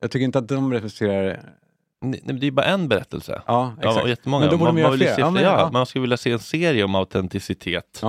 Jag 0.00 0.10
tycker 0.10 0.24
inte 0.24 0.38
att 0.38 0.48
de 0.48 0.72
representerar... 0.72 1.40
Nej, 2.02 2.22
det 2.24 2.46
är 2.46 2.50
bara 2.50 2.66
en 2.66 2.88
berättelse. 2.88 3.42
Ja, 3.46 3.74
exakt. 3.78 4.02
och 4.02 4.08
jättemånga. 4.08 4.40
Men 4.44 4.50
då 4.50 4.58
borde 4.58 4.72
man, 4.72 4.82
man 4.82 4.90
vill 4.90 5.00
se, 5.00 5.14
Ja, 5.18 5.30
men- 5.30 5.42
ja, 5.42 5.58
ja. 5.60 5.70
Man 5.72 5.86
skulle 5.86 6.00
vilja 6.00 6.16
se 6.16 6.32
en 6.32 6.38
serie 6.38 6.84
om 6.84 6.94
autenticitet. 6.94 8.00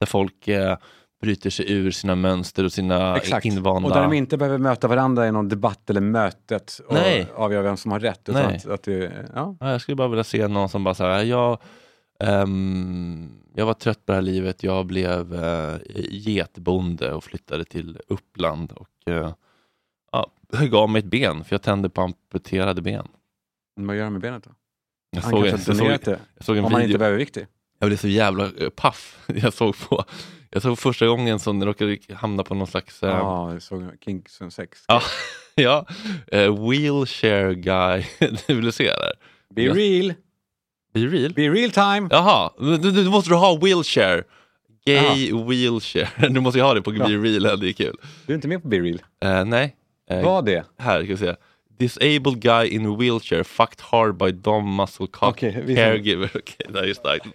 Där 0.00 0.06
folk 0.06 0.48
eh, 0.48 0.76
bryter 1.20 1.50
sig 1.50 1.72
ur 1.72 1.90
sina 1.90 2.14
mönster 2.14 2.64
och 2.64 2.72
sina 2.72 3.16
Exakt. 3.16 3.46
invanda... 3.46 3.88
Och 3.88 3.94
där 3.94 4.02
de 4.02 4.12
inte 4.12 4.36
behöver 4.36 4.58
möta 4.58 4.88
varandra 4.88 5.26
i 5.28 5.32
någon 5.32 5.48
debatt 5.48 5.90
eller 5.90 6.00
mötet 6.00 6.80
och 6.88 6.94
Nej. 6.94 7.26
avgöra 7.34 7.62
vem 7.62 7.76
som 7.76 7.92
har 7.92 8.00
rätt. 8.00 8.28
Utan 8.28 8.42
Nej. 8.42 8.56
att, 8.56 8.66
att 8.66 8.82
det, 8.82 9.12
ja. 9.34 9.56
Ja, 9.60 9.70
jag 9.70 9.80
skulle 9.80 9.96
bara 9.96 10.08
vilja 10.08 10.24
se 10.24 10.48
någon 10.48 10.68
som 10.68 10.84
bara 10.84 10.94
säger 10.94 11.24
jag, 11.24 11.58
ehm, 12.20 13.30
jag 13.54 13.66
var 13.66 13.74
trött 13.74 14.06
på 14.06 14.12
det 14.12 14.16
här 14.16 14.22
livet, 14.22 14.62
jag 14.62 14.86
blev 14.86 15.34
uh, 15.34 15.76
getbonde 16.10 17.12
och 17.12 17.24
flyttade 17.24 17.64
till 17.64 17.98
Uppland 18.08 18.72
och 18.72 18.88
uh, 19.10 19.32
ja, 20.12 20.32
högg 20.52 20.74
av 20.74 20.90
mig 20.90 20.98
ett 20.98 21.04
ben 21.04 21.44
för 21.44 21.54
jag 21.54 21.62
tände 21.62 21.90
på 21.90 22.00
amputerade 22.02 22.82
ben. 22.82 23.08
Men 23.76 23.86
vad 23.86 23.96
gör 23.96 24.04
de 24.04 24.12
med 24.12 24.22
benet 24.22 24.44
då? 24.44 24.50
Jag 25.10 25.20
Han 25.20 25.30
såg, 25.30 25.48
kanske 25.48 25.70
jag, 25.70 25.76
har 25.76 25.80
donerat 25.80 26.04
det, 26.04 26.20
jag 26.34 26.44
såg 26.44 26.56
en 26.56 26.64
om 26.64 26.68
video. 26.68 26.78
man 26.78 26.90
inte 26.90 27.04
är 27.04 27.08
överviktig. 27.08 27.46
Jag 27.78 27.88
blev 27.88 27.96
så 27.96 28.08
jävla 28.08 28.44
eh, 28.44 28.68
paff. 28.68 29.28
Jag 29.42 29.52
såg 29.52 29.76
på 29.88 30.04
jag 30.50 30.62
såg 30.62 30.78
första 30.78 31.06
gången 31.06 31.38
som 31.38 31.60
det 31.60 31.66
råkade 31.66 31.98
hamna 32.14 32.42
på 32.42 32.54
någon 32.54 32.66
slags... 32.66 32.98
Ja, 33.02 33.52
jag 33.52 33.62
såg 33.62 33.84
Kingston 34.04 34.50
6. 34.50 34.84
Ja, 34.88 35.02
ja. 35.54 35.86
Eh, 36.26 36.68
wheelchair 36.68 37.52
guy. 37.52 38.04
du 38.46 38.54
vill 38.54 38.72
se 38.72 38.84
det? 38.84 39.12
Be 39.54 39.62
real. 39.62 40.14
Be 40.96 41.06
real? 41.16 41.32
Be 41.32 41.48
real 41.48 41.70
time. 41.70 42.08
Jaha, 42.10 42.50
du 42.78 43.10
måste 43.10 43.30
du 43.30 43.34
ha 43.36 43.56
wheelchair. 43.62 44.24
Gay 44.86 45.32
wheelchair. 45.32 46.08
Du 46.30 46.40
måste 46.40 46.58
ju 46.58 46.64
ha 46.64 46.74
det 46.74 46.82
på 46.82 46.94
Ja. 46.94 47.06
Be 47.06 47.12
real, 47.16 47.60
det 47.60 47.68
är 47.68 47.72
kul. 47.72 47.96
Du 48.26 48.32
är 48.32 48.34
inte 48.34 48.48
med 48.48 48.62
på 48.62 48.68
Be 48.68 48.76
real? 48.80 49.00
Eh, 49.24 49.44
nej. 49.44 49.76
Eh, 50.10 50.22
Vad 50.24 50.44
det? 50.44 50.64
Här, 50.78 51.02
ska 51.04 51.12
vi 51.12 51.16
se. 51.18 51.34
Disabled 51.78 52.40
guy 52.42 52.68
in 52.68 52.98
wheelchair 52.98 53.42
fucked 53.42 53.80
hard 53.80 54.16
by 54.16 54.30
Dom 54.32 54.76
Muscle 54.76 55.06
Cock 55.06 55.42
vi- 55.42 55.74
caregiver. 55.76 56.30
Okej, 56.34 56.66
det 56.68 56.78
här 56.78 56.86
är 56.88 56.94
starkt. 56.94 57.26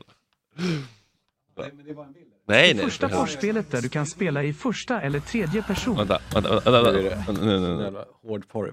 Nej, 2.47 2.73
nej. 2.73 2.85
Första 2.85 3.09
korspelet 3.09 3.71
där 3.71 3.81
du 3.81 3.89
kan 3.89 4.05
spela 4.05 4.43
i 4.43 4.53
första 4.53 5.01
eller 5.01 5.19
tredje 5.19 5.61
person. 5.61 5.97
Vänta, 5.97 6.19
vänta, 6.33 6.49
vänta. 6.49 6.71
vänta, 6.71 6.91
Nu. 6.91 7.39
Nu, 7.45 7.59
nu, 7.59 7.75
nu. 7.77 7.83
Jävla 7.83 8.05
hård 8.23 8.47
porr. 8.47 8.71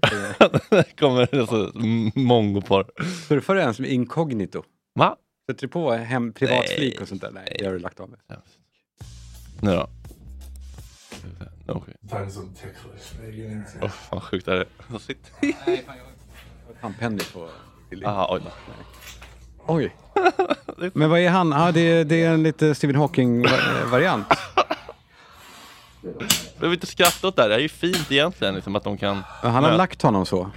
Det 0.70 0.96
kommer 1.00 1.38
alltså 1.40 1.70
mongoporr. 2.14 2.84
Surfar 3.28 3.54
du 3.54 3.60
ens 3.60 3.80
med 3.80 3.90
inkognito? 3.90 4.62
Va? 4.98 5.16
Sätter 5.46 5.60
du 5.60 5.68
på 5.68 5.92
hem, 5.92 6.32
privat 6.32 6.64
Nej. 6.68 6.76
flik 6.76 7.00
och 7.00 7.08
sånt 7.08 7.20
där? 7.20 7.30
Nej, 7.30 7.56
det 7.58 7.64
har 7.64 7.72
du 7.72 7.78
lagt 7.78 8.00
av 8.00 8.10
med. 8.10 8.18
Nu 9.60 9.70
då? 9.70 9.88
Internet. 13.52 13.78
Åh, 13.82 13.88
fan 13.88 14.20
sjukt 14.20 14.48
är 14.48 14.54
det? 14.54 14.64
Vad 14.88 15.00
sitt- 15.00 15.32
Han 16.80 16.94
Penny 16.94 17.22
på... 17.32 17.48
Aha, 18.04 18.28
oj. 18.34 18.42
Oj. 19.66 19.96
Men 20.94 21.10
vad 21.10 21.20
är 21.20 21.30
han? 21.30 21.50
Ja, 21.50 21.72
det, 21.72 21.80
är, 21.80 22.04
det 22.04 22.22
är 22.22 22.30
en 22.30 22.42
lite 22.42 22.74
Stephen 22.74 22.96
Hawking-variant. 22.96 24.26
Behöver 26.58 26.74
inte 26.74 26.86
skratta 26.86 27.28
åt 27.28 27.36
det 27.36 27.42
här. 27.42 27.48
Det 27.48 27.54
här 27.54 27.58
är 27.58 27.62
ju 27.62 27.68
fint 27.68 28.12
egentligen, 28.12 28.54
liksom, 28.54 28.76
att 28.76 28.84
de 28.84 28.98
kan... 28.98 29.22
Han 29.42 29.64
har 29.64 29.76
lagt 29.76 30.02
honom 30.02 30.26
så. 30.26 30.50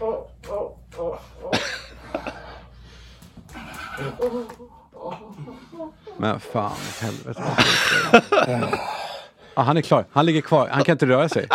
Men 6.17 6.39
fan 6.39 6.71
i 6.71 7.03
helvete. 7.03 7.43
Ja, 9.55 9.61
han 9.61 9.77
är 9.77 9.81
klar. 9.81 10.05
Han 10.11 10.25
ligger 10.25 10.41
kvar. 10.41 10.67
Han 10.71 10.83
kan 10.83 10.93
inte 10.93 11.05
röra 11.05 11.29
sig. 11.29 11.47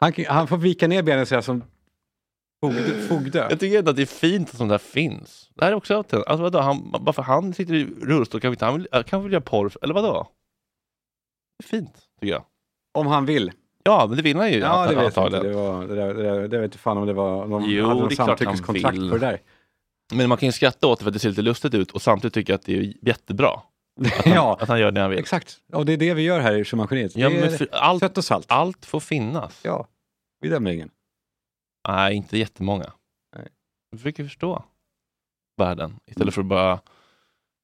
Han, 0.00 0.12
kan- 0.12 0.24
han 0.28 0.46
får 0.48 0.56
vika 0.56 0.88
ner 0.88 1.02
benen 1.02 1.26
så 1.26 1.34
här 1.34 1.42
som... 1.42 1.64
Fogde? 2.64 3.02
fogde. 3.08 3.38
Jag 3.50 3.60
tycker 3.60 3.78
ändå 3.78 3.90
att 3.90 3.96
det 3.96 4.02
är 4.02 4.06
fint 4.06 4.50
att 4.50 4.56
sånt 4.56 4.70
där 4.70 4.78
finns. 4.78 5.50
Det 5.54 5.64
här 5.64 5.72
är 5.72 5.76
också 5.76 5.94
autentiskt. 5.96 6.28
Alltså 6.30 6.42
vadå, 6.42 6.58
han, 6.60 6.90
bara 7.00 7.12
för 7.12 7.22
han 7.22 7.54
sitter 7.54 7.74
i 7.74 7.84
rullstol 8.02 8.40
kanske 8.40 8.54
inte 8.54 8.64
han 8.64 8.74
vill, 8.74 9.04
kan 9.06 9.22
väl 9.22 9.32
göra 9.32 9.40
porr, 9.42 9.72
eller 9.82 9.94
vadå? 9.94 10.28
Det 11.58 11.64
är 11.64 11.68
fint, 11.68 11.94
tycker 12.20 12.32
jag. 12.32 12.44
Om 12.98 13.06
han 13.06 13.26
vill. 13.26 13.52
Ja, 13.84 14.06
men 14.08 14.16
det 14.16 14.22
vill 14.22 14.36
han 14.36 14.52
ju 14.52 14.58
Ja, 14.58 14.86
det 14.86 14.94
vet 14.96 15.16
jag 15.16 15.26
inte. 15.26 15.42
Det, 15.42 15.52
var, 15.54 15.86
det, 15.86 15.94
där, 15.94 16.14
det, 16.14 16.22
där, 16.22 16.48
det 16.48 16.58
vet 16.58 16.64
inte 16.64 16.78
fan 16.78 16.98
om 16.98 17.06
det 17.06 17.12
var 17.12 17.46
någon 17.46 17.64
Jo, 17.66 17.86
hade 17.86 18.00
någon 18.00 18.10
samtyckeskontrakt 18.16 18.96
vill. 18.96 19.10
på 19.10 19.16
det 19.18 19.26
där. 19.26 19.40
Men 20.12 20.28
man 20.28 20.38
kan 20.38 20.46
ju 20.48 20.52
skratta 20.52 20.86
åt 20.86 20.98
det 20.98 21.02
för 21.02 21.10
att 21.10 21.12
det 21.14 21.18
ser 21.18 21.28
lite 21.28 21.42
lustigt 21.42 21.74
ut 21.74 21.90
och 21.90 22.02
samtidigt 22.02 22.34
tycka 22.34 22.54
att 22.54 22.62
det 22.62 22.78
är 22.78 23.06
jättebra. 23.08 23.50
Att 24.00 24.24
han, 24.24 24.32
Ja. 24.34 24.58
att 24.60 24.68
han 24.68 24.80
gör 24.80 24.90
det 24.90 25.00
han 25.00 25.10
vill. 25.10 25.18
Exakt. 25.18 25.60
Och 25.72 25.86
det 25.86 25.92
är 25.92 25.96
det 25.96 26.14
vi 26.14 26.22
gör 26.22 26.40
här 26.40 26.54
i 26.54 26.64
Schumann-geniet. 26.64 27.16
Ja, 27.16 27.30
allt, 27.72 28.00
sött 28.00 28.18
och 28.18 28.24
salt. 28.24 28.46
allt 28.48 28.86
får 28.86 29.00
finnas. 29.00 29.60
Ja, 29.64 29.86
vi 30.40 30.48
dömer 30.48 30.70
ingen. 30.70 30.90
Nej, 31.88 32.14
inte 32.14 32.38
jättemånga. 32.38 32.92
Nej. 33.36 33.48
Vi 33.90 33.98
försöker 33.98 34.24
förstå 34.24 34.64
världen 35.56 36.00
istället 36.06 36.34
för 36.34 36.40
att 36.40 36.46
bara 36.46 36.80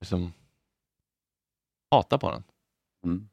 liksom, 0.00 0.32
hata 1.90 2.18
på 2.18 2.30
den. 2.30 2.42
Mm. 3.04 3.28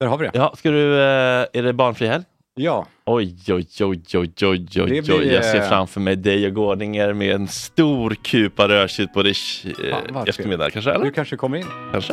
Där 0.00 0.06
har 0.06 0.18
vi 0.18 0.24
det. 0.26 0.30
Ja, 0.34 0.54
ska 0.56 0.70
du, 0.70 0.94
eh, 0.94 1.46
är 1.52 1.62
det 1.62 1.72
barnfri 1.72 2.06
helg? 2.06 2.24
Ja. 2.62 2.86
Oj, 3.06 3.34
oj, 3.48 3.66
oj, 3.80 3.84
oj, 3.84 4.00
oj, 4.14 4.30
oj, 4.42 4.58
blir, 4.86 5.12
oj. 5.18 5.26
Jag 5.32 5.44
ser 5.44 5.60
eh, 5.62 5.68
framför 5.68 6.00
mig 6.00 6.16
dig 6.16 6.46
och 6.46 6.54
Gårdinger 6.54 7.12
med 7.12 7.34
en 7.34 7.48
stor 7.48 8.14
kupa 8.22 8.68
rödtjut 8.68 9.12
på 9.14 9.22
dig 9.22 9.34
eh, 9.90 10.22
eftermiddag, 10.26 10.70
kanske? 10.70 10.90
Eller? 10.92 11.04
Du 11.04 11.10
kanske 11.12 11.36
kommer 11.36 11.56
in? 11.56 11.66
Kanske? 11.92 12.12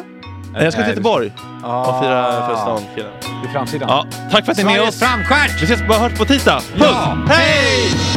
Nej, 0.53 0.63
jag 0.63 0.73
ska 0.73 0.81
till 0.81 0.89
Göteborg 0.89 1.31
Ah. 1.63 1.81
och 1.97 2.03
fira 2.03 2.23
födelsedagen. 2.47 3.11
I 3.49 3.53
framsidan. 3.53 3.89
Ja, 3.89 4.05
tack 4.31 4.45
för 4.45 4.51
att 4.51 4.57
ni 4.57 4.63
är 4.63 4.65
med 4.67 4.75
Sveriges 4.75 4.95
oss. 4.95 4.99
framstjärt! 5.09 5.61
Vi 5.61 5.65
ses 5.65 5.87
bara 5.87 5.97
hörs 5.99 6.17
på 6.17 6.25
tisdag. 6.25 6.59
Puss! 6.73 6.81
Ja. 6.87 7.17
Hej! 7.29 8.16